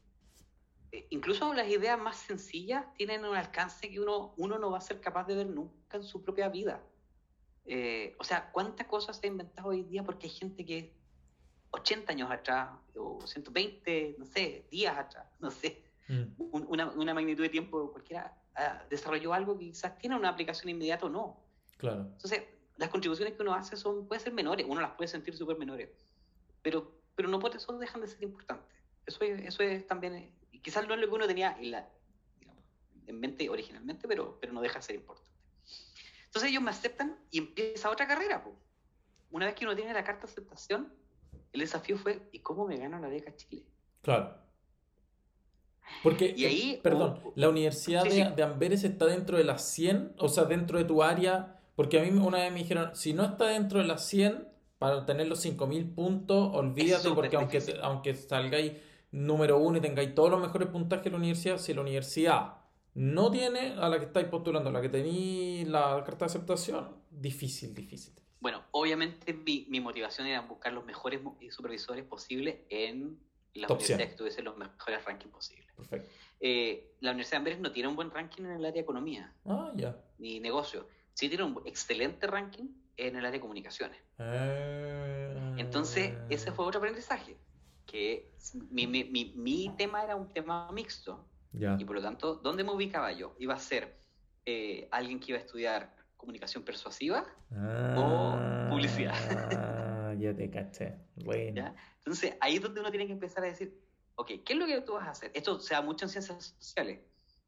eh, 0.91 1.07
incluso 1.11 1.53
las 1.53 1.69
ideas 1.69 1.97
más 1.97 2.17
sencillas 2.17 2.93
tienen 2.95 3.23
un 3.23 3.33
alcance 3.33 3.89
que 3.89 3.97
uno, 4.01 4.33
uno 4.35 4.59
no 4.59 4.71
va 4.71 4.79
a 4.79 4.81
ser 4.81 4.99
capaz 4.99 5.25
de 5.25 5.35
ver 5.35 5.47
nunca 5.47 5.95
en 5.95 6.03
su 6.03 6.21
propia 6.21 6.49
vida. 6.49 6.83
Eh, 7.63 8.13
o 8.19 8.25
sea, 8.25 8.51
¿cuántas 8.51 8.87
cosas 8.87 9.15
se 9.15 9.27
ha 9.27 9.29
inventado 9.29 9.69
hoy 9.69 9.83
día? 9.83 10.03
Porque 10.03 10.27
hay 10.27 10.33
gente 10.33 10.65
que 10.65 10.93
80 11.71 12.11
años 12.11 12.29
atrás, 12.29 12.71
o 12.97 13.25
120, 13.25 14.17
no 14.19 14.25
sé, 14.25 14.67
días 14.69 14.97
atrás, 14.97 15.27
no 15.39 15.49
sé, 15.49 15.81
mm. 16.09 16.41
una, 16.67 16.91
una, 16.91 17.13
magnitud 17.13 17.43
de 17.43 17.49
tiempo 17.49 17.89
cualquiera, 17.93 18.37
ah, 18.53 18.83
desarrolló 18.89 19.33
algo 19.33 19.57
que 19.57 19.67
quizás 19.67 19.97
tiene 19.97 20.17
una 20.17 20.27
aplicación 20.27 20.67
inmediata 20.67 21.05
o 21.05 21.09
no. 21.09 21.44
Claro. 21.77 22.01
Entonces, 22.13 22.43
las 22.77 22.89
contribuciones 22.89 23.33
que 23.33 23.41
uno 23.41 23.53
hace 23.53 23.77
son, 23.77 24.07
pueden 24.07 24.23
ser 24.23 24.33
menores, 24.33 24.65
uno 24.67 24.81
las 24.81 24.91
puede 24.91 25.07
sentir 25.07 25.35
súper 25.35 25.57
menores, 25.57 25.89
pero, 26.61 26.99
pero 27.15 27.29
no 27.29 27.39
por 27.39 27.55
eso 27.55 27.77
dejan 27.77 28.01
de 28.01 28.07
ser 28.07 28.23
importantes. 28.23 28.75
Eso 29.05 29.23
es, 29.23 29.41
eso 29.41 29.63
es 29.63 29.85
también, 29.87 30.33
quizás 30.61 30.87
no 30.87 30.93
es 30.93 30.99
lo 30.99 31.07
que 31.07 31.13
uno 31.13 31.27
tenía 31.27 31.55
en, 31.59 31.71
la, 31.71 31.89
en 33.07 33.19
mente 33.19 33.49
originalmente, 33.49 34.07
pero, 34.07 34.37
pero 34.39 34.51
no 34.51 34.61
deja 34.61 34.79
de 34.79 34.83
ser 34.83 34.95
importante. 34.95 35.31
Entonces 36.25 36.51
ellos 36.51 36.63
me 36.63 36.71
aceptan 36.71 37.17
y 37.31 37.37
empieza 37.37 37.89
otra 37.89 38.07
carrera. 38.07 38.43
Una 39.31 39.45
vez 39.45 39.55
que 39.55 39.65
uno 39.65 39.75
tiene 39.75 39.93
la 39.93 40.03
carta 40.03 40.25
de 40.25 40.33
aceptación, 40.33 40.91
el 41.53 41.61
desafío 41.61 41.97
fue, 41.97 42.27
¿y 42.33 42.39
cómo 42.39 42.67
me 42.67 42.77
gano 42.77 42.99
la 42.99 43.07
beca 43.07 43.33
Chile? 43.35 43.63
Claro. 44.01 44.35
Porque, 46.03 46.33
y 46.35 46.45
ahí, 46.45 46.79
perdón, 46.83 47.21
la 47.35 47.47
Universidad 47.47 48.03
de, 48.03 48.31
de, 48.31 48.43
Amberes 48.43 48.83
está 48.83 49.05
dentro 49.05 49.37
de 49.37 49.43
las 49.43 49.69
100, 49.69 50.15
o 50.17 50.27
sea, 50.27 50.45
dentro 50.45 50.77
de 50.77 50.83
tu 50.83 51.01
área 51.01 51.55
porque 51.75 51.99
a 51.99 52.03
mí 52.03 52.09
una 52.09 52.39
vez 52.39 52.51
me 52.51 52.59
dijeron, 52.59 52.95
si 52.95 53.13
no 53.13 53.23
está 53.25 53.47
dentro 53.47 53.79
de 53.79 53.85
las 53.85 54.05
100, 54.07 54.47
para 54.77 55.05
tener 55.05 55.27
los 55.27 55.45
5.000 55.45 55.93
puntos, 55.93 56.51
olvídate, 56.53 57.09
porque 57.11 57.35
aunque, 57.35 57.61
aunque 57.81 58.13
salgáis 58.13 58.73
número 59.11 59.57
uno 59.57 59.77
y 59.77 59.81
tengáis 59.81 60.13
todos 60.13 60.29
los 60.29 60.41
mejores 60.41 60.67
puntajes 60.67 61.05
de 61.05 61.11
la 61.11 61.17
universidad, 61.17 61.57
si 61.57 61.73
la 61.73 61.81
universidad 61.81 62.57
no 62.93 63.31
tiene 63.31 63.75
a 63.77 63.89
la 63.89 63.99
que 63.99 64.05
estáis 64.05 64.27
postulando, 64.27 64.69
a 64.69 64.73
la 64.73 64.81
que 64.81 64.89
tenéis 64.89 65.67
la 65.67 66.01
carta 66.05 66.25
de 66.25 66.29
aceptación, 66.29 66.95
difícil, 67.09 67.73
difícil. 67.73 68.13
Bueno, 68.39 68.63
obviamente 68.71 69.33
mi, 69.33 69.65
mi 69.69 69.79
motivación 69.79 70.27
era 70.27 70.41
buscar 70.41 70.71
los 70.71 70.85
mejores 70.85 71.21
supervisores 71.49 72.05
posibles 72.05 72.57
en 72.69 73.19
las 73.53 73.69
universidades 73.69 74.11
que 74.11 74.17
tuviesen 74.17 74.45
los 74.45 74.57
mejores 74.57 75.03
rankings 75.03 75.33
posibles. 75.33 75.65
Perfecto. 75.75 76.09
Eh, 76.39 76.95
la 76.99 77.11
Universidad 77.11 77.37
de 77.37 77.37
Amberes 77.37 77.59
no 77.59 77.71
tiene 77.71 77.89
un 77.89 77.95
buen 77.95 78.11
ranking 78.11 78.43
en 78.43 78.51
el 78.51 78.65
área 78.65 78.73
de 78.73 78.79
economía. 78.81 79.33
Ah, 79.45 79.71
ya. 79.75 79.97
Ni 80.19 80.39
negocio 80.39 80.87
sí 81.15 81.29
tiene 81.29 81.45
un 81.45 81.61
excelente 81.65 82.27
ranking 82.27 82.67
en 82.97 83.15
el 83.15 83.25
área 83.25 83.31
de 83.31 83.39
comunicaciones. 83.39 83.99
Ah. 84.19 85.55
Entonces, 85.57 86.13
ese 86.29 86.51
fue 86.51 86.65
otro 86.65 86.79
aprendizaje, 86.79 87.37
que 87.85 88.31
mi, 88.69 88.85
mi, 88.85 89.03
mi, 89.35 89.73
tema 89.77 90.03
era 90.03 90.15
un 90.15 90.31
tema 90.31 90.71
mixto. 90.71 91.25
Y 91.53 91.85
por 91.85 91.95
lo 91.95 92.01
tanto, 92.01 92.35
¿dónde 92.35 92.65
me 92.65 92.71
ubicaba 92.71 93.13
yo? 93.13 93.33
Iba 93.39 93.53
a 93.53 93.59
ser 93.59 93.97
eh, 94.45 94.89
alguien 94.91 95.21
que 95.21 95.31
iba 95.31 95.37
a 95.37 95.41
estudiar 95.41 95.95
comunicación 96.17 96.63
persuasiva 96.63 97.25
o 97.95 98.37
publicidad. 98.69 99.15
Ah, 99.57 100.13
ya 100.19 100.35
te 100.35 100.49
caché. 100.49 100.95
Bueno. 101.15 101.73
Entonces, 101.99 102.35
ahí 102.41 102.55
es 102.55 102.61
donde 102.61 102.81
uno 102.81 102.89
tiene 102.89 103.07
que 103.07 103.13
empezar 103.13 103.45
a 103.45 103.47
decir, 103.47 103.73
ok, 104.15 104.31
¿qué 104.43 104.53
es 104.53 104.59
lo 104.59 104.65
que 104.65 104.81
tú 104.81 104.93
vas 104.93 105.07
a 105.07 105.11
hacer? 105.11 105.31
Esto 105.33 105.57
se 105.61 105.75
da 105.75 105.81
mucho 105.81 106.03
en 106.03 106.09
ciencias 106.09 106.55
sociales. 106.59 106.99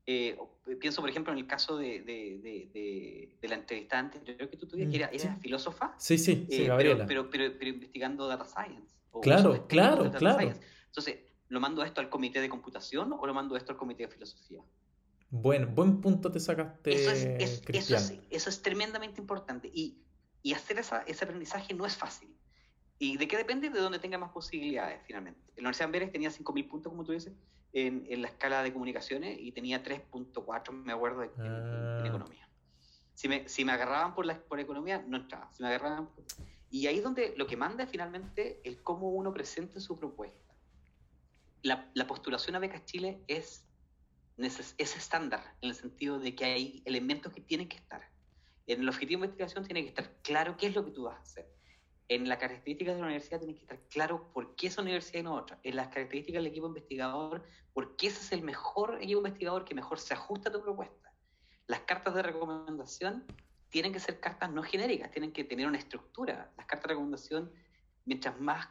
Eh, 0.09 0.39
pienso, 0.79 1.01
por 1.01 1.09
ejemplo, 1.09 1.33
en 1.33 1.39
el 1.39 1.47
caso 1.47 1.77
de, 1.77 2.01
de, 2.01 2.39
de, 2.41 3.37
de 3.41 3.47
la 3.49 3.55
entrevistante, 3.55 4.21
yo 4.25 4.37
creo 4.37 4.49
que 4.49 4.55
tú 4.55 4.65
tuviste 4.65 4.89
que 4.89 4.97
era, 5.03 5.11
mm, 5.11 5.41
filósofa. 5.41 5.95
Sí, 5.97 6.17
sí, 6.17 6.47
sí, 6.49 6.63
eh, 6.63 6.67
Gabriela. 6.67 7.05
Pero, 7.05 7.29
pero, 7.29 7.51
pero, 7.59 7.71
investigando 7.71 8.25
data 8.25 8.45
science. 8.45 8.95
claro, 9.21 9.67
claro, 9.67 10.09
claro. 10.13 10.53
Entonces, 10.85 11.17
¿lo 11.49 11.59
mando 11.59 11.83
esto 11.83 11.99
al 11.99 12.09
comité 12.09 12.39
de 12.39 12.47
computación 12.47 13.11
o 13.11 13.27
lo 13.27 13.33
mando 13.33 13.57
esto 13.57 13.73
al 13.73 13.77
comité 13.77 14.03
de 14.03 14.09
filosofía? 14.13 14.63
Bueno, 15.29 15.67
buen 15.67 15.99
punto 15.99 16.31
te 16.31 16.39
sacaste, 16.39 16.93
eso 16.93 17.11
es, 17.11 17.61
eso 17.67 17.95
es, 17.97 18.13
eso 18.29 18.49
es 18.49 18.61
tremendamente 18.61 19.19
importante. 19.19 19.69
Y, 19.73 20.05
y 20.41 20.53
hacer 20.53 20.79
esa, 20.79 21.01
ese 21.01 21.25
aprendizaje 21.25 21.73
no 21.73 21.85
es 21.85 21.97
fácil. 21.97 22.33
¿Y 22.99 23.17
de 23.17 23.27
qué 23.27 23.37
depende? 23.37 23.69
De 23.69 23.79
dónde 23.79 23.99
tenga 23.99 24.17
más 24.17 24.31
posibilidades, 24.31 25.01
finalmente. 25.05 25.39
En 25.55 25.63
la 25.63 25.69
Universidad 25.69 25.85
de 25.85 25.87
Amberes 25.87 26.11
tenía 26.11 26.29
5.000 26.29 26.67
puntos, 26.67 26.91
como 26.91 27.03
tú 27.03 27.11
dices, 27.11 27.33
en, 27.73 28.07
en, 28.09 28.21
la 28.21 28.29
escala 28.29 28.63
de 28.63 28.73
comunicaciones 28.73 29.37
y 29.39 29.51
tenía 29.51 29.83
3.4, 29.83 30.71
me 30.71 30.93
acuerdo, 30.93 31.23
en, 31.23 31.29
en, 31.37 31.51
ah. 31.51 32.03
economía. 32.05 32.49
Si 33.13 33.27
me, 33.27 33.47
si 33.47 33.65
me 33.65 33.71
agarraban 33.71 34.15
por, 34.15 34.25
la, 34.25 34.39
por 34.39 34.59
economía, 34.59 35.03
no 35.07 35.17
entraba. 35.17 35.51
Si 35.53 35.61
me 35.61 35.69
agarraban 35.69 36.09
Y 36.71 36.87
ahí 36.87 36.97
es 36.97 37.03
donde 37.03 37.33
lo 37.37 37.45
que 37.45 37.55
manda 37.55 37.85
finalmente 37.85 38.61
es 38.63 38.77
cómo 38.77 39.09
uno 39.09 39.31
presenta 39.31 39.79
su 39.79 39.95
propuesta. 39.95 40.55
La, 41.61 41.89
la 41.93 42.07
postulación 42.07 42.55
a 42.55 42.59
Becas 42.59 42.85
Chile 42.85 43.21
es, 43.27 43.67
es 44.37 44.95
estándar, 44.95 45.55
en 45.61 45.69
el 45.69 45.75
sentido 45.75 46.19
de 46.19 46.35
que 46.35 46.45
hay 46.45 46.81
elementos 46.85 47.31
que 47.31 47.41
tienen 47.41 47.67
que 47.67 47.77
estar. 47.77 48.01
En 48.65 48.81
el 48.81 48.89
objetivo 48.89 49.21
de 49.21 49.27
investigación 49.27 49.65
tiene 49.65 49.83
que 49.83 49.89
estar 49.89 50.11
claro 50.23 50.57
qué 50.57 50.67
es 50.67 50.75
lo 50.75 50.83
que 50.83 50.91
tú 50.91 51.03
vas 51.03 51.17
a 51.17 51.21
hacer 51.21 51.56
en 52.09 52.29
las 52.29 52.37
características 52.37 52.95
de 52.95 53.01
la 53.01 53.07
universidad 53.07 53.39
tienes 53.39 53.57
que 53.57 53.63
estar 53.63 53.79
claro 53.89 54.31
por 54.33 54.55
qué 54.55 54.67
esa 54.67 54.81
universidad 54.81 55.19
y 55.19 55.23
no 55.23 55.35
otra. 55.35 55.59
En 55.63 55.75
las 55.75 55.89
características 55.89 56.39
del 56.41 56.51
equipo 56.51 56.67
investigador, 56.67 57.43
por 57.73 57.97
qué 57.97 58.07
ese 58.07 58.21
es 58.21 58.31
el 58.31 58.43
mejor 58.43 58.97
equipo 59.01 59.19
investigador 59.19 59.65
que 59.65 59.75
mejor 59.75 59.99
se 59.99 60.13
ajusta 60.13 60.49
a 60.49 60.53
tu 60.53 60.61
propuesta. 60.61 61.13
Las 61.67 61.81
cartas 61.81 62.15
de 62.15 62.23
recomendación 62.23 63.25
tienen 63.69 63.91
que 63.91 63.99
ser 63.99 64.21
cartas 64.21 64.49
no 64.49 64.63
genéricas, 64.63 65.11
tienen 65.11 65.33
que 65.33 65.43
tener 65.43 65.67
una 65.67 65.77
estructura. 65.77 66.53
Las 66.55 66.65
cartas 66.65 66.83
de 66.83 66.89
recomendación, 66.89 67.51
mientras 68.05 68.39
más 68.39 68.69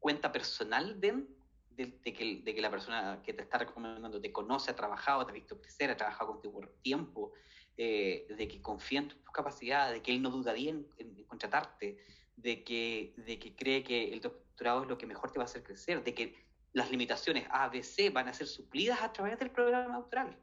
cuenta 0.00 0.32
personal 0.32 1.00
den 1.00 1.28
de, 1.70 2.00
que, 2.02 2.42
de, 2.44 2.54
que, 2.54 2.60
la 2.60 2.70
persona 2.70 3.22
que 3.22 3.32
te 3.32 3.42
está 3.42 3.58
recomendando 3.58 4.20
te 4.20 4.32
conoce, 4.32 4.72
ha 4.72 4.76
trabajado, 4.76 5.24
te 5.24 5.30
ha 5.30 5.34
visto 5.34 5.60
crecer, 5.60 5.90
ha 5.90 5.96
trabajado 5.96 6.32
contigo 6.32 6.54
por 6.54 6.68
tiempo, 6.82 7.32
eh, 7.76 8.26
de 8.28 8.48
que 8.48 8.60
confía 8.60 9.00
en 9.00 9.08
tus 9.08 9.30
capacidades, 9.32 9.94
de 9.94 10.02
que 10.02 10.12
él 10.12 10.20
no 10.20 10.30
dudaría 10.30 10.70
en, 10.70 10.86
en 10.98 11.24
contratarte, 11.24 11.96
de 12.36 12.64
que, 12.64 13.14
de 13.16 13.38
que 13.38 13.54
cree 13.54 13.82
que 13.84 14.12
el 14.12 14.20
doctorado 14.20 14.82
es 14.82 14.88
lo 14.88 14.98
que 14.98 15.06
mejor 15.06 15.30
te 15.30 15.38
va 15.38 15.44
a 15.44 15.46
hacer 15.46 15.62
crecer, 15.62 16.02
de 16.02 16.14
que 16.14 16.36
las 16.72 16.90
limitaciones 16.90 17.46
A, 17.50 17.68
B, 17.68 17.82
C 17.82 18.10
van 18.10 18.28
a 18.28 18.34
ser 18.34 18.46
suplidas 18.46 19.02
a 19.02 19.12
través 19.12 19.38
del 19.38 19.50
programa 19.50 19.96
doctoral. 19.96 20.36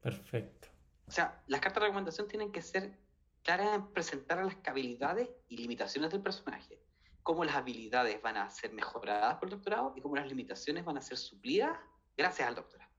Perfecto. 0.00 0.68
O 1.06 1.10
sea, 1.10 1.42
las 1.46 1.60
cartas 1.60 1.80
de 1.80 1.86
recomendación 1.86 2.28
tienen 2.28 2.52
que 2.52 2.62
ser 2.62 2.98
claras 3.42 3.74
en 3.74 3.92
presentar 3.92 4.44
las 4.44 4.56
habilidades 4.66 5.30
y 5.48 5.56
limitaciones 5.56 6.10
del 6.10 6.20
personaje, 6.20 6.82
cómo 7.22 7.44
las 7.44 7.56
habilidades 7.56 8.20
van 8.20 8.36
a 8.36 8.50
ser 8.50 8.72
mejoradas 8.72 9.36
por 9.36 9.48
el 9.48 9.54
doctorado 9.54 9.94
y 9.96 10.02
cómo 10.02 10.16
las 10.16 10.28
limitaciones 10.28 10.84
van 10.84 10.98
a 10.98 11.00
ser 11.00 11.16
suplidas 11.16 11.78
gracias 12.16 12.46
al 12.46 12.54
doctorado. 12.54 12.90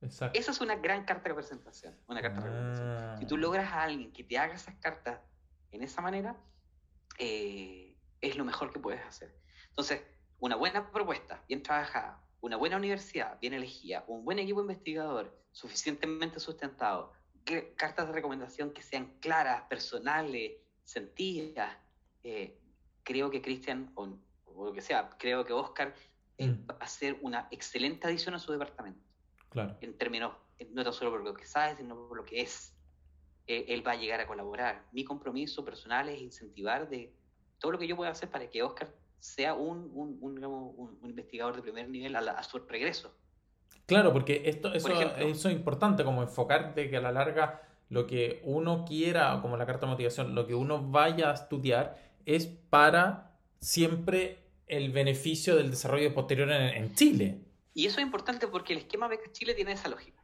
Exacto. 0.00 0.38
Esa 0.38 0.50
es 0.50 0.60
una 0.60 0.76
gran 0.76 1.04
carta 1.04 1.28
de 1.28 1.34
presentación, 1.34 1.96
una 2.08 2.22
carta 2.22 2.40
de 2.40 2.46
recomendación. 2.46 3.18
Si 3.18 3.26
tú 3.26 3.34
ah. 3.36 3.38
logras 3.38 3.72
a 3.72 3.82
alguien 3.82 4.12
que 4.12 4.24
te 4.24 4.38
haga 4.38 4.54
esas 4.54 4.74
cartas 4.76 5.20
en 5.70 5.82
esa 5.82 6.00
manera, 6.00 6.36
eh, 7.20 7.94
es 8.22 8.36
lo 8.36 8.44
mejor 8.44 8.72
que 8.72 8.80
puedes 8.80 9.04
hacer. 9.04 9.36
Entonces, 9.68 10.02
una 10.38 10.56
buena 10.56 10.90
propuesta, 10.90 11.44
bien 11.46 11.62
trabajada, 11.62 12.24
una 12.40 12.56
buena 12.56 12.78
universidad 12.78 13.38
bien 13.40 13.52
elegida, 13.52 14.04
un 14.08 14.24
buen 14.24 14.38
equipo 14.38 14.62
investigador, 14.62 15.38
suficientemente 15.52 16.40
sustentado, 16.40 17.12
cartas 17.76 18.06
de 18.06 18.12
recomendación 18.14 18.72
que 18.72 18.82
sean 18.82 19.18
claras, 19.20 19.64
personales, 19.64 20.52
sentidas, 20.82 21.76
eh, 22.24 22.58
creo 23.02 23.30
que 23.30 23.42
Cristian, 23.42 23.92
o, 23.96 24.18
lo 24.46 24.72
que 24.72 24.80
sea, 24.80 25.10
creo 25.18 25.44
que 25.44 25.52
Oscar 25.52 25.94
eh, 26.38 26.48
mm. 26.48 26.70
va 26.70 26.76
a 26.80 26.88
ser 26.88 27.18
una 27.20 27.48
excelente 27.50 28.06
adición 28.06 28.34
a 28.34 28.38
su 28.38 28.50
departamento. 28.50 29.04
Claro. 29.50 29.76
En 29.82 29.98
términos, 29.98 30.32
no 30.70 30.84
tan 30.84 30.92
solo 30.94 31.10
por 31.10 31.22
lo 31.22 31.34
que 31.34 31.44
sabe, 31.44 31.76
sino 31.76 32.08
por 32.08 32.16
lo 32.16 32.24
que 32.24 32.40
es. 32.40 32.74
Eh, 33.46 33.66
él 33.68 33.86
va 33.86 33.92
a 33.92 33.96
llegar 33.96 34.20
a 34.20 34.26
colaborar. 34.26 34.86
Mi 34.92 35.04
compromiso 35.04 35.64
personal 35.64 36.08
es 36.08 36.20
incentivar 36.20 36.88
de 36.88 37.12
todo 37.58 37.72
lo 37.72 37.78
que 37.78 37.86
yo 37.86 37.96
pueda 37.96 38.10
hacer 38.10 38.30
para 38.30 38.48
que 38.48 38.62
Oscar 38.62 38.92
sea 39.18 39.54
un, 39.54 39.90
un, 39.92 40.18
un, 40.20 40.44
un 40.44 41.10
investigador 41.10 41.56
de 41.56 41.62
primer 41.62 41.88
nivel 41.88 42.16
a, 42.16 42.42
su 42.42 42.58
regreso. 42.60 43.14
Claro, 43.86 44.12
porque 44.12 44.42
esto, 44.46 44.72
eso, 44.72 44.88
eso 44.88 45.48
es 45.48 45.54
importante, 45.54 46.04
como 46.04 46.22
enfocarte 46.22 46.88
que 46.88 46.96
a 46.96 47.00
la 47.00 47.12
larga 47.12 47.62
lo 47.90 48.06
que 48.06 48.40
uno 48.44 48.84
quiera, 48.86 49.40
como 49.42 49.56
la 49.56 49.66
carta 49.66 49.86
de 49.86 49.92
motivación, 49.92 50.34
lo 50.34 50.46
que 50.46 50.54
uno 50.54 50.80
vaya 50.80 51.30
a 51.30 51.34
estudiar 51.34 52.00
es 52.24 52.46
para 52.46 53.32
siempre 53.58 54.38
el 54.68 54.92
beneficio 54.92 55.56
del 55.56 55.70
desarrollo 55.70 56.14
posterior 56.14 56.50
en, 56.50 56.94
Chile. 56.94 57.40
Y 57.74 57.86
eso 57.86 57.98
es 57.98 58.06
importante 58.06 58.46
porque 58.46 58.72
el 58.72 58.78
esquema 58.80 59.08
Becas 59.08 59.32
Chile 59.32 59.54
tiene 59.54 59.72
esa 59.72 59.88
lógica. 59.88 60.19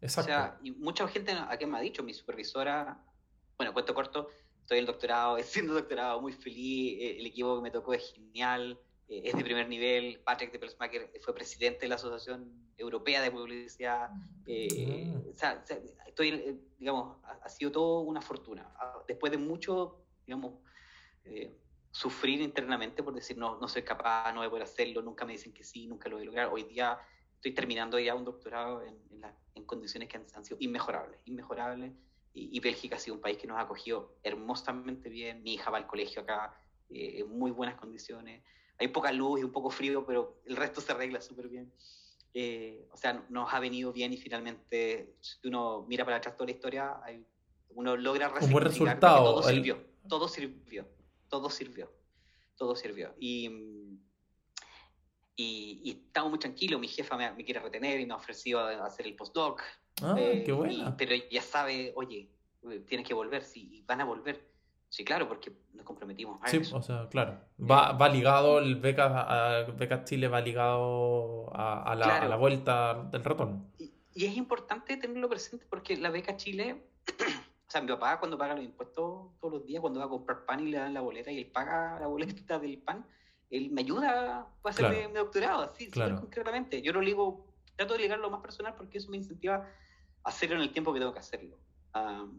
Exacto. 0.00 0.30
O 0.30 0.34
sea, 0.34 0.58
y 0.62 0.70
mucha 0.72 1.06
gente 1.08 1.32
a 1.32 1.56
qué 1.58 1.66
me 1.66 1.78
ha 1.78 1.80
dicho, 1.80 2.02
mi 2.02 2.14
supervisora, 2.14 3.02
bueno, 3.56 3.72
cuento 3.72 3.94
corto, 3.94 4.28
estoy 4.60 4.78
en 4.78 4.82
el 4.82 4.86
doctorado, 4.86 5.38
siendo 5.42 5.74
doctorado, 5.74 6.20
muy 6.20 6.32
feliz, 6.32 6.98
eh, 7.00 7.18
el 7.18 7.26
equipo 7.26 7.56
que 7.56 7.62
me 7.62 7.70
tocó 7.70 7.94
es 7.94 8.12
genial, 8.12 8.78
eh, 9.08 9.22
es 9.24 9.34
de 9.34 9.42
primer 9.42 9.68
nivel, 9.68 10.20
Patrick 10.20 10.52
de 10.52 10.58
Pelsmacher 10.58 11.10
fue 11.20 11.34
presidente 11.34 11.80
de 11.80 11.88
la 11.88 11.94
Asociación 11.96 12.70
Europea 12.76 13.22
de 13.22 13.30
Publicidad, 13.30 14.10
eh, 14.46 15.06
mm. 15.06 15.30
o 15.30 15.34
sea, 15.34 15.64
estoy, 16.06 16.60
digamos, 16.78 17.16
ha, 17.24 17.48
sido 17.48 17.72
todo 17.72 18.00
una 18.00 18.20
fortuna. 18.20 18.70
Ah, 18.76 19.02
después 19.08 19.32
de 19.32 19.38
mucho, 19.38 20.04
digamos, 20.26 20.54
sufrir 21.90 22.40
internamente 22.40 23.02
por 23.02 23.14
decir, 23.14 23.36
no, 23.36 23.58
no 23.58 23.68
soy 23.68 23.82
capaz, 23.82 24.32
no 24.32 24.40
voy 24.40 24.46
a 24.46 24.50
poder 24.50 24.62
hacerlo, 24.64 25.02
nunca 25.02 25.24
me 25.24 25.32
dicen 25.32 25.52
que 25.52 25.64
sí, 25.64 25.86
nunca 25.86 26.08
lo 26.08 26.16
voy 26.16 26.22
a 26.22 26.26
lograr. 26.26 26.48
Hoy 26.52 26.64
día 26.64 26.98
estoy 27.38 27.52
terminando 27.52 27.98
ya 28.00 28.14
un 28.16 28.24
doctorado 28.24 28.82
en, 28.82 28.98
en, 29.54 29.64
condiciones 29.64 30.08
que 30.08 30.16
han, 30.16 30.26
han, 30.34 30.44
sido 30.44 30.56
inmejorables, 30.60 31.20
inmejorables 31.24 31.92
y, 32.34 32.60
Bélgica 32.60 32.96
ha 32.96 32.98
sido 32.98 33.16
un 33.16 33.20
país 33.20 33.38
que 33.38 33.46
nos 33.46 33.58
ha 33.58 33.62
acogido 33.62 34.16
hermosamente 34.22 35.08
bien. 35.08 35.42
Mi 35.42 35.54
hija 35.54 35.70
va 35.70 35.78
al 35.78 35.86
colegio 35.86 36.22
acá 36.22 36.54
eh, 36.90 37.20
en 37.20 37.38
muy 37.38 37.50
buenas 37.50 37.76
condiciones. 37.76 38.42
Hay 38.78 38.88
poca 38.88 39.12
luz 39.12 39.40
y 39.40 39.44
un 39.44 39.52
poco 39.52 39.70
frío, 39.70 40.06
pero 40.06 40.40
el 40.46 40.56
resto 40.56 40.80
se 40.80 40.92
arregla 40.92 41.20
súper 41.20 41.48
bien. 41.48 41.72
Eh, 42.34 42.86
o 42.92 42.96
sea, 42.96 43.24
nos 43.28 43.52
ha 43.52 43.58
venido 43.58 43.92
bien 43.92 44.12
y 44.12 44.16
finalmente, 44.16 45.16
si 45.20 45.48
uno 45.48 45.84
mira 45.88 46.04
para 46.04 46.18
atrás 46.18 46.36
toda 46.36 46.46
la 46.46 46.52
historia, 46.52 47.00
uno 47.70 47.96
logra 47.96 48.32
un 48.40 48.52
buen 48.52 48.64
resultado. 48.64 49.24
Todo 49.24 49.42
sirvió, 49.42 49.84
todo 50.08 50.28
sirvió, 50.28 50.88
todo 51.28 51.50
sirvió, 51.50 51.92
todo 52.56 52.76
sirvió. 52.76 53.14
Y, 53.18 53.50
y, 55.38 55.90
estamos 55.90 56.30
muy 56.30 56.38
tranquilos. 56.38 56.80
Mi 56.80 56.88
jefa 56.88 57.16
me, 57.16 57.32
me, 57.32 57.44
quiere 57.44 57.60
retener 57.60 58.00
y 58.00 58.06
me 58.06 58.12
ha 58.12 58.16
ofrecido 58.16 58.60
hacer 58.60 59.06
el 59.06 59.14
postdoc. 59.14 59.62
Ah, 60.02 60.14
qué 60.16 60.44
eh, 60.44 60.52
buena. 60.52 60.96
pero 60.96 61.14
ya 61.30 61.42
sabe, 61.42 61.92
oye, 61.96 62.28
tienes 62.86 63.06
que 63.06 63.14
volver, 63.14 63.42
sí, 63.44 63.84
van 63.86 64.00
a 64.00 64.04
volver. 64.04 64.48
Sí, 64.88 65.04
claro, 65.04 65.28
porque 65.28 65.52
nos 65.74 65.84
comprometimos 65.84 66.40
a 66.42 66.48
sí, 66.48 66.60
o 66.72 66.82
sea, 66.82 67.08
claro. 67.10 67.38
Va, 67.58 67.92
va 67.92 68.08
ligado, 68.08 68.58
el 68.58 68.76
beca, 68.76 69.66
beca 69.76 70.02
Chile 70.04 70.28
va 70.28 70.40
ligado 70.40 71.54
a, 71.54 71.94
la, 71.94 72.22
a, 72.22 72.28
la, 72.28 72.36
vuelta 72.36 73.06
del 73.12 73.22
retorno. 73.22 73.70
Y, 73.78 73.92
es 74.24 74.36
importante 74.36 74.96
tenerlo 74.96 75.28
presente 75.28 75.66
porque 75.68 75.96
la 75.96 76.10
beca 76.10 76.36
Chile, 76.36 76.88
o 77.68 77.70
sea, 77.70 77.82
mi 77.82 77.88
papá 77.88 78.18
cuando 78.18 78.38
paga 78.38 78.54
los 78.54 78.64
impuestos 78.64 79.38
todos 79.38 79.52
los 79.52 79.66
días, 79.66 79.80
cuando 79.80 80.00
va 80.00 80.06
a 80.06 80.08
comprar 80.08 80.44
pan 80.46 80.66
y 80.66 80.70
le 80.70 80.78
dan 80.78 80.94
la 80.94 81.02
boleta 81.02 81.30
y 81.30 81.38
él 81.38 81.46
paga 81.46 82.00
la 82.00 82.06
boleta 82.06 82.58
del 82.58 82.78
pan, 82.78 83.06
él 83.50 83.70
me 83.70 83.82
ayuda 83.82 84.46
para 84.62 84.74
hacer 84.74 85.08
mi, 85.08 85.14
doctorado, 85.14 85.62
así, 85.62 85.90
claro. 85.90 86.20
concretamente. 86.20 86.82
Yo 86.82 86.92
lo 86.92 87.00
ligo, 87.00 87.46
trato 87.76 87.94
de 87.94 88.00
ligarlo 88.00 88.30
más 88.30 88.40
personal 88.40 88.74
porque 88.76 88.98
eso 88.98 89.10
me 89.10 89.16
incentiva 89.16 89.68
hacerlo 90.24 90.56
en 90.56 90.62
el 90.62 90.72
tiempo 90.72 90.92
que 90.92 91.00
tengo 91.00 91.12
que 91.12 91.20
hacerlo 91.20 91.56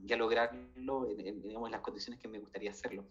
y 0.06 0.14
a 0.14 0.18
lograrlo 0.18 1.08
en, 1.10 1.72
las 1.72 1.82
condiciones 1.82 2.20
que 2.20 2.28
me 2.28 2.40
gustaría 2.40 2.72
hacerlo. 2.72 3.06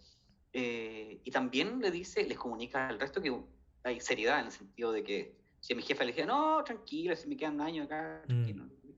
Eh, 0.53 1.21
y 1.23 1.31
también 1.31 1.79
le 1.79 1.91
dice, 1.91 2.23
les 2.23 2.37
comunica 2.37 2.87
al 2.87 2.99
resto 2.99 3.21
que 3.21 3.35
hay 3.83 3.99
seriedad 3.99 4.39
en 4.39 4.47
el 4.47 4.51
sentido 4.51 4.91
de 4.91 5.03
que 5.03 5.35
si 5.59 5.73
a 5.73 5.75
mi 5.75 5.83
jefa 5.83 6.03
le 6.03 6.11
decía, 6.11 6.25
no, 6.25 6.63
tranquilo, 6.63 7.15
si 7.15 7.27
me 7.27 7.37
quedan 7.37 7.61
años 7.61 7.85
acá, 7.85 8.23
mm. 8.27 8.51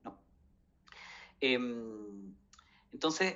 no. 0.03 0.17
Em, 1.41 2.33
entonces, 2.93 3.35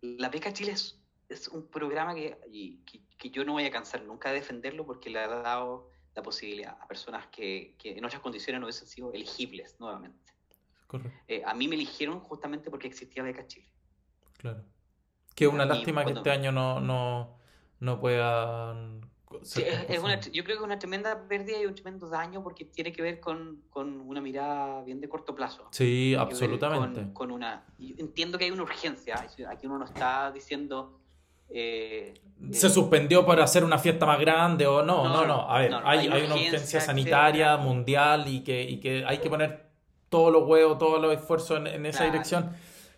la 0.00 0.28
Beca 0.28 0.52
Chile 0.52 0.72
es, 0.72 0.98
es 1.28 1.48
un 1.48 1.68
programa 1.68 2.14
que, 2.14 2.38
que, 2.86 3.00
que, 3.16 3.30
yo 3.30 3.44
no 3.44 3.52
voy 3.52 3.64
a 3.64 3.70
cansar 3.70 4.02
nunca 4.02 4.30
de 4.30 4.36
defenderlo 4.36 4.84
porque 4.84 5.10
le 5.10 5.20
ha 5.20 5.28
dado 5.28 5.90
la 6.14 6.22
posibilidad 6.22 6.76
a 6.80 6.86
personas 6.86 7.26
que, 7.28 7.74
que 7.78 7.96
en 7.96 8.04
otras 8.04 8.20
condiciones 8.20 8.60
no 8.60 8.66
hubiesen 8.66 8.86
sido 8.86 9.12
elegibles 9.12 9.76
nuevamente. 9.80 10.32
Eh, 11.26 11.42
a 11.44 11.54
mí 11.54 11.66
me 11.66 11.74
eligieron 11.74 12.20
justamente 12.20 12.70
porque 12.70 12.86
existía 12.86 13.22
Beca 13.22 13.46
Chile. 13.46 13.68
Claro. 14.38 14.64
Que 15.34 15.46
es 15.46 15.52
una 15.52 15.64
lástima 15.64 16.04
que 16.04 16.12
este 16.12 16.30
año 16.30 16.52
no, 16.52 16.78
no, 16.78 17.36
no 17.80 17.98
puedan... 17.98 19.00
yo 19.30 20.44
creo 20.44 20.44
que 20.44 20.52
es 20.52 20.60
una 20.60 20.78
tremenda 20.78 21.26
pérdida 21.26 21.60
y 21.60 21.66
un 21.66 21.74
tremendo 21.74 22.08
daño 22.08 22.44
porque 22.44 22.64
tiene 22.64 22.92
que 22.92 23.02
ver 23.02 23.18
con, 23.18 23.64
con 23.70 24.00
una 24.02 24.20
mirada 24.20 24.84
bien 24.84 25.00
de 25.00 25.08
corto 25.08 25.34
plazo. 25.34 25.66
Sí, 25.72 26.14
absolutamente. 26.16 27.12
Con, 27.12 27.32
una, 27.32 27.66
entiendo 27.78 28.38
que 28.38 28.44
hay 28.44 28.52
una 28.52 28.62
urgencia. 28.62 29.26
Aquí 29.48 29.66
uno 29.66 29.78
no 29.78 29.84
está 29.84 30.30
diciendo... 30.30 31.00
Eh, 31.56 32.14
se 32.50 32.68
suspendió 32.68 33.24
para 33.24 33.44
hacer 33.44 33.62
una 33.62 33.78
fiesta 33.78 34.04
más 34.06 34.18
grande 34.18 34.66
o 34.66 34.82
no, 34.82 35.08
no, 35.08 35.24
no. 35.24 35.48
A 35.48 35.60
ver, 35.60 35.72
hay, 35.84 36.08
hay, 36.08 36.22
una 36.24 36.34
urgencia 36.34 36.80
sanitaria 36.80 37.56
mundial 37.56 38.26
y 38.26 38.42
que, 38.42 38.60
y 38.60 38.80
que 38.80 39.04
hay 39.06 39.18
que 39.18 39.30
poner 39.30 39.66
todos 40.08 40.32
los 40.32 40.48
huevos, 40.48 40.78
todos 40.78 41.00
los 41.00 41.14
esfuerzos 41.14 41.64
en, 41.64 41.86
esa 41.86 42.06
dirección, 42.06 42.50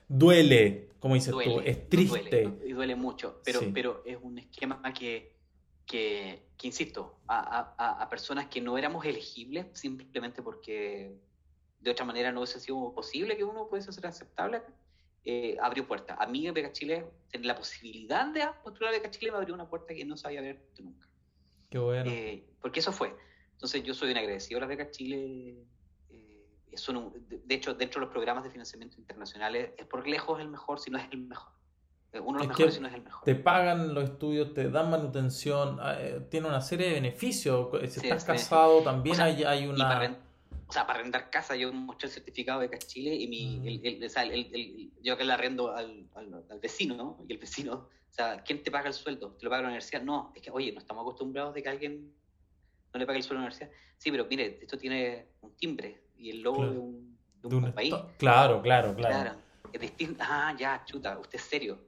duele, 0.08 0.88
como 1.00 1.16
dices 1.16 1.32
tú, 1.32 1.60
es 1.60 1.86
triste. 1.90 2.50
y 2.64 2.72
duele 2.72 2.96
mucho, 2.96 3.42
pero, 3.44 3.60
pero 3.74 4.02
es 4.06 4.16
un 4.22 4.38
esquema 4.38 4.80
que, 4.94 5.36
que, 5.84 6.46
insisto, 6.62 7.18
a, 7.28 7.74
a, 7.76 8.08
personas 8.08 8.46
que 8.46 8.62
no 8.62 8.78
éramos 8.78 9.04
elegibles 9.04 9.66
simplemente 9.74 10.40
porque 10.40 11.14
de 11.80 11.90
otra 11.90 12.06
manera 12.06 12.32
no 12.32 12.40
hubiese 12.40 12.58
sido 12.58 12.94
posible 12.94 13.36
que 13.36 13.44
uno 13.44 13.68
pudiese 13.68 13.92
ser 13.92 14.06
aceptable, 14.06 14.62
eh, 15.26 15.56
abrió 15.60 15.86
puertas. 15.86 16.16
A 16.18 16.26
mí 16.26 16.46
en 16.46 16.54
Beca 16.54 16.72
Chile, 16.72 17.04
tener 17.30 17.46
la 17.46 17.54
posibilidad 17.54 18.26
de 18.26 18.46
postular 18.62 18.94
a 18.94 18.96
Beca 18.96 19.10
Chile 19.10 19.32
me 19.32 19.38
abrió 19.38 19.54
una 19.54 19.68
puerta 19.68 19.92
que 19.94 20.04
no 20.04 20.16
sabía 20.16 20.40
ver 20.40 20.62
nunca. 20.78 21.06
Qué 21.68 21.78
bueno. 21.78 22.10
Eh, 22.10 22.44
porque 22.62 22.80
eso 22.80 22.92
fue. 22.92 23.14
Entonces 23.52 23.82
yo 23.82 23.92
soy 23.92 24.12
un 24.12 24.18
agradecido 24.18 24.58
a 24.58 24.60
la 24.62 24.66
Beca 24.66 24.90
Chile 24.90 25.66
de 27.44 27.54
hecho, 27.54 27.74
dentro 27.74 28.00
de 28.00 28.06
los 28.06 28.12
programas 28.12 28.44
de 28.44 28.50
financiamiento 28.50 28.98
internacionales, 28.98 29.70
es 29.76 29.86
por 29.86 30.06
lejos 30.06 30.40
el 30.40 30.48
mejor, 30.48 30.78
si 30.78 30.90
no 30.90 30.98
es 30.98 31.06
el 31.10 31.18
mejor. 31.18 31.52
Eh, 32.12 32.20
uno 32.20 32.38
de 32.38 32.46
los 32.46 32.48
mejores, 32.48 32.74
si 32.74 32.80
no 32.80 32.88
es 32.88 32.94
el 32.94 33.02
mejor. 33.02 33.24
Te 33.24 33.34
pagan 33.34 33.94
los 33.94 34.04
estudios, 34.04 34.54
te 34.54 34.70
dan 34.70 34.90
manutención, 34.90 35.78
ah, 35.80 35.96
eh, 35.98 36.26
tiene 36.30 36.48
una 36.48 36.60
serie 36.60 36.88
de 36.88 36.94
beneficios. 36.94 37.68
Si 37.88 38.00
estás 38.00 38.24
casado, 38.24 38.82
también 38.82 39.20
hay, 39.20 39.44
hay, 39.44 39.66
una. 39.66 40.18
O 40.68 40.72
sea, 40.72 40.86
para 40.86 40.98
arrendar 40.98 41.30
casa, 41.30 41.54
yo 41.54 41.72
mostré 41.72 42.08
el 42.08 42.14
certificado 42.14 42.60
de 42.60 42.70
Chile 42.78 43.14
y 43.14 43.28
mi, 43.28 43.58
mm. 43.58 43.66
el, 43.66 43.86
el, 43.86 44.04
o 44.04 44.08
sea, 44.08 44.24
el, 44.24 44.92
yo 45.00 45.16
que 45.16 45.24
le 45.24 45.32
arrendo 45.32 45.74
al, 45.74 46.08
al, 46.14 46.60
vecino, 46.60 46.96
¿no? 46.96 47.24
Y 47.28 47.32
el 47.32 47.38
vecino, 47.38 47.72
o 47.74 48.12
sea, 48.12 48.42
¿quién 48.42 48.62
te 48.62 48.70
paga 48.70 48.88
el 48.88 48.94
sueldo? 48.94 49.32
¿Te 49.32 49.44
lo 49.44 49.50
paga 49.50 49.62
la 49.62 49.68
universidad? 49.68 50.02
No, 50.02 50.32
es 50.34 50.42
que, 50.42 50.50
oye, 50.50 50.72
no 50.72 50.80
estamos 50.80 51.02
acostumbrados 51.02 51.54
de 51.54 51.62
que 51.62 51.68
alguien 51.68 52.12
no 52.92 52.98
le 52.98 53.06
pague 53.06 53.18
el 53.18 53.22
sueldo 53.22 53.40
a 53.40 53.42
la 53.42 53.46
universidad. 53.48 53.70
Sí, 53.98 54.10
pero 54.10 54.26
mire, 54.28 54.58
esto 54.60 54.76
tiene 54.76 55.26
un 55.40 55.56
timbre, 55.56 56.02
y 56.18 56.30
el 56.30 56.40
logo 56.40 56.68
de 56.68 56.78
un, 56.78 57.18
de 57.42 57.56
un, 57.56 57.72
país. 57.72 57.94
Claro, 58.18 58.60
claro, 58.62 58.94
claro. 58.94 59.36
Es 59.72 59.80
distinto. 59.80 60.22
Ah, 60.26 60.54
ya, 60.58 60.82
chuta, 60.84 61.18
usted 61.18 61.38
es 61.38 61.44
serio. 61.44 61.78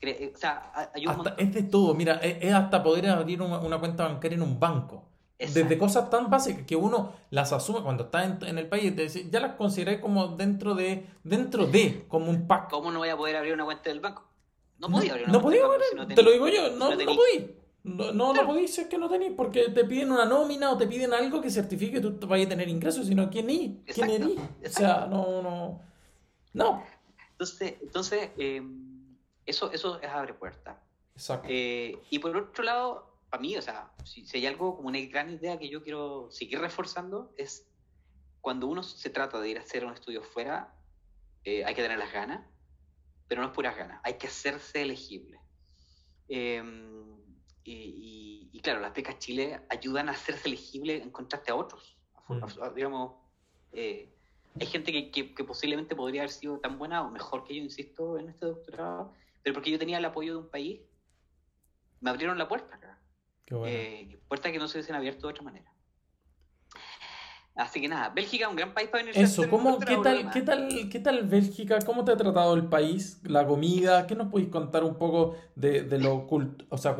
Eh, 0.00 0.32
o 0.34 0.38
sea, 0.38 0.90
hay 0.94 1.06
un 1.06 1.24
Es 1.38 1.54
de 1.54 1.62
todo, 1.64 1.94
mira, 1.94 2.16
es, 2.16 2.52
hasta 2.52 2.82
poder 2.82 3.08
abrir 3.08 3.40
una, 3.40 3.78
cuenta 3.78 4.06
bancaria 4.06 4.36
en 4.36 4.42
un 4.42 4.58
banco. 4.58 5.08
Desde 5.38 5.76
cosas 5.76 6.08
tan 6.08 6.30
básicas 6.30 6.64
que 6.66 6.76
uno 6.76 7.12
las 7.30 7.52
asume 7.52 7.82
cuando 7.82 8.04
está 8.04 8.24
en, 8.24 8.58
el 8.58 8.68
país, 8.68 8.94
ya 9.30 9.40
las 9.40 9.54
consideré 9.54 10.00
como 10.00 10.28
dentro 10.28 10.74
de, 10.74 11.06
dentro 11.24 11.66
de, 11.66 12.06
como 12.08 12.30
un 12.30 12.46
pack. 12.46 12.70
¿Cómo 12.70 12.90
no 12.90 13.00
voy 13.00 13.10
a 13.10 13.16
poder 13.16 13.36
abrir 13.36 13.52
una 13.52 13.64
cuenta 13.66 13.90
del 13.90 14.00
banco? 14.00 14.24
No 14.78 14.88
podía 14.88 15.12
abrir 15.12 15.28
una 15.28 15.32
no 15.34 15.42
podía 15.42 15.64
abrir, 15.64 16.14
te 16.14 16.22
lo 16.22 16.30
digo 16.30 16.48
yo, 16.48 16.70
no, 16.70 16.90
no, 16.90 16.96
no 16.96 17.16
podía. 17.16 17.46
No, 17.86 18.12
no, 18.12 18.32
no 18.32 18.46
podéis 18.46 18.74
ser 18.74 18.88
que 18.88 18.98
no 18.98 19.08
tenéis, 19.08 19.34
porque 19.36 19.68
te 19.68 19.84
piden 19.84 20.10
una 20.10 20.24
nómina 20.24 20.72
o 20.72 20.76
te 20.76 20.88
piden 20.88 21.12
algo 21.12 21.40
que 21.40 21.50
certifique 21.50 22.00
que 22.00 22.10
tú 22.10 22.26
vayas 22.26 22.46
a 22.46 22.50
tener 22.50 22.68
ingresos, 22.68 23.06
sino 23.06 23.30
quién 23.30 23.46
ni 23.46 23.80
quién 23.94 24.10
eres. 24.10 24.28
O 24.28 24.68
sea, 24.68 25.06
no, 25.06 25.40
no. 25.40 25.80
No. 26.52 26.82
Entonces, 27.30 27.74
entonces 27.80 28.30
eh, 28.38 28.62
eso, 29.44 29.70
eso 29.70 30.00
es 30.00 30.08
abre 30.08 30.34
puertas. 30.34 30.76
Exacto. 31.14 31.46
Eh, 31.48 31.98
y 32.10 32.18
por 32.18 32.36
otro 32.36 32.64
lado, 32.64 33.15
para 33.36 33.42
mí, 33.42 33.54
o 33.54 33.60
sea, 33.60 33.92
si, 34.02 34.24
si, 34.24 34.38
hay 34.38 34.46
algo 34.46 34.76
como 34.76 34.88
una 34.88 34.98
gran 35.00 35.30
idea 35.30 35.58
que 35.58 35.68
yo 35.68 35.82
quiero 35.82 36.30
seguir 36.30 36.58
reforzando, 36.58 37.34
es 37.36 37.68
cuando 38.40 38.66
uno 38.66 38.82
se 38.82 39.10
trata 39.10 39.38
de 39.40 39.50
ir 39.50 39.58
a 39.58 39.60
hacer 39.60 39.84
un 39.84 39.92
estudio 39.92 40.22
fuera, 40.22 40.74
eh, 41.44 41.62
hay 41.66 41.74
que 41.74 41.82
tener 41.82 41.98
las 41.98 42.10
ganas, 42.10 42.48
pero 43.28 43.42
no 43.42 43.48
es 43.48 43.52
puras 43.52 43.76
ganas, 43.76 44.00
hay 44.04 44.14
que 44.14 44.26
hacerse 44.26 44.80
elegible. 44.80 45.38
Em, 46.28 47.14
y, 47.62 48.48
y, 48.50 48.60
claro, 48.60 48.80
las 48.80 48.94
becas 48.94 49.18
Chile 49.18 49.60
ayudan 49.68 50.08
a 50.08 50.12
hacerse 50.12 50.48
elegible 50.48 51.02
en 51.02 51.10
contraste 51.10 51.52
a 51.52 51.56
otros. 51.56 51.98
Mm. 52.28 52.74
digamos, 52.74 53.16
eh, 53.72 54.14
hay 54.58 54.66
gente 54.66 54.92
que, 54.92 55.10
que, 55.10 55.34
que, 55.34 55.44
posiblemente 55.44 55.94
podría 55.94 56.22
haber 56.22 56.30
sido 56.30 56.58
tan 56.58 56.78
buena 56.78 57.02
o 57.02 57.10
mejor 57.10 57.44
que 57.44 57.54
yo, 57.54 57.62
insisto, 57.62 58.18
en 58.18 58.30
este 58.30 58.46
doctorado, 58.46 59.12
pero 59.42 59.52
porque 59.52 59.70
yo 59.70 59.78
tenía 59.78 59.98
el 59.98 60.04
apoyo 60.06 60.32
de 60.32 60.38
un 60.38 60.48
país, 60.48 60.80
me 62.00 62.08
abrieron 62.08 62.38
la 62.38 62.48
puerta 62.48 62.76
acá. 62.76 62.95
Eh, 63.50 64.18
puertas 64.28 64.52
que 64.52 64.58
no 64.58 64.68
se 64.68 64.78
hubiesen 64.78 64.96
abierto 64.96 65.26
de 65.26 65.32
otra 65.32 65.44
manera. 65.44 65.72
Así 67.54 67.80
que 67.80 67.88
nada, 67.88 68.10
Bélgica 68.10 68.44
es 68.44 68.50
un 68.50 68.56
gran 68.56 68.74
país 68.74 68.90
para 68.90 69.02
venir 69.02 69.18
Eso, 69.18 69.48
¿cómo, 69.48 69.78
¿qué, 69.78 69.96
tal, 69.96 70.30
¿qué, 70.30 70.42
tal, 70.42 70.68
¿qué 70.90 71.00
tal 71.00 71.26
Bélgica? 71.26 71.78
¿Cómo 71.86 72.04
te 72.04 72.12
ha 72.12 72.16
tratado 72.16 72.54
el 72.54 72.66
país? 72.66 73.18
¿La 73.24 73.46
comida? 73.46 74.06
¿Qué 74.06 74.14
nos 74.14 74.28
podéis 74.28 74.50
contar 74.50 74.84
un 74.84 74.96
poco 74.96 75.36
de, 75.54 75.82
de 75.82 75.98
lo 75.98 76.26
o 76.68 76.76
sea, 76.76 76.94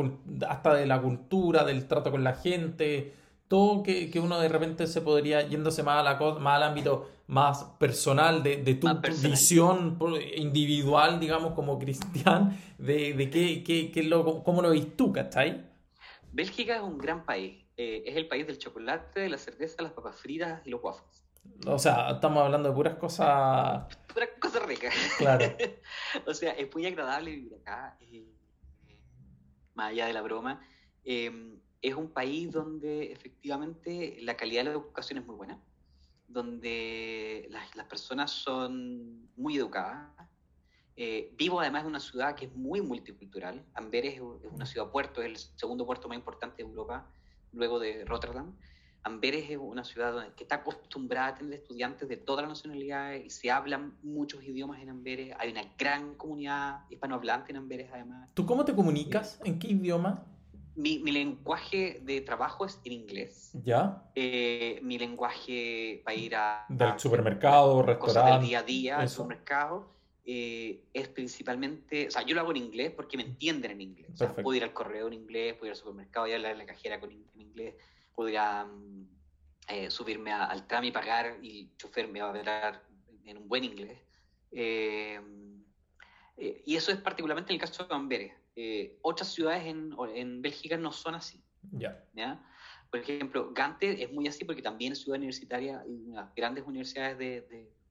hasta 0.49 0.75
de 0.75 0.87
la 0.87 1.03
cultura, 1.03 1.63
del 1.65 1.87
trato 1.87 2.11
con 2.11 2.25
la 2.25 2.33
gente? 2.33 3.13
Todo 3.49 3.83
que, 3.83 4.11
que 4.11 4.19
uno 4.19 4.41
de 4.41 4.49
repente 4.49 4.87
se 4.87 5.03
podría, 5.03 5.47
yéndose 5.47 5.83
más, 5.83 6.01
a 6.01 6.03
la, 6.03 6.39
más 6.41 6.57
al 6.57 6.63
ámbito 6.63 7.11
más 7.27 7.65
personal, 7.79 8.43
de, 8.43 8.57
de 8.57 8.75
tu 8.77 8.89
visión 9.23 9.99
individual, 10.37 11.21
digamos, 11.21 11.53
como 11.53 11.79
cristian, 11.79 12.59
de, 12.79 13.13
de 13.13 13.31
qué, 13.31 13.63
qué, 13.63 13.91
qué 13.93 14.03
lo, 14.05 14.43
cómo 14.43 14.63
lo 14.63 14.71
veis 14.71 14.97
tú, 14.97 15.13
¿cachai? 15.13 15.76
Bélgica 16.37 16.77
es 16.77 16.83
un 16.83 16.99
gran 16.99 17.25
país. 17.25 17.65
Eh, 17.79 18.05
es 18.05 18.15
el 18.15 18.29
país 18.29 18.47
del 18.47 18.59
chocolate, 18.59 19.21
de 19.21 19.31
la 19.31 19.39
cerveza, 19.39 19.83
las 19.83 19.93
papas 19.93 20.17
fritas 20.17 20.61
y 20.67 20.71
los 20.71 20.83
waffles. 20.83 21.25
O 21.67 21.79
sea, 21.79 22.11
estamos 22.11 22.45
hablando 22.45 22.69
de 22.69 22.75
puras 22.75 22.97
cosas. 22.97 23.87
Puras 24.13 24.29
cosas 24.39 24.63
ricas. 24.65 24.95
Claro. 25.17 25.47
o 26.27 26.35
sea, 26.35 26.53
es 26.53 26.73
muy 26.75 26.85
agradable 26.85 27.31
vivir 27.31 27.55
acá, 27.55 27.97
eh, 28.03 28.27
más 29.75 29.93
allá 29.93 30.09
de 30.09 30.13
la 30.13 30.21
broma. 30.21 30.61
Em, 31.05 31.59
es 31.81 31.95
un 31.95 32.11
país 32.11 32.53
donde 32.53 33.13
efectivamente 33.13 34.19
la 34.21 34.37
calidad 34.37 34.61
de 34.61 34.65
la 34.65 34.71
educación 34.73 35.21
es 35.21 35.25
muy 35.25 35.37
buena, 35.37 35.59
donde 36.29 37.47
las, 37.49 37.75
las 37.77 37.87
personas 37.87 38.31
son 38.31 39.31
muy 39.37 39.57
educadas, 39.57 40.11
eh, 40.97 41.35
vivo 41.37 41.61
además 41.61 41.83
en 41.83 41.89
una 41.89 42.01
ciudad 42.01 42.35
que 42.35 42.47
es 42.47 42.55
muy 42.55 42.81
multicultural. 42.81 43.63
Amberes 43.75 44.15
es 44.15 44.23
una 44.51 44.65
ciudad 44.65 44.91
puerto, 44.91 45.21
es 45.21 45.27
el 45.27 45.37
segundo 45.59 45.85
puerto 45.85 46.09
más 46.09 46.17
importante 46.17 46.63
de 46.63 46.69
Europa, 46.69 47.07
luego 47.53 47.79
de 47.79 48.05
Rotterdam. 48.07 48.57
Amberes 49.03 49.51
es 49.51 49.59
una 49.61 49.85
ciudad 49.85 50.35
que 50.35 50.45
está 50.45 50.57
acostumbrada 50.57 51.29
a 51.29 51.35
tener 51.35 51.53
estudiantes 51.53 52.09
de 52.09 52.17
todas 52.17 52.43
las 52.43 52.49
nacionalidades 52.49 53.27
y 53.27 53.31
se 53.31 53.51
hablan 53.51 53.97
muchos 54.03 54.43
idiomas 54.43 54.81
en 54.81 54.89
Amberes. 54.89 55.35
Hay 55.39 55.53
una 55.53 55.63
gran 55.79 56.15
comunidad 56.15 56.81
hispanohablante 56.89 57.53
en 57.53 57.59
Amberes 57.59 57.91
además. 57.93 58.31
¿Tú 58.33 58.47
cómo 58.47 58.65
te 58.65 58.75
comunicas? 58.75 59.39
¿En 59.45 59.59
qué 59.59 59.69
idioma? 59.69 60.25
Mi, 60.75 60.99
mi 60.99 61.13
lenguaje 61.13 62.01
de 62.05 62.23
trabajo 62.23 62.65
es 62.65 62.81
en 62.85 62.93
inglés. 62.93 63.53
¿Ya? 63.65 64.03
Eh, 64.15 64.81
mi 64.83 64.99
lenguaje 64.99 66.03
para 66.05 66.17
ir 66.17 66.35
a... 66.35 66.65
Del 66.69 66.99
supermercado, 66.99 67.83
restaurante. 67.83 68.33
Del 68.33 68.49
día 68.49 68.59
a 68.59 68.63
día, 68.63 68.99
al 68.99 69.09
supermercado 69.09 69.96
eh, 70.29 70.83
es 70.93 71.07
principalmente, 71.07 72.09
o 72.09 72.11
sea, 72.11 72.23
yo 72.23 72.35
lo 72.35 72.41
hago 72.41 72.51
en 72.51 72.57
inglés 72.57 72.91
porque 72.91 73.17
me 73.17 73.23
entienden 73.23 73.71
en 73.71 73.81
inglés. 73.81 74.11
O 74.13 74.17
sea, 74.17 74.35
puedo 74.35 74.57
ir 74.57 74.65
al 74.65 74.73
correo 74.73 75.07
en 75.07 75.13
inglés, 75.13 75.55
puedo 75.55 75.67
ir 75.67 75.71
al 75.71 75.77
supermercado 75.77 76.27
y 76.27 76.33
hablar 76.33 76.51
en 76.51 76.59
la 76.59 76.67
cajera 76.67 76.99
con, 76.99 77.13
en 77.13 77.41
inglés, 77.41 77.77
podría 78.13 78.65
mm, 78.65 79.09
eh, 79.69 79.89
subirme 79.89 80.33
al 80.33 80.67
tram 80.67 80.83
y 80.83 80.91
pagar 80.91 81.39
y 81.43 81.61
el 81.61 81.77
chofer 81.77 82.09
me 82.09 82.21
va 82.21 82.27
a 82.27 82.31
hablar 82.31 82.83
en 83.25 83.37
un 83.37 83.49
buen 83.49 83.63
inglés. 83.63 84.01
Eh, 84.51 85.21
y 86.37 86.75
eso 86.75 86.91
es 86.91 86.99
particularmente 86.99 87.53
el 87.53 87.61
caso 87.61 87.85
de 87.85 87.95
Amberes. 87.95 88.33
otras 89.03 89.33
ciudades 89.33 89.65
en, 89.65 89.95
en, 90.13 90.43
Bélgica 90.43 90.77
no 90.77 90.91
son 90.91 91.15
así. 91.15 91.41
Ya. 91.71 92.05
Por 92.91 92.99
ejemplo, 92.99 93.53
Gante 93.53 94.03
es 94.03 94.13
muy 94.13 94.27
así 94.27 94.45
porque 94.45 94.61
también 94.61 94.93
es 94.93 95.03
ciudad 95.03 95.19
universitaria 95.19 95.85
y 95.87 95.93
una 95.93 96.23
de 96.23 96.27
las 96.27 96.35
grandes 96.35 96.67
universidades 96.67 97.17
de, 97.17 97.43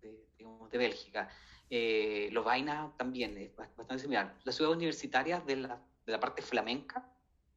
de, 0.02 0.26
digamos, 0.38 0.70
de 0.70 0.78
Bélgica. 0.78 1.30
Eh, 1.70 2.30
Lovaina 2.32 2.94
también 2.98 3.38
es 3.38 3.56
bastante 3.56 4.00
similar. 4.00 4.38
Las 4.44 4.56
ciudades 4.56 4.78
universitarias 4.78 5.46
de 5.46 5.56
la, 5.58 5.82
de 6.06 6.12
la 6.12 6.20
parte 6.20 6.42
flamenca, 6.42 7.12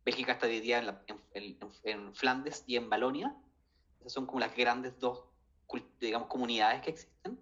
Bélgica 0.04 0.32
está 0.32 0.46
dividida 0.46 1.02
en, 1.34 1.58
en, 1.84 2.14
Flandes 2.14 2.64
y 2.66 2.76
en 2.76 2.88
Balonia. 2.88 3.36
Esas 4.00 4.12
son 4.12 4.26
como 4.26 4.40
las 4.40 4.56
grandes 4.56 4.98
dos, 4.98 5.24
digamos, 6.00 6.28
comunidades 6.28 6.80
que 6.82 6.90
existen. 6.90 7.38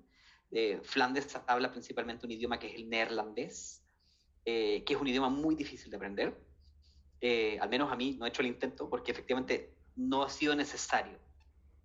Eh, 0.51 0.81
Flandes 0.83 1.39
habla 1.47 1.71
principalmente 1.71 2.27
un 2.27 2.33
idioma 2.33 2.59
que 2.59 2.69
es 2.69 2.75
el 2.75 2.89
neerlandés, 2.89 3.85
eh, 4.45 4.83
que 4.85 4.95
es 4.95 5.01
un 5.01 5.07
idioma 5.07 5.29
muy 5.29 5.55
difícil 5.55 5.91
de 5.91 5.97
aprender. 5.97 6.41
Eh, 7.21 7.59
al 7.61 7.69
menos 7.69 7.93
a 7.93 7.97
mí 7.97 8.17
no 8.19 8.27
he 8.27 8.29
hecho 8.29 8.43
el 8.43 8.49
intento 8.49 8.91
porque 8.91 9.13
efectivamente 9.13 9.75
no 9.95 10.23
ha 10.23 10.29
sido 10.29 10.55
necesario. 10.55 11.19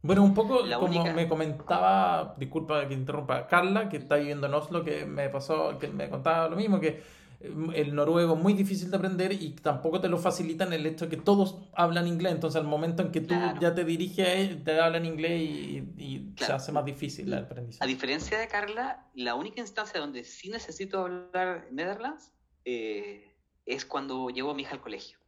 Bueno, 0.03 0.23
un 0.23 0.33
poco 0.33 0.63
como 0.79 1.05
me 1.13 1.27
comentaba, 1.27 2.33
disculpa 2.37 2.87
que 2.87 2.93
interrumpa, 2.95 3.47
Carla, 3.47 3.87
que 3.87 3.97
está 3.97 4.15
viviendo 4.15 4.47
en 4.47 4.53
Oslo, 4.55 4.83
que 4.83 5.05
me 5.05 5.29
pasó, 5.29 5.77
que 5.77 5.89
me 5.89 6.09
contaba 6.09 6.49
lo 6.49 6.55
mismo, 6.55 6.79
que 6.79 7.03
mm, 7.47 7.69
el 7.75 7.93
noruego 7.93 8.33
es 8.33 8.39
muy 8.39 8.53
difícil 8.53 8.89
de 8.89 8.97
aprender 8.97 9.31
y 9.31 9.51
tampoco 9.51 10.01
te 10.01 10.09
lo 10.09 10.17
facilitan 10.17 10.73
el 10.73 10.87
hecho 10.87 11.05
de 11.05 11.15
que 11.15 11.21
todos 11.21 11.59
hablan 11.73 12.07
inglés. 12.07 12.33
Entonces, 12.33 12.59
al 12.59 12.67
momento 12.67 13.03
en 13.03 13.11
que 13.11 13.21
tú 13.21 13.35
ya 13.59 13.75
te 13.75 13.85
diriges, 13.85 14.63
te 14.63 14.79
hablan 14.79 15.05
inglés 15.05 15.41
y, 15.41 16.33
se 16.35 16.51
hace 16.51 16.71
más 16.71 16.83
difícil 16.83 17.27
el 17.27 17.43
aprendizaje. 17.43 17.83
A 17.83 17.87
diferencia 17.87 18.39
de 18.39 18.47
Carla, 18.47 19.05
la 19.13 19.35
única 19.35 19.61
instancia 19.61 19.99
donde 19.99 20.23
sí 20.23 20.49
necesito 20.49 21.01
hablar 21.01 21.67
Netherlands 21.71 22.31
eh, 22.65 23.35
es 23.67 23.85
cuando 23.85 24.31
llevo 24.31 24.49
a 24.51 24.53
mi 24.55 24.63
hija 24.63 24.73
al 24.73 24.81
colegio. 24.81 25.20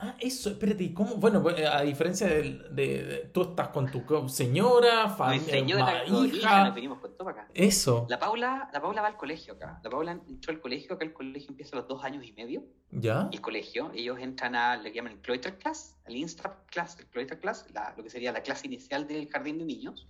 Ah, 0.00 0.14
eso, 0.20 0.50
espérate, 0.50 0.94
¿cómo? 0.94 1.16
Bueno, 1.16 1.42
pues, 1.42 1.56
a 1.66 1.82
diferencia 1.82 2.28
de, 2.28 2.68
de, 2.70 3.30
tú 3.34 3.42
estás 3.42 3.70
con 3.70 3.90
tu 3.90 4.28
señora, 4.28 5.08
familia, 5.08 5.50
señora, 5.50 6.04
hija, 6.06 6.66
nos 6.66 6.74
venimos 6.76 7.00
con 7.00 7.16
todo 7.16 7.30
acá. 7.30 7.48
Eso. 7.52 8.06
La 8.08 8.20
Paula, 8.20 8.70
la 8.72 8.80
Paula 8.80 9.02
va 9.02 9.08
al 9.08 9.16
colegio 9.16 9.54
acá. 9.54 9.80
La 9.82 9.90
Paula 9.90 10.12
entró 10.12 10.52
al 10.52 10.60
colegio, 10.60 10.94
acá 10.94 11.04
el 11.04 11.12
colegio 11.12 11.48
empieza 11.50 11.74
a 11.74 11.80
los 11.80 11.88
dos 11.88 12.04
años 12.04 12.24
y 12.24 12.32
medio. 12.32 12.62
¿Ya? 12.92 13.28
El 13.32 13.40
colegio, 13.40 13.90
ellos 13.92 14.20
entran 14.20 14.54
a, 14.54 14.76
le 14.76 14.92
llaman 14.92 15.14
el 15.14 15.18
Cloister 15.18 15.58
Class, 15.58 15.96
el 16.06 16.14
Instruct 16.14 16.70
Class, 16.70 16.96
el 17.00 17.06
Cloister 17.06 17.40
Class, 17.40 17.66
lo 17.96 18.04
que 18.04 18.10
sería 18.10 18.30
la 18.30 18.42
clase 18.42 18.68
inicial 18.68 19.04
del 19.08 19.28
jardín 19.28 19.58
de 19.58 19.64
niños, 19.64 20.06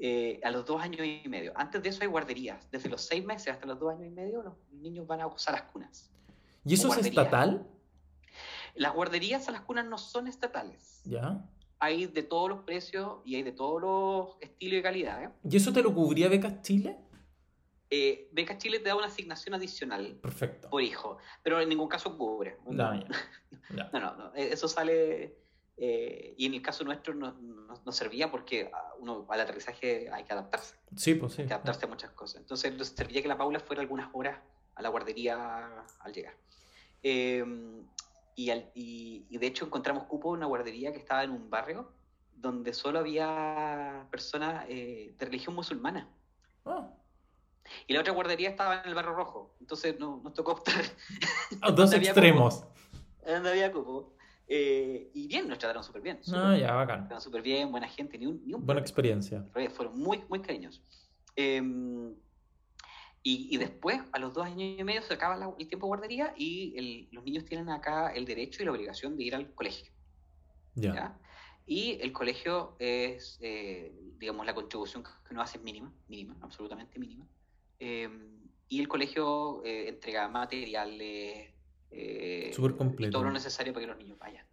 eh, 0.00 0.40
a 0.42 0.50
los 0.50 0.66
dos 0.66 0.82
años 0.82 1.06
y 1.06 1.28
medio. 1.28 1.52
Antes 1.54 1.80
de 1.80 1.90
eso 1.90 2.02
hay 2.02 2.08
guarderías. 2.08 2.68
Desde 2.72 2.88
los 2.88 3.02
seis 3.02 3.24
meses 3.24 3.52
hasta 3.52 3.66
los 3.66 3.78
dos 3.78 3.92
años 3.92 4.08
y 4.08 4.10
medio, 4.10 4.42
los 4.42 4.54
niños 4.72 5.06
van 5.06 5.20
a 5.20 5.28
usar 5.28 5.54
las 5.54 5.62
cunas. 5.70 6.10
¿Y 6.64 6.74
eso 6.74 6.92
es 6.92 7.06
estatal? 7.06 7.68
Las 8.74 8.94
guarderías 8.94 9.48
a 9.48 9.52
las 9.52 9.62
cunas 9.62 9.84
no 9.86 9.98
son 9.98 10.28
estatales. 10.28 11.02
Ya. 11.04 11.44
Hay 11.78 12.06
de 12.06 12.22
todos 12.22 12.48
los 12.48 12.60
precios 12.60 13.18
y 13.24 13.36
hay 13.36 13.42
de 13.42 13.52
todos 13.52 13.82
los 13.82 14.36
estilos 14.40 14.78
y 14.78 14.82
calidades. 14.82 15.30
¿Y 15.48 15.56
eso 15.56 15.72
te 15.72 15.82
lo 15.82 15.92
cubría 15.92 16.28
Becas 16.28 16.62
Chile? 16.62 16.96
Eh, 17.90 18.30
Becas 18.32 18.58
Chile 18.58 18.78
te 18.78 18.88
da 18.88 18.96
una 18.96 19.06
asignación 19.06 19.54
adicional 19.54 20.18
Perfecto. 20.22 20.70
por 20.70 20.82
hijo, 20.82 21.18
pero 21.42 21.60
en 21.60 21.68
ningún 21.68 21.88
caso 21.88 22.16
cubre. 22.16 22.56
No, 22.64 22.94
no, 23.92 24.16
no, 24.16 24.34
eh, 24.34 24.50
eso 24.52 24.68
sale... 24.68 25.36
Eh, 25.76 26.34
y 26.36 26.46
en 26.46 26.54
el 26.54 26.62
caso 26.62 26.84
nuestro 26.84 27.14
no, 27.14 27.32
no, 27.32 27.92
servía 27.92 28.30
porque 28.30 28.70
uno 28.98 29.26
al 29.28 29.40
aterrizaje 29.40 30.08
hay 30.10 30.22
que 30.24 30.32
adaptarse. 30.32 30.76
Sí, 30.96 31.14
pues 31.14 31.32
sí. 31.32 31.42
Hay 31.42 31.48
que 31.48 31.54
adaptarse 31.54 31.86
a 31.86 31.88
muchas 31.88 32.10
cosas. 32.12 32.42
Entonces 32.42 32.94
servía 32.94 33.20
que 33.20 33.28
la 33.28 33.36
Paula 33.36 33.58
fuera 33.58 33.82
algunas 33.82 34.08
horas 34.12 34.38
a 34.74 34.82
la 34.82 34.90
guardería 34.90 35.84
al 36.00 36.12
llegar. 36.12 36.34
Eh, 37.02 37.44
y, 38.34 38.50
y, 38.74 39.38
de 39.38 39.46
hecho 39.46 39.66
encontramos 39.66 40.04
cupo 40.04 40.30
en 40.30 40.38
una 40.38 40.46
guardería 40.46 40.92
que 40.92 40.98
estaba 40.98 41.22
en 41.22 41.30
un 41.30 41.50
barrio 41.50 41.92
donde 42.34 42.72
solo 42.72 42.98
había 42.98 44.06
personas 44.10 44.64
eh, 44.68 45.14
de 45.16 45.24
religión 45.24 45.54
musulmana. 45.54 46.08
Ah. 46.64 46.90
Y 47.86 47.92
la 47.92 48.00
otra 48.00 48.12
guardería 48.12 48.50
estaba 48.50 48.82
en 48.82 48.88
el 48.88 48.94
barrio 48.94 49.14
rojo. 49.14 49.54
Entonces 49.60 49.98
no, 49.98 50.20
nos 50.24 50.34
tocó 50.34 50.52
optar. 50.52 50.82
dos 51.76 51.92
extremos. 51.92 52.64
Donde 53.24 53.50
había 53.50 53.70
cupo. 53.70 54.14
Eh, 54.48 55.10
y 55.14 55.28
bien, 55.28 55.48
nos 55.48 55.58
trataron 55.58 55.84
súper 55.84 56.02
bien. 56.02 56.20
ah, 56.34 56.56
ya, 56.56 56.74
bacán. 56.74 57.00
Nos 57.00 57.08
trataron 57.08 57.20
súper 57.20 57.42
bien, 57.42 57.70
buena 57.70 57.88
gente, 57.88 58.18
ni 58.18 58.26
un, 58.26 58.42
ni 58.44 58.54
un 58.54 58.66
Buena 58.66 58.80
experiencia. 58.80 59.46
Fueron 59.70 59.98
muy, 59.98 60.24
muy 60.28 60.40
cariñosos. 60.40 60.82
Eh, 61.36 61.62
y, 63.24 63.56
después, 63.56 64.00
a 64.10 64.18
los 64.18 64.34
dos 64.34 64.44
años 64.46 64.78
y 64.78 64.82
medio, 64.82 65.00
se 65.02 65.14
acaba 65.14 65.54
el 65.58 65.68
tiempo 65.68 65.86
de 65.86 65.88
guardería 65.88 66.34
y 66.36 67.08
los 67.12 67.22
niños 67.22 67.44
tienen 67.44 67.68
acá 67.70 68.12
el 68.12 68.24
derecho 68.24 68.62
y 68.62 68.66
la 68.66 68.72
obligación 68.72 69.16
de 69.16 69.22
ir 69.22 69.34
al 69.34 69.54
colegio. 69.54 69.92
Ya. 70.74 71.16
Y 71.64 71.98
el 72.00 72.12
colegio 72.12 72.74
es, 72.80 73.38
eh, 73.40 73.94
digamos, 74.18 74.44
la 74.44 74.54
contribución 74.54 75.04
que 75.04 75.10
uno 75.30 75.42
hace 75.42 75.58
es 75.58 75.64
mínima, 75.64 75.92
mínima, 76.08 76.36
absolutamente 76.40 76.98
mínima. 76.98 77.24
Em, 77.78 78.42
y 78.68 78.80
el 78.80 78.88
colegio 78.88 79.62
eh, 79.64 79.88
entrega 79.88 80.28
materiales, 80.28 81.52
eh, 81.90 82.50
Súper 82.54 82.76
completo. 82.76 83.12
todo 83.12 83.24
lo 83.24 83.30
necesario 83.30 83.72
para 83.72 83.84
que 83.84 83.92
los 83.92 83.98
niños 83.98 84.18
vayan. 84.18 84.46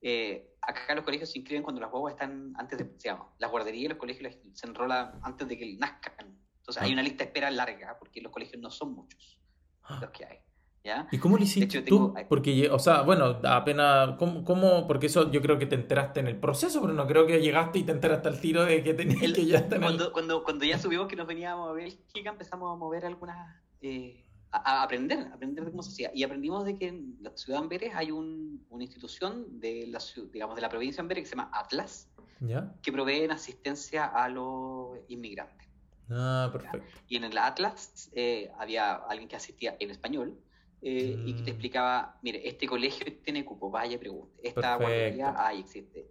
Eh, 0.00 0.54
acá 0.60 0.94
los 0.94 1.04
colegios 1.04 1.30
se 1.30 1.38
inscriben 1.38 1.62
cuando 1.62 1.80
las 1.80 1.90
guaguas 1.90 2.14
están 2.14 2.54
antes 2.56 2.78
de, 2.78 2.84
digamos, 2.84 3.28
las 3.38 3.50
guarderías 3.50 3.84
y 3.84 3.88
los 3.88 3.98
colegios 3.98 4.36
se 4.52 4.66
enrolan 4.66 5.18
antes 5.22 5.46
de 5.48 5.58
que 5.58 5.76
nazcan. 5.76 6.38
Entonces 6.68 6.82
hay 6.82 6.90
ah. 6.90 6.92
una 6.92 7.02
lista 7.02 7.24
de 7.24 7.28
espera 7.28 7.50
larga 7.50 7.96
porque 7.98 8.20
los 8.20 8.30
colegios 8.30 8.60
no 8.60 8.70
son 8.70 8.92
muchos 8.92 9.38
ah. 9.84 9.98
los 10.02 10.10
que 10.10 10.26
hay. 10.26 10.38
¿Ya? 10.84 11.08
¿Y 11.10 11.18
cómo 11.18 11.38
lo 11.38 11.42
hiciste 11.42 11.82
tú? 11.82 12.14
Porque, 12.28 12.68
o 12.70 12.78
sea, 12.78 13.02
bueno, 13.02 13.40
apenas, 13.44 14.16
¿cómo, 14.16 14.44
¿cómo, 14.44 14.86
Porque 14.86 15.06
eso 15.06 15.30
yo 15.30 15.42
creo 15.42 15.58
que 15.58 15.66
te 15.66 15.74
enteraste 15.74 16.20
en 16.20 16.28
el 16.28 16.38
proceso, 16.38 16.80
pero 16.80 16.92
no 16.92 17.06
creo 17.06 17.26
que 17.26 17.40
llegaste 17.40 17.80
y 17.80 17.82
te 17.84 17.92
enteraste 17.92 18.28
al 18.28 18.40
tiro 18.40 18.64
de 18.64 18.82
que 18.82 18.94
tenías 18.94 19.32
que 19.32 19.46
ya 19.46 19.58
estar 19.58 19.80
cuando, 19.80 20.12
cuando, 20.12 20.44
cuando, 20.44 20.64
ya 20.64 20.78
subimos 20.78 21.08
que 21.08 21.16
nos 21.16 21.26
veníamos 21.26 21.68
a 21.70 21.72
Bélgica, 21.72 22.30
empezamos 22.30 22.72
a 22.72 22.76
mover 22.76 23.06
algunas... 23.06 23.56
Eh, 23.80 24.24
a, 24.50 24.82
aprender, 24.82 25.30
aprender 25.32 25.64
de 25.64 25.70
cómo 25.70 25.82
se 25.82 25.90
hacía. 25.90 26.10
Y 26.14 26.22
aprendimos 26.22 26.64
de 26.64 26.76
que 26.76 26.88
en 26.88 27.16
la 27.20 27.36
ciudad 27.36 27.58
de 27.58 27.64
Amberes 27.64 27.94
hay 27.94 28.10
un, 28.10 28.64
una 28.70 28.84
institución 28.84 29.60
de 29.60 29.86
la, 29.88 30.00
digamos, 30.32 30.54
de 30.54 30.62
la 30.62 30.68
provincia 30.68 30.98
de 30.98 31.04
Amberes 31.04 31.24
que 31.24 31.30
se 31.30 31.36
llama 31.36 31.50
Atlas, 31.52 32.08
¿Ya? 32.40 32.72
que 32.82 32.92
provee 32.92 33.26
asistencia 33.30 34.06
a 34.06 34.28
los 34.28 34.98
inmigrantes. 35.08 35.67
Ah, 36.10 36.48
perfecto. 36.52 36.86
Y 37.08 37.16
en 37.16 37.24
el 37.24 37.36
Atlas 37.36 38.10
eh, 38.14 38.50
había 38.58 38.94
alguien 38.94 39.28
que 39.28 39.36
asistía 39.36 39.76
en 39.78 39.90
español 39.90 40.38
eh, 40.80 41.16
y 41.26 41.34
que 41.34 41.42
te 41.42 41.50
mm. 41.50 41.54
explicaba, 41.54 42.18
mire, 42.22 42.46
este 42.48 42.66
colegio 42.66 43.06
tiene 43.22 43.44
cupo, 43.44 43.70
vaya 43.70 43.98
pregunte, 43.98 44.40
esta 44.42 44.76
guardería, 44.76 45.34
ahí 45.36 45.60
existe. 45.60 46.08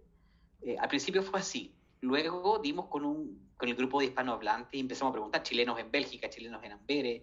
Eh, 0.62 0.76
al 0.78 0.88
principio 0.88 1.22
fue 1.22 1.40
así, 1.40 1.74
luego 2.00 2.58
dimos 2.58 2.86
con, 2.86 3.04
un, 3.04 3.50
con 3.56 3.68
el 3.68 3.74
grupo 3.74 4.00
de 4.00 4.06
hispanohablantes 4.06 4.74
y 4.74 4.80
empezamos 4.80 5.10
a 5.10 5.14
preguntar 5.14 5.42
chilenos 5.42 5.78
en 5.78 5.90
Bélgica, 5.90 6.28
chilenos 6.28 6.62
en 6.62 6.72
Amberes, 6.72 7.22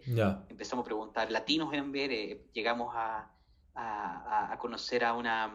empezamos 0.49 0.84
a 0.84 0.85
preguntar 0.85 1.31
latinos 1.31 1.73
en 1.73 1.80
Amberes, 1.80 2.39
llegamos 2.53 2.93
a, 2.95 3.31
a, 3.76 4.53
a 4.53 4.57
conocer 4.57 5.03
a 5.03 5.14
una 5.14 5.53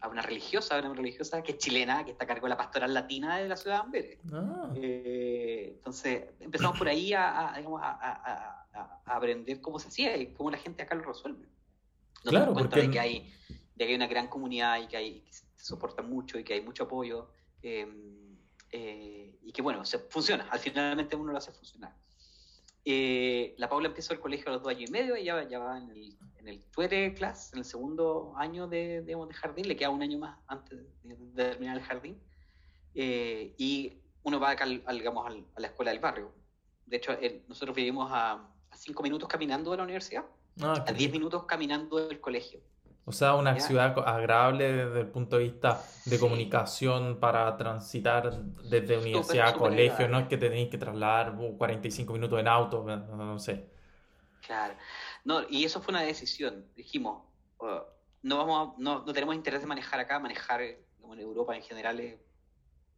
a 0.00 0.08
una 0.08 0.22
religiosa, 0.22 0.78
una 0.78 0.94
religiosa 0.94 1.42
que 1.42 1.52
es 1.52 1.58
chilena, 1.58 2.04
que 2.04 2.12
está 2.12 2.24
a 2.24 2.26
cargo 2.26 2.46
de 2.46 2.50
la 2.50 2.56
pastoral 2.56 2.94
latina 2.94 3.38
de 3.38 3.48
la 3.48 3.56
ciudad 3.56 3.76
de 3.76 3.82
Amberes. 3.82 4.18
Ah. 4.32 4.72
Eh, 4.76 5.72
entonces 5.76 6.24
empezamos 6.40 6.78
por 6.78 6.88
ahí 6.88 7.12
a, 7.12 8.64
aprender 9.06 9.60
cómo 9.60 9.78
se 9.78 9.88
hacía 9.88 10.16
y 10.16 10.32
cómo 10.32 10.50
la 10.50 10.58
gente 10.58 10.82
acá 10.82 10.94
lo 10.94 11.02
resuelve. 11.02 11.46
Nos 12.24 12.30
claro, 12.30 12.46
damos 12.46 12.58
cuenta 12.58 12.76
de, 12.76 12.90
que 12.90 13.00
hay, 13.00 13.32
de 13.48 13.84
que 13.84 13.84
hay 13.84 13.94
una 13.94 14.06
gran 14.06 14.28
comunidad 14.28 14.80
y 14.80 14.86
que, 14.86 14.96
hay, 14.96 15.24
se 15.30 15.44
soporta 15.56 16.02
mucho 16.02 16.38
y 16.38 16.44
que 16.44 16.54
hay 16.54 16.60
mucho 16.60 16.84
apoyo 16.84 17.30
em, 17.62 18.36
eh, 18.70 19.36
y 19.42 19.52
que 19.52 19.62
bueno, 19.62 19.84
se 19.84 19.98
funciona, 19.98 20.46
al 20.50 20.58
finalmente 20.58 21.16
uno 21.16 21.32
lo 21.32 21.38
hace 21.38 21.52
funcionar. 21.52 21.94
Eh, 22.90 23.54
la 23.58 23.68
Paula 23.68 23.88
empezó 23.88 24.14
el 24.14 24.18
colegio 24.18 24.48
a 24.48 24.52
los 24.52 24.62
dos 24.62 24.70
años 24.70 24.88
y 24.88 24.90
medio, 24.90 25.14
y 25.14 25.24
ya, 25.24 25.34
va 25.34 25.76
en 25.76 25.90
el, 25.90 26.16
en 26.38 26.48
el 26.48 26.62
Tuere 26.70 27.12
Class, 27.12 27.52
en 27.52 27.58
el 27.58 27.66
segundo 27.66 28.32
año 28.38 28.66
de, 28.66 29.02
de 29.02 29.14
jardín, 29.34 29.68
le 29.68 29.76
queda 29.76 29.90
un 29.90 30.00
año 30.00 30.18
más 30.18 30.38
antes 30.46 30.78
de, 31.02 31.14
terminar 31.34 31.76
el 31.76 31.82
jardín. 31.82 32.18
Eh, 32.94 33.54
y 33.58 33.98
uno 34.22 34.40
va 34.40 34.52
acá, 34.52 34.64
digamos, 34.64 35.26
a 35.54 35.60
la 35.60 35.66
escuela 35.66 35.90
del 35.90 36.00
barrio. 36.00 36.32
De 36.86 36.96
hecho, 36.96 37.12
nosotros 37.46 37.76
vivimos 37.76 38.08
a, 38.10 38.48
cinco 38.74 39.02
minutos 39.02 39.28
caminando 39.28 39.70
de 39.70 39.76
la 39.76 39.82
universidad, 39.82 40.24
ah, 40.62 40.82
a 40.86 40.92
diez 40.94 41.12
minutos 41.12 41.44
caminando 41.44 42.08
del 42.08 42.20
colegio. 42.20 42.62
O 43.08 43.12
sea, 43.12 43.36
una 43.36 43.58
ciudad 43.58 43.98
agradable 44.06 44.70
desde 44.70 45.00
el 45.00 45.06
punto 45.06 45.38
de 45.38 45.44
vista 45.44 45.82
de 46.04 46.18
comunicación 46.18 47.18
para 47.18 47.56
transitar 47.56 48.38
desde 48.64 48.98
universidad 48.98 49.48
a 49.48 49.54
colegio, 49.54 50.06
no 50.08 50.18
es 50.18 50.28
que 50.28 50.36
tenéis 50.36 50.68
que 50.68 50.76
trasladar 50.76 51.34
45 51.34 52.12
minutos 52.12 52.38
en 52.38 52.48
auto, 52.48 52.84
no, 52.84 53.38
sé. 53.38 53.64
Claro. 54.46 54.74
No, 55.24 55.40
y 55.48 55.64
eso 55.64 55.80
fue 55.80 55.92
una 55.92 56.02
decisión. 56.02 56.66
Dijimos, 56.76 57.22
oh, 57.56 57.82
no, 58.24 58.36
vamos 58.36 58.74
no, 58.76 59.02
no, 59.06 59.12
tenemos 59.14 59.34
interés 59.34 59.62
de 59.62 59.66
manejar 59.66 60.00
acá, 60.00 60.18
manejar 60.18 60.60
como 61.00 61.14
en 61.14 61.20
Europa 61.20 61.56
en 61.56 61.62
general 61.62 62.18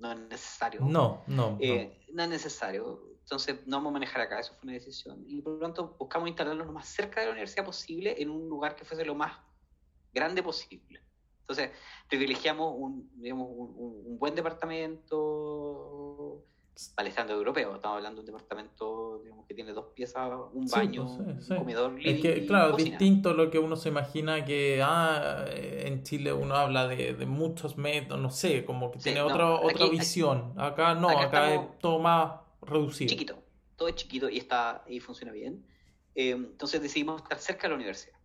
no 0.00 0.10
es 0.10 0.18
necesario. 0.18 0.80
No, 0.80 1.22
no, 1.28 1.56
eh, 1.60 2.00
no. 2.12 2.24
es 2.24 2.28
necesario. 2.28 3.00
Entonces 3.20 3.64
no 3.64 3.76
vamos 3.76 3.90
a 3.90 3.92
manejar 3.92 4.22
acá, 4.22 4.40
eso 4.40 4.54
fue 4.54 4.64
una 4.64 4.72
decisión. 4.72 5.22
Y 5.28 5.40
por 5.40 5.52
lo 5.52 5.60
tanto 5.60 5.94
buscamos 5.96 6.28
instalarnos 6.28 6.66
lo 6.66 6.72
más 6.72 6.88
cerca 6.88 7.20
de 7.20 7.26
la 7.26 7.32
universidad 7.32 7.64
posible 7.64 8.20
en 8.20 8.28
un 8.28 8.48
lugar 8.48 8.74
que 8.74 8.84
fuese 8.84 9.04
lo 9.04 9.14
más 9.14 9.38
grande 10.12 10.42
posible. 10.42 11.00
Entonces, 11.50 11.76
privilegiamos 12.08 12.72
un, 12.76 13.10
digamos, 13.16 13.48
un, 13.50 14.18
buen 14.18 14.36
departamento 14.36 16.44
palestando 16.94 17.34
europeo. 17.34 17.74
Estamos 17.74 17.96
hablando 17.96 18.22
de 18.22 18.30
un 18.30 18.36
departamento 18.36 19.20
digamos, 19.24 19.46
que 19.46 19.54
tiene 19.54 19.72
dos 19.72 19.86
piezas, 19.92 20.30
un 20.52 20.68
baño, 20.68 21.06
pues, 21.06 21.50
un 21.50 21.56
comedor, 21.56 21.98
Es 22.00 22.20
que, 22.20 22.46
claro, 22.46 22.76
distinto 22.76 23.30
a 23.30 23.34
lo 23.34 23.50
que 23.50 23.58
uno 23.58 23.74
se 23.74 23.88
imagina 23.88 24.44
que 24.44 24.80
ah, 24.80 25.44
en 25.50 26.04
Chile 26.04 26.32
uno 26.32 26.54
habla 26.54 26.86
de, 26.86 27.26
muchos 27.26 27.76
metros, 27.76 28.20
no 28.20 28.30
sé, 28.30 28.64
como 28.64 28.92
que 28.92 29.00
tiene 29.00 29.20
otra, 29.20 29.50
otra 29.50 29.88
visión. 29.88 30.54
acá 30.56 30.94
no, 30.94 31.08
acá, 31.08 31.52
es 31.52 31.78
todo 31.80 31.98
más 31.98 32.42
reducido. 32.62 33.08
Chiquito, 33.08 33.42
todo 33.74 33.88
es 33.88 33.96
chiquito 33.96 34.30
y, 34.30 34.38
está, 34.38 34.84
y 34.86 35.00
funciona 35.00 35.32
bien. 35.32 35.66
Eh, 36.14 36.30
entonces 36.30 36.80
decidimos 36.80 37.22
estar 37.22 37.38
cerca 37.38 37.62
de 37.62 37.70
la 37.70 37.74
universidad 37.74 38.19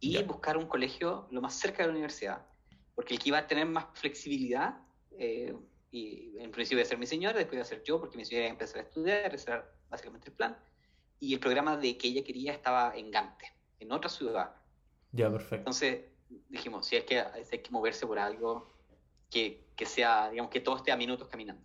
y 0.00 0.22
buscar 0.22 0.56
un 0.56 0.66
colegio 0.66 1.26
lo 1.30 1.40
más 1.40 1.54
cerca 1.54 1.82
de 1.82 1.88
la 1.88 1.92
universidad, 1.92 2.46
porque 2.94 3.14
el 3.14 3.20
que 3.20 3.28
iba 3.28 3.38
a 3.38 3.46
tener 3.46 3.66
más 3.66 3.86
flexibilidad, 3.94 4.80
eh, 5.18 5.54
y 5.90 6.36
en 6.38 6.50
principio 6.50 6.78
iba 6.78 6.86
a 6.86 6.88
ser 6.88 6.98
mi 6.98 7.06
señora, 7.06 7.38
después 7.38 7.54
iba 7.54 7.62
a 7.62 7.66
ser 7.66 7.82
yo, 7.82 7.98
porque 7.98 8.16
mi 8.16 8.24
señora 8.24 8.46
iba 8.46 8.50
a 8.50 8.52
empezar 8.52 8.80
a 8.80 8.82
estudiar, 8.82 9.34
ese 9.34 9.50
era 9.50 9.70
básicamente 9.88 10.28
el 10.28 10.36
plan, 10.36 10.56
y 11.20 11.34
el 11.34 11.40
programa 11.40 11.76
de 11.76 11.96
que 11.96 12.08
ella 12.08 12.22
quería 12.22 12.52
estaba 12.52 12.96
en 12.96 13.10
Gante, 13.10 13.52
en 13.80 13.92
otra 13.92 14.08
ciudad. 14.08 14.54
Ya, 15.12 15.30
perfecto. 15.30 15.56
Entonces 15.56 16.04
dijimos, 16.48 16.86
si 16.86 16.96
es 16.96 17.04
que 17.04 17.18
hay 17.20 17.58
que 17.58 17.70
moverse 17.70 18.06
por 18.06 18.18
algo 18.18 18.72
que, 19.30 19.68
que 19.74 19.86
sea, 19.86 20.30
digamos, 20.30 20.50
que 20.50 20.60
todo 20.60 20.76
esté 20.76 20.92
a 20.92 20.96
minutos 20.96 21.28
caminando. 21.28 21.62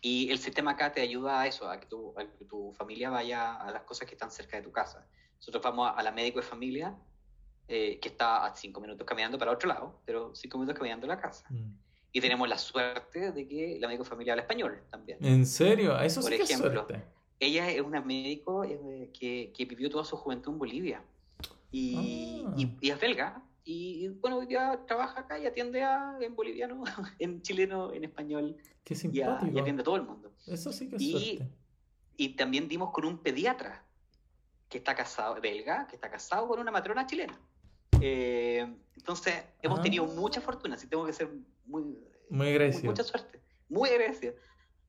Y 0.00 0.30
el 0.30 0.38
sistema 0.38 0.72
acá 0.72 0.92
te 0.92 1.00
ayuda 1.00 1.40
a 1.40 1.46
eso, 1.46 1.68
a 1.68 1.80
que, 1.80 1.86
tu, 1.86 2.14
a 2.18 2.24
que 2.24 2.44
tu 2.44 2.72
familia 2.72 3.10
vaya 3.10 3.54
a 3.54 3.70
las 3.70 3.82
cosas 3.82 4.06
que 4.06 4.14
están 4.14 4.30
cerca 4.30 4.56
de 4.56 4.62
tu 4.62 4.72
casa. 4.72 5.06
Nosotros 5.36 5.62
vamos 5.62 5.92
a 5.94 6.02
la 6.02 6.12
médico 6.12 6.40
de 6.40 6.46
familia, 6.46 6.96
eh, 7.66 7.98
que 8.00 8.08
está 8.08 8.46
a 8.46 8.54
cinco 8.54 8.80
minutos 8.80 9.06
caminando 9.06 9.38
para 9.38 9.52
otro 9.52 9.68
lado, 9.68 10.00
pero 10.04 10.34
cinco 10.34 10.58
minutos 10.58 10.78
caminando 10.78 11.06
a 11.06 11.08
la 11.08 11.20
casa. 11.20 11.44
Mm. 11.50 11.72
Y 12.12 12.20
tenemos 12.20 12.48
la 12.48 12.58
suerte 12.58 13.32
de 13.32 13.46
que 13.46 13.76
la 13.80 13.86
médico 13.86 14.04
de 14.04 14.10
familia 14.10 14.32
habla 14.32 14.42
español 14.42 14.82
también. 14.90 15.18
¿En 15.20 15.44
serio? 15.44 15.98
Eso 16.00 16.20
Por 16.20 16.32
ejemplo, 16.32 16.86
ella 17.38 17.70
es 17.70 17.80
una 17.80 18.00
médico 18.00 18.64
eh, 18.64 19.10
que, 19.12 19.52
que, 19.54 19.64
vivió 19.64 19.90
toda 19.90 20.04
su 20.04 20.16
juventud 20.16 20.52
en 20.52 20.58
Bolivia. 20.58 21.02
Y, 21.70 22.44
ah. 22.46 22.54
y, 22.56 22.90
es 22.90 23.00
belga. 23.00 23.42
Y 23.70 24.08
bueno, 24.08 24.38
hoy 24.38 24.46
día 24.46 24.80
trabaja 24.86 25.20
acá 25.20 25.38
y 25.38 25.44
atiende 25.44 25.82
a, 25.82 26.16
en 26.22 26.34
boliviano, 26.34 26.82
en 27.18 27.42
chileno, 27.42 27.92
en 27.92 28.02
español. 28.04 28.56
Qué 28.82 28.94
simpático. 28.94 29.52
Y, 29.54 29.60
atiende 29.60 29.82
a 29.82 29.84
todo 29.84 29.96
el 29.96 30.04
mundo. 30.04 30.32
Eso 30.46 30.72
sí 30.72 30.88
que 30.88 30.96
es 30.96 31.02
y, 31.02 31.38
Y 32.16 32.30
también 32.30 32.66
dimos 32.66 32.92
con 32.92 33.04
un 33.04 33.18
pediatra 33.18 33.84
que 34.70 34.78
está 34.78 34.94
casado, 34.94 35.38
belga, 35.42 35.86
que 35.86 35.96
está 35.96 36.10
casado 36.10 36.48
con 36.48 36.60
una 36.60 36.70
matrona 36.70 37.06
chilena. 37.06 37.38
Eh, 38.00 38.66
entonces, 38.96 39.34
hemos 39.60 39.82
tenido 39.82 40.04
ah. 40.04 40.14
mucha 40.14 40.40
fortuna, 40.40 40.78
si 40.78 40.86
tengo 40.86 41.04
que 41.04 41.12
ser 41.12 41.30
muy... 41.66 41.84
Muy 42.30 42.48
agradecido. 42.48 42.90
Mucha 42.90 43.04
suerte, 43.04 43.42
muy 43.68 43.90
agradecido. 43.90 44.34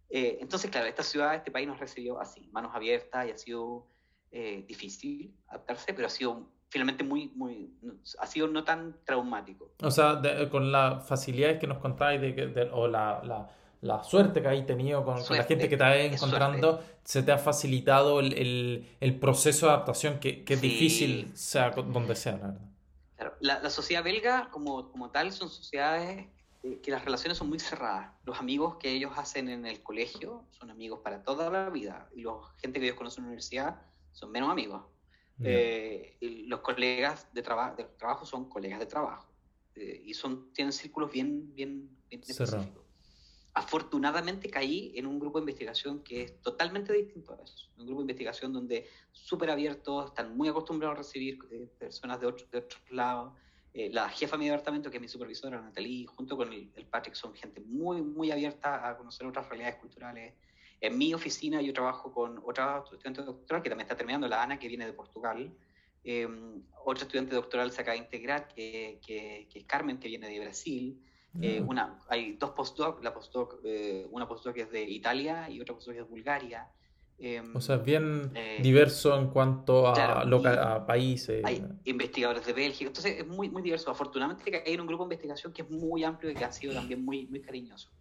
Eh, 0.10 0.38
entonces, 0.40 0.72
claro, 0.72 0.88
esta 0.88 1.04
ciudad, 1.04 1.36
este 1.36 1.52
país 1.52 1.68
nos 1.68 1.82
recibió 1.82 2.18
así, 2.22 2.48
manos 2.54 2.74
abiertas 2.74 3.28
y 3.28 3.32
ha 3.32 3.38
sido 3.38 3.90
eh, 4.32 4.64
difícil 4.66 5.36
adaptarse, 5.48 5.94
pero 5.94 6.08
ha 6.08 6.10
sido 6.10 6.50
finalmente 6.70 7.04
muy, 7.04 7.32
muy, 7.36 7.74
ha 8.20 8.28
sido 8.28 8.48
no 8.48 8.64
tan 8.64 8.96
traumático. 9.04 9.72
O 9.82 9.92
sea, 9.92 10.22
con 10.50 10.72
las 10.72 11.08
facilidades 11.08 11.60
que 11.60 11.68
nos 11.68 11.80
contáis 11.80 12.22
de, 12.22 12.32
de, 12.34 12.70
o 12.72 12.88
la, 12.88 13.22
la 13.24 13.50
la 13.82 14.04
suerte 14.04 14.42
que 14.42 14.48
hay 14.48 14.66
tenido 14.66 15.06
con, 15.06 15.18
la 15.30 15.44
gente 15.44 15.70
que 15.70 15.78
te 15.78 15.84
has 15.84 15.98
encontrando, 15.98 16.84
se 17.04 17.24
te 17.24 17.32
ha 17.32 17.38
facilitado 17.38 18.20
el, 18.20 18.86
el, 19.00 19.20
proceso 19.20 19.68
de 19.68 19.72
adaptación 19.74 20.20
que, 20.20 20.44
que 20.44 20.56
es 20.56 20.62
difícil, 20.62 21.32
sea 21.36 21.72
donde 21.72 22.16
sea, 22.16 22.34
la 22.34 22.48
verdad. 22.48 22.70
Claro. 23.16 23.36
La, 23.40 23.60
la, 23.60 23.70
sociedad 23.70 24.04
belga, 24.04 24.50
como, 24.52 24.92
como 24.92 25.12
tal, 25.12 25.32
son 25.32 25.50
sociedades 25.50 26.28
eh, 26.64 26.80
que 26.82 26.92
las 26.92 27.06
relaciones 27.06 27.38
son 27.38 27.50
muy 27.50 27.60
cerradas. 27.60 28.12
Los 28.26 28.40
amigos 28.40 28.76
que 28.78 28.92
ellos 28.92 29.14
hacen 29.16 29.50
en 29.50 29.66
el 29.66 29.82
colegio 29.82 30.44
son 30.52 30.72
amigos 30.72 31.00
para 31.02 31.24
toda 31.24 31.50
la 31.50 31.70
vida, 31.70 32.10
y 32.14 32.24
la 32.24 32.34
gente 32.58 32.80
que 32.80 32.88
ellos 32.88 32.98
conocen 32.98 33.24
en 33.24 33.26
la 33.26 33.30
universidad 33.30 33.82
son 34.12 34.32
menos 34.32 34.50
amigos. 34.50 34.84
Eh, 35.42 36.18
los 36.48 36.60
colegas 36.60 37.28
de, 37.34 37.42
trabajo 37.42 37.76
de 37.78 37.86
trabajo 37.86 38.26
son 38.26 38.50
colegas 38.50 38.80
de 38.80 38.86
trabajo, 38.86 39.28
eh, 39.76 40.02
y 40.06 40.14
son, 40.14 40.52
tienen 40.52 40.74
círculos 40.74 41.12
bien, 41.12 41.54
bien, 41.56 41.90
bien 42.10 42.22
específicos 42.22 42.90
afortunadamente 43.54 44.50
caí 44.50 44.94
en 44.96 45.06
un 45.06 45.20
grupo 45.20 45.40
de 45.40 45.44
investigación 45.44 46.02
que 46.04 46.24
es 46.24 46.42
totalmente 46.42 46.94
distinto 46.94 47.34
a 47.34 47.44
eso. 47.44 47.68
Un 47.78 47.86
grupo 47.86 48.02
de 48.02 48.04
investigación 48.04 48.54
donde 48.54 48.88
súper 49.12 49.50
abiertos, 49.50 50.08
están 50.08 50.36
muy 50.38 50.48
acostumbrados 50.48 50.96
a 50.96 50.98
recibir 51.00 51.40
eh, 51.52 51.68
personas 51.78 52.20
de, 52.20 52.28
otros 52.28 52.50
de 52.52 52.60
otros 52.60 52.82
lados. 52.90 53.34
Eh, 53.74 53.90
la 53.92 54.10
jefa 54.10 54.36
de 54.36 54.40
mi 54.40 54.46
departamento, 54.46 54.90
que 54.90 54.98
es 54.98 55.02
mi 55.02 55.08
supervisora, 55.08 55.62
Natalie, 55.62 56.06
junto 56.06 56.38
con 56.38 56.52
el, 56.54 56.70
Patrick, 56.90 57.16
son 57.16 57.34
gente 57.34 57.62
muy, 57.62 58.02
muy 58.02 58.32
abierta 58.32 58.88
a 58.88 58.98
conocer 58.98 59.28
otras 59.28 59.48
realidades 59.50 59.76
culturales. 59.76 60.34
En 60.82 60.98
mi 60.98 61.14
oficina 61.14 61.62
yo 61.62 61.74
trabajo 61.74 62.12
con 62.12 62.42
otra 62.46 62.84
estudiante 62.84 63.22
doctoral 63.22 63.62
que 63.62 63.70
también 63.70 63.86
está 63.86 63.98
terminando, 63.98 64.28
la 64.28 64.42
Ana, 64.42 64.58
que 64.58 64.68
viene 64.68 64.86
de 64.86 64.94
Portugal, 64.94 65.52
Em, 66.04 66.64
otro 66.86 67.04
estudiante 67.04 67.36
doctoral 67.36 67.72
se 67.72 67.82
acaba 67.82 67.96
de 67.96 68.04
integrar, 68.04 68.48
que, 68.48 69.00
que, 69.06 69.48
es 69.54 69.66
Carmen, 69.66 70.00
que 70.00 70.08
viene 70.08 70.30
de 70.30 70.40
Brasil. 70.40 71.00
Eh, 71.42 71.62
mm. 71.62 71.70
una, 71.70 72.00
hay 72.08 72.34
dos 72.34 72.52
postdocs, 72.52 73.04
la 73.04 73.14
postdoc, 73.14 73.60
eh, 73.64 74.08
una 74.10 74.28
postdoc 74.28 74.56
que 74.56 74.62
es 74.62 74.72
de 74.72 74.82
Italia 74.82 75.48
y 75.50 75.62
otra 75.62 75.76
postdoc 75.76 75.94
que 75.94 76.00
es 76.02 76.06
de 76.06 76.10
Bulgaria. 76.10 76.68
Em, 77.20 77.54
o 77.54 77.60
sea, 77.60 77.78
bien 77.78 78.32
eh, 78.34 78.60
diverso 78.64 79.16
en 79.20 79.28
cuanto 79.28 79.88
a, 79.88 80.22
a 80.22 80.86
países. 80.88 81.44
Hay 81.44 81.64
investigadores 81.84 82.46
de 82.46 82.54
Bélgica, 82.54 82.88
entonces 82.88 83.20
es 83.20 83.28
muy, 83.28 83.50
muy 83.50 83.62
diverso. 83.62 83.92
Afortunadamente 83.92 84.64
hay 84.66 84.78
un 84.78 84.88
grupo 84.88 85.04
de 85.04 85.14
investigación 85.14 85.52
que 85.52 85.64
es 85.64 85.70
muy 85.70 86.04
amplio 86.04 86.32
y 86.32 86.36
que 86.36 86.46
ha 86.46 86.52
sido 86.52 86.74
también 86.74 87.04
muy, 87.04 87.28
muy 87.28 87.42
cariñoso. 87.42 87.92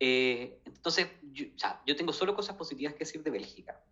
Entonces, 0.00 1.08
yo, 1.32 1.46
yo 1.86 1.96
tengo 1.96 2.12
solo 2.12 2.34
cosas 2.34 2.56
positivas 2.56 2.94
que 2.94 3.00
decir 3.00 3.22
de 3.22 3.30
Bélgica. 3.30 3.82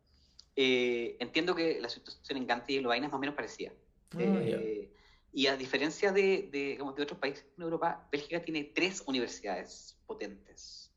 Eh, 0.59 1.19
entiendo 1.21 1.55
que 1.55 1.79
la 1.81 1.89
situación 1.91 2.39
en 2.39 2.47
Gante 2.47 2.73
y 2.73 2.81
Lovaina 2.81 3.07
es 3.07 3.13
más 3.13 3.19
o 3.19 3.21
menos 3.21 3.35
parecida. 3.37 3.73
Ah, 4.13 4.19
eh, 4.21 4.91
y 5.33 5.49
a 5.49 5.57
diferencia 5.57 6.13
de, 6.13 6.49
de, 6.51 6.79
de, 6.79 6.83
otros 6.83 7.19
países 7.19 7.45
en 7.59 7.63
Europa, 7.63 8.09
Bélgica 8.11 8.43
tiene 8.43 8.65
tres 8.65 9.03
universidades 9.07 9.99
potentes. 10.07 10.91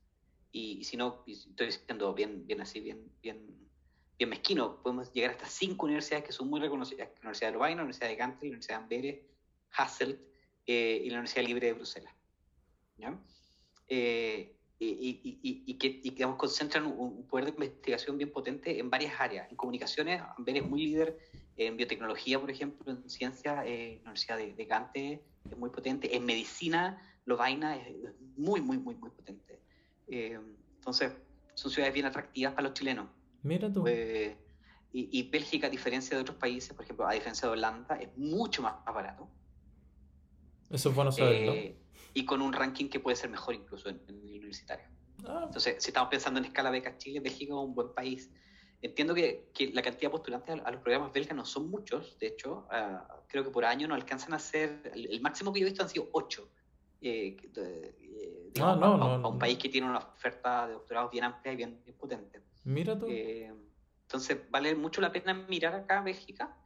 Y, 0.50 0.82
si 0.84 0.96
no, 0.96 1.22
estoy 1.26 1.66
diciendo 1.66 2.14
bien, 2.14 2.46
bien 2.46 2.62
así, 2.62 2.80
bien, 2.80 3.12
bien, 3.22 3.68
bien 4.16 4.30
mezquino, 4.30 4.82
podemos 4.82 5.12
llegar 5.12 5.32
hasta 5.32 5.46
cinco 5.46 5.84
universidades 5.84 6.24
que 6.24 6.32
son 6.32 6.48
muy 6.48 6.58
reconocidas. 6.58 7.08
La 7.16 7.20
Universidad 7.20 7.48
de 7.48 7.52
Lovaina, 7.52 7.76
la 7.76 7.82
Universidad 7.82 8.08
de 8.08 8.16
Gante, 8.16 8.46
la 8.46 8.50
Universidad 8.50 8.78
de 8.78 8.82
Amberes, 8.82 9.20
Hasselt 9.72 10.20
eh, 10.66 11.02
y 11.04 11.10
la 11.10 11.16
Universidad 11.16 11.44
Libre 11.44 11.66
de 11.66 11.72
Bruselas. 11.74 12.14
¿ya? 12.96 13.20
Y, 14.80 15.38
y, 15.42 15.74
que 15.74 16.00
digamos, 16.02 16.36
concentran 16.36 16.86
un, 16.86 17.26
poder 17.26 17.46
de 17.46 17.50
investigación 17.50 18.16
bien 18.16 18.32
potente 18.32 18.78
en 18.78 18.88
varias 18.88 19.20
áreas. 19.20 19.50
En 19.50 19.56
comunicaciones, 19.56 20.22
Amber 20.38 20.56
es 20.56 20.66
muy 20.66 20.86
líder 20.86 21.18
en 21.58 21.76
biotecnología, 21.76 22.40
por 22.40 22.50
ejemplo, 22.50 22.90
en 22.90 23.08
ciencia, 23.10 23.66
eh, 23.66 23.96
la 24.02 24.10
Universidad 24.10 24.38
de, 24.38 24.54
de, 24.54 24.64
Gante 24.64 25.22
es 25.50 25.58
muy 25.58 25.68
potente. 25.68 26.16
En 26.16 26.24
medicina, 26.24 26.98
Lovaina 27.26 27.76
es 27.76 27.94
muy, 28.36 28.62
muy, 28.62 28.78
muy, 28.78 28.94
muy 28.94 29.10
potente. 29.10 29.60
Eh, 30.08 30.40
entonces, 30.76 31.12
son 31.52 31.70
ciudades 31.70 31.92
bien 31.92 32.06
atractivas 32.06 32.54
para 32.54 32.68
los 32.68 32.72
chilenos. 32.72 33.08
Mira 33.42 33.70
tú. 33.70 33.86
Eh, 33.86 34.34
y, 34.92 35.22
Bélgica, 35.30 35.68
a 35.68 35.70
diferencia 35.70 36.16
de 36.16 36.22
otros 36.22 36.36
países, 36.38 36.72
por 36.72 36.84
ejemplo, 36.84 37.06
a 37.06 37.12
diferencia 37.12 37.46
de 37.46 37.52
Holanda, 37.52 37.96
es 37.96 38.08
mucho 38.16 38.62
más, 38.62 38.84
barato. 38.84 39.28
Eso 40.68 40.88
es 40.88 40.94
bueno 40.94 41.12
saberlo 41.12 41.54
y 42.14 42.24
con 42.24 42.42
un 42.42 42.52
ranking 42.52 42.88
que 42.88 43.00
puede 43.00 43.16
ser 43.16 43.30
mejor 43.30 43.54
incluso 43.54 43.88
en, 43.88 44.00
el 44.08 44.16
universitario. 44.16 44.86
Ah. 45.26 45.42
Entonces, 45.46 45.76
si 45.82 45.90
estamos 45.90 46.10
pensando 46.10 46.38
en 46.38 46.46
escala 46.46 46.70
becas 46.70 46.98
Chile, 46.98 47.20
México 47.20 47.60
es 47.60 47.68
un 47.68 47.74
buen 47.74 47.92
país. 47.94 48.30
Entiendo 48.82 49.14
que, 49.14 49.50
que 49.52 49.70
la 49.72 49.82
cantidad 49.82 50.08
de 50.08 50.10
postulantes 50.10 50.60
a, 50.64 50.70
los 50.70 50.80
programas 50.80 51.12
belgas 51.12 51.36
no 51.36 51.44
son 51.44 51.70
muchos, 51.70 52.18
de 52.18 52.28
hecho, 52.28 52.66
ah, 52.70 53.06
creo 53.28 53.44
que 53.44 53.50
por 53.50 53.64
año 53.64 53.86
no 53.86 53.94
alcanzan 53.94 54.32
a 54.32 54.38
ser, 54.38 54.90
el, 54.94 55.20
máximo 55.20 55.52
que 55.52 55.60
yo 55.60 55.66
he 55.66 55.70
visto 55.70 55.82
han 55.82 55.90
sido 55.90 56.08
ocho. 56.12 56.48
Eh, 57.02 57.36
eh, 57.56 58.52
ah, 58.60 58.76
no, 58.78 58.96
no, 58.96 59.04
a, 59.04 59.28
un 59.28 59.38
país 59.38 59.58
que 59.58 59.68
tiene 59.68 59.86
una 59.86 59.98
oferta 59.98 60.66
de 60.66 60.74
doctorados 60.74 61.10
bien 61.10 61.24
amplia 61.24 61.52
y 61.52 61.56
bien, 61.56 61.82
potente. 61.98 62.42
Mira 62.64 62.98
tú. 62.98 63.06
Eh, 63.08 63.52
entonces, 64.02 64.38
vale 64.50 64.74
mucho 64.74 65.00
la 65.00 65.12
pena 65.12 65.34
mirar 65.34 65.74
acá 65.74 66.00
a 66.00 66.02
Bélgica. 66.02 66.56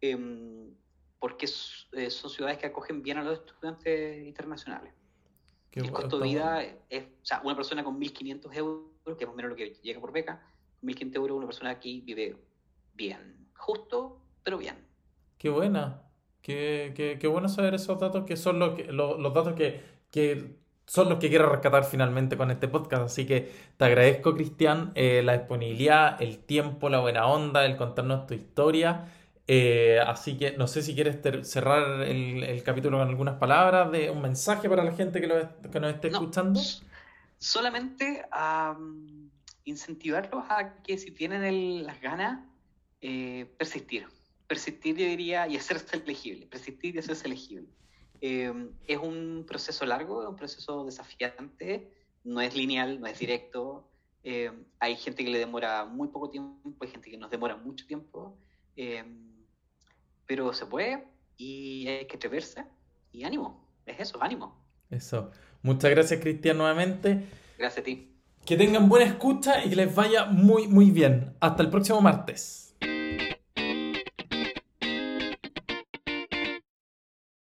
Em, 0.00 0.74
porque 1.20 1.46
eh, 1.92 2.10
son 2.10 2.30
ciudades 2.30 2.58
que 2.58 2.66
acogen 2.66 3.02
bien 3.02 3.18
a 3.18 3.22
los 3.22 3.38
estudiantes 3.38 4.26
internacionales. 4.26 4.92
el 5.72 5.92
costo 5.92 6.18
de 6.18 6.24
vida 6.24 6.62
es, 6.88 7.04
o 7.04 7.24
sea, 7.24 7.42
una 7.44 7.54
persona 7.54 7.84
con 7.84 8.00
1.500 8.00 8.56
euros, 8.56 8.88
que 9.04 9.12
es 9.24 9.26
más 9.26 9.34
o 9.34 9.36
menos 9.36 9.50
lo 9.50 9.56
que 9.56 9.74
llega 9.82 10.00
por 10.00 10.12
beca, 10.12 10.42
1.500 10.82 11.16
euros 11.16 11.36
una 11.36 11.46
persona 11.46 11.70
aquí 11.70 12.00
vive 12.00 12.36
bien, 12.94 13.48
justo, 13.54 14.18
pero 14.42 14.56
bien. 14.56 14.76
Qué 15.36 15.50
buena, 15.50 16.02
qué, 16.40 16.92
qué, 16.96 17.18
qué 17.20 17.26
bueno 17.26 17.48
saber 17.48 17.74
esos 17.74 18.00
datos 18.00 18.24
que 18.24 18.36
son 18.36 18.58
los, 18.58 18.78
los, 18.88 19.34
datos 19.34 19.52
que, 19.52 19.82
que, 20.10 20.56
son 20.86 21.10
los 21.10 21.18
que 21.18 21.28
quiero 21.28 21.50
rescatar 21.50 21.84
finalmente 21.84 22.38
con 22.38 22.50
este 22.50 22.66
podcast. 22.66 23.04
Así 23.04 23.26
que 23.26 23.52
te 23.76 23.84
agradezco, 23.84 24.34
Cristian, 24.34 24.92
eh, 24.94 25.20
la 25.22 25.36
disponibilidad, 25.36 26.20
el 26.22 26.38
tiempo, 26.38 26.88
la 26.88 27.00
buena 27.00 27.26
onda, 27.26 27.66
el 27.66 27.76
contarnos 27.76 28.26
tu 28.26 28.32
historia. 28.32 29.06
Eh, 29.52 29.98
así 30.06 30.38
que 30.38 30.52
no 30.56 30.68
sé 30.68 30.80
si 30.80 30.94
quieres 30.94 31.18
cerrar 31.42 32.02
el, 32.02 32.62
capítulo 32.62 32.98
con 32.98 33.08
algunas 33.08 33.34
palabras, 33.34 33.90
de 33.90 34.08
un 34.08 34.22
mensaje 34.22 34.68
para 34.68 34.84
la 34.84 34.92
gente 34.92 35.20
que, 35.20 35.26
lo, 35.26 35.70
que 35.72 35.80
nos 35.80 35.92
esté 35.92 36.06
escuchando. 36.06 36.60
Solamente 37.36 38.24
a 38.30 38.78
incentivarlos 39.64 40.44
a 40.48 40.80
que 40.84 40.96
si 40.98 41.10
tienen 41.10 41.84
las 41.84 42.00
ganas, 42.00 42.46
eh, 43.00 43.52
persistir. 43.58 44.06
Persistir, 44.46 44.96
yo 44.96 45.04
diría, 45.04 45.48
y 45.48 45.56
hacerse 45.56 45.96
elegible. 45.96 46.46
Persistir 46.46 46.94
y 46.94 46.98
hacerse 47.00 47.26
elegible. 47.26 47.66
Eh, 48.20 48.54
es 48.86 48.98
un 48.98 49.44
proceso 49.48 49.84
largo, 49.84 50.22
es 50.22 50.28
un 50.28 50.36
proceso 50.36 50.84
desafiante, 50.84 51.90
no 52.22 52.40
es 52.40 52.54
lineal, 52.54 53.00
no 53.00 53.08
es 53.08 53.18
directo. 53.18 53.90
hay 54.78 54.94
gente 54.94 55.24
que 55.24 55.30
le 55.30 55.40
demora 55.40 55.86
muy 55.86 56.06
poco 56.06 56.30
tiempo, 56.30 56.84
hay 56.84 56.88
gente 56.88 57.10
que 57.10 57.16
nos 57.16 57.32
demora 57.32 57.56
mucho 57.56 57.84
tiempo 57.84 58.38
pero 60.30 60.52
se 60.52 60.64
puede 60.64 61.02
y 61.36 61.88
hay 61.88 62.06
que 62.06 62.14
atreverse 62.14 62.64
y 63.10 63.24
ánimo, 63.24 63.66
es 63.84 63.98
eso, 63.98 64.22
ánimo. 64.22 64.64
Eso. 64.88 65.32
Muchas 65.60 65.90
gracias 65.90 66.20
Cristian 66.20 66.56
nuevamente. 66.56 67.26
Gracias 67.58 67.80
a 67.80 67.82
ti. 67.82 68.14
Que 68.46 68.56
tengan 68.56 68.88
buena 68.88 69.06
escucha 69.06 69.64
y 69.64 69.70
que 69.70 69.74
les 69.74 69.92
vaya 69.92 70.26
muy 70.26 70.68
muy 70.68 70.92
bien. 70.92 71.34
Hasta 71.40 71.64
el 71.64 71.68
próximo 71.68 72.00
martes. 72.00 72.69